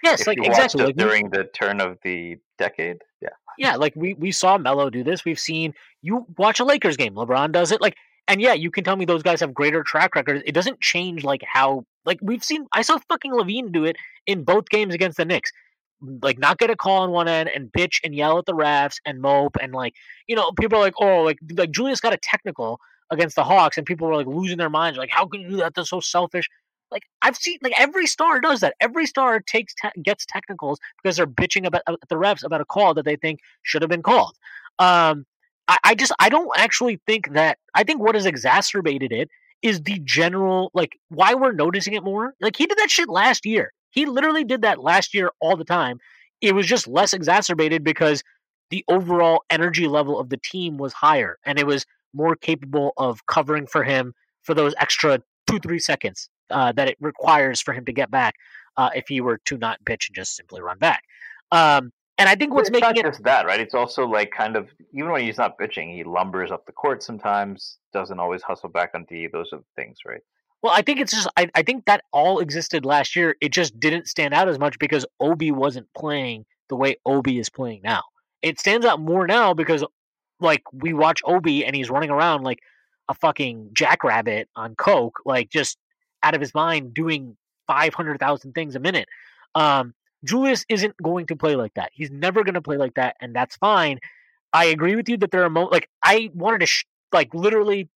Yes, 0.03 0.27
like 0.27 0.39
exactly 0.43 0.87
like, 0.87 0.97
during 0.97 1.31
the 1.31 1.45
turn 1.45 1.81
of 1.81 1.99
the 2.03 2.39
decade. 2.59 2.99
Yeah. 3.21 3.31
Yeah, 3.57 3.77
like 3.77 3.95
we 3.95 4.15
we 4.15 4.33
saw 4.33 4.59
Melo 4.59 4.91
do 4.91 5.05
this. 5.05 5.25
We've 5.25 5.39
seen 5.39 5.75
you 6.03 6.27
watch 6.39 6.61
a 6.61 6.65
Lakers 6.65 6.97
game. 6.97 7.15
LeBron 7.15 7.53
does 7.53 7.71
it. 7.71 7.81
Like 7.81 7.97
and 8.27 8.41
yeah, 8.41 8.55
you 8.55 8.71
can 8.71 8.85
tell 8.85 8.97
me 8.97 9.05
those 9.05 9.23
guys 9.23 9.41
have 9.41 9.53
greater 9.53 9.83
track 9.83 10.15
records. 10.15 10.43
It 10.47 10.53
doesn't 10.53 10.81
change 10.81 11.25
like 11.25 11.43
how 11.47 11.85
like 12.05 12.19
we've 12.23 12.45
seen. 12.45 12.67
I 12.73 12.83
saw 12.83 12.99
fucking 13.09 13.33
LaVine 13.33 13.73
do 13.73 13.85
it 13.85 13.97
in 14.27 14.45
both 14.45 14.69
games 14.71 14.95
against 14.95 15.19
the 15.19 15.25
Knicks. 15.25 15.53
Like 16.01 16.39
not 16.39 16.59
get 16.59 16.71
a 16.71 16.77
call 16.77 17.03
on 17.03 17.11
one 17.11 17.29
end 17.29 17.51
and 17.55 17.71
bitch 17.73 18.01
and 18.05 18.15
yell 18.15 18.39
at 18.39 18.47
the 18.47 18.53
refs 18.53 18.97
and 19.07 19.21
mope 19.21 19.57
and 19.61 19.73
like 19.73 19.95
you 20.27 20.37
know 20.37 20.53
people 20.53 20.79
are 20.79 20.83
like 20.83 20.95
oh 21.01 21.23
like 21.23 21.39
like 21.53 21.71
Julius 21.71 22.01
got 22.01 22.13
a 22.13 22.19
technical 22.19 22.79
against 23.11 23.37
the 23.37 23.45
Hawks 23.45 23.79
and 23.79 23.87
people 23.87 24.07
were 24.09 24.17
like 24.17 24.27
losing 24.27 24.59
their 24.59 24.71
minds 24.71 24.99
like 24.99 25.11
how 25.11 25.27
can 25.27 25.41
you 25.41 25.51
do 25.51 25.57
that? 25.59 25.75
That's 25.75 25.91
so 25.91 26.01
selfish. 26.01 26.49
Like 26.91 27.03
I've 27.23 27.37
seen 27.37 27.59
like 27.63 27.79
every 27.79 28.07
star 28.07 28.41
does 28.41 28.61
that. 28.61 28.75
Every 28.81 29.07
star 29.07 29.41
takes 29.41 29.75
te- 29.75 30.01
gets 30.03 30.27
technicals 30.27 30.79
because 31.03 31.17
they're 31.17 31.27
bitching 31.27 31.67
about 31.67 31.83
at 31.89 31.97
the 32.09 32.17
refs 32.17 32.45
about 32.45 32.61
a 32.61 32.65
call 32.65 32.95
that 32.95 33.05
they 33.05 33.17
think 33.17 33.41
should 33.63 33.83
have 33.83 33.91
been 33.91 34.03
called. 34.03 34.37
Um, 34.79 35.27
I, 35.69 35.79
I 35.85 35.95
just 35.95 36.13
I 36.19 36.29
don't 36.29 36.51
actually 36.57 37.01
think 37.07 37.33
that 37.33 37.59
I 37.75 37.85
think 37.85 38.01
what 38.01 38.15
has 38.15 38.27
exacerbated 38.27 39.13
it 39.13 39.29
is 39.63 39.83
the 39.83 39.99
general 40.05 40.71
like 40.75 40.99
why 41.09 41.35
we're 41.35 41.53
noticing 41.53 41.95
it 41.95 42.05
more. 42.05 42.35
Like 42.41 42.57
he 42.57 42.67
did 42.67 42.79
that 42.79 42.91
shit 42.91 43.09
last 43.09 43.47
year. 43.47 43.73
He 43.91 44.07
literally 44.07 44.45
did 44.45 44.63
that 44.63 44.81
last 44.81 45.15
year 45.15 45.31
all 45.41 45.57
the 45.57 45.65
time. 45.65 45.99
It 46.41 46.55
was 46.55 46.67
just 46.67 46.87
less 46.87 47.13
exacerbated 47.13 47.85
because 47.85 48.23
the 48.71 48.85
overall 48.89 49.45
energy 49.51 49.87
level 49.87 50.19
of 50.19 50.31
the 50.31 50.37
team 50.37 50.79
was 50.79 50.93
higher 50.93 51.39
and 51.47 51.59
it 51.59 51.67
was 51.67 51.87
more 52.13 52.37
capable 52.37 52.93
of 52.97 53.27
covering 53.27 53.67
for 53.67 53.85
him 53.85 54.15
for 54.43 54.55
those 54.55 54.75
extra 54.79 55.21
two 55.47 55.59
three 55.59 55.79
seconds 55.79 56.29
uh, 56.51 56.73
that 56.73 56.89
it 56.89 56.97
requires 57.01 57.61
for 57.61 57.73
him 57.73 57.85
to 57.85 57.93
get 57.93 58.11
back 58.11 58.35
uh, 58.77 58.91
if 58.95 59.09
he 59.09 59.21
were 59.21 59.39
to 59.47 59.57
not 59.57 59.83
bitch 59.85 60.09
and 60.09 60.15
just 60.15 60.37
simply 60.37 60.61
run 60.61 60.79
back. 60.79 61.03
Um, 61.53 61.93
and 62.17 62.29
I 62.29 62.37
think 62.37 62.55
what's 62.55 62.69
it's 62.69 62.73
making 62.75 62.89
not 62.89 62.99
it 62.99 63.05
just 63.05 63.25
that, 63.25 63.47
right? 63.47 63.59
It's 63.59 63.75
also 63.75 64.07
like 64.07 64.31
kind 64.31 64.57
of 64.57 64.69
even 64.93 65.11
when 65.11 65.23
he's 65.23 65.39
not 65.39 65.59
bitching, 65.59 65.95
he 65.95 66.05
lumbers 66.05 66.53
up 66.53 66.65
the 66.65 66.73
court 66.73 67.03
sometimes, 67.03 67.79
doesn't 67.93 68.21
always 68.21 68.43
hustle 68.43 68.69
back 68.69 68.93
on 68.95 69.05
D. 69.05 69.27
Those 69.27 69.53
are 69.53 69.59
the 69.59 69.65
things, 69.75 69.99
right? 70.07 70.21
Well, 70.63 70.73
I 70.73 70.83
think 70.83 71.01
it's 71.01 71.13
just 71.13 71.29
I, 71.37 71.51
I 71.55 71.63
think 71.63 71.87
that 71.87 72.05
all 72.13 72.39
existed 72.39 72.85
last 72.85 73.17
year. 73.17 73.37
It 73.41 73.53
just 73.53 73.79
didn't 73.81 74.07
stand 74.07 74.33
out 74.33 74.49
as 74.49 74.59
much 74.59 74.79
because 74.79 75.05
Obi 75.19 75.51
wasn't 75.51 75.89
playing 75.97 76.47
the 76.69 76.77
way 76.77 76.97
Obi 77.05 77.39
is 77.39 77.51
playing 77.51 77.81
now. 77.83 78.03
It 78.43 78.61
stands 78.61 78.87
out 78.87 79.01
more 79.01 79.27
now 79.27 79.53
because 79.53 79.85
like 80.41 80.63
we 80.73 80.93
watch 80.93 81.21
Obi 81.25 81.65
and 81.65 81.75
he's 81.75 81.91
running 81.91 82.11
around 82.11 82.45
like 82.45 82.61
a 83.09 83.15
fucking 83.15 83.71
jackrabbit 83.73 84.49
on 84.55 84.77
coke, 84.77 85.19
like 85.27 85.51
just 85.51 85.79
out 86.25 86.35
of 86.35 86.41
his 86.41 86.53
mind 86.55 86.93
doing 86.95 87.37
five 87.69 87.95
hundred 87.95 88.19
thousand 88.19 88.53
things 88.55 88.75
a 88.75 88.81
minute. 88.81 89.09
Um, 89.55 89.95
Julius 90.25 90.65
isn't 90.69 90.97
going 91.03 91.27
to 91.27 91.37
play 91.37 91.55
like 91.55 91.75
that. 91.75 91.91
He's 91.93 92.11
never 92.11 92.43
going 92.43 92.55
to 92.55 92.63
play 92.63 92.77
like 92.79 92.95
that, 92.95 93.17
and 93.21 93.35
that's 93.37 93.57
fine. 93.57 94.01
I 94.53 94.65
agree 94.67 94.97
with 94.97 95.09
you 95.09 95.17
that 95.19 95.31
there 95.31 95.45
are 95.45 95.51
mo- 95.51 95.69
like 95.71 95.89
I 96.03 96.31
wanted 96.35 96.61
to 96.61 96.67
sh- 96.67 96.87
like 97.13 97.33
literally 97.35 97.89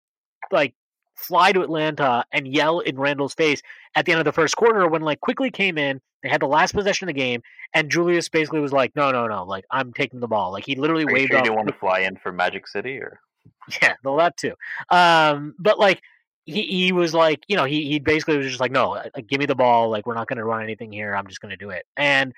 like 0.52 0.74
fly 1.16 1.52
to 1.52 1.62
Atlanta 1.62 2.26
and 2.32 2.48
yell 2.48 2.80
in 2.80 2.98
Randle's 2.98 3.34
face 3.34 3.62
at 3.96 4.06
the 4.06 4.12
end 4.12 4.20
of 4.20 4.26
the 4.26 4.32
first 4.32 4.56
quarter 4.56 4.88
when 4.88 5.02
like 5.02 5.20
Quickley 5.22 5.50
came 5.50 5.78
in. 5.78 6.00
They 6.24 6.30
had 6.30 6.42
the 6.42 6.48
last 6.48 6.74
possession 6.74 7.08
of 7.08 7.14
the 7.16 7.20
game, 7.20 7.42
and 7.74 7.90
Julius 7.92 8.28
basically 8.28 8.60
was 8.60 8.74
like, 8.74 8.96
"No, 8.96 9.12
no, 9.12 9.28
no! 9.28 9.44
Like 9.46 9.66
I'm 9.72 9.94
taking 9.94 10.20
the 10.20 10.28
ball." 10.28 10.52
Like 10.52 10.66
he 10.66 10.76
literally 10.76 11.04
Are 11.06 11.14
waved 11.14 11.22
you 11.32 11.38
sure 11.38 11.40
off. 11.40 11.46
you 11.46 11.54
want 11.54 11.68
to 11.68 11.74
fly 11.74 12.00
in 12.00 12.18
for 12.18 12.32
Magic 12.32 12.68
City 12.68 12.98
or? 13.00 13.20
Yeah, 13.82 13.96
well, 14.04 14.18
that 14.18 14.36
too. 14.38 14.54
Um, 14.90 15.54
but 15.60 15.78
like 15.80 16.02
he, 16.48 16.64
he 16.64 16.92
was 16.92 17.14
like, 17.14 17.44
you 17.48 17.58
know, 17.58 17.66
he, 17.66 17.86
he 17.86 18.00
basically 18.00 18.38
was 18.38 18.48
just 18.48 18.62
like, 18.62 18.72
no, 18.72 18.92
like, 18.92 19.28
give 19.28 19.40
me 19.40 19.46
the 19.46 19.56
ball. 19.56 19.90
Like, 19.90 20.08
we're 20.08 20.16
not 20.16 20.28
going 20.28 20.38
to 20.38 20.46
run 20.46 20.64
anything 20.64 20.92
here. 20.92 21.14
I'm 21.14 21.28
just 21.28 21.42
going 21.42 21.52
to 21.52 21.58
do 21.58 21.70
it. 21.70 21.86
And 21.98 22.34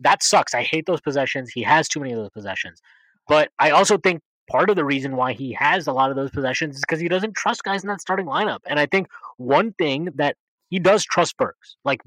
that 0.00 0.22
sucks. 0.22 0.54
I 0.54 0.62
hate 0.62 0.86
those 0.86 1.00
possessions. 1.02 1.50
He 1.50 1.62
has 1.62 1.86
too 1.86 2.00
many 2.00 2.12
of 2.12 2.18
those 2.18 2.30
possessions. 2.30 2.80
But 3.28 3.50
I 3.58 3.70
also 3.70 3.98
think 3.98 4.22
part 4.50 4.70
of 4.70 4.76
the 4.76 4.84
reason 4.84 5.14
why 5.14 5.34
he 5.34 5.52
has 5.52 5.86
a 5.86 5.92
lot 5.92 6.10
of 6.10 6.16
those 6.16 6.30
possessions 6.30 6.76
is 6.76 6.80
because 6.80 7.00
he 7.00 7.08
doesn't 7.08 7.34
trust 7.34 7.62
guys 7.62 7.84
in 7.84 7.88
that 7.88 8.00
starting 8.00 8.26
lineup. 8.26 8.60
And 8.66 8.80
I 8.80 8.86
think 8.86 9.08
one 9.36 9.72
thing 9.74 10.08
that 10.14 10.36
he 10.70 10.78
does 10.78 11.04
trust 11.04 11.36
Burks. 11.36 11.76
Like, 11.84 12.00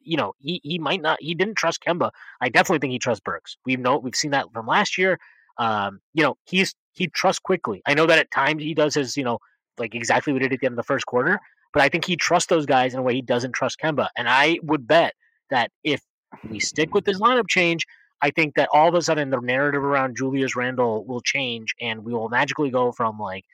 you 0.00 0.16
know, 0.16 0.34
he, 0.38 0.60
he 0.62 0.78
might 0.78 1.02
not, 1.02 1.20
he 1.20 1.34
didn't 1.34 1.56
trust 1.56 1.82
Kemba. 1.82 2.10
I 2.40 2.50
definitely 2.50 2.78
think 2.78 2.92
he 2.92 2.98
trusts 3.00 3.22
Burks. 3.24 3.56
We've 3.66 3.80
know 3.80 3.98
we've 3.98 4.14
seen 4.14 4.30
that 4.30 4.52
from 4.52 4.66
last 4.66 4.96
year. 4.96 5.18
Um, 5.58 6.00
you 6.14 6.22
know, 6.22 6.36
he's 6.46 6.74
he 6.92 7.08
trusts 7.08 7.40
Quickley. 7.40 7.82
I 7.84 7.94
know 7.94 8.06
that 8.06 8.18
at 8.18 8.30
times 8.30 8.62
he 8.62 8.74
does 8.74 8.94
his, 8.94 9.16
you 9.16 9.24
know, 9.24 9.38
like 9.80 9.94
exactly 9.94 10.32
what 10.32 10.42
he 10.42 10.48
did 10.48 10.54
at 10.54 10.60
the 10.60 10.66
end 10.66 10.74
of 10.74 10.76
the 10.76 10.82
first 10.84 11.06
quarter, 11.06 11.40
but 11.72 11.82
I 11.82 11.88
think 11.88 12.04
he 12.04 12.16
trusts 12.16 12.48
those 12.48 12.66
guys 12.66 12.94
in 12.94 13.00
a 13.00 13.02
way 13.02 13.14
he 13.14 13.22
doesn't 13.22 13.52
trust 13.52 13.80
Kemba. 13.80 14.08
And 14.16 14.28
I 14.28 14.58
would 14.62 14.86
bet 14.86 15.14
that 15.50 15.70
if 15.82 16.00
we 16.48 16.60
stick 16.60 16.94
with 16.94 17.04
this 17.04 17.18
lineup 17.18 17.48
change, 17.48 17.86
I 18.22 18.30
think 18.30 18.54
that 18.54 18.68
all 18.72 18.88
of 18.88 18.94
a 18.94 19.02
sudden 19.02 19.30
the 19.30 19.40
narrative 19.40 19.82
around 19.82 20.16
Julius 20.16 20.54
Randle 20.54 21.04
will 21.04 21.20
change 21.20 21.74
and 21.80 22.04
we 22.04 22.12
will 22.12 22.28
magically 22.28 22.70
go 22.70 22.92
from 22.92 23.18
like 23.18 23.44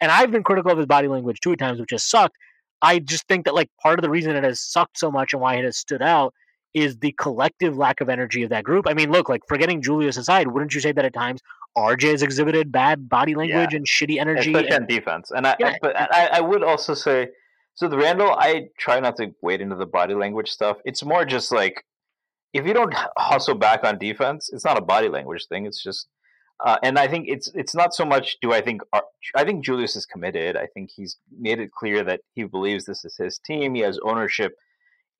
and 0.00 0.10
I've 0.10 0.32
been 0.32 0.42
critical 0.42 0.72
of 0.72 0.78
his 0.78 0.86
body 0.86 1.06
language 1.06 1.38
at 1.46 1.58
times, 1.60 1.78
which 1.78 1.92
has 1.92 2.02
sucked. 2.02 2.36
I 2.82 2.98
just 2.98 3.28
think 3.28 3.44
that 3.44 3.54
like 3.54 3.70
part 3.80 4.00
of 4.00 4.02
the 4.02 4.10
reason 4.10 4.34
it 4.34 4.42
has 4.42 4.60
sucked 4.60 4.98
so 4.98 5.12
much 5.12 5.32
and 5.32 5.40
why 5.40 5.54
it 5.54 5.64
has 5.64 5.76
stood 5.76 6.02
out 6.02 6.34
is 6.74 6.98
the 6.98 7.12
collective 7.12 7.76
lack 7.76 8.00
of 8.00 8.08
energy 8.08 8.42
of 8.42 8.50
that 8.50 8.64
group. 8.64 8.86
I 8.88 8.94
mean, 8.94 9.12
look, 9.12 9.28
like 9.28 9.42
forgetting 9.46 9.80
Julius 9.80 10.16
aside, 10.16 10.48
wouldn't 10.48 10.74
you 10.74 10.80
say 10.80 10.90
that 10.90 11.04
at 11.04 11.14
times 11.14 11.40
RJ 11.76 12.10
has 12.10 12.22
exhibited 12.22 12.70
bad 12.70 13.08
body 13.08 13.34
language 13.34 13.72
yeah. 13.72 13.76
and 13.76 13.86
shitty 13.86 14.18
energy, 14.18 14.50
especially 14.50 14.74
and, 14.74 14.82
on 14.82 14.86
defense? 14.86 15.30
And 15.30 15.46
I, 15.46 15.56
yeah. 15.58 15.76
but 15.80 15.98
I, 15.98 16.26
I 16.26 16.40
would 16.40 16.62
also 16.62 16.94
say, 16.94 17.28
so 17.74 17.88
the 17.88 17.96
Randle, 17.96 18.30
I 18.32 18.68
try 18.78 19.00
not 19.00 19.16
to 19.16 19.34
wade 19.40 19.60
into 19.60 19.76
the 19.76 19.86
body 19.86 20.14
language 20.14 20.50
stuff. 20.50 20.78
It's 20.84 21.02
more 21.02 21.24
just 21.24 21.50
like 21.50 21.84
if 22.52 22.66
you 22.66 22.74
don't 22.74 22.94
hustle 23.16 23.54
back 23.54 23.84
on 23.84 23.98
defense, 23.98 24.50
it's 24.52 24.64
not 24.64 24.76
a 24.76 24.82
body 24.82 25.08
language 25.08 25.46
thing. 25.46 25.66
It's 25.66 25.82
just 25.82 26.08
uh, 26.64 26.78
and 26.82 26.98
I 26.98 27.08
think 27.08 27.26
it's 27.28 27.50
it's 27.54 27.74
not 27.74 27.92
so 27.94 28.04
much. 28.04 28.38
Do 28.40 28.52
I 28.52 28.60
think 28.60 28.82
I 29.34 29.44
think 29.44 29.64
Julius 29.64 29.96
is 29.96 30.06
committed. 30.06 30.56
I 30.56 30.66
think 30.66 30.90
he's 30.94 31.16
made 31.36 31.58
it 31.58 31.72
clear 31.72 32.04
that 32.04 32.20
he 32.34 32.44
believes 32.44 32.84
this 32.84 33.04
is 33.04 33.16
his 33.16 33.38
team. 33.38 33.74
He 33.74 33.80
has 33.80 33.98
ownership. 34.04 34.52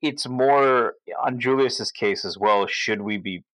It's 0.02 0.28
more 0.28 0.94
on 1.20 1.40
Julius's 1.40 1.90
case 1.90 2.24
as 2.24 2.38
well. 2.38 2.66
Should 2.66 3.02
we 3.02 3.16
be 3.16 3.44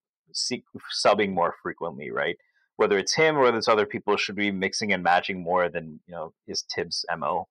subbing 1.03 1.33
more 1.33 1.55
frequently, 1.63 2.11
right? 2.11 2.37
Whether 2.79 2.97
it's 2.97 3.13
him 3.13 3.37
or 3.37 3.41
whether 3.41 3.57
it's 3.57 3.67
other 3.67 3.85
people, 3.85 4.17
should 4.17 4.35
be 4.35 4.51
mixing 4.51 4.93
and 4.93 5.03
matching 5.03 5.41
more 5.41 5.69
than 5.69 5.99
you 6.07 6.13
know 6.13 6.33
his 6.47 6.63
Thibs 6.73 7.05
mo 7.17 7.47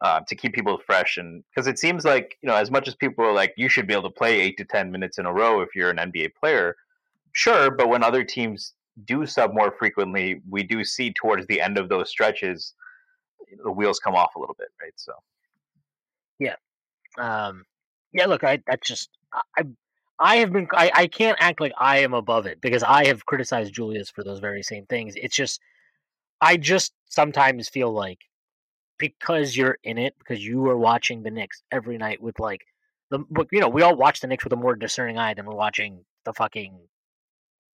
uh, 0.00 0.20
to 0.28 0.34
keep 0.34 0.54
people 0.54 0.78
fresh? 0.86 1.16
And 1.16 1.42
because 1.50 1.66
it 1.66 1.78
seems 1.78 2.04
like 2.04 2.38
you 2.42 2.48
know, 2.48 2.56
as 2.56 2.70
much 2.70 2.88
as 2.88 2.94
people 2.94 3.24
are 3.24 3.32
like, 3.32 3.54
you 3.56 3.68
should 3.68 3.86
be 3.86 3.92
able 3.94 4.10
to 4.10 4.10
play 4.10 4.40
eight 4.40 4.56
to 4.58 4.64
ten 4.64 4.90
minutes 4.90 5.18
in 5.18 5.26
a 5.26 5.32
row 5.32 5.60
if 5.60 5.74
you're 5.74 5.90
an 5.90 5.96
NBA 5.98 6.34
player, 6.38 6.76
sure. 7.32 7.70
But 7.70 7.88
when 7.88 8.02
other 8.02 8.24
teams 8.24 8.74
do 9.04 9.26
sub 9.26 9.52
more 9.52 9.74
frequently, 9.78 10.40
we 10.48 10.62
do 10.62 10.84
see 10.84 11.12
towards 11.12 11.46
the 11.46 11.60
end 11.60 11.78
of 11.78 11.88
those 11.88 12.08
stretches 12.08 12.74
the 13.64 13.70
wheels 13.70 13.98
come 13.98 14.14
off 14.14 14.34
a 14.36 14.38
little 14.38 14.56
bit, 14.58 14.68
right? 14.80 14.92
So, 14.96 15.12
yeah, 16.38 16.56
um, 17.18 17.64
yeah. 18.12 18.26
Look, 18.26 18.44
I 18.44 18.62
that's 18.66 18.86
just 18.86 19.10
I 19.56 19.64
I 20.18 20.36
have 20.36 20.52
been 20.52 20.68
I, 20.72 20.90
I 20.94 21.06
can't 21.06 21.36
act 21.40 21.60
like 21.60 21.72
I 21.78 21.98
am 21.98 22.14
above 22.14 22.46
it 22.46 22.60
because 22.60 22.82
I 22.82 23.06
have 23.06 23.26
criticized 23.26 23.74
Julius 23.74 24.10
for 24.10 24.22
those 24.22 24.40
very 24.40 24.62
same 24.62 24.86
things. 24.86 25.14
It's 25.16 25.34
just 25.34 25.60
I 26.40 26.56
just 26.56 26.92
sometimes 27.08 27.68
feel 27.68 27.92
like 27.92 28.18
because 28.98 29.56
you're 29.56 29.78
in 29.82 29.98
it 29.98 30.14
because 30.18 30.44
you 30.44 30.66
are 30.68 30.78
watching 30.78 31.22
the 31.22 31.30
Knicks 31.30 31.62
every 31.72 31.98
night 31.98 32.22
with 32.22 32.38
like 32.38 32.60
the 33.10 33.20
you 33.50 33.60
know 33.60 33.68
we 33.68 33.82
all 33.82 33.96
watch 33.96 34.20
the 34.20 34.26
Knicks 34.26 34.44
with 34.44 34.52
a 34.52 34.56
more 34.56 34.76
discerning 34.76 35.18
eye 35.18 35.34
than 35.34 35.46
we're 35.46 35.54
watching 35.54 36.04
the 36.24 36.32
fucking 36.32 36.78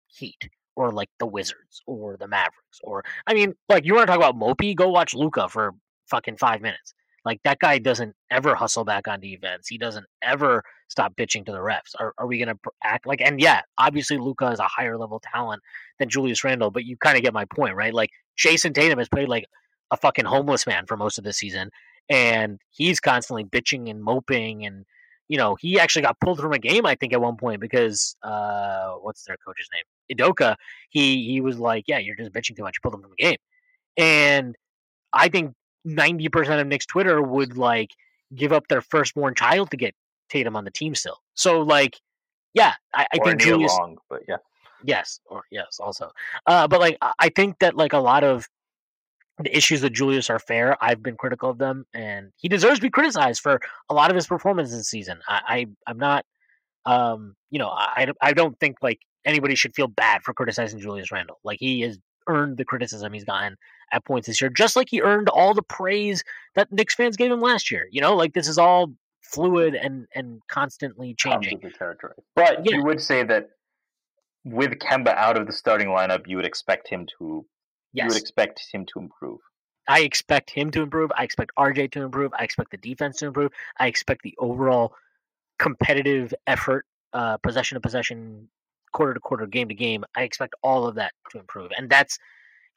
Heat 0.06 0.48
or 0.74 0.90
like 0.92 1.10
the 1.18 1.26
Wizards 1.26 1.82
or 1.86 2.16
the 2.16 2.28
Mavericks 2.28 2.80
or 2.82 3.04
I 3.26 3.34
mean, 3.34 3.54
like 3.68 3.84
you 3.84 3.94
want 3.94 4.06
to 4.06 4.12
talk 4.12 4.16
about 4.16 4.36
Mopey? 4.36 4.74
Go 4.74 4.88
watch 4.88 5.14
Luka 5.14 5.48
for 5.48 5.74
fucking 6.06 6.36
five 6.38 6.62
minutes. 6.62 6.94
Like 7.24 7.40
that 7.44 7.58
guy 7.58 7.78
doesn't 7.78 8.14
ever 8.30 8.54
hustle 8.54 8.84
back 8.84 9.08
on 9.08 9.20
defense. 9.20 9.68
He 9.68 9.78
doesn't 9.78 10.06
ever 10.22 10.62
stop 10.88 11.14
bitching 11.16 11.44
to 11.46 11.52
the 11.52 11.58
refs. 11.58 11.94
Are, 11.98 12.14
are 12.18 12.26
we 12.26 12.38
going 12.38 12.48
to 12.48 12.58
act 12.82 13.06
like? 13.06 13.20
And 13.20 13.40
yeah, 13.40 13.62
obviously 13.76 14.18
Luka 14.18 14.50
is 14.50 14.60
a 14.60 14.64
higher 14.64 14.96
level 14.96 15.20
talent 15.32 15.62
than 15.98 16.08
Julius 16.08 16.44
Randle, 16.44 16.70
but 16.70 16.84
you 16.84 16.96
kind 16.96 17.16
of 17.16 17.22
get 17.22 17.34
my 17.34 17.44
point, 17.44 17.74
right? 17.74 17.92
Like 17.92 18.10
Jayson 18.36 18.72
Tatum 18.72 18.98
has 18.98 19.08
played 19.08 19.28
like 19.28 19.44
a 19.90 19.96
fucking 19.96 20.24
homeless 20.24 20.66
man 20.66 20.86
for 20.86 20.96
most 20.96 21.18
of 21.18 21.24
the 21.24 21.32
season, 21.32 21.70
and 22.08 22.60
he's 22.70 23.00
constantly 23.00 23.44
bitching 23.44 23.90
and 23.90 24.02
moping 24.02 24.64
and 24.64 24.84
you 25.28 25.36
know, 25.36 25.56
he 25.60 25.78
actually 25.78 26.02
got 26.02 26.18
pulled 26.20 26.40
from 26.40 26.52
a 26.52 26.58
game, 26.58 26.86
I 26.86 26.94
think, 26.94 27.12
at 27.12 27.20
one 27.20 27.36
point 27.36 27.60
because 27.60 28.16
uh, 28.22 28.92
what's 29.02 29.24
their 29.24 29.36
coach's 29.46 29.68
name? 29.74 30.16
Udoka. 30.16 30.56
He 30.88 31.26
he 31.26 31.42
was 31.42 31.58
like, 31.58 31.84
"Yeah, 31.86 31.98
you're 31.98 32.16
just 32.16 32.32
bitching 32.32 32.56
too 32.56 32.62
much." 32.62 32.76
You 32.76 32.80
pulled 32.82 32.94
him 32.94 33.02
from 33.02 33.10
the 33.16 33.22
game, 33.22 33.36
and 33.98 34.56
I 35.12 35.28
think 35.28 35.54
ninety 35.88 36.28
percent 36.28 36.60
of 36.60 36.66
Knicks 36.66 36.86
Twitter 36.86 37.20
would 37.22 37.56
like 37.56 37.90
give 38.34 38.52
up 38.52 38.68
their 38.68 38.82
firstborn 38.82 39.34
child 39.34 39.70
to 39.70 39.76
get 39.76 39.94
Tatum 40.28 40.54
on 40.54 40.64
the 40.64 40.70
team 40.70 40.94
still. 40.94 41.18
So 41.34 41.62
like, 41.62 41.98
yeah, 42.54 42.74
I, 42.94 43.06
I 43.12 43.18
think 43.18 43.40
Julius. 43.40 43.76
Long, 43.78 43.96
but 44.10 44.22
yeah, 44.28 44.36
yes, 44.84 45.20
or 45.26 45.44
yes, 45.50 45.80
also, 45.80 46.10
uh, 46.46 46.68
but 46.68 46.80
like, 46.80 46.98
I 47.18 47.30
think 47.30 47.58
that 47.60 47.76
like 47.76 47.92
a 47.94 47.98
lot 47.98 48.24
of 48.24 48.46
the 49.42 49.56
issues 49.56 49.82
with 49.82 49.92
Julius 49.92 50.30
are 50.30 50.38
fair. 50.38 50.76
I've 50.82 51.02
been 51.02 51.16
critical 51.16 51.48
of 51.48 51.58
them, 51.58 51.86
and 51.94 52.32
he 52.36 52.48
deserves 52.48 52.78
to 52.78 52.82
be 52.82 52.90
criticized 52.90 53.40
for 53.40 53.60
a 53.88 53.94
lot 53.94 54.10
of 54.10 54.16
his 54.16 54.26
performance 54.26 54.70
this 54.70 54.88
season. 54.88 55.20
I, 55.28 55.66
I 55.86 55.90
am 55.90 55.98
not, 55.98 56.26
um, 56.84 57.36
you 57.50 57.58
know, 57.58 57.68
I 57.68 58.12
I 58.20 58.32
don't 58.32 58.58
think 58.58 58.76
like 58.82 59.00
anybody 59.24 59.54
should 59.54 59.74
feel 59.74 59.88
bad 59.88 60.22
for 60.22 60.34
criticizing 60.34 60.80
Julius 60.80 61.12
Randle. 61.12 61.38
Like 61.44 61.60
he 61.60 61.82
has 61.82 61.98
earned 62.28 62.56
the 62.56 62.64
criticism 62.64 63.12
he's 63.12 63.24
gotten 63.24 63.56
at 63.92 64.04
points 64.04 64.26
this 64.26 64.40
year, 64.40 64.50
just 64.50 64.76
like 64.76 64.88
he 64.90 65.00
earned 65.00 65.28
all 65.28 65.54
the 65.54 65.62
praise 65.62 66.22
that 66.54 66.70
Knicks 66.70 66.94
fans 66.94 67.16
gave 67.16 67.32
him 67.32 67.40
last 67.40 67.70
year. 67.70 67.88
You 67.90 68.00
know, 68.00 68.14
like 68.14 68.34
this 68.34 68.48
is 68.48 68.58
all 68.58 68.92
fluid 69.22 69.74
and 69.74 70.06
and 70.14 70.40
constantly 70.48 71.14
changing. 71.14 71.60
territory. 71.76 72.14
But 72.36 72.64
yeah. 72.64 72.76
you 72.76 72.84
would 72.84 73.00
say 73.00 73.24
that 73.24 73.50
with 74.44 74.72
Kemba 74.78 75.14
out 75.14 75.36
of 75.36 75.46
the 75.46 75.52
starting 75.52 75.88
lineup, 75.88 76.26
you 76.26 76.36
would 76.36 76.46
expect 76.46 76.88
him 76.88 77.06
to 77.18 77.44
Yes. 77.92 78.04
You 78.04 78.08
would 78.08 78.20
expect 78.20 78.62
him 78.72 78.86
to 78.86 78.98
improve. 78.98 79.40
I 79.88 80.00
expect 80.00 80.50
him 80.50 80.70
to 80.72 80.82
improve. 80.82 81.10
I 81.16 81.24
expect 81.24 81.52
RJ 81.58 81.92
to 81.92 82.02
improve. 82.02 82.32
I 82.38 82.44
expect 82.44 82.70
the 82.70 82.76
defense 82.76 83.18
to 83.18 83.26
improve. 83.26 83.52
I 83.78 83.86
expect 83.86 84.22
the 84.22 84.34
overall 84.38 84.94
competitive 85.58 86.34
effort, 86.46 86.84
uh, 87.14 87.38
possession 87.38 87.76
to 87.76 87.80
possession, 87.80 88.48
quarter 88.92 89.14
to 89.14 89.20
quarter, 89.20 89.46
game 89.46 89.68
to 89.68 89.74
game. 89.74 90.04
I 90.16 90.22
expect 90.22 90.54
all 90.62 90.86
of 90.86 90.96
that 90.96 91.12
to 91.30 91.38
improve. 91.38 91.70
And 91.76 91.88
that's, 91.88 92.18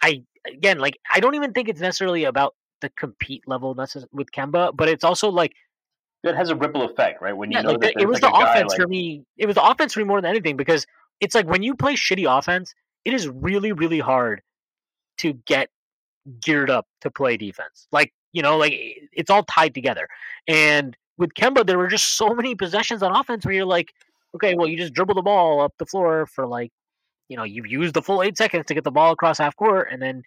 I 0.01 0.23
again, 0.47 0.79
like 0.79 0.97
I 1.13 1.19
don't 1.19 1.35
even 1.35 1.53
think 1.53 1.69
it's 1.69 1.81
necessarily 1.81 2.23
about 2.23 2.55
the 2.81 2.89
compete 2.89 3.43
level 3.47 3.75
with 4.11 4.31
Kemba, 4.31 4.75
but 4.75 4.89
it's 4.89 5.03
also 5.03 5.29
like 5.29 5.53
it 6.23 6.35
has 6.35 6.49
a 6.49 6.55
ripple 6.55 6.83
effect, 6.83 7.21
right? 7.21 7.35
When 7.35 7.51
you 7.51 7.57
yeah, 7.57 7.63
know 7.63 7.71
like 7.71 7.81
that 7.81 8.01
it 8.01 8.07
was 8.07 8.21
like 8.21 8.33
the 8.33 8.39
offense 8.39 8.69
like... 8.69 8.81
for 8.81 8.87
me. 8.87 9.23
It 9.37 9.45
was 9.45 9.55
the 9.55 9.65
offense 9.65 9.93
for 9.93 9.99
me 9.99 10.05
more 10.05 10.21
than 10.21 10.29
anything 10.29 10.57
because 10.57 10.85
it's 11.19 11.35
like 11.35 11.47
when 11.47 11.63
you 11.63 11.75
play 11.75 11.95
shitty 11.95 12.25
offense, 12.27 12.73
it 13.05 13.13
is 13.13 13.27
really, 13.27 13.71
really 13.71 13.99
hard 13.99 14.41
to 15.19 15.33
get 15.45 15.69
geared 16.39 16.69
up 16.69 16.87
to 17.01 17.11
play 17.11 17.37
defense. 17.37 17.87
Like, 17.91 18.13
you 18.33 18.41
know, 18.41 18.57
like 18.57 18.73
it's 19.11 19.29
all 19.29 19.43
tied 19.43 19.73
together. 19.73 20.07
And 20.47 20.95
with 21.17 21.33
Kemba, 21.33 21.65
there 21.65 21.77
were 21.77 21.87
just 21.87 22.15
so 22.15 22.33
many 22.33 22.55
possessions 22.55 23.03
on 23.03 23.15
offense 23.15 23.45
where 23.45 23.53
you're 23.53 23.65
like, 23.65 23.93
okay, 24.35 24.55
well, 24.55 24.67
you 24.67 24.77
just 24.77 24.93
dribble 24.93 25.15
the 25.15 25.21
ball 25.21 25.61
up 25.61 25.73
the 25.77 25.85
floor 25.85 26.25
for 26.25 26.47
like, 26.47 26.71
you 27.29 27.37
know, 27.37 27.43
you've 27.43 27.67
used 27.67 27.93
the 27.93 28.01
full 28.01 28.21
eight 28.21 28.37
seconds 28.37 28.65
to 28.67 28.73
get 28.73 28.83
the 28.83 28.91
ball 28.91 29.13
across 29.13 29.37
half 29.37 29.55
court, 29.55 29.89
and 29.91 30.01
then 30.01 30.23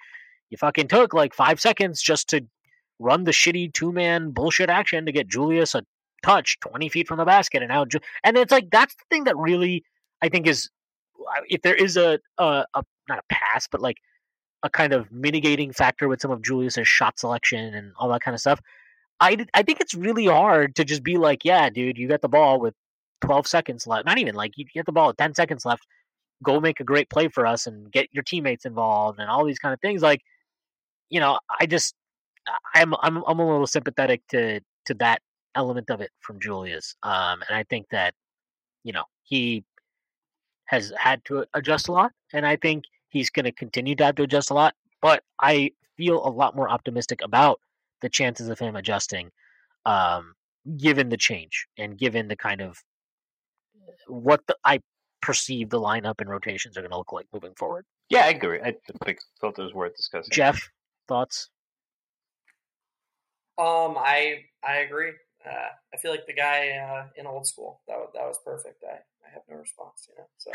you 0.51 0.57
fucking 0.57 0.89
took 0.89 1.15
like 1.15 1.35
five 1.35 1.61
seconds 1.61 2.01
just 2.01 2.29
to 2.29 2.47
run 2.99 3.25
the 3.25 3.31
shitty 3.31 3.73
two 3.73 3.93
man 3.93 4.31
bullshit 4.31 4.71
action 4.71 5.07
to 5.07 5.13
get 5.13 5.29
Julius 5.29 5.75
a 5.75 5.83
touch 6.23 6.59
20 6.61 6.89
feet 6.89 7.07
from 7.07 7.19
the 7.19 7.25
basket. 7.25 7.63
And 7.63 7.69
now, 7.69 7.85
and 8.23 8.37
it's 8.37 8.53
like, 8.53 8.71
that's 8.71 8.95
the 8.95 9.05
thing 9.11 9.25
that 9.25 9.37
really, 9.37 9.85
I 10.23 10.29
think, 10.29 10.47
is 10.47 10.71
uh, 11.21 11.43
if 11.49 11.63
there 11.63 11.75
is 11.75 11.97
a, 11.97 12.19
a, 12.39 12.65
a 12.75 12.83
not 13.09 13.19
a 13.19 13.23
pass, 13.29 13.69
but 13.71 13.81
like 13.81 13.99
a 14.63 14.71
kind 14.71 14.93
of 14.93 15.13
mitigating 15.13 15.73
factor 15.73 16.09
with 16.09 16.21
some 16.21 16.31
of 16.31 16.43
Julius's 16.43 16.89
shot 16.89 17.19
selection 17.19 17.75
and 17.75 17.93
all 17.99 18.09
that 18.09 18.23
kind 18.23 18.35
of 18.35 18.41
stuff. 18.41 18.61
I, 19.21 19.47
I 19.55 19.63
think 19.63 19.81
it's 19.81 19.95
really 19.95 20.27
hard 20.27 20.75
to 20.77 20.85
just 20.85 21.05
be 21.05 21.19
like, 21.19 21.45
yeah, 21.45 21.69
dude, 21.71 21.99
you 21.99 22.09
got 22.09 22.23
the 22.23 22.29
ball 22.29 22.59
with 22.59 22.75
12 23.25 23.47
seconds 23.47 23.87
left. 23.87 24.07
Not 24.07 24.19
even 24.19 24.35
like 24.35 24.53
you 24.57 24.65
get 24.65 24.87
the 24.87 24.93
ball 24.93 25.11
at 25.11 25.19
10 25.19 25.35
seconds 25.35 25.65
left. 25.65 25.87
Go 26.43 26.61
make 26.61 26.81
a 26.81 26.85
great 26.85 27.11
play 27.11 27.29
for 27.29 27.47
us 27.47 27.67
and 27.67 27.91
get 27.91 28.09
your 28.13 28.23
teammates 28.23 28.65
involved 28.67 29.19
and 29.19 29.31
all 29.31 29.45
these 29.45 29.59
kind 29.59 29.73
of 29.73 29.81
things. 29.81 30.03
Like, 30.03 30.21
you 31.11 31.21
know, 31.21 31.39
I 31.61 31.67
just 31.67 31.95
I'm 32.75 32.95
I'm 33.01 33.23
I'm 33.27 33.39
a 33.39 33.47
little 33.47 33.67
sympathetic 33.67 34.23
to 34.31 34.61
to 34.87 34.95
that 34.95 35.23
element 35.55 35.91
of 35.91 36.01
it 36.01 36.11
from 36.21 36.41
Julius. 36.41 36.97
Um, 37.03 37.43
and 37.49 37.57
I 37.57 37.65
think 37.65 37.87
that 37.91 38.15
you 38.83 38.93
know 38.93 39.05
he 39.23 39.65
has 40.67 40.93
had 40.99 41.25
to 41.27 41.47
adjust 41.55 41.89
a 41.89 41.93
lot, 41.93 42.13
and 42.33 42.47
I 42.47 42.57
think 42.57 42.85
He's 43.15 43.31
going 43.31 43.45
to 43.45 43.53
continue 43.53 43.95
to 43.95 44.05
have 44.07 44.17
to 44.17 44.25
adjust 44.25 44.51
a 44.51 44.55
lot, 44.55 44.75
but 45.01 45.23
I 45.41 45.71
feel 45.97 46.27
a 46.27 46.29
lot 46.29 46.57
more 46.57 46.69
optimistic 46.69 47.21
about 47.23 47.61
the 48.03 48.09
chances 48.09 48.49
of 48.49 48.59
him 48.59 48.75
adjusting, 48.75 49.31
um, 49.87 50.35
given 50.77 51.11
the 51.11 51.17
change 51.17 51.69
and 51.79 51.97
given 51.97 52.27
the 52.27 52.35
kind 52.35 52.61
of 52.61 52.83
what 54.07 54.47
the, 54.47 54.57
I 54.65 54.81
perceive 55.23 55.71
the 55.71 55.81
lineup 55.81 56.21
and 56.21 56.29
rotations 56.29 56.77
are 56.77 56.81
going 56.81 56.91
to 56.91 56.99
look 56.99 57.13
like 57.13 57.27
moving 57.33 57.55
forward. 57.57 57.87
Yeah, 58.11 58.27
I 58.27 58.29
agree. 58.29 58.61
I 58.61 58.75
think 59.05 59.19
thought 59.41 59.59
it 59.59 59.63
was 59.63 59.75
worth 59.75 59.97
discussing. 59.97 60.31
Jeff, 60.31 60.71
thoughts? 61.09 61.49
Um, 63.57 63.97
I 63.97 64.45
I 64.67 64.79
agree. 64.79 65.13
Uh, 65.47 65.69
I 65.93 65.97
feel 65.99 66.11
like 66.11 66.27
the 66.27 66.35
guy 66.35 66.71
uh, 66.71 67.07
in 67.17 67.27
old 67.27 67.47
school. 67.47 67.81
That 67.87 67.97
was, 67.97 68.11
that 68.15 68.27
was 68.27 68.39
perfect. 68.45 68.83
I, 68.83 68.97
I 69.27 69.33
have 69.33 69.43
no 69.49 69.57
response. 69.57 70.09
You 70.09 70.15
know, 70.19 70.29
so 70.39 70.51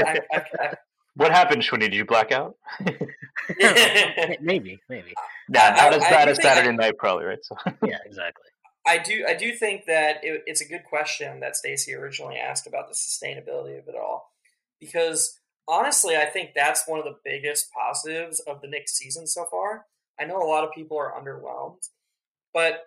I, 0.00 0.20
I, 0.32 0.42
I, 0.60 0.74
what 1.16 1.32
happened, 1.32 1.62
Shwinny? 1.62 1.80
Did 1.80 1.94
you 1.94 2.04
black 2.04 2.30
out? 2.30 2.56
maybe, 4.40 4.78
maybe. 4.88 5.12
Nah, 5.48 5.70
not 5.70 5.94
as 5.94 6.02
bad 6.02 6.28
as 6.28 6.40
Saturday 6.40 6.74
night, 6.76 6.96
probably, 6.98 7.24
right? 7.24 7.38
So 7.42 7.56
yeah, 7.84 7.98
exactly. 8.04 8.46
I 8.86 8.98
do. 8.98 9.24
I 9.26 9.34
do 9.34 9.52
think 9.54 9.86
that 9.86 10.18
it, 10.22 10.42
it's 10.46 10.60
a 10.60 10.68
good 10.68 10.84
question 10.84 11.40
that 11.40 11.56
Stacy 11.56 11.94
originally 11.94 12.36
asked 12.36 12.66
about 12.66 12.88
the 12.88 12.94
sustainability 12.94 13.78
of 13.78 13.88
it 13.88 13.94
all, 13.96 14.30
because 14.78 15.38
honestly, 15.66 16.16
I 16.16 16.26
think 16.26 16.50
that's 16.54 16.86
one 16.86 16.98
of 16.98 17.04
the 17.04 17.18
biggest 17.24 17.70
positives 17.72 18.40
of 18.40 18.60
the 18.60 18.68
Knicks 18.68 18.92
season 18.92 19.26
so 19.26 19.46
far. 19.50 19.86
I 20.20 20.24
know 20.24 20.36
a 20.36 20.46
lot 20.46 20.64
of 20.64 20.72
people 20.72 20.98
are 20.98 21.14
underwhelmed, 21.18 21.88
but 22.52 22.84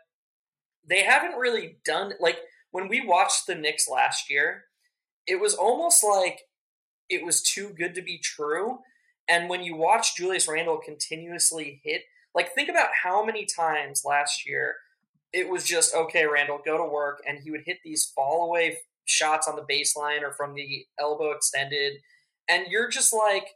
they 0.87 1.03
haven't 1.03 1.37
really 1.37 1.77
done 1.83 2.13
like 2.19 2.37
when 2.71 2.87
we 2.87 3.05
watched 3.05 3.47
the 3.47 3.55
Knicks 3.55 3.87
last 3.89 4.29
year, 4.29 4.65
it 5.25 5.39
was 5.39 5.55
almost 5.55 6.03
like 6.03 6.41
it 7.09 7.25
was 7.25 7.41
too 7.41 7.69
good 7.69 7.95
to 7.95 8.01
be 8.01 8.17
true. 8.17 8.79
And 9.27 9.49
when 9.49 9.63
you 9.63 9.75
watch 9.75 10.15
Julius 10.15 10.47
Randle 10.47 10.77
continuously 10.77 11.81
hit, 11.83 12.03
like 12.35 12.53
think 12.53 12.69
about 12.69 12.89
how 13.03 13.25
many 13.25 13.45
times 13.45 14.03
last 14.05 14.47
year 14.47 14.75
it 15.33 15.49
was 15.49 15.63
just 15.63 15.93
okay, 15.93 16.25
Randle, 16.25 16.59
go 16.63 16.77
to 16.77 16.85
work, 16.85 17.21
and 17.27 17.39
he 17.39 17.51
would 17.51 17.63
hit 17.65 17.79
these 17.83 18.11
fall 18.15 18.45
away 18.45 18.77
shots 19.05 19.47
on 19.47 19.55
the 19.55 19.61
baseline 19.61 20.21
or 20.21 20.33
from 20.33 20.53
the 20.53 20.85
elbow 20.99 21.31
extended, 21.31 21.97
and 22.47 22.67
you're 22.69 22.89
just 22.89 23.13
like, 23.13 23.47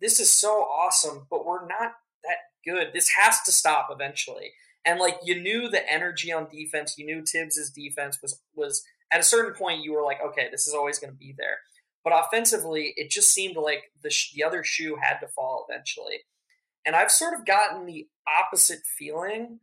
this 0.00 0.18
is 0.18 0.32
so 0.32 0.62
awesome, 0.62 1.26
but 1.30 1.44
we're 1.46 1.66
not 1.66 1.92
that 2.24 2.38
good. 2.64 2.92
This 2.92 3.10
has 3.10 3.40
to 3.42 3.52
stop 3.52 3.88
eventually. 3.90 4.52
And 4.84 4.98
like 4.98 5.18
you 5.22 5.40
knew 5.40 5.68
the 5.68 5.90
energy 5.90 6.32
on 6.32 6.48
defense, 6.50 6.96
you 6.96 7.04
knew 7.04 7.22
Thibs's 7.24 7.70
defense 7.70 8.18
was 8.22 8.40
was 8.54 8.82
at 9.12 9.20
a 9.20 9.24
certain 9.24 9.54
point 9.54 9.84
you 9.84 9.92
were 9.92 10.04
like, 10.04 10.18
okay, 10.24 10.48
this 10.50 10.66
is 10.66 10.74
always 10.74 10.98
going 10.98 11.12
to 11.12 11.18
be 11.18 11.34
there. 11.36 11.58
But 12.02 12.14
offensively, 12.14 12.94
it 12.96 13.10
just 13.10 13.32
seemed 13.32 13.56
like 13.56 13.92
the 14.02 14.10
sh- 14.10 14.32
the 14.32 14.42
other 14.42 14.64
shoe 14.64 14.96
had 15.02 15.18
to 15.18 15.28
fall 15.28 15.66
eventually. 15.68 16.20
And 16.86 16.96
I've 16.96 17.10
sort 17.10 17.38
of 17.38 17.44
gotten 17.44 17.84
the 17.84 18.08
opposite 18.26 18.80
feeling 18.98 19.60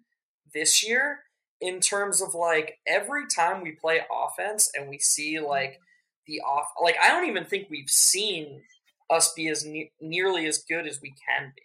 this 0.54 0.88
year 0.88 1.22
in 1.62 1.80
terms 1.80 2.22
of 2.22 2.36
like 2.36 2.78
every 2.88 3.24
time 3.28 3.62
we 3.62 3.72
play 3.72 4.02
offense 4.12 4.70
and 4.76 4.90
we 4.90 5.00
see 5.00 5.40
like 5.40 5.80
the 6.28 6.42
off 6.42 6.72
like 6.82 6.96
I 7.02 7.10
don't 7.10 7.28
even 7.28 7.46
think 7.46 7.68
we've 7.70 7.90
seen 7.90 8.62
us 9.10 9.34
be 9.34 9.48
as 9.48 9.66
ne- 9.66 9.92
nearly 10.02 10.46
as 10.46 10.60
good 10.60 10.86
as 10.86 11.02
we 11.02 11.10
can 11.10 11.54
be. 11.56 11.64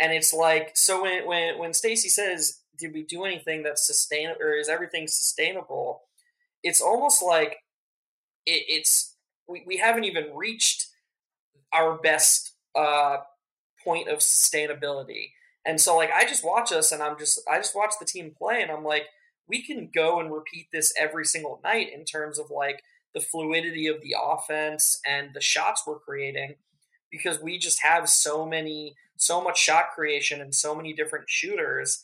And 0.00 0.12
it's 0.12 0.32
like 0.32 0.72
so 0.74 1.02
when 1.02 1.26
when 1.26 1.58
when 1.58 1.74
Stacy 1.74 2.08
says 2.08 2.60
did 2.78 2.92
we 2.92 3.02
do 3.02 3.24
anything 3.24 3.62
that's 3.62 3.86
sustainable 3.86 4.42
or 4.42 4.54
is 4.54 4.68
everything 4.68 5.06
sustainable? 5.06 6.02
It's 6.62 6.80
almost 6.80 7.22
like 7.22 7.58
it, 8.46 8.64
it's 8.68 9.16
we, 9.48 9.62
we 9.66 9.76
haven't 9.76 10.04
even 10.04 10.34
reached 10.34 10.88
our 11.72 11.96
best 11.96 12.52
uh, 12.74 13.18
point 13.84 14.08
of 14.08 14.18
sustainability. 14.18 15.30
And 15.64 15.80
so 15.80 15.96
like 15.96 16.10
I 16.12 16.24
just 16.24 16.44
watch 16.44 16.72
us 16.72 16.92
and 16.92 17.02
I'm 17.02 17.18
just 17.18 17.40
I 17.50 17.58
just 17.58 17.76
watch 17.76 17.94
the 17.98 18.06
team 18.06 18.34
play 18.36 18.62
and 18.62 18.70
I'm 18.70 18.84
like 18.84 19.06
we 19.48 19.62
can 19.62 19.90
go 19.94 20.20
and 20.20 20.32
repeat 20.32 20.68
this 20.72 20.92
every 20.98 21.24
single 21.24 21.60
night 21.62 21.92
in 21.92 22.04
terms 22.04 22.38
of 22.38 22.50
like 22.50 22.82
the 23.14 23.20
fluidity 23.20 23.86
of 23.86 24.00
the 24.00 24.14
offense 24.20 25.00
and 25.06 25.30
the 25.34 25.40
shots 25.40 25.82
we're 25.86 25.98
creating 25.98 26.54
because 27.10 27.40
we 27.40 27.58
just 27.58 27.82
have 27.82 28.08
so 28.08 28.46
many 28.46 28.94
so 29.16 29.42
much 29.42 29.58
shot 29.58 29.90
creation 29.94 30.40
and 30.40 30.54
so 30.54 30.74
many 30.74 30.92
different 30.92 31.28
shooters 31.28 32.02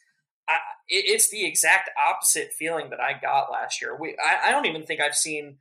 I, 0.48 0.58
it's 0.88 1.30
the 1.30 1.44
exact 1.44 1.90
opposite 1.98 2.52
feeling 2.52 2.90
that 2.90 3.00
I 3.00 3.18
got 3.20 3.50
last 3.52 3.82
year. 3.82 3.94
We, 3.94 4.16
I, 4.22 4.48
I 4.48 4.50
don't 4.50 4.66
even 4.66 4.84
think 4.84 5.00
I've 5.00 5.14
seen 5.14 5.58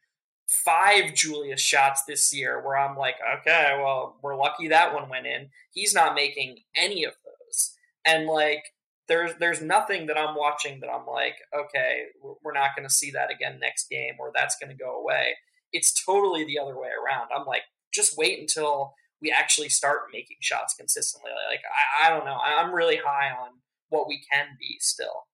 five 0.48 1.14
Julius 1.14 1.60
shots 1.60 2.04
this 2.06 2.34
year 2.34 2.62
where 2.66 2.78
I'm 2.78 2.98
like, 2.98 3.16
okay, 3.40 3.78
well, 3.84 4.18
we're 4.22 4.38
lucky 4.38 4.70
that 4.70 4.94
one 4.94 5.10
went 5.10 5.28
in. 5.28 5.50
He's 5.74 5.94
not 5.94 6.16
making 6.16 6.60
any 6.76 7.04
of 7.04 7.14
those, 7.26 7.76
and 8.06 8.28
like, 8.28 8.64
there's 9.08 9.32
there's 9.40 9.62
nothing 9.62 10.08
that 10.08 10.18
I'm 10.18 10.36
watching 10.36 10.80
that 10.82 10.90
I'm 10.90 11.06
like, 11.08 11.36
okay, 11.58 12.06
we're 12.22 12.54
not 12.54 12.76
going 12.76 12.88
to 12.88 12.94
see 12.94 13.12
that 13.12 13.32
again 13.32 13.60
next 13.60 13.90
game, 13.90 14.16
or 14.20 14.32
that's 14.34 14.58
going 14.58 14.70
to 14.70 14.84
go 14.84 15.00
away. 15.00 15.36
It's 15.72 15.94
totally 16.06 16.46
the 16.46 16.60
other 16.60 16.78
way 16.78 16.90
around. 16.90 17.30
I'm 17.36 17.46
like, 17.46 17.64
just 17.94 18.18
wait 18.18 18.40
until 18.40 18.94
we 19.22 19.32
actually 19.32 19.70
start 19.70 20.02
making 20.14 20.38
shots 20.42 20.76
consistently. 20.76 21.32
Like, 21.50 21.62
I, 22.04 22.08
I 22.08 22.10
don't 22.10 22.26
know. 22.26 22.38
I'm 22.38 22.74
really 22.74 22.98
high 23.04 23.32
on 23.32 23.50
what 23.90 24.08
we 24.08 24.22
can 24.32 24.48
be 24.60 24.78
still. 24.80 25.26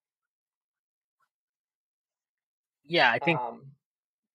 Yeah, 2.85 3.11
I 3.11 3.19
think 3.19 3.39
um, 3.39 3.61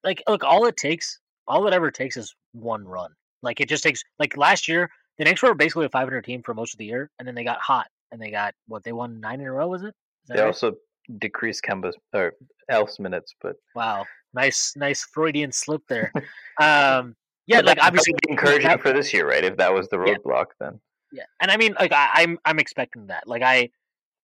like 0.03 0.23
look, 0.29 0.43
all 0.43 0.67
it 0.67 0.77
takes, 0.77 1.21
all 1.47 1.67
it 1.67 1.75
ever 1.75 1.91
takes 1.91 2.17
is 2.17 2.35
one 2.53 2.85
run. 2.85 3.11
Like 3.43 3.61
it 3.61 3.69
just 3.69 3.85
takes 3.85 4.03
like 4.19 4.37
last 4.37 4.67
year, 4.67 4.91
the 5.17 5.25
Knicks 5.25 5.43
were 5.43 5.55
basically 5.55 5.87
a 5.87 5.91
500 5.91 6.25
team 6.25 6.43
for 6.43 6.55
most 6.55 6.75
of 6.75 6.79
the 6.79 6.87
year, 6.87 7.11
and 7.19 7.29
then 7.29 7.35
they 7.35 7.45
got 7.45 7.61
hot 7.61 7.87
and 8.13 8.21
they 8.21 8.31
got 8.31 8.55
what 8.67 8.85
they 8.85 8.93
won 8.93 9.21
nine 9.21 9.41
in 9.41 9.47
a 9.47 9.53
row. 9.53 9.69
Was 9.69 9.83
it? 9.83 9.95
They 10.29 10.39
right? 10.39 10.47
also 10.47 10.75
decreased 11.19 11.63
Kemba's 11.63 11.97
or 12.13 12.35
Elf's 12.69 12.99
minutes, 12.99 13.35
but 13.41 13.57
wow, 13.75 14.05
nice, 14.35 14.75
nice 14.77 15.05
Freudian 15.05 15.53
slip 15.53 15.83
there. 15.89 16.13
um, 16.61 17.17
yeah, 17.47 17.61
like 17.61 17.79
obviously 17.81 18.15
encouraging 18.29 18.79
for 18.79 18.93
this 18.93 19.13
year, 19.13 19.29
right? 19.29 19.45
If 19.45 19.57
that 19.57 19.73
was 19.73 19.89
the 19.89 19.97
roadblock, 19.97 20.47
yeah. 20.61 20.71
then 20.71 20.81
yeah, 21.13 21.25
and 21.41 21.51
I 21.51 21.57
mean, 21.57 21.75
like 21.81 21.93
I, 21.93 22.11
I'm 22.15 22.39
I'm 22.45 22.59
expecting 22.59 23.07
that. 23.07 23.27
Like 23.27 23.43
I 23.43 23.71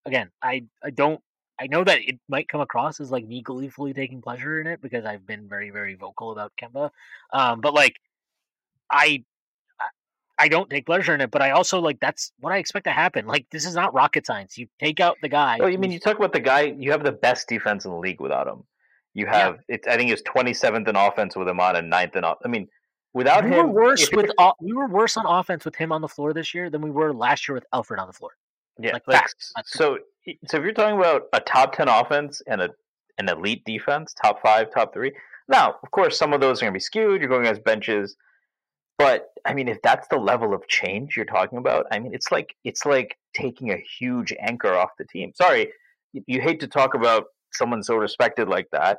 again, 0.05 0.31
I 0.43 0.65
I 0.83 0.91
don't 0.91 1.21
I 1.59 1.67
know 1.69 1.85
that 1.85 2.01
it 2.01 2.19
might 2.29 2.49
come 2.49 2.61
across 2.61 3.01
as 3.01 3.11
like 3.11 3.27
me 3.27 3.41
gleefully 3.41 3.95
taking 3.95 4.21
pleasure 4.21 4.61
in 4.61 4.67
it 4.67 4.83
because 4.83 5.05
I've 5.05 5.27
been 5.27 5.49
very 5.49 5.71
very 5.71 5.95
vocal 5.95 6.33
about 6.33 6.53
Kemba, 6.61 6.91
um, 7.33 7.61
but 7.61 7.75
like 7.75 7.97
I 8.91 9.25
I 10.45 10.49
don't 10.49 10.69
take 10.69 10.85
pleasure 10.85 11.15
in 11.15 11.23
it, 11.23 11.31
but 11.31 11.41
I 11.41 11.53
also 11.53 11.81
like 11.81 11.99
that's 12.01 12.31
what 12.39 12.53
I 12.53 12.59
expect 12.59 12.85
to 12.85 12.91
happen. 12.91 13.27
Like 13.27 13.47
this 13.51 13.65
is 13.65 13.75
not 13.75 13.95
rocket 13.95 14.27
science. 14.27 14.59
You 14.59 14.67
take 14.79 15.01
out 15.01 15.17
the 15.23 15.29
guy. 15.31 15.59
Oh, 15.59 15.67
you 15.67 15.79
mean 15.79 15.91
you 15.91 15.99
talk 15.99 16.19
about 16.19 16.35
the 16.35 16.41
guy? 16.41 16.75
You 16.79 16.91
have 16.91 17.03
the 17.03 17.13
best 17.13 17.49
defense 17.49 17.87
in 17.87 17.93
the 17.93 17.97
league 17.97 18.21
without 18.21 18.47
him. 18.47 18.63
You 19.15 19.25
have 19.25 19.55
yeah. 19.55 19.77
it's. 19.77 19.89
I 19.89 19.97
think 19.97 20.11
it's 20.11 20.21
twenty 20.21 20.53
seventh 20.53 20.87
in 20.87 20.97
offense 20.97 21.35
with 21.35 21.49
him 21.49 21.61
on 21.61 21.77
and 21.77 21.89
ninth 21.89 22.15
in. 22.15 22.25
I 22.27 22.35
mean, 22.47 22.69
without 23.15 23.43
him. 23.43 23.53
we 23.53 23.57
him, 23.57 23.67
were 23.69 23.85
worse 23.85 24.11
with 24.13 24.31
we 24.61 24.75
were 24.75 24.87
worse 24.87 25.17
on 25.17 25.25
offense 25.25 25.65
with 25.65 25.77
him 25.77 25.93
on 25.93 26.03
the 26.03 26.09
floor 26.09 26.35
this 26.35 26.53
year 26.53 26.69
than 26.69 26.83
we 26.83 26.91
were 26.91 27.15
last 27.15 27.49
year 27.49 27.55
with 27.55 27.65
Elfrid 27.73 27.99
on 27.99 28.07
the 28.07 28.13
floor. 28.13 28.33
Yeah, 28.79 28.93
like, 28.93 29.09
like 29.09 29.25
so. 29.65 29.97
So 30.47 30.59
if 30.59 30.63
you're 30.63 30.73
talking 30.73 30.99
about 30.99 31.23
a 31.33 31.41
top 31.41 31.75
ten 31.75 31.89
offense 31.89 32.43
and 32.47 32.61
a 32.61 32.69
an 33.17 33.31
elite 33.31 33.65
defense, 33.65 34.15
top 34.21 34.43
five, 34.43 34.71
top 34.71 34.93
three. 34.93 35.13
Now, 35.49 35.77
of 35.83 35.91
course, 35.91 36.19
some 36.19 36.35
of 36.35 36.43
those 36.43 36.61
are 36.61 36.67
going 36.67 36.73
to 36.73 36.77
be 36.77 36.81
skewed. 36.81 37.21
You're 37.21 37.31
going 37.31 37.47
as 37.47 37.59
benches, 37.59 38.17
but 38.99 39.31
I 39.45 39.55
mean, 39.55 39.69
if 39.69 39.83
that's 39.83 40.09
the 40.09 40.19
level 40.19 40.55
of 40.55 40.67
change 40.69 41.17
you're 41.17 41.25
talking 41.25 41.59
about, 41.59 41.87
I 41.91 41.99
mean, 41.99 42.15
it's 42.15 42.31
like 42.31 42.55
it's 42.65 42.87
like 42.87 43.17
taking 43.35 43.71
a 43.71 43.77
huge 43.99 44.33
anchor 44.39 44.75
off 44.75 44.91
the 44.99 45.05
team. 45.05 45.33
Sorry, 45.35 45.73
you, 46.13 46.23
you 46.27 46.41
hate 46.41 46.61
to 46.61 46.69
talk 46.69 46.95
about 46.95 47.25
someone 47.53 47.83
so 47.83 47.97
respected 47.97 48.49
like 48.49 48.69
that. 48.73 48.99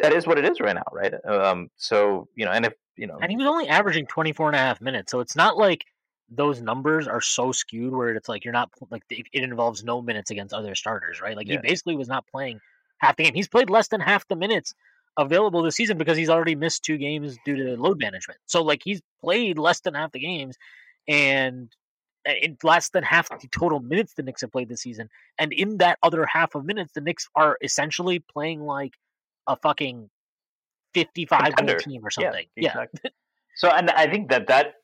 That 0.00 0.14
is 0.14 0.26
what 0.26 0.38
it 0.38 0.46
is 0.46 0.60
right 0.60 0.74
now, 0.74 0.82
right? 0.92 1.12
Um, 1.26 1.68
so 1.76 2.28
you 2.34 2.46
know, 2.46 2.52
and 2.52 2.64
if 2.64 2.74
you 2.96 3.06
know, 3.06 3.18
and 3.20 3.30
he 3.30 3.36
was 3.36 3.46
only 3.46 3.68
averaging 3.68 4.06
24 4.06 4.48
and 4.48 4.56
a 4.56 4.60
half 4.60 4.80
minutes, 4.80 5.12
so 5.12 5.20
it's 5.20 5.36
not 5.36 5.58
like 5.58 5.84
those 6.30 6.62
numbers 6.62 7.06
are 7.06 7.20
so 7.20 7.52
skewed 7.52 7.92
where 7.92 8.14
it's 8.14 8.28
like 8.28 8.44
you're 8.44 8.52
not 8.52 8.70
like 8.90 9.02
it 9.10 9.26
involves 9.32 9.84
no 9.84 10.00
minutes 10.00 10.30
against 10.30 10.54
other 10.54 10.74
starters, 10.74 11.20
right? 11.20 11.36
Like 11.36 11.48
yeah. 11.48 11.60
he 11.62 11.68
basically 11.68 11.96
was 11.96 12.08
not 12.08 12.26
playing 12.28 12.60
half 12.98 13.16
the 13.16 13.24
game. 13.24 13.34
He's 13.34 13.48
played 13.48 13.68
less 13.68 13.88
than 13.88 14.00
half 14.00 14.26
the 14.28 14.36
minutes 14.36 14.74
available 15.16 15.62
this 15.62 15.76
season 15.76 15.98
because 15.98 16.16
he's 16.16 16.30
already 16.30 16.54
missed 16.54 16.84
two 16.84 16.96
games 16.96 17.36
due 17.44 17.56
to 17.56 17.76
load 17.76 17.98
management. 17.98 18.38
So 18.46 18.62
like 18.62 18.80
he's 18.84 19.00
played 19.20 19.58
less 19.58 19.80
than 19.80 19.94
half 19.94 20.12
the 20.12 20.20
games 20.20 20.56
and 21.08 21.68
eh, 22.26 22.34
in 22.42 22.56
less 22.62 22.90
than 22.90 23.02
half 23.02 23.28
the 23.28 23.48
total 23.48 23.80
minutes 23.80 24.14
the 24.14 24.22
Knicks 24.22 24.40
have 24.40 24.52
played 24.52 24.68
this 24.68 24.82
season. 24.82 25.08
And 25.38 25.52
in 25.52 25.78
that 25.78 25.98
other 26.02 26.24
half 26.26 26.54
of 26.54 26.64
minutes, 26.64 26.92
the 26.94 27.00
Knicks 27.00 27.28
are 27.34 27.58
essentially 27.62 28.20
playing 28.20 28.60
like 28.60 28.94
a 29.46 29.56
fucking 29.56 30.08
55 30.94 31.54
team 31.78 32.04
or 32.04 32.10
something. 32.10 32.46
Yeah. 32.56 32.68
Exactly. 32.68 33.00
yeah. 33.04 33.10
so, 33.56 33.70
and 33.70 33.90
I 33.90 34.06
think 34.06 34.30
that 34.30 34.46
that 34.48 34.74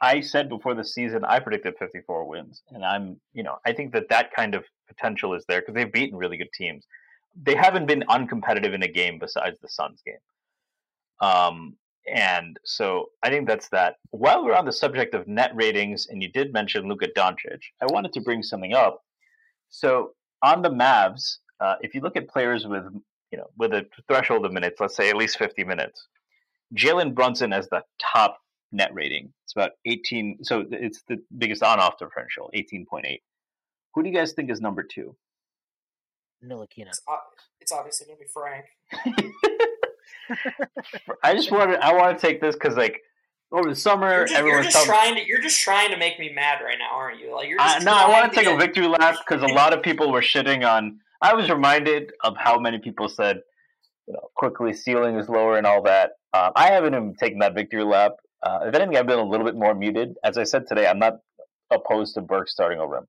I 0.00 0.20
said 0.20 0.48
before 0.48 0.74
the 0.74 0.84
season 0.84 1.24
I 1.24 1.40
predicted 1.40 1.74
54 1.78 2.28
wins, 2.28 2.62
and 2.70 2.84
I'm 2.84 3.20
you 3.32 3.42
know 3.42 3.56
I 3.66 3.72
think 3.72 3.92
that 3.92 4.08
that 4.10 4.32
kind 4.32 4.54
of 4.54 4.64
potential 4.86 5.34
is 5.34 5.44
there 5.48 5.60
because 5.60 5.74
they've 5.74 5.92
beaten 5.92 6.16
really 6.16 6.36
good 6.36 6.52
teams. 6.54 6.86
They 7.40 7.54
haven't 7.54 7.86
been 7.86 8.04
uncompetitive 8.08 8.74
in 8.74 8.82
a 8.82 8.88
game 8.88 9.18
besides 9.18 9.58
the 9.60 9.68
Suns 9.68 10.02
game, 10.04 10.16
um, 11.20 11.76
and 12.12 12.58
so 12.64 13.10
I 13.22 13.30
think 13.30 13.46
that's 13.46 13.68
that. 13.70 13.96
While 14.10 14.44
we're 14.44 14.54
on 14.54 14.64
the 14.64 14.72
subject 14.72 15.14
of 15.14 15.26
net 15.26 15.52
ratings, 15.54 16.08
and 16.08 16.22
you 16.22 16.30
did 16.30 16.52
mention 16.52 16.88
Luka 16.88 17.08
Doncic, 17.16 17.60
I 17.80 17.86
wanted 17.86 18.12
to 18.14 18.20
bring 18.20 18.42
something 18.42 18.74
up. 18.74 19.02
So 19.70 20.12
on 20.42 20.62
the 20.62 20.70
Mavs, 20.70 21.38
uh, 21.60 21.76
if 21.80 21.94
you 21.94 22.00
look 22.00 22.16
at 22.16 22.28
players 22.28 22.66
with 22.66 22.84
you 23.30 23.38
know 23.38 23.50
with 23.56 23.72
a 23.72 23.86
threshold 24.08 24.44
of 24.44 24.52
minutes, 24.52 24.80
let's 24.80 24.96
say 24.96 25.08
at 25.10 25.16
least 25.16 25.38
50 25.38 25.64
minutes, 25.64 26.08
Jalen 26.74 27.14
Brunson 27.14 27.52
as 27.52 27.68
the 27.68 27.82
top 28.00 28.38
net 28.72 28.92
rating. 28.94 29.32
It's 29.44 29.52
about 29.52 29.72
18. 29.86 30.38
So 30.42 30.64
it's 30.70 31.02
the 31.08 31.18
biggest 31.38 31.62
on 31.62 31.78
off 31.78 31.98
differential, 31.98 32.50
18.8. 32.54 33.20
Who 33.94 34.02
do 34.02 34.08
you 34.08 34.14
guys 34.14 34.32
think 34.32 34.50
is 34.50 34.60
number 34.60 34.82
two? 34.82 35.14
Ntilikina? 36.44 36.88
It's, 36.88 37.00
it's 37.60 37.72
obviously 37.72 38.06
going 38.06 38.18
to 38.18 38.24
be 38.24 38.28
Frank. 38.28 38.66
I 41.22 41.34
just 41.34 41.50
wanted 41.50 41.80
I 41.80 41.92
want 41.94 42.18
to 42.18 42.26
take 42.26 42.40
this 42.40 42.54
because 42.54 42.76
like 42.76 43.02
over 43.50 43.68
the 43.68 43.76
summer, 43.76 44.10
you're 44.10 44.26
just, 44.26 44.38
everyone's 44.38 44.64
you're 44.64 44.72
just 44.72 44.86
trying 44.86 45.14
to 45.16 45.26
you're 45.26 45.40
just 45.40 45.60
trying 45.60 45.90
to 45.90 45.96
make 45.96 46.18
me 46.18 46.32
mad 46.32 46.60
right 46.64 46.78
now, 46.78 46.96
aren't 46.96 47.20
you? 47.20 47.34
Like 47.34 47.48
you're 47.48 47.58
just 47.58 47.82
I, 47.82 47.84
no, 47.84 47.92
I 47.92 48.08
want 48.08 48.32
to 48.32 48.38
to 48.38 48.44
take 48.44 48.54
a 48.54 48.56
victory 48.56 48.86
lap 48.86 49.16
because 49.26 49.42
a 49.42 49.54
lot 49.54 49.72
of 49.72 49.82
people 49.82 50.10
were 50.10 50.22
shitting 50.22 50.66
on. 50.68 50.98
I 51.20 51.34
was 51.34 51.50
reminded 51.50 52.12
of 52.24 52.36
how 52.36 52.58
many 52.58 52.78
people 52.78 53.08
said, 53.08 53.42
you 54.06 54.14
know, 54.14 54.30
Quickley 54.34 54.72
ceiling 54.72 55.16
is 55.16 55.28
lower 55.28 55.56
and 55.56 55.66
all 55.66 55.82
that. 55.82 56.12
Uh, 56.32 56.50
I 56.56 56.68
haven't 56.68 56.94
even 56.94 57.14
taken 57.14 57.38
that 57.40 57.54
victory 57.54 57.84
lap. 57.84 58.12
Uh, 58.42 58.60
if 58.64 58.74
anything, 58.74 58.96
I've 58.96 59.06
been 59.06 59.20
a 59.20 59.24
little 59.24 59.46
bit 59.46 59.54
more 59.54 59.74
muted. 59.74 60.16
As 60.24 60.36
I 60.36 60.44
said 60.44 60.66
today, 60.66 60.86
I'm 60.88 60.98
not 60.98 61.18
opposed 61.70 62.14
to 62.14 62.22
Burke 62.22 62.48
starting 62.48 62.80
over 62.80 62.96
him. 62.96 63.06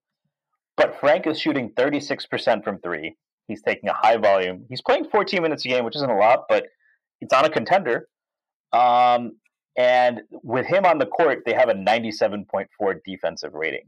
But 0.75 0.99
Frank 0.99 1.27
is 1.27 1.39
shooting 1.39 1.71
36% 1.71 2.63
from 2.63 2.79
three. 2.79 3.15
He's 3.47 3.61
taking 3.61 3.89
a 3.89 3.93
high 3.93 4.17
volume. 4.17 4.65
He's 4.69 4.81
playing 4.81 5.05
14 5.09 5.41
minutes 5.41 5.65
a 5.65 5.67
game, 5.67 5.85
which 5.85 5.95
isn't 5.95 6.09
a 6.09 6.17
lot, 6.17 6.45
but 6.49 6.67
it's 7.21 7.33
on 7.33 7.45
a 7.45 7.49
contender. 7.49 8.07
Um, 8.71 9.37
and 9.77 10.21
with 10.31 10.65
him 10.65 10.85
on 10.85 10.97
the 10.97 11.05
court, 11.05 11.43
they 11.45 11.53
have 11.53 11.69
a 11.69 11.73
97.4 11.73 12.67
defensive 13.05 13.53
rating. 13.53 13.85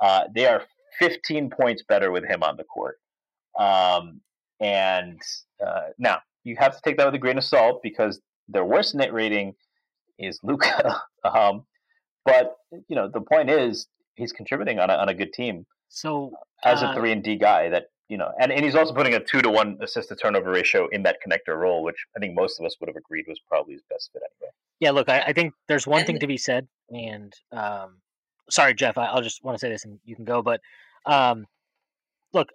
Uh, 0.00 0.24
they 0.34 0.46
are 0.46 0.62
15 0.98 1.50
points 1.50 1.82
better 1.88 2.10
with 2.10 2.24
him 2.24 2.42
on 2.42 2.56
the 2.56 2.64
court. 2.64 2.98
Um, 3.58 4.20
and 4.60 5.20
uh, 5.64 5.88
now 5.98 6.18
you 6.44 6.56
have 6.58 6.74
to 6.74 6.82
take 6.84 6.96
that 6.98 7.06
with 7.06 7.14
a 7.14 7.18
grain 7.18 7.38
of 7.38 7.44
salt 7.44 7.80
because 7.82 8.20
their 8.48 8.64
worst 8.64 8.94
net 8.94 9.12
rating 9.12 9.54
is 10.18 10.38
Luka. 10.42 11.00
um, 11.24 11.64
but 12.24 12.56
you 12.88 12.96
know 12.96 13.08
the 13.08 13.20
point 13.20 13.50
is 13.50 13.86
he's 14.14 14.32
contributing 14.32 14.78
on 14.78 14.90
a, 14.90 14.94
on 14.94 15.08
a 15.08 15.14
good 15.14 15.32
team. 15.32 15.66
So 15.90 16.32
as 16.64 16.82
uh, 16.82 16.86
a 16.86 16.94
three 16.94 17.12
and 17.12 17.22
D 17.22 17.36
guy, 17.36 17.68
that 17.68 17.86
you 18.08 18.16
know, 18.16 18.30
and, 18.40 18.50
and 18.50 18.64
he's 18.64 18.74
also 18.74 18.94
putting 18.94 19.14
a 19.14 19.20
two 19.20 19.42
to 19.42 19.50
one 19.50 19.76
assist 19.82 20.08
to 20.08 20.16
turnover 20.16 20.50
ratio 20.50 20.88
in 20.88 21.02
that 21.02 21.18
connector 21.26 21.56
role, 21.56 21.82
which 21.82 22.06
I 22.16 22.20
think 22.20 22.34
most 22.34 22.58
of 22.58 22.64
us 22.64 22.76
would 22.80 22.88
have 22.88 22.96
agreed 22.96 23.26
was 23.28 23.40
probably 23.48 23.74
his 23.74 23.82
best 23.90 24.10
fit 24.12 24.22
anyway. 24.22 24.50
Yeah, 24.80 24.92
look, 24.92 25.08
I, 25.08 25.20
I 25.20 25.32
think 25.32 25.52
there's 25.68 25.86
one 25.86 26.04
thing 26.06 26.18
to 26.20 26.26
be 26.26 26.38
said, 26.38 26.66
and 26.88 27.32
um, 27.52 27.98
sorry, 28.48 28.74
Jeff, 28.74 28.96
I, 28.96 29.14
will 29.14 29.22
just 29.22 29.44
want 29.44 29.56
to 29.56 29.60
say 29.60 29.68
this, 29.68 29.84
and 29.84 29.98
you 30.04 30.16
can 30.16 30.24
go. 30.24 30.42
But 30.42 30.60
um, 31.06 31.46
look, 32.32 32.48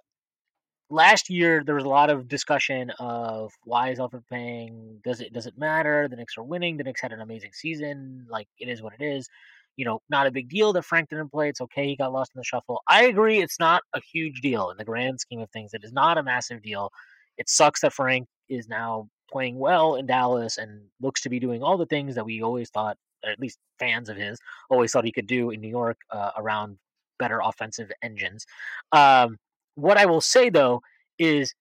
last 0.90 1.30
year 1.30 1.64
there 1.66 1.76
was 1.76 1.84
a 1.84 1.90
lot 1.90 2.10
of 2.10 2.28
discussion 2.28 2.92
of 3.00 3.52
why 3.64 3.90
is 3.90 4.00
Elfrid 4.00 4.24
paying? 4.30 5.02
Does 5.04 5.22
it 5.22 5.34
does 5.34 5.46
it 5.46 5.58
matter? 5.58 6.08
The 6.10 6.16
Knicks 6.16 6.38
are 6.38 6.44
winning. 6.44 6.78
The 6.78 6.84
Knicks 6.84 7.02
had 7.02 7.12
an 7.12 7.22
amazing 7.22 7.52
season. 7.54 8.28
Like 8.30 8.48
it 8.60 8.70
is 8.70 8.82
what 8.82 8.94
it 9.00 9.04
is. 9.04 9.30
You 9.78 9.86
know, 9.86 10.02
not 10.10 10.28
a 10.28 10.32
big 10.32 10.50
deal 10.50 10.74
that 10.74 10.86
Frank 10.86 11.10
didn't 11.10 11.30
play. 11.30 11.50
It's 11.50 11.62
okay. 11.62 11.88
He 11.88 11.96
got 11.96 12.14
lost 12.14 12.32
in 12.34 12.40
the 12.40 12.46
shuffle. 12.46 12.82
I 12.88 13.06
agree. 13.06 13.40
It's 13.40 13.60
not 13.60 13.84
a 13.94 14.02
huge 14.02 14.42
deal 14.42 14.70
in 14.70 14.78
the 14.78 14.86
grand 14.86 15.20
scheme 15.20 15.42
of 15.42 15.50
things. 15.52 15.74
It 15.74 15.84
is 15.84 15.92
not 15.92 16.18
a 16.18 16.24
massive 16.24 16.62
deal. 16.62 16.92
It 17.38 17.50
sucks 17.50 17.82
that 17.82 17.94
Frank 17.94 18.28
is 18.48 18.68
now 18.70 19.10
playing 19.30 19.58
well 19.58 19.96
in 19.96 20.06
Dallas 20.06 20.58
and 20.58 20.82
looks 21.02 21.22
to 21.22 21.30
be 21.30 21.40
doing 21.40 21.62
all 21.62 21.78
the 21.78 21.86
things 21.86 22.16
that 22.16 22.26
we 22.26 22.42
always 22.42 22.70
thought, 22.70 22.98
at 23.26 23.40
least 23.40 23.58
fans 23.80 24.08
of 24.08 24.18
his, 24.18 24.40
always 24.70 24.92
thought 24.92 25.04
he 25.04 25.12
could 25.12 25.28
do 25.28 25.50
in 25.50 25.60
New 25.60 25.70
York 25.70 25.98
uh, 26.12 26.32
around 26.38 26.78
better 27.20 27.42
offensive 27.44 27.92
engines. 28.02 28.46
Um, 28.92 29.38
what 29.76 29.98
I 29.98 30.06
will 30.06 30.22
say 30.22 30.50
though 30.50 30.82
is 31.20 31.54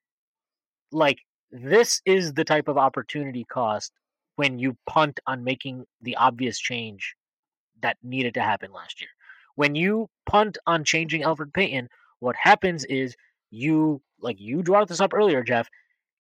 like 0.93 1.19
this 1.51 2.01
is 2.05 2.33
the 2.35 2.45
type 2.45 2.69
of 2.69 2.79
opportunity 2.79 3.45
cost 3.45 3.93
when 4.37 4.59
you 4.59 4.77
punt 4.87 5.21
on 5.27 5.45
making 5.45 5.85
the 6.01 6.17
obvious 6.17 6.59
change 6.59 7.15
that 7.83 7.97
needed 8.03 8.35
to 8.35 8.43
happen 8.43 8.73
last 8.73 9.01
year. 9.01 9.11
When 9.57 9.75
you 9.75 10.09
punt 10.27 10.59
on 10.67 10.85
changing 10.85 11.23
Elfrid 11.23 11.53
Payton, 11.53 11.89
what 12.21 12.37
happens 12.37 12.85
is 12.85 13.17
you 13.51 14.03
like 14.21 14.41
you 14.41 14.63
brought 14.63 14.89
this 14.89 15.01
up 15.01 15.15
earlier, 15.15 15.43
Jeff. 15.43 15.69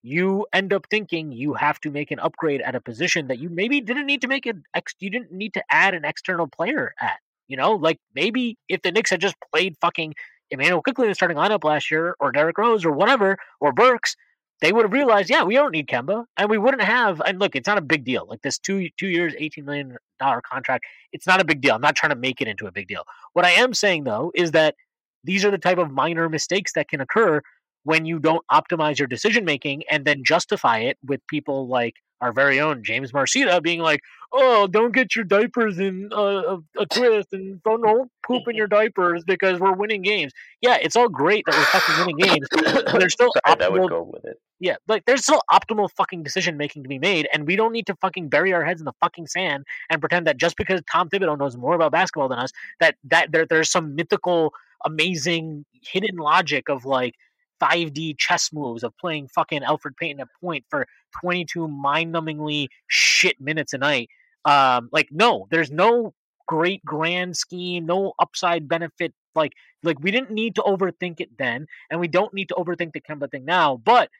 You 0.02 0.46
end 0.52 0.72
up 0.72 0.86
thinking 0.90 1.32
you 1.32 1.54
have 1.54 1.80
to 1.80 1.90
make 1.90 2.10
an 2.10 2.18
upgrade 2.18 2.60
at 2.60 2.74
a 2.74 2.80
position 2.80 3.28
that 3.28 3.38
you 3.38 3.48
maybe 3.48 3.80
didn't 3.80 4.06
need 4.06 4.20
to 4.20 4.28
make 4.28 4.46
an 4.46 4.62
ex. 4.74 4.94
You 5.00 5.10
didn't 5.10 5.32
need 5.32 5.54
to 5.54 5.64
add 5.70 5.94
an 5.94 6.04
external 6.04 6.46
player 6.46 6.94
at. 7.00 7.18
You 7.48 7.56
know, 7.56 7.72
like 7.72 7.98
maybe 8.14 8.56
if 8.68 8.82
the 8.82 8.92
Knicks 8.92 9.10
had 9.10 9.20
just 9.20 9.36
played 9.52 9.76
fucking 9.80 10.14
Immanuel 10.50 10.82
Quickley 10.82 11.06
in 11.06 11.10
the 11.10 11.14
starting 11.14 11.36
lineup 11.36 11.64
last 11.64 11.90
year, 11.90 12.16
or 12.20 12.32
Derrick 12.32 12.58
Rose, 12.58 12.84
or 12.84 12.92
whatever, 12.92 13.38
or 13.60 13.72
Burks, 13.72 14.16
they 14.64 14.72
would 14.72 14.86
have 14.86 14.92
realized, 14.94 15.28
yeah, 15.28 15.44
we 15.44 15.54
don't 15.54 15.72
need 15.72 15.88
Kemba, 15.88 16.24
and 16.38 16.48
we 16.48 16.56
wouldn't 16.56 16.82
have. 16.82 17.20
And 17.20 17.38
look, 17.38 17.54
it's 17.54 17.66
not 17.66 17.76
a 17.76 17.82
big 17.82 18.02
deal. 18.02 18.26
Like 18.26 18.40
this 18.40 18.58
two 18.58 18.88
two 18.96 19.08
years, 19.08 19.34
eighteen 19.36 19.66
million 19.66 19.98
dollar 20.18 20.40
contract, 20.40 20.86
it's 21.12 21.26
not 21.26 21.38
a 21.38 21.44
big 21.44 21.60
deal. 21.60 21.74
I'm 21.74 21.82
not 21.82 21.96
trying 21.96 22.10
to 22.10 22.16
make 22.16 22.40
it 22.40 22.48
into 22.48 22.66
a 22.66 22.72
big 22.72 22.88
deal. 22.88 23.04
What 23.34 23.44
I 23.44 23.50
am 23.50 23.74
saying 23.74 24.04
though 24.04 24.32
is 24.34 24.52
that 24.52 24.74
these 25.22 25.44
are 25.44 25.50
the 25.50 25.58
type 25.58 25.76
of 25.76 25.90
minor 25.90 26.30
mistakes 26.30 26.72
that 26.72 26.88
can 26.88 27.02
occur 27.02 27.42
when 27.82 28.06
you 28.06 28.18
don't 28.18 28.44
optimize 28.50 28.98
your 28.98 29.06
decision 29.06 29.44
making 29.44 29.82
and 29.90 30.06
then 30.06 30.24
justify 30.24 30.78
it 30.78 30.96
with 31.04 31.20
people 31.26 31.68
like 31.68 31.96
our 32.22 32.32
very 32.32 32.58
own 32.58 32.82
James 32.82 33.12
Marcita 33.12 33.62
being 33.62 33.80
like, 33.80 34.00
"Oh, 34.36 34.66
don't 34.66 34.92
get 34.92 35.14
your 35.14 35.24
diapers 35.24 35.78
in 35.78 36.10
uh, 36.12 36.58
a 36.76 36.86
twist 36.86 37.28
and 37.32 37.62
don't, 37.62 37.82
don't 37.82 38.10
poop 38.26 38.42
in 38.48 38.56
your 38.56 38.66
diapers 38.66 39.22
because 39.24 39.60
we're 39.60 39.72
winning 39.72 40.02
games." 40.02 40.32
Yeah, 40.60 40.76
it's 40.80 40.96
all 40.96 41.08
great 41.08 41.44
that 41.46 41.54
we're 41.54 41.64
fucking 41.64 41.98
winning 41.98 42.16
games. 42.16 42.48
But 42.52 42.98
there's 42.98 43.12
still 43.12 43.30
Sorry, 43.46 43.56
optimal, 43.56 43.58
that 43.60 43.72
would 43.72 43.90
go 43.90 44.02
with 44.12 44.24
it. 44.24 44.40
yeah, 44.60 44.76
like 44.88 45.04
there's 45.04 45.22
still 45.22 45.42
optimal 45.50 45.88
fucking 45.96 46.22
decision 46.24 46.56
making 46.56 46.82
to 46.82 46.88
be 46.88 46.98
made, 46.98 47.28
and 47.32 47.46
we 47.46 47.56
don't 47.56 47.72
need 47.72 47.86
to 47.86 47.94
fucking 47.96 48.28
bury 48.28 48.52
our 48.52 48.64
heads 48.64 48.80
in 48.80 48.84
the 48.84 48.92
fucking 49.00 49.28
sand 49.28 49.64
and 49.90 50.00
pretend 50.00 50.26
that 50.26 50.36
just 50.36 50.56
because 50.56 50.80
Tom 50.90 51.08
Thibodeau 51.08 51.38
knows 51.38 51.56
more 51.56 51.74
about 51.74 51.92
basketball 51.92 52.28
than 52.28 52.38
us, 52.38 52.50
that 52.80 52.96
that 53.04 53.30
there, 53.32 53.46
there's 53.46 53.70
some 53.70 53.94
mythical, 53.94 54.52
amazing 54.84 55.64
hidden 55.82 56.16
logic 56.16 56.68
of 56.68 56.84
like 56.84 57.14
5D 57.60 58.18
chess 58.18 58.52
moves 58.52 58.82
of 58.82 58.96
playing 58.98 59.28
fucking 59.28 59.62
Elfrid 59.62 59.96
Payton 59.96 60.20
at 60.20 60.28
point 60.40 60.64
for 60.68 60.86
22 61.20 61.68
mind-numbingly 61.68 62.68
shit 62.88 63.40
minutes 63.40 63.72
a 63.72 63.78
night. 63.78 64.10
Um, 64.44 64.88
like 64.92 65.08
no, 65.10 65.46
there's 65.50 65.70
no 65.70 66.14
great 66.46 66.84
grand 66.84 67.36
scheme, 67.36 67.86
no 67.86 68.12
upside 68.18 68.68
benefit. 68.68 69.12
Like 69.34 69.52
like 69.82 69.98
we 70.00 70.10
didn't 70.10 70.30
need 70.30 70.54
to 70.56 70.62
overthink 70.62 71.20
it 71.20 71.36
then, 71.38 71.66
and 71.90 72.00
we 72.00 72.08
don't 72.08 72.34
need 72.34 72.48
to 72.48 72.54
overthink 72.54 72.92
the 72.92 73.00
Kemba 73.00 73.30
thing 73.30 73.44
now. 73.44 73.76
But 73.76 74.10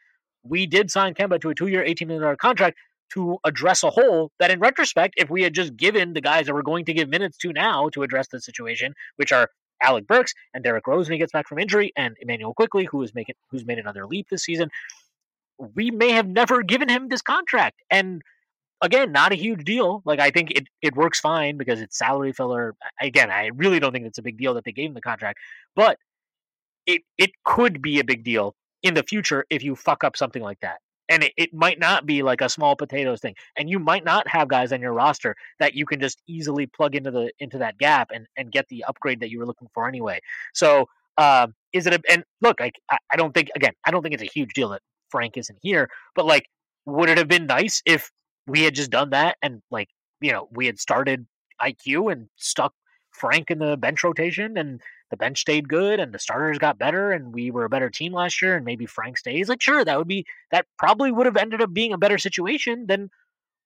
we 0.43 0.67
did 0.67 0.91
sign 0.91 1.15
Kemba 1.15 1.41
to 1.41 1.51
a 1.51 1.55
two-year, 1.55 1.83
18 1.83 2.09
million 2.09 2.23
dollar 2.23 2.37
contract 2.37 2.77
to 3.13 3.39
address 3.45 3.83
a 3.83 3.91
hole 3.91 4.31
that, 4.39 4.51
in 4.51 4.61
retrospect, 4.61 5.15
if 5.17 5.31
we 5.31 5.43
had 5.43 5.55
just 5.55 5.77
given 5.77 6.15
the 6.15 6.21
guys 6.21 6.47
that 6.47 6.55
we're 6.55 6.63
going 6.63 6.85
to 6.87 6.93
give 6.93 7.09
minutes 7.09 7.37
to 7.39 7.53
now 7.53 7.89
to 7.91 8.03
address 8.03 8.29
the 8.29 8.41
situation, 8.41 8.95
which 9.17 9.33
are 9.33 9.51
Alec 9.83 10.07
Burks 10.07 10.35
and 10.53 10.65
Derrick 10.65 10.87
Rose 10.87 11.09
when 11.09 11.15
he 11.15 11.19
gets 11.19 11.33
back 11.33 11.47
from 11.49 11.59
injury, 11.59 11.93
and 11.97 12.17
Immanuel 12.21 12.55
Quickley, 12.55 12.85
who 12.85 13.03
is 13.03 13.15
making 13.15 13.35
who's 13.51 13.65
made 13.65 13.79
another 13.79 14.07
leap 14.07 14.29
this 14.31 14.45
season, 14.45 14.71
we 15.75 15.91
may 15.91 16.11
have 16.11 16.27
never 16.27 16.63
given 16.63 16.89
him 16.89 17.09
this 17.09 17.23
contract. 17.23 17.81
And 17.91 18.23
again, 18.85 19.13
not 19.13 19.33
a 19.33 19.37
huge 19.37 19.65
deal. 19.65 20.03
Like 20.05 20.21
I 20.21 20.31
think 20.31 20.51
it, 20.51 20.69
it 20.83 20.95
works 20.95 21.19
fine 21.21 21.57
because 21.57 21.81
it's 21.81 21.99
salary 21.99 22.33
filler. 22.33 22.75
Again, 23.01 23.31
I 23.31 23.51
really 23.55 23.81
don't 23.81 23.93
think 23.93 24.07
it's 24.07 24.19
a 24.19 24.23
big 24.23 24.39
deal 24.39 24.55
that 24.55 24.65
they 24.65 24.73
gave 24.73 24.89
him 24.91 24.95
the 24.95 25.01
contract, 25.01 25.39
but 25.75 25.99
it 26.87 27.03
it 27.19 27.31
could 27.45 27.81
be 27.81 27.99
a 27.99 28.05
big 28.05 28.25
deal 28.25 28.55
in 28.83 28.95
the 28.95 29.03
future 29.03 29.45
if 29.51 29.63
you 29.65 29.75
fuck 29.75 30.05
up 30.05 30.17
something 30.17 30.43
like 30.43 30.61
that. 30.61 30.79
And 31.09 31.23
it, 31.25 31.33
it 31.37 31.53
might 31.53 31.79
not 31.79 32.07
be 32.07 32.23
like 32.23 32.41
a 32.41 32.49
small 32.49 32.77
potatoes 32.77 33.21
thing. 33.21 33.35
And 33.59 33.69
you 33.69 33.79
might 33.79 34.05
not 34.05 34.27
have 34.29 34.49
guys 34.49 34.73
on 34.73 34.81
your 34.81 34.93
roster 34.93 35.35
that 35.59 35.75
you 35.75 35.85
can 35.85 36.01
just 36.01 36.23
easily 36.27 36.67
plug 36.67 36.95
into 36.95 37.11
the 37.11 37.31
into 37.39 37.59
that 37.59 37.79
gap 37.79 38.11
and, 38.15 38.27
and 38.37 38.53
get 38.53 38.69
the 38.69 38.85
upgrade 38.85 39.21
that 39.21 39.31
you 39.31 39.39
were 39.39 39.47
looking 39.47 39.69
for 39.75 39.89
anyway. 39.89 40.21
So 40.55 40.87
um, 41.19 41.55
is 41.73 41.87
it 41.87 41.95
a 41.95 42.01
and 42.11 42.25
look, 42.41 42.61
I 42.61 42.71
I 42.91 43.17
don't 43.17 43.33
think 43.33 43.51
again, 43.57 43.73
I 43.87 43.91
don't 43.91 44.03
think 44.03 44.15
it's 44.15 44.23
a 44.23 44.27
huge 44.27 44.53
deal 44.55 44.69
that 44.71 44.83
Frank 45.11 45.37
isn't 45.37 45.59
here, 45.63 45.89
but 46.15 46.27
like 46.27 46.47
would 46.87 47.09
it 47.09 47.17
have 47.17 47.29
been 47.29 47.47
nice 47.47 47.83
if 47.87 48.11
we 48.47 48.63
had 48.63 48.75
just 48.75 48.91
done 48.91 49.11
that 49.11 49.37
and 49.43 49.63
like, 49.71 49.89
you 50.21 50.33
know, 50.33 50.49
we 50.53 50.67
had 50.67 50.79
started 50.79 51.27
IQ 51.61 52.13
and 52.13 52.29
stuck 52.37 52.73
Frank 53.11 53.51
in 53.51 53.59
the 53.59 53.77
bench 53.77 54.03
rotation 54.03 54.59
and 54.59 54.81
the 55.11 55.17
bench 55.17 55.41
stayed 55.41 55.69
good 55.69 56.01
and 56.01 56.13
the 56.13 56.19
starters 56.19 56.59
got 56.59 56.79
better 56.79 57.13
and 57.13 57.33
we 57.33 57.51
were 57.51 57.65
a 57.65 57.71
better 57.71 57.89
team 57.89 58.13
last 58.13 58.43
year 58.43 58.57
and 58.57 58.65
maybe 58.65 58.87
Frank 58.87 59.19
stays. 59.19 59.49
Like, 59.49 59.63
sure, 59.63 59.85
that 59.85 59.97
would 59.97 60.09
be 60.09 60.27
that 60.51 60.67
probably 60.79 61.13
would 61.13 61.27
have 61.27 61.37
ended 61.37 61.63
up 61.63 61.73
being 61.73 61.93
a 61.93 61.99
better 61.99 62.19
situation 62.19 62.87
than 62.87 63.11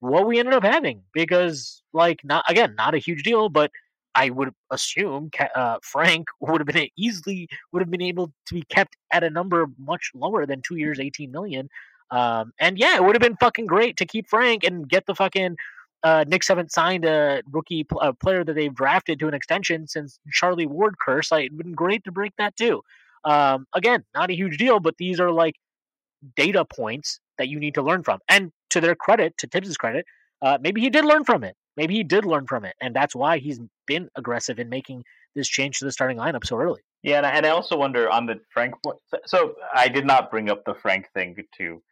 what 0.01 0.27
we 0.27 0.39
ended 0.39 0.55
up 0.55 0.63
having 0.63 1.03
because, 1.13 1.83
like, 1.93 2.21
not 2.25 2.45
again, 2.49 2.75
not 2.77 2.95
a 2.95 2.99
huge 2.99 3.23
deal, 3.23 3.49
but 3.49 3.71
I 4.15 4.31
would 4.31 4.51
assume 4.71 5.31
uh, 5.55 5.79
Frank 5.83 6.29
would 6.41 6.61
have 6.61 6.67
been 6.67 6.89
easily 6.97 7.49
would 7.73 7.83
have 7.83 7.91
been 7.91 8.03
able 8.03 8.33
to 8.47 8.55
be 8.55 8.63
kept 8.69 8.97
at 9.13 9.25
a 9.25 9.31
number 9.31 9.67
much 9.79 10.11
lower 10.15 10.47
than 10.47 10.63
two 10.63 10.77
years, 10.77 11.01
eighteen 11.01 11.31
million. 11.33 11.69
Um, 12.11 12.53
and 12.59 12.79
yeah, 12.79 12.97
it 12.97 13.05
would 13.05 13.15
have 13.15 13.23
been 13.23 13.37
fucking 13.37 13.67
great 13.67 13.97
to 13.99 14.07
keep 14.07 14.29
Frank 14.29 14.65
and 14.65 14.89
get 14.89 15.07
the 15.07 15.15
fucking 15.15 15.57
uh, 16.03 16.25
Knicks 16.29 16.49
haven't 16.49 16.73
signed 16.73 17.05
a 17.05 17.43
rookie 17.51 17.85
pl- 17.85 18.01
a 18.01 18.13
player 18.13 18.45
that 18.45 18.55
they've 18.55 18.75
drafted 18.75 19.19
to 19.19 19.29
an 19.29 19.35
extension 19.35 19.87
since 19.87 20.21
Charlie 20.33 20.67
Ward 20.67 20.95
curse. 20.99 21.31
Like, 21.31 21.47
it'd 21.47 21.59
been 21.59 21.73
great 21.73 22.05
to 22.05 22.13
break 22.13 22.33
that 22.39 22.57
too. 22.57 22.83
Um, 23.25 23.67
again, 23.75 24.05
not 24.15 24.31
a 24.31 24.35
huge 24.35 24.59
deal, 24.59 24.79
but 24.81 24.97
these 24.99 25.19
are 25.19 25.33
like 25.33 25.57
data 26.37 26.65
points 26.65 27.21
that 27.37 27.49
you 27.49 27.59
need 27.59 27.75
to 27.75 27.83
learn 27.83 28.03
from. 28.03 28.21
And 28.29 28.53
to 28.71 28.81
their 28.81 28.95
credit, 28.95 29.37
to 29.39 29.49
Thibs' 29.49 29.77
credit, 29.77 30.07
uh, 30.41 30.59
maybe 30.61 30.81
he 30.81 30.91
did 30.91 31.05
learn 31.05 31.25
from 31.25 31.43
it. 31.43 31.57
Maybe 31.77 31.95
he 31.95 32.05
did 32.05 32.25
learn 32.25 32.47
from 32.47 32.65
it, 32.65 32.75
and 32.81 32.95
that's 32.95 33.15
why 33.15 33.39
he's 33.39 33.61
been 33.87 34.09
aggressive 34.17 34.59
in 34.59 34.69
making 34.69 35.05
this 35.35 35.49
change 35.49 35.79
to 35.79 35.85
the 35.85 35.93
starting 35.93 36.17
lineup 36.17 36.45
so 36.45 36.59
early. 36.59 36.81
Yeah, 37.03 37.19
and 37.19 37.27
I, 37.27 37.31
and 37.31 37.47
I 37.47 37.51
also 37.51 37.77
wonder 37.77 38.11
on 38.11 38.27
the 38.27 38.41
Frank. 38.51 38.75
So 39.27 39.55
I 39.73 39.89
did 39.89 40.05
not 40.05 40.31
bring 40.31 40.51
up 40.51 40.65
the 40.65 40.75
Frank 40.75 41.09
thing 41.13 41.37
to. 41.59 41.83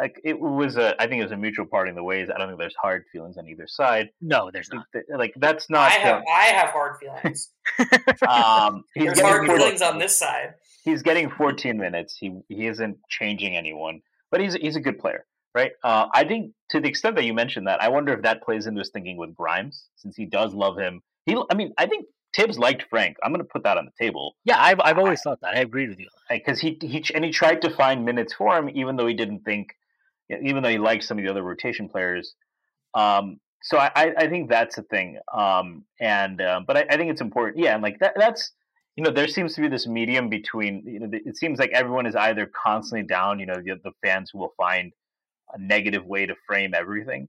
Like 0.00 0.20
it 0.24 0.40
was 0.40 0.76
a, 0.76 1.00
I 1.00 1.06
think 1.06 1.20
it 1.20 1.24
was 1.24 1.32
a 1.32 1.36
mutual 1.36 1.66
parting 1.66 1.90
of 1.90 1.96
the 1.96 2.02
ways. 2.02 2.28
I 2.34 2.38
don't 2.38 2.48
think 2.48 2.58
there's 2.58 2.76
hard 2.80 3.04
feelings 3.12 3.36
on 3.36 3.46
either 3.46 3.66
side. 3.66 4.10
No, 4.20 4.50
there's 4.50 4.70
not. 4.72 4.86
Like 5.14 5.34
that's 5.36 5.68
not. 5.68 5.90
I 5.90 5.94
have, 5.94 6.22
I 6.32 6.44
have 6.44 6.70
hard 6.70 6.96
feelings. 6.98 7.50
um, 8.26 8.84
he's 8.94 9.04
There's 9.04 9.18
getting 9.18 9.30
hard 9.30 9.46
14 9.46 9.58
feelings 9.58 9.82
on 9.82 9.98
this 9.98 10.18
side. 10.18 10.54
He's 10.84 11.02
getting 11.02 11.28
14 11.30 11.76
minutes. 11.76 12.16
He 12.18 12.32
he 12.48 12.66
isn't 12.66 12.96
changing 13.10 13.56
anyone, 13.56 14.00
but 14.30 14.40
he's 14.40 14.54
he's 14.54 14.76
a 14.76 14.80
good 14.80 14.98
player, 14.98 15.26
right? 15.54 15.72
Uh, 15.84 16.06
I 16.14 16.24
think 16.24 16.52
to 16.70 16.80
the 16.80 16.88
extent 16.88 17.16
that 17.16 17.24
you 17.24 17.34
mentioned 17.34 17.66
that, 17.66 17.82
I 17.82 17.88
wonder 17.88 18.14
if 18.14 18.22
that 18.22 18.42
plays 18.42 18.66
into 18.66 18.78
his 18.78 18.90
thinking 18.90 19.18
with 19.18 19.36
Grimes, 19.36 19.84
since 19.96 20.16
he 20.16 20.24
does 20.24 20.54
love 20.54 20.78
him. 20.78 21.02
He, 21.26 21.36
I 21.50 21.54
mean, 21.54 21.74
I 21.76 21.86
think 21.86 22.06
Thibs 22.34 22.58
liked 22.58 22.84
Frank. 22.88 23.16
I'm 23.22 23.32
going 23.32 23.44
to 23.44 23.48
put 23.50 23.64
that 23.64 23.76
on 23.76 23.84
the 23.84 24.04
table 24.04 24.36
Yeah, 24.44 24.60
I've 24.60 24.80
I've 24.80 24.98
always 24.98 25.20
thought 25.20 25.40
that. 25.42 25.56
I 25.56 25.60
agreed 25.60 25.90
with 25.90 25.98
you. 25.98 26.08
because 26.28 26.60
he 26.60 26.78
he 26.80 27.04
and 27.14 27.24
he 27.24 27.30
tried 27.30 27.62
to 27.62 27.70
find 27.70 28.04
minutes 28.04 28.34
for 28.34 28.56
him, 28.56 28.70
even 28.70 28.96
though 28.96 29.06
he 29.06 29.14
didn't 29.14 29.40
think, 29.40 29.74
even 30.42 30.62
though 30.62 30.68
he 30.68 30.78
likes 30.78 31.06
some 31.06 31.18
of 31.18 31.24
the 31.24 31.30
other 31.30 31.42
rotation 31.42 31.88
players. 31.88 32.34
Um, 32.94 33.38
so 33.62 33.78
I, 33.78 34.12
I 34.16 34.28
think 34.28 34.48
that's 34.48 34.78
a 34.78 34.82
thing. 34.82 35.18
Um, 35.32 35.84
and 36.00 36.40
um, 36.40 36.64
but 36.66 36.76
I, 36.76 36.86
I 36.90 36.96
think 36.96 37.10
it's 37.10 37.20
important. 37.20 37.58
Yeah, 37.58 37.74
and 37.74 37.82
like 37.82 37.98
that 38.00 38.14
that's 38.16 38.52
you 38.96 39.04
know 39.04 39.10
there 39.10 39.28
seems 39.28 39.54
to 39.54 39.60
be 39.60 39.68
this 39.68 39.86
medium 39.86 40.28
between. 40.28 40.82
You 40.86 41.00
know, 41.00 41.08
it 41.12 41.36
seems 41.36 41.58
like 41.58 41.70
everyone 41.70 42.06
is 42.06 42.16
either 42.16 42.46
constantly 42.46 43.06
down. 43.06 43.38
You 43.38 43.46
know, 43.46 43.56
the, 43.56 43.78
the 43.84 43.92
fans 44.04 44.30
who 44.32 44.38
will 44.38 44.54
find 44.56 44.92
a 45.52 45.58
negative 45.58 46.06
way 46.06 46.26
to 46.26 46.34
frame 46.46 46.74
everything. 46.74 47.28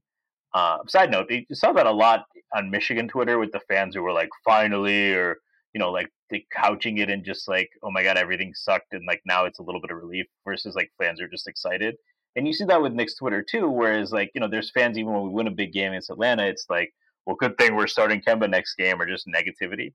Uh, 0.54 0.78
side 0.86 1.10
note, 1.10 1.30
you 1.30 1.44
saw 1.52 1.72
that 1.72 1.86
a 1.86 1.90
lot 1.90 2.26
on 2.54 2.70
Michigan 2.70 3.08
Twitter 3.08 3.38
with 3.38 3.52
the 3.52 3.60
fans 3.68 3.94
who 3.94 4.02
were 4.02 4.12
like, 4.12 4.30
"Finally," 4.44 5.12
or 5.14 5.36
you 5.74 5.78
know, 5.78 5.90
like 5.90 6.08
they 6.30 6.46
couching 6.52 6.98
it 6.98 7.10
in 7.10 7.24
just 7.24 7.46
like, 7.48 7.70
"Oh 7.82 7.90
my 7.90 8.02
god, 8.02 8.16
everything 8.16 8.54
sucked," 8.54 8.94
and 8.94 9.04
like 9.06 9.20
now 9.26 9.44
it's 9.44 9.58
a 9.58 9.62
little 9.62 9.80
bit 9.80 9.90
of 9.90 9.98
relief 9.98 10.26
versus 10.46 10.74
like 10.74 10.90
fans 10.98 11.20
are 11.20 11.28
just 11.28 11.46
excited. 11.48 11.96
And 12.36 12.46
you 12.46 12.52
see 12.52 12.64
that 12.64 12.82
with 12.82 12.92
Knicks 12.94 13.14
Twitter 13.16 13.42
too, 13.42 13.68
whereas 13.68 14.12
like 14.12 14.30
you 14.34 14.40
know, 14.40 14.48
there's 14.48 14.70
fans 14.70 14.98
even 14.98 15.12
when 15.12 15.22
we 15.22 15.30
win 15.30 15.46
a 15.48 15.50
big 15.50 15.72
game 15.72 15.92
against 15.92 16.10
Atlanta, 16.10 16.46
it's 16.46 16.66
like, 16.70 16.92
"Well, 17.26 17.36
good 17.36 17.58
thing 17.58 17.74
we're 17.74 17.86
starting 17.86 18.22
Kemba 18.22 18.48
next 18.48 18.74
game," 18.76 19.00
or 19.00 19.06
just 19.06 19.26
negativity. 19.26 19.92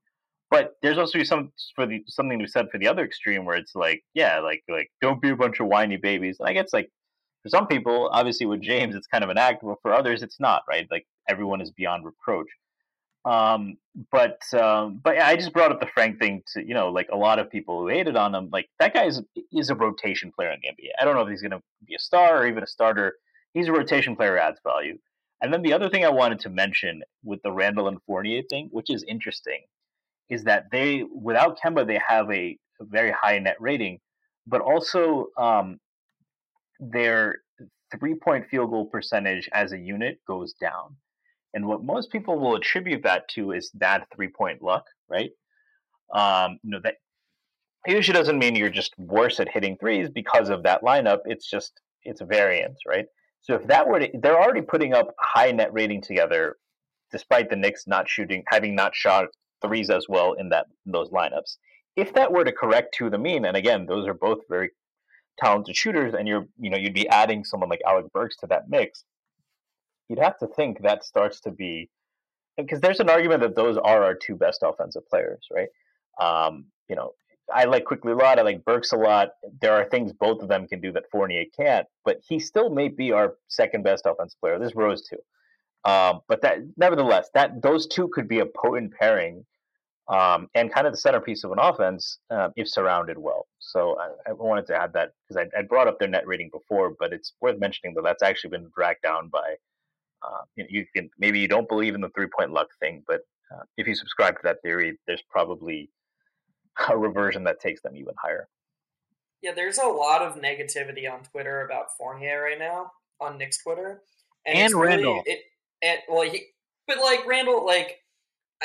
But 0.50 0.76
there's 0.82 0.98
also 0.98 1.22
some 1.24 1.52
for 1.74 1.86
the 1.86 2.04
something 2.08 2.38
to 2.38 2.44
be 2.44 2.48
said 2.48 2.70
for 2.70 2.78
the 2.78 2.88
other 2.88 3.04
extreme 3.04 3.44
where 3.44 3.56
it's 3.56 3.74
like, 3.74 4.02
yeah, 4.14 4.38
like 4.40 4.62
like 4.68 4.90
don't 5.02 5.20
be 5.20 5.30
a 5.30 5.36
bunch 5.36 5.60
of 5.60 5.66
whiny 5.66 5.96
babies. 5.96 6.38
And 6.40 6.48
I 6.48 6.52
guess 6.52 6.72
like 6.72 6.90
for 7.42 7.48
some 7.50 7.66
people, 7.66 8.08
obviously 8.12 8.46
with 8.46 8.62
James, 8.62 8.94
it's 8.94 9.06
kind 9.06 9.24
of 9.24 9.30
an 9.30 9.38
act, 9.38 9.62
but 9.62 9.76
for 9.82 9.92
others, 9.92 10.22
it's 10.22 10.40
not, 10.40 10.62
right? 10.68 10.86
Like 10.90 11.06
everyone 11.28 11.60
is 11.60 11.70
beyond 11.70 12.04
reproach. 12.04 12.48
Um, 13.28 13.76
but 14.10 14.40
um, 14.54 15.00
but 15.02 15.18
I 15.18 15.36
just 15.36 15.52
brought 15.52 15.70
up 15.70 15.80
the 15.80 15.88
Frank 15.92 16.18
thing 16.18 16.42
to 16.54 16.66
you 16.66 16.72
know, 16.72 16.88
like 16.88 17.08
a 17.12 17.16
lot 17.16 17.38
of 17.38 17.50
people 17.50 17.80
who 17.80 17.88
hated 17.88 18.16
on 18.16 18.34
him, 18.34 18.48
like 18.50 18.70
that 18.80 18.94
guy 18.94 19.04
is 19.04 19.20
is 19.52 19.68
a 19.68 19.74
rotation 19.74 20.32
player 20.32 20.50
in 20.50 20.60
the 20.62 20.68
NBA. 20.68 20.90
I 20.98 21.04
don't 21.04 21.14
know 21.14 21.22
if 21.22 21.28
he's 21.28 21.42
going 21.42 21.50
to 21.50 21.62
be 21.86 21.94
a 21.94 21.98
star 21.98 22.38
or 22.38 22.46
even 22.46 22.62
a 22.62 22.66
starter. 22.66 23.16
He's 23.52 23.68
a 23.68 23.72
rotation 23.72 24.16
player 24.16 24.38
adds 24.38 24.60
value. 24.64 24.98
And 25.42 25.52
then 25.52 25.62
the 25.62 25.74
other 25.74 25.90
thing 25.90 26.04
I 26.04 26.10
wanted 26.10 26.40
to 26.40 26.48
mention 26.48 27.02
with 27.22 27.42
the 27.42 27.52
Randle 27.52 27.88
and 27.88 27.98
Fournier 28.06 28.42
thing, 28.48 28.68
which 28.72 28.88
is 28.88 29.04
interesting, 29.06 29.60
is 30.30 30.44
that 30.44 30.70
they 30.72 31.04
without 31.14 31.58
Kemba 31.62 31.86
they 31.86 32.00
have 32.06 32.30
a, 32.30 32.58
a 32.80 32.84
very 32.84 33.12
high 33.12 33.38
net 33.38 33.56
rating, 33.60 33.98
but 34.46 34.62
also 34.62 35.26
um, 35.36 35.78
their 36.80 37.40
three 37.98 38.14
point 38.14 38.46
field 38.48 38.70
goal 38.70 38.86
percentage 38.86 39.50
as 39.52 39.72
a 39.72 39.78
unit 39.78 40.18
goes 40.26 40.54
down. 40.54 40.96
And 41.58 41.66
what 41.66 41.82
most 41.82 42.12
people 42.12 42.38
will 42.38 42.54
attribute 42.54 43.02
that 43.02 43.26
to 43.30 43.50
is 43.50 43.72
that 43.74 44.06
three 44.14 44.28
point 44.28 44.62
luck, 44.62 44.84
right? 45.08 45.30
Um, 46.14 46.60
you 46.62 46.70
know, 46.70 46.78
that 46.84 46.94
usually 47.84 48.16
doesn't 48.16 48.38
mean 48.38 48.54
you're 48.54 48.70
just 48.70 48.96
worse 48.96 49.40
at 49.40 49.48
hitting 49.48 49.76
threes 49.76 50.08
because 50.08 50.50
of 50.50 50.62
that 50.62 50.82
lineup. 50.82 51.18
It's 51.24 51.50
just, 51.50 51.80
it's 52.04 52.20
a 52.20 52.24
variance, 52.24 52.78
right? 52.86 53.06
So 53.40 53.56
if 53.56 53.66
that 53.66 53.88
were 53.88 53.98
to, 53.98 54.08
they're 54.22 54.40
already 54.40 54.60
putting 54.60 54.94
up 54.94 55.12
high 55.18 55.50
net 55.50 55.72
rating 55.72 56.00
together, 56.00 56.58
despite 57.10 57.50
the 57.50 57.56
Knicks 57.56 57.88
not 57.88 58.08
shooting, 58.08 58.44
having 58.46 58.76
not 58.76 58.94
shot 58.94 59.26
threes 59.60 59.90
as 59.90 60.06
well 60.08 60.34
in 60.34 60.50
that 60.50 60.66
in 60.86 60.92
those 60.92 61.10
lineups. 61.10 61.56
If 61.96 62.14
that 62.14 62.30
were 62.30 62.44
to 62.44 62.52
correct 62.52 62.94
to 62.98 63.10
the 63.10 63.18
mean, 63.18 63.46
and 63.46 63.56
again, 63.56 63.84
those 63.84 64.06
are 64.06 64.14
both 64.14 64.42
very 64.48 64.70
talented 65.40 65.74
shooters, 65.74 66.14
and 66.14 66.28
you're 66.28 66.46
you 66.56 66.70
know 66.70 66.78
you'd 66.78 66.94
be 66.94 67.08
adding 67.08 67.42
someone 67.42 67.68
like 67.68 67.82
Alec 67.84 68.12
Burks 68.12 68.36
to 68.36 68.46
that 68.46 68.68
mix, 68.68 69.02
you'd 70.08 70.18
have 70.18 70.38
to 70.38 70.46
think 70.46 70.82
that 70.82 71.04
starts 71.04 71.40
to 71.40 71.50
be 71.50 71.90
because 72.56 72.80
there's 72.80 73.00
an 73.00 73.08
argument 73.08 73.40
that 73.40 73.54
those 73.54 73.76
are 73.76 74.02
our 74.02 74.14
two 74.14 74.34
best 74.34 74.62
offensive 74.64 75.08
players, 75.08 75.46
right? 75.52 75.68
Um, 76.20 76.66
you 76.88 76.96
know, 76.96 77.12
I 77.52 77.64
like 77.64 77.84
Quickley 77.84 78.12
a 78.12 78.16
lot. 78.16 78.38
I 78.38 78.42
like 78.42 78.64
Burks 78.64 78.92
a 78.92 78.96
lot. 78.96 79.30
There 79.60 79.72
are 79.72 79.84
things 79.84 80.12
both 80.12 80.42
of 80.42 80.48
them 80.48 80.66
can 80.66 80.80
do 80.80 80.92
that 80.92 81.04
Fournier 81.10 81.44
can't, 81.56 81.86
but 82.04 82.20
he 82.26 82.38
still 82.38 82.68
may 82.68 82.88
be 82.88 83.12
our 83.12 83.36
second 83.46 83.84
best 83.84 84.06
offensive 84.06 84.38
player. 84.40 84.58
This 84.58 84.74
Rose 84.74 85.06
too. 85.08 85.18
Um, 85.84 86.20
but 86.28 86.42
that, 86.42 86.58
nevertheless, 86.76 87.30
that 87.34 87.62
those 87.62 87.86
two 87.86 88.08
could 88.08 88.28
be 88.28 88.40
a 88.40 88.46
potent 88.46 88.92
pairing 88.98 89.46
um, 90.08 90.48
and 90.54 90.72
kind 90.72 90.86
of 90.86 90.92
the 90.92 90.98
centerpiece 90.98 91.44
of 91.44 91.52
an 91.52 91.58
offense 91.58 92.18
uh, 92.30 92.48
if 92.56 92.68
surrounded 92.68 93.16
well. 93.16 93.46
So 93.58 93.98
I, 93.98 94.30
I 94.30 94.32
wanted 94.32 94.66
to 94.66 94.76
add 94.76 94.92
that 94.94 95.12
because 95.28 95.46
I, 95.54 95.58
I 95.58 95.62
brought 95.62 95.86
up 95.86 95.98
their 95.98 96.08
net 96.08 96.26
rating 96.26 96.50
before, 96.50 96.94
but 96.98 97.12
it's 97.12 97.34
worth 97.40 97.58
mentioning 97.58 97.94
that 97.94 98.02
that's 98.02 98.22
actually 98.22 98.50
been 98.50 98.70
dragged 98.74 99.02
down 99.02 99.28
by. 99.28 99.54
Uh, 100.22 100.42
you, 100.56 100.64
know, 100.64 100.68
you 100.70 100.86
can 100.94 101.10
maybe 101.18 101.38
you 101.38 101.48
don't 101.48 101.68
believe 101.68 101.94
in 101.94 102.00
the 102.00 102.08
three 102.10 102.26
point 102.26 102.50
luck 102.52 102.68
thing, 102.80 103.02
but 103.06 103.20
uh, 103.54 103.62
if 103.76 103.86
you 103.86 103.94
subscribe 103.94 104.34
to 104.34 104.40
that 104.44 104.60
theory, 104.62 104.98
there's 105.06 105.22
probably 105.30 105.90
a 106.90 106.96
reversion 106.96 107.44
that 107.44 107.60
takes 107.60 107.80
them 107.82 107.96
even 107.96 108.14
higher. 108.22 108.48
Yeah, 109.42 109.52
there's 109.52 109.78
a 109.78 109.86
lot 109.86 110.22
of 110.22 110.34
negativity 110.36 111.10
on 111.10 111.22
Twitter 111.22 111.64
about 111.64 111.96
Fournier 111.96 112.42
right 112.42 112.58
now 112.58 112.90
on 113.20 113.38
Knicks 113.38 113.58
Twitter, 113.62 114.02
And 114.44 114.72
really- 114.74 114.88
Randle. 115.04 115.22
it, 115.26 115.40
and 115.82 115.98
well, 116.08 116.22
he, 116.28 116.46
but 116.88 116.98
like 116.98 117.24
Randle, 117.26 117.64
like 117.64 117.98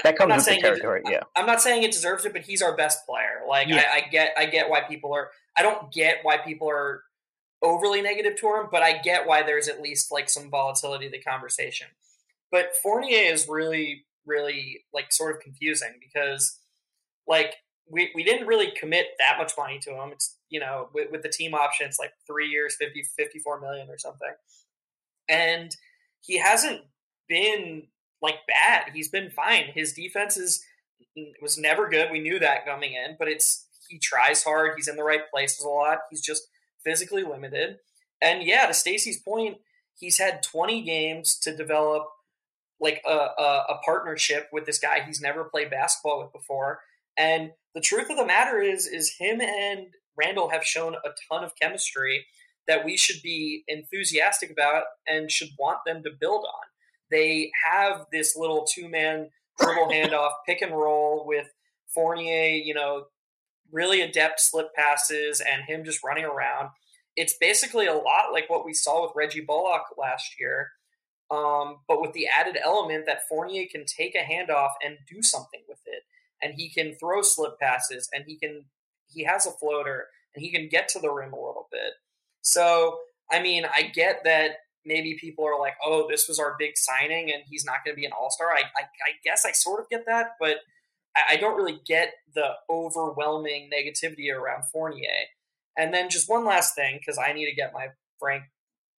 That 0.03 0.09
I'm 0.09 0.15
comes 0.15 0.29
not 0.29 0.35
with 0.37 0.45
the 0.45 0.51
saying 0.51 0.59
it- 0.59 0.63
territory, 0.63 1.01
yeah. 1.09 1.21
I'm 1.35 1.45
not 1.45 1.61
saying 1.61 1.83
it 1.83 1.91
deserves 1.91 2.25
it, 2.25 2.33
but 2.33 2.41
he's 2.41 2.61
our 2.63 2.75
best 2.75 3.05
player. 3.05 3.41
Like 3.47 3.67
Yeah. 3.67 3.83
I, 3.93 3.97
I 3.97 4.01
get, 4.09 4.33
I 4.37 4.45
get 4.47 4.69
why 4.69 4.81
people 4.81 5.13
are. 5.13 5.29
I 5.55 5.61
don't 5.61 5.91
get 5.91 6.17
why 6.23 6.37
people 6.37 6.67
are 6.69 7.03
overly 7.63 8.01
negative 8.01 8.35
to 8.37 8.47
him, 8.47 8.67
but 8.71 8.83
I 8.83 8.99
get 8.99 9.25
why 9.25 9.41
there's 9.41 9.67
at 9.67 9.81
least 9.81 10.11
like 10.11 10.29
some 10.29 10.49
volatility 10.49 11.05
to 11.05 11.11
the 11.11 11.23
conversation. 11.23 11.87
But 12.51 12.75
Fournier 12.83 13.31
is 13.31 13.47
really, 13.49 14.05
really 14.25 14.83
like 14.93 15.11
sort 15.11 15.35
of 15.35 15.41
confusing 15.41 15.93
because 15.99 16.59
like 17.27 17.55
we, 17.89 18.11
we 18.13 18.23
didn't 18.23 18.47
really 18.47 18.71
commit 18.77 19.07
that 19.17 19.37
much 19.37 19.53
money 19.57 19.79
to 19.79 19.91
him. 19.91 20.11
It's 20.11 20.37
you 20.49 20.59
know 20.59 20.89
with, 20.93 21.09
with 21.11 21.23
the 21.23 21.29
team 21.29 21.55
options 21.55 21.97
like 21.99 22.11
three 22.27 22.47
years, 22.47 22.75
50, 22.79 23.03
54 23.17 23.61
million 23.61 23.89
or 23.89 23.97
something, 23.97 24.33
and 25.29 25.75
he 26.21 26.37
hasn't 26.37 26.81
been 27.27 27.87
like 28.21 28.39
bad. 28.47 28.91
He's 28.93 29.09
been 29.09 29.31
fine. 29.31 29.65
His 29.73 29.93
defense 29.93 30.37
is 30.37 30.63
mm, 31.17 31.31
was 31.41 31.57
never 31.57 31.89
good. 31.89 32.11
We 32.11 32.19
knew 32.19 32.39
that 32.39 32.65
coming 32.65 32.93
in, 32.93 33.15
but 33.17 33.27
it's 33.27 33.67
he 33.89 33.99
tries 33.99 34.43
hard. 34.43 34.73
He's 34.75 34.87
in 34.87 34.95
the 34.95 35.03
right 35.03 35.29
places 35.31 35.63
a 35.65 35.69
lot. 35.69 35.99
He's 36.09 36.21
just 36.21 36.43
physically 36.85 37.23
limited. 37.23 37.77
And 38.21 38.43
yeah, 38.43 38.65
to 38.65 38.73
Stacy's 38.73 39.19
point, 39.19 39.57
he's 39.95 40.17
had 40.17 40.43
20 40.43 40.81
games 40.83 41.37
to 41.39 41.55
develop 41.55 42.03
like 42.79 43.01
a, 43.05 43.11
a, 43.13 43.65
a 43.69 43.79
partnership 43.85 44.49
with 44.51 44.65
this 44.65 44.79
guy 44.79 45.01
he's 45.05 45.21
never 45.21 45.45
played 45.45 45.69
basketball 45.69 46.21
with 46.21 46.33
before. 46.33 46.81
And 47.17 47.51
the 47.75 47.81
truth 47.81 48.09
of 48.09 48.17
the 48.17 48.25
matter 48.25 48.59
is, 48.59 48.87
is 48.87 49.15
him 49.19 49.41
and 49.41 49.87
Randle 50.17 50.49
have 50.49 50.63
shown 50.63 50.95
a 50.95 51.09
ton 51.29 51.43
of 51.43 51.55
chemistry 51.59 52.25
that 52.67 52.85
we 52.85 52.97
should 52.97 53.21
be 53.21 53.63
enthusiastic 53.67 54.51
about 54.51 54.83
and 55.07 55.31
should 55.31 55.49
want 55.59 55.79
them 55.85 56.03
to 56.03 56.09
build 56.11 56.45
on. 56.45 56.63
They 57.11 57.51
have 57.65 58.05
this 58.11 58.35
little 58.35 58.65
two 58.65 58.89
man 58.89 59.29
dribble 59.59 59.87
handoff, 59.91 60.31
pick 60.45 60.61
and 60.61 60.71
roll 60.71 61.25
with 61.25 61.47
Fournier, 61.93 62.55
you 62.55 62.73
know, 62.73 63.05
really 63.73 64.01
adept 64.01 64.39
slip 64.39 64.73
passes 64.75 65.41
and 65.41 65.63
him 65.63 65.83
just 65.83 66.03
running 66.03 66.23
around. 66.23 66.69
It's 67.15 67.35
basically 67.39 67.87
a 67.87 67.93
lot 67.93 68.31
like 68.31 68.49
what 68.49 68.65
we 68.65 68.73
saw 68.73 69.03
with 69.03 69.15
Reggie 69.15 69.41
Bullock 69.41 69.83
last 69.97 70.39
year, 70.39 70.71
um, 71.29 71.79
but 71.87 72.01
with 72.01 72.13
the 72.13 72.27
added 72.27 72.57
element 72.63 73.05
that 73.07 73.27
Fournier 73.27 73.65
can 73.69 73.85
take 73.85 74.15
a 74.15 74.19
handoff 74.19 74.71
and 74.83 74.97
do 75.11 75.21
something 75.21 75.61
with 75.67 75.79
it, 75.85 76.03
and 76.41 76.53
he 76.55 76.69
can 76.69 76.95
throw 76.95 77.21
slip 77.21 77.59
passes, 77.59 78.09
and 78.13 78.23
he 78.27 78.37
can 78.37 78.65
he 79.07 79.23
has 79.23 79.45
a 79.45 79.51
floater, 79.51 80.07
and 80.33 80.43
he 80.43 80.51
can 80.51 80.69
get 80.69 80.87
to 80.89 80.99
the 80.99 81.11
rim 81.11 81.33
a 81.33 81.35
little 81.35 81.67
bit. 81.71 81.93
So, 82.41 82.99
I 83.31 83.41
mean, 83.41 83.65
I 83.65 83.83
get 83.83 84.23
that 84.23 84.57
maybe 84.85 85.17
people 85.19 85.45
are 85.45 85.59
like, 85.59 85.75
"Oh, 85.83 86.07
this 86.09 86.27
was 86.27 86.39
our 86.39 86.55
big 86.57 86.77
signing, 86.77 87.31
and 87.31 87.43
he's 87.47 87.65
not 87.65 87.85
going 87.85 87.95
to 87.95 87.99
be 87.99 88.05
an 88.05 88.11
All 88.11 88.31
Star." 88.31 88.51
I, 88.51 88.61
I, 88.61 88.83
I 88.83 89.11
guess 89.23 89.45
I 89.45 89.51
sort 89.51 89.79
of 89.79 89.89
get 89.89 90.05
that, 90.07 90.31
but 90.39 90.57
I, 91.15 91.33
I 91.33 91.37
don't 91.37 91.55
really 91.55 91.79
get 91.85 92.13
the 92.33 92.51
overwhelming 92.69 93.69
negativity 93.73 94.33
around 94.33 94.65
Fournier. 94.71 95.07
And 95.77 95.93
then 95.93 96.09
just 96.09 96.29
one 96.29 96.45
last 96.45 96.75
thing, 96.75 96.99
because 96.99 97.17
I 97.17 97.33
need 97.33 97.45
to 97.49 97.55
get 97.55 97.73
my 97.73 97.87
Frank 98.19 98.43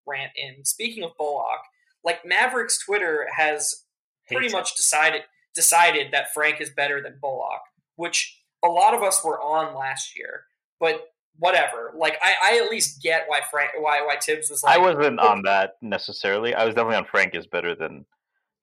rant 0.06 0.32
in. 0.36 0.64
Speaking 0.64 1.04
of 1.04 1.16
Bullock, 1.18 1.60
like 2.04 2.24
Mavericks 2.24 2.84
Twitter 2.84 3.26
has 3.36 3.84
pretty 4.28 4.46
Hates 4.46 4.54
it. 4.54 4.56
much 4.56 4.76
decided 4.76 5.22
decided 5.54 6.08
that 6.12 6.34
Frank 6.34 6.60
is 6.60 6.70
better 6.70 7.00
than 7.00 7.18
Bullock, 7.20 7.60
which 7.96 8.42
a 8.64 8.68
lot 8.68 8.92
of 8.92 9.02
us 9.02 9.24
were 9.24 9.40
on 9.40 9.76
last 9.76 10.18
year, 10.18 10.44
but 10.80 11.00
whatever. 11.38 11.92
Like 11.96 12.18
I, 12.22 12.34
I 12.42 12.64
at 12.64 12.70
least 12.70 13.02
get 13.02 13.24
why 13.28 13.40
Frank, 13.50 13.70
why 13.78 14.02
why 14.02 14.16
Thibs 14.20 14.50
was 14.50 14.62
like. 14.62 14.74
I 14.74 14.78
wasn't 14.78 15.20
on 15.20 15.42
that 15.42 15.74
necessarily. 15.80 16.54
I 16.54 16.64
was 16.64 16.74
definitely 16.74 16.96
on 16.96 17.04
Frank 17.04 17.34
is 17.34 17.46
better 17.46 17.74
than 17.74 18.04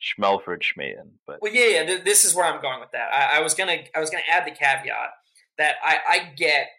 Schmelford 0.02 0.62
Schmayan, 0.62 1.12
but 1.28 1.40
well, 1.42 1.54
yeah, 1.54 1.84
yeah. 1.84 1.98
This 2.04 2.26
is 2.26 2.34
where 2.34 2.46
I'm 2.46 2.62
going 2.62 2.80
with 2.80 2.92
that. 2.92 3.14
I, 3.14 3.38
I 3.38 3.42
was 3.42 3.54
gonna, 3.54 3.78
I 3.96 4.00
was 4.00 4.10
gonna 4.10 4.24
add 4.30 4.46
the 4.46 4.52
caveat 4.52 5.12
that 5.58 5.76
I, 5.84 5.98
I 6.10 6.34
get 6.36 6.70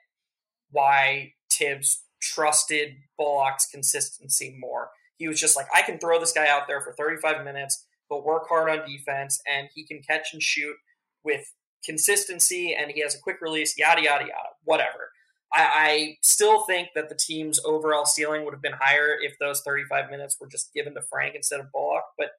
why 0.70 1.34
Thibs 1.52 2.02
trusted 2.20 2.96
Bullock's 3.18 3.66
consistency 3.66 4.56
more. 4.58 4.90
He 5.16 5.28
was 5.28 5.38
just 5.38 5.56
like, 5.56 5.66
I 5.74 5.82
can 5.82 5.98
throw 5.98 6.18
this 6.18 6.32
guy 6.32 6.48
out 6.48 6.66
there 6.66 6.80
for 6.80 6.92
35 6.92 7.44
minutes, 7.44 7.86
but 8.08 8.24
work 8.24 8.48
hard 8.48 8.68
on 8.70 8.88
defense, 8.88 9.40
and 9.46 9.68
he 9.74 9.86
can 9.86 10.02
catch 10.02 10.32
and 10.32 10.42
shoot 10.42 10.74
with 11.22 11.52
consistency, 11.84 12.74
and 12.74 12.90
he 12.90 13.02
has 13.02 13.14
a 13.14 13.20
quick 13.20 13.40
release, 13.40 13.78
yada 13.78 14.02
yada 14.02 14.24
yada, 14.24 14.48
whatever. 14.64 15.10
I, 15.52 15.68
I 15.74 16.16
still 16.22 16.64
think 16.64 16.88
that 16.94 17.08
the 17.08 17.14
team's 17.14 17.60
overall 17.64 18.06
ceiling 18.06 18.44
would 18.44 18.54
have 18.54 18.62
been 18.62 18.72
higher 18.80 19.16
if 19.20 19.38
those 19.38 19.60
35 19.60 20.10
minutes 20.10 20.36
were 20.40 20.48
just 20.48 20.72
given 20.72 20.94
to 20.94 21.02
Frank 21.02 21.34
instead 21.34 21.60
of 21.60 21.70
Bullock, 21.72 22.04
but 22.16 22.30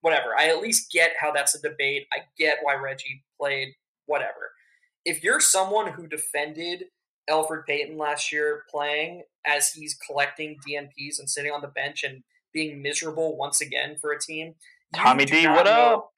whatever. 0.00 0.30
I 0.38 0.48
at 0.48 0.60
least 0.60 0.90
get 0.92 1.12
how 1.20 1.32
that's 1.32 1.54
a 1.54 1.60
debate. 1.60 2.06
I 2.12 2.18
get 2.38 2.58
why 2.62 2.74
Reggie 2.74 3.24
played, 3.38 3.74
whatever. 4.06 4.52
If 5.04 5.22
you're 5.22 5.40
someone 5.40 5.92
who 5.92 6.06
defended 6.06 6.84
Elfrid 7.28 7.66
Payton 7.66 7.96
last 7.96 8.32
year 8.32 8.64
playing 8.70 9.22
as 9.46 9.72
he's 9.72 9.94
collecting 9.94 10.58
DNPs 10.66 11.18
and 11.18 11.30
sitting 11.30 11.52
on 11.52 11.60
the 11.60 11.68
bench 11.68 12.04
and 12.04 12.22
being 12.52 12.82
miserable 12.82 13.36
once 13.36 13.60
again 13.60 13.96
for 14.00 14.12
a 14.12 14.20
team. 14.20 14.54
Tommy 14.94 15.24
D, 15.24 15.46
what 15.46 15.66
know, 15.66 15.94
up? 15.94 16.12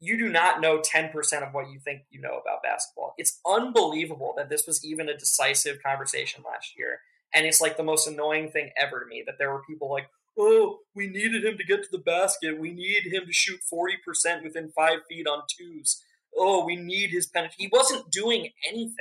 You 0.00 0.18
do 0.18 0.28
not 0.28 0.60
know 0.60 0.80
10% 0.80 1.12
of 1.46 1.54
what 1.54 1.70
you 1.70 1.78
think 1.78 2.02
you 2.10 2.20
know 2.20 2.40
about 2.40 2.62
basketball. 2.62 3.14
It's 3.18 3.38
unbelievable 3.46 4.34
that 4.36 4.48
this 4.48 4.66
was 4.66 4.84
even 4.84 5.08
a 5.08 5.16
decisive 5.16 5.82
conversation 5.82 6.42
last 6.44 6.76
year. 6.76 7.00
And 7.32 7.46
it's 7.46 7.60
like 7.60 7.76
the 7.76 7.84
most 7.84 8.08
annoying 8.08 8.50
thing 8.50 8.70
ever 8.76 9.00
to 9.00 9.06
me 9.06 9.22
that 9.26 9.36
there 9.38 9.52
were 9.52 9.62
people 9.62 9.90
like, 9.90 10.08
oh, 10.38 10.78
we 10.94 11.06
needed 11.06 11.44
him 11.44 11.56
to 11.58 11.64
get 11.64 11.82
to 11.82 11.88
the 11.90 11.98
basket. 11.98 12.58
We 12.58 12.72
need 12.72 13.12
him 13.12 13.26
to 13.26 13.32
shoot 13.32 13.60
40% 13.72 14.42
within 14.42 14.70
five 14.70 14.98
feet 15.08 15.26
on 15.26 15.42
twos. 15.48 16.02
Oh, 16.36 16.64
we 16.64 16.76
need 16.76 17.10
his 17.10 17.26
penalty. 17.26 17.54
He 17.58 17.70
wasn't 17.72 18.10
doing 18.10 18.48
anything. 18.68 18.94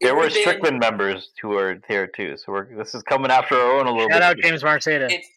There 0.00 0.14
were 0.14 0.30
Strickland 0.30 0.78
members 0.78 1.30
who 1.42 1.56
are 1.56 1.80
here 1.88 2.06
too. 2.06 2.36
So 2.36 2.52
we're, 2.52 2.76
this 2.76 2.94
is 2.94 3.02
coming 3.02 3.30
after 3.30 3.56
our 3.56 3.80
own 3.80 3.86
a 3.86 3.90
little 3.90 4.08
Shout 4.08 4.10
bit. 4.10 4.22
Shout 4.22 4.22
out 4.22 4.38
James 4.38 4.62
Marceda. 4.62 5.10
It's, 5.10 5.28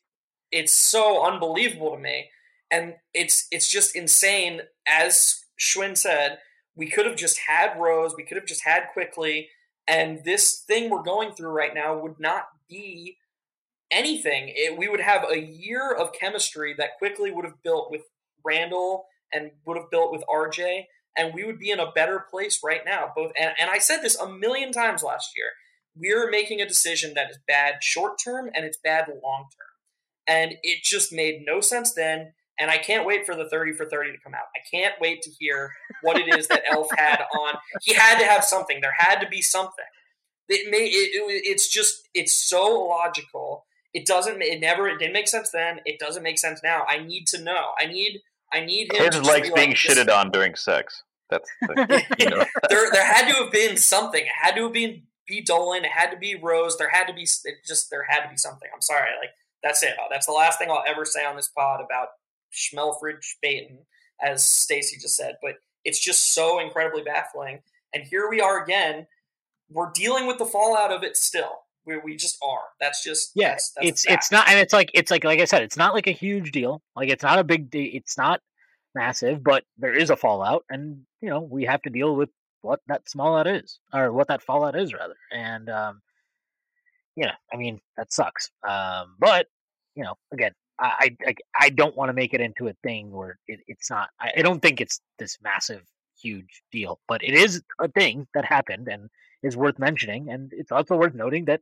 it's 0.51 0.73
so 0.73 1.25
unbelievable 1.25 1.95
to 1.95 1.97
me. 1.97 2.29
And 2.69 2.95
it's 3.13 3.47
it's 3.51 3.69
just 3.69 3.95
insane. 3.95 4.61
As 4.87 5.43
Shwin 5.59 5.97
said, 5.97 6.37
we 6.75 6.89
could 6.89 7.05
have 7.05 7.15
just 7.15 7.39
had 7.39 7.77
Rose, 7.77 8.13
we 8.15 8.23
could 8.23 8.37
have 8.37 8.45
just 8.45 8.63
had 8.63 8.87
Quickley, 8.93 9.49
and 9.87 10.23
this 10.23 10.63
thing 10.65 10.89
we're 10.89 11.03
going 11.03 11.33
through 11.33 11.49
right 11.49 11.73
now 11.73 11.97
would 11.97 12.19
not 12.19 12.45
be 12.69 13.17
anything. 13.91 14.53
It, 14.55 14.77
we 14.77 14.87
would 14.87 15.01
have 15.01 15.25
a 15.29 15.39
year 15.39 15.93
of 15.93 16.13
chemistry 16.13 16.73
that 16.77 16.97
Quickley 16.97 17.31
would 17.31 17.45
have 17.45 17.61
built 17.63 17.91
with 17.91 18.01
Randle 18.43 19.05
and 19.33 19.51
would 19.65 19.77
have 19.77 19.91
built 19.91 20.11
with 20.11 20.23
RJ 20.27 20.85
and 21.17 21.33
we 21.33 21.43
would 21.43 21.59
be 21.59 21.71
in 21.71 21.79
a 21.79 21.91
better 21.91 22.25
place 22.29 22.59
right 22.63 22.81
now. 22.85 23.11
Both 23.15 23.31
and, 23.39 23.53
and 23.59 23.69
I 23.69 23.79
said 23.79 24.01
this 24.01 24.17
a 24.17 24.29
million 24.29 24.71
times 24.71 25.03
last 25.03 25.31
year. 25.35 25.47
We're 25.95 26.29
making 26.29 26.61
a 26.61 26.67
decision 26.67 27.13
that 27.15 27.29
is 27.29 27.37
bad 27.47 27.75
short 27.81 28.13
term 28.23 28.49
and 28.53 28.65
it's 28.65 28.77
bad 28.77 29.07
long 29.07 29.43
term. 29.43 29.67
And 30.27 30.55
it 30.63 30.83
just 30.83 31.11
made 31.11 31.43
no 31.45 31.59
sense 31.59 31.93
then. 31.93 32.33
And 32.59 32.69
I 32.69 32.77
can't 32.77 33.07
wait 33.07 33.25
for 33.25 33.35
the 33.35 33.49
30 33.49 33.73
for 33.73 33.85
30 33.85 34.11
to 34.11 34.17
come 34.23 34.33
out. 34.33 34.45
I 34.55 34.59
can't 34.69 34.93
wait 35.01 35.21
to 35.23 35.31
hear 35.31 35.73
what 36.03 36.17
it 36.17 36.33
is 36.37 36.47
that 36.47 36.63
Elf 36.69 36.87
had 36.95 37.21
on. 37.39 37.55
He 37.81 37.93
had 37.93 38.19
to 38.19 38.25
have 38.25 38.43
something. 38.43 38.79
There 38.81 38.95
had 38.95 39.19
to 39.19 39.27
be 39.27 39.41
something. 39.41 39.85
It 40.47 40.69
may 40.69 40.85
it, 40.85 41.11
it, 41.13 41.41
it's 41.45 41.67
just 41.67 42.07
it's 42.13 42.33
so 42.33 42.87
logical. 42.87 43.65
It 43.93 44.05
doesn't 44.05 44.41
it 44.41 44.59
never 44.59 44.87
it 44.87 44.99
didn't 44.99 45.13
make 45.13 45.27
sense 45.27 45.49
then. 45.49 45.79
It 45.85 45.99
doesn't 45.99 46.23
make 46.23 46.39
sense 46.39 46.61
now. 46.63 46.85
I 46.87 46.99
need 46.99 47.27
to 47.27 47.41
know. 47.41 47.71
I 47.79 47.85
need 47.87 48.21
I 48.53 48.61
need 48.61 48.91
him. 48.93 49.03
Kids 49.03 49.21
likes 49.21 49.49
being 49.49 49.69
like, 49.69 49.77
shitted 49.77 50.05
this. 50.05 50.15
on 50.15 50.31
during 50.31 50.55
sex. 50.55 51.03
That's 51.29 51.49
the, 51.61 52.03
you 52.19 52.25
know. 52.29 52.45
there. 52.69 52.91
There 52.91 53.05
had 53.05 53.29
to 53.29 53.43
have 53.43 53.51
been 53.51 53.77
something. 53.77 54.21
It 54.21 54.31
had 54.39 54.55
to 54.55 54.63
have 54.63 54.73
been 54.73 55.03
be 55.27 55.41
Dolan. 55.41 55.85
It 55.85 55.91
had 55.91 56.11
to 56.11 56.17
be 56.17 56.35
Rose. 56.35 56.77
There 56.77 56.89
had 56.89 57.05
to 57.07 57.13
be 57.13 57.23
It 57.23 57.65
just 57.65 57.89
there 57.89 58.05
had 58.07 58.23
to 58.23 58.29
be 58.29 58.37
something. 58.37 58.69
I'm 58.73 58.81
sorry. 58.81 59.09
Like 59.19 59.31
that's 59.63 59.83
it. 59.83 59.93
That's 60.09 60.25
the 60.25 60.33
last 60.33 60.59
thing 60.59 60.69
I'll 60.69 60.83
ever 60.87 61.05
say 61.05 61.25
on 61.25 61.35
this 61.35 61.47
pod 61.49 61.81
about 61.83 62.09
Schmelfridge 62.53 63.35
Payton, 63.43 63.79
as 64.21 64.45
Stacy 64.45 64.97
just 64.99 65.15
said. 65.15 65.35
But 65.41 65.55
it's 65.83 66.03
just 66.03 66.33
so 66.33 66.59
incredibly 66.59 67.03
baffling. 67.03 67.61
And 67.93 68.03
here 68.03 68.29
we 68.29 68.41
are 68.41 68.63
again. 68.63 69.07
We're 69.69 69.91
dealing 69.93 70.27
with 70.27 70.37
the 70.37 70.45
fallout 70.45 70.91
of 70.91 71.03
it 71.03 71.15
still. 71.15 71.60
We, 71.85 71.97
we 71.97 72.15
just 72.15 72.37
are. 72.43 72.61
That's 72.79 73.03
just 73.03 73.31
yes. 73.35 73.71
Yeah, 73.81 73.87
it's 73.89 74.05
it's 74.07 74.31
not, 74.31 74.47
and 74.47 74.59
it's 74.59 74.73
like 74.73 74.91
it's 74.93 75.09
like 75.09 75.23
like 75.23 75.39
I 75.39 75.45
said, 75.45 75.63
it's 75.63 75.77
not 75.77 75.93
like 75.93 76.07
a 76.07 76.11
huge 76.11 76.51
deal. 76.51 76.81
Like 76.95 77.09
it's 77.09 77.23
not 77.23 77.39
a 77.39 77.43
big. 77.43 77.69
It's 77.73 78.17
not 78.17 78.39
massive, 78.93 79.43
but 79.43 79.63
there 79.77 79.93
is 79.93 80.09
a 80.09 80.15
fallout, 80.15 80.63
and 80.69 81.01
you 81.21 81.29
know 81.29 81.41
we 81.41 81.65
have 81.65 81.81
to 81.83 81.89
deal 81.89 82.15
with 82.15 82.29
what 82.61 82.79
that 82.87 83.07
fallout 83.09 83.47
is, 83.47 83.79
or 83.93 84.11
what 84.11 84.27
that 84.27 84.43
fallout 84.43 84.75
is 84.75 84.93
rather. 84.93 85.15
And 85.31 85.69
um, 85.69 86.01
you 87.15 87.25
know, 87.25 87.33
I 87.51 87.57
mean 87.57 87.79
that 87.97 88.13
sucks. 88.13 88.51
Um, 88.67 89.15
but 89.19 89.47
you 89.95 90.03
know, 90.03 90.15
again, 90.31 90.51
I 90.79 91.15
I, 91.25 91.35
I 91.59 91.69
don't 91.69 91.95
want 91.95 92.09
to 92.09 92.13
make 92.13 92.33
it 92.33 92.41
into 92.41 92.67
a 92.67 92.73
thing 92.83 93.11
where 93.11 93.39
it, 93.47 93.59
it's 93.67 93.89
not. 93.89 94.09
I, 94.19 94.31
I 94.37 94.41
don't 94.41 94.61
think 94.61 94.81
it's 94.81 95.01
this 95.19 95.37
massive, 95.41 95.81
huge 96.21 96.61
deal, 96.71 96.99
but 97.07 97.23
it 97.23 97.33
is 97.33 97.61
a 97.79 97.87
thing 97.87 98.27
that 98.33 98.45
happened 98.45 98.87
and 98.87 99.09
is 99.43 99.57
worth 99.57 99.79
mentioning, 99.79 100.29
and 100.29 100.51
it's 100.53 100.71
also 100.71 100.95
worth 100.95 101.13
noting 101.13 101.45
that 101.45 101.61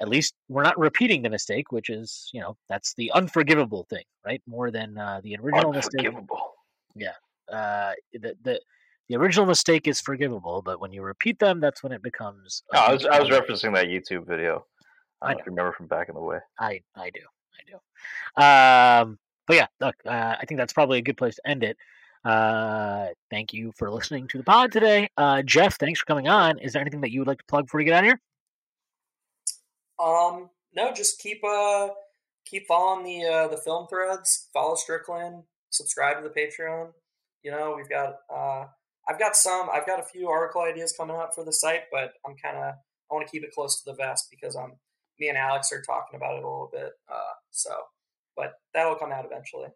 at 0.00 0.08
least 0.08 0.34
we're 0.48 0.62
not 0.62 0.78
repeating 0.78 1.22
the 1.22 1.30
mistake, 1.30 1.70
which 1.70 1.88
is, 1.88 2.28
you 2.32 2.40
know, 2.40 2.56
that's 2.68 2.94
the 2.94 3.12
unforgivable 3.12 3.86
thing, 3.88 4.04
right? 4.26 4.42
More 4.46 4.70
than 4.70 4.98
uh, 4.98 5.20
the 5.22 5.36
original 5.36 5.72
mistake. 5.72 6.08
Yeah. 6.96 7.12
Uh, 7.50 7.92
the 8.12 8.36
the 8.42 8.60
the 9.08 9.16
original 9.16 9.46
mistake 9.46 9.86
is 9.86 10.00
forgivable, 10.00 10.62
but 10.62 10.80
when 10.80 10.92
you 10.92 11.02
repeat 11.02 11.38
them, 11.38 11.60
that's 11.60 11.82
when 11.82 11.92
it 11.92 12.02
becomes. 12.02 12.62
No, 12.72 12.80
I 12.80 12.92
was 12.92 13.04
I 13.04 13.20
was 13.20 13.28
referencing 13.28 13.74
that 13.74 13.86
YouTube 13.86 14.26
video. 14.26 14.64
I, 15.20 15.32
I 15.32 15.36
remember 15.46 15.72
from 15.72 15.86
back 15.86 16.08
in 16.08 16.14
the 16.14 16.20
way. 16.20 16.38
I 16.58 16.80
I 16.96 17.10
do 17.10 17.20
I 17.54 17.62
do. 17.70 17.74
Um, 18.42 19.18
but 19.46 19.56
yeah, 19.56 19.66
look, 19.80 19.96
uh, 20.06 20.36
I 20.40 20.44
think 20.46 20.58
that's 20.58 20.72
probably 20.72 20.98
a 20.98 21.02
good 21.02 21.16
place 21.16 21.36
to 21.36 21.48
end 21.48 21.62
it. 21.64 21.76
Uh, 22.24 23.08
thank 23.30 23.52
you 23.52 23.72
for 23.76 23.90
listening 23.90 24.26
to 24.28 24.38
the 24.38 24.44
pod 24.44 24.72
today, 24.72 25.08
uh, 25.16 25.42
Jeff. 25.42 25.78
Thanks 25.78 26.00
for 26.00 26.06
coming 26.06 26.28
on. 26.28 26.58
Is 26.58 26.72
there 26.72 26.82
anything 26.82 27.02
that 27.02 27.10
you 27.10 27.20
would 27.20 27.28
like 27.28 27.38
to 27.38 27.44
plug 27.44 27.66
before 27.66 27.80
you 27.80 27.86
get 27.86 27.94
out 27.94 28.04
of 28.04 28.06
here? 28.06 28.20
Um, 29.98 30.50
no, 30.74 30.92
just 30.92 31.20
keep 31.20 31.42
uh 31.44 31.88
keep 32.44 32.66
following 32.66 33.04
the 33.04 33.26
uh, 33.26 33.48
the 33.48 33.58
film 33.58 33.86
threads. 33.88 34.48
Follow 34.52 34.74
Strickland 34.74 35.42
subscribe 35.74 36.22
to 36.22 36.28
the 36.28 36.34
Patreon. 36.34 36.92
You 37.42 37.50
know, 37.50 37.74
we've 37.76 37.88
got 37.88 38.20
uh, 38.34 38.66
I've 39.08 39.18
got 39.18 39.36
some 39.36 39.68
I've 39.70 39.86
got 39.86 40.00
a 40.00 40.04
few 40.04 40.28
article 40.28 40.62
ideas 40.62 40.94
coming 40.96 41.16
up 41.16 41.34
for 41.34 41.44
the 41.44 41.52
site, 41.52 41.82
but 41.92 42.14
I'm 42.26 42.36
kind 42.36 42.56
of 42.56 42.74
I 43.10 43.14
want 43.14 43.26
to 43.26 43.30
keep 43.30 43.44
it 43.44 43.52
close 43.52 43.82
to 43.82 43.90
the 43.90 43.96
vest 43.96 44.28
because 44.30 44.56
I'm 44.56 44.72
me 45.20 45.28
and 45.28 45.38
Alex 45.38 45.70
are 45.72 45.82
talking 45.82 46.16
about 46.16 46.36
it 46.36 46.44
a 46.44 46.48
little 46.48 46.70
bit. 46.72 46.92
Uh, 47.08 47.34
so, 47.50 47.70
but 48.36 48.54
that'll 48.72 48.96
come 48.96 49.12
out 49.12 49.24
eventually. 49.24 49.68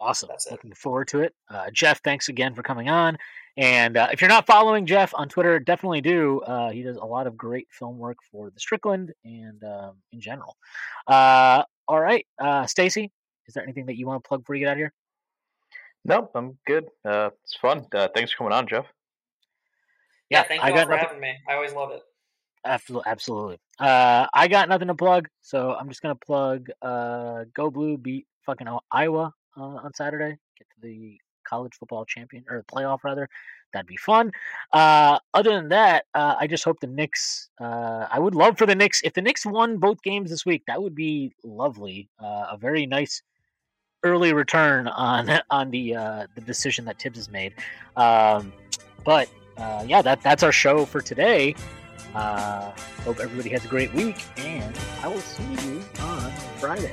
Awesome. 0.00 0.30
Looking 0.50 0.72
forward 0.72 1.08
to 1.08 1.20
it. 1.20 1.34
Uh, 1.50 1.70
Jeff, 1.70 2.02
thanks 2.02 2.30
again 2.30 2.54
for 2.54 2.62
coming 2.62 2.88
on. 2.88 3.18
And 3.58 3.98
uh, 3.98 4.08
if 4.10 4.22
you're 4.22 4.30
not 4.30 4.46
following 4.46 4.86
Jeff 4.86 5.12
on 5.14 5.28
Twitter, 5.28 5.60
definitely 5.60 6.00
do. 6.00 6.40
Uh, 6.40 6.70
he 6.70 6.82
does 6.82 6.96
a 6.96 7.04
lot 7.04 7.26
of 7.26 7.36
great 7.36 7.68
film 7.70 7.98
work 7.98 8.16
for 8.32 8.50
the 8.50 8.58
Strickland 8.58 9.12
and 9.24 9.62
um, 9.62 9.96
in 10.12 10.20
general. 10.20 10.56
Uh, 11.06 11.64
all 11.86 12.00
right, 12.00 12.26
uh, 12.38 12.64
Stacy, 12.66 13.10
is 13.46 13.52
there 13.52 13.62
anything 13.62 13.86
that 13.86 13.98
you 13.98 14.06
want 14.06 14.24
to 14.24 14.26
plug 14.26 14.40
before 14.40 14.54
you 14.54 14.60
get 14.60 14.68
out 14.68 14.72
of 14.72 14.78
here? 14.78 14.92
Nope, 16.06 16.30
I'm 16.34 16.56
good. 16.66 16.86
Uh, 17.04 17.30
it's 17.44 17.56
fun. 17.56 17.84
Uh, 17.94 18.08
thanks 18.14 18.32
for 18.32 18.38
coming 18.38 18.52
on, 18.54 18.66
Jeff. 18.66 18.86
Yeah, 20.30 20.38
yeah 20.38 20.42
thank 20.44 20.62
you 20.62 20.68
I 20.68 20.70
got 20.70 20.84
for 20.86 20.92
nothing. 20.92 21.06
having 21.08 21.20
me. 21.20 21.34
I 21.46 21.54
always 21.54 21.74
love 21.74 21.90
it. 21.90 22.00
Absolutely, 22.64 23.10
absolutely. 23.10 23.58
Uh, 23.78 24.26
I 24.32 24.48
got 24.48 24.70
nothing 24.70 24.88
to 24.88 24.94
plug, 24.94 25.28
so 25.42 25.74
I'm 25.74 25.88
just 25.88 26.00
gonna 26.00 26.14
plug. 26.14 26.68
Uh, 26.80 27.44
Go 27.54 27.70
Blue 27.70 27.98
beat 27.98 28.26
fucking 28.46 28.68
Iowa 28.90 29.34
uh, 29.56 29.62
on 29.62 29.94
Saturday. 29.94 30.38
Get 30.58 30.68
to 30.70 30.80
the 30.82 31.18
college 31.44 31.72
football 31.78 32.04
champion 32.04 32.44
or 32.48 32.58
the 32.58 32.64
playoff 32.64 32.98
rather. 33.04 33.28
That'd 33.72 33.86
be 33.86 33.96
fun. 33.96 34.32
Uh, 34.72 35.18
other 35.32 35.50
than 35.50 35.68
that, 35.68 36.06
uh, 36.14 36.34
I 36.38 36.46
just 36.46 36.64
hope 36.64 36.80
the 36.80 36.88
Knicks. 36.88 37.50
Uh, 37.60 38.06
I 38.10 38.18
would 38.18 38.34
love 38.34 38.58
for 38.58 38.66
the 38.66 38.74
Knicks 38.74 39.00
if 39.04 39.12
the 39.12 39.22
Knicks 39.22 39.46
won 39.46 39.78
both 39.78 40.02
games 40.02 40.30
this 40.30 40.44
week. 40.44 40.64
That 40.66 40.82
would 40.82 40.94
be 40.94 41.32
lovely. 41.44 42.08
Uh, 42.18 42.46
a 42.50 42.58
very 42.58 42.86
nice 42.86 43.22
early 44.02 44.32
return 44.32 44.88
on 44.88 45.30
on 45.50 45.70
the 45.70 45.94
uh, 45.94 46.26
the 46.34 46.40
decision 46.40 46.84
that 46.86 47.00
Thibs 47.00 47.18
has 47.18 47.30
made. 47.30 47.54
Um, 47.96 48.52
but 49.04 49.28
uh, 49.56 49.84
yeah, 49.86 50.02
that 50.02 50.20
that's 50.22 50.42
our 50.42 50.52
show 50.52 50.84
for 50.84 51.00
today. 51.00 51.54
Hope 52.12 53.20
everybody 53.20 53.50
has 53.50 53.64
a 53.64 53.68
great 53.68 53.94
week, 53.94 54.24
and 54.36 54.76
I 55.02 55.08
will 55.08 55.20
see 55.20 55.44
you 55.44 55.80
on 56.00 56.30
Friday. 56.58 56.92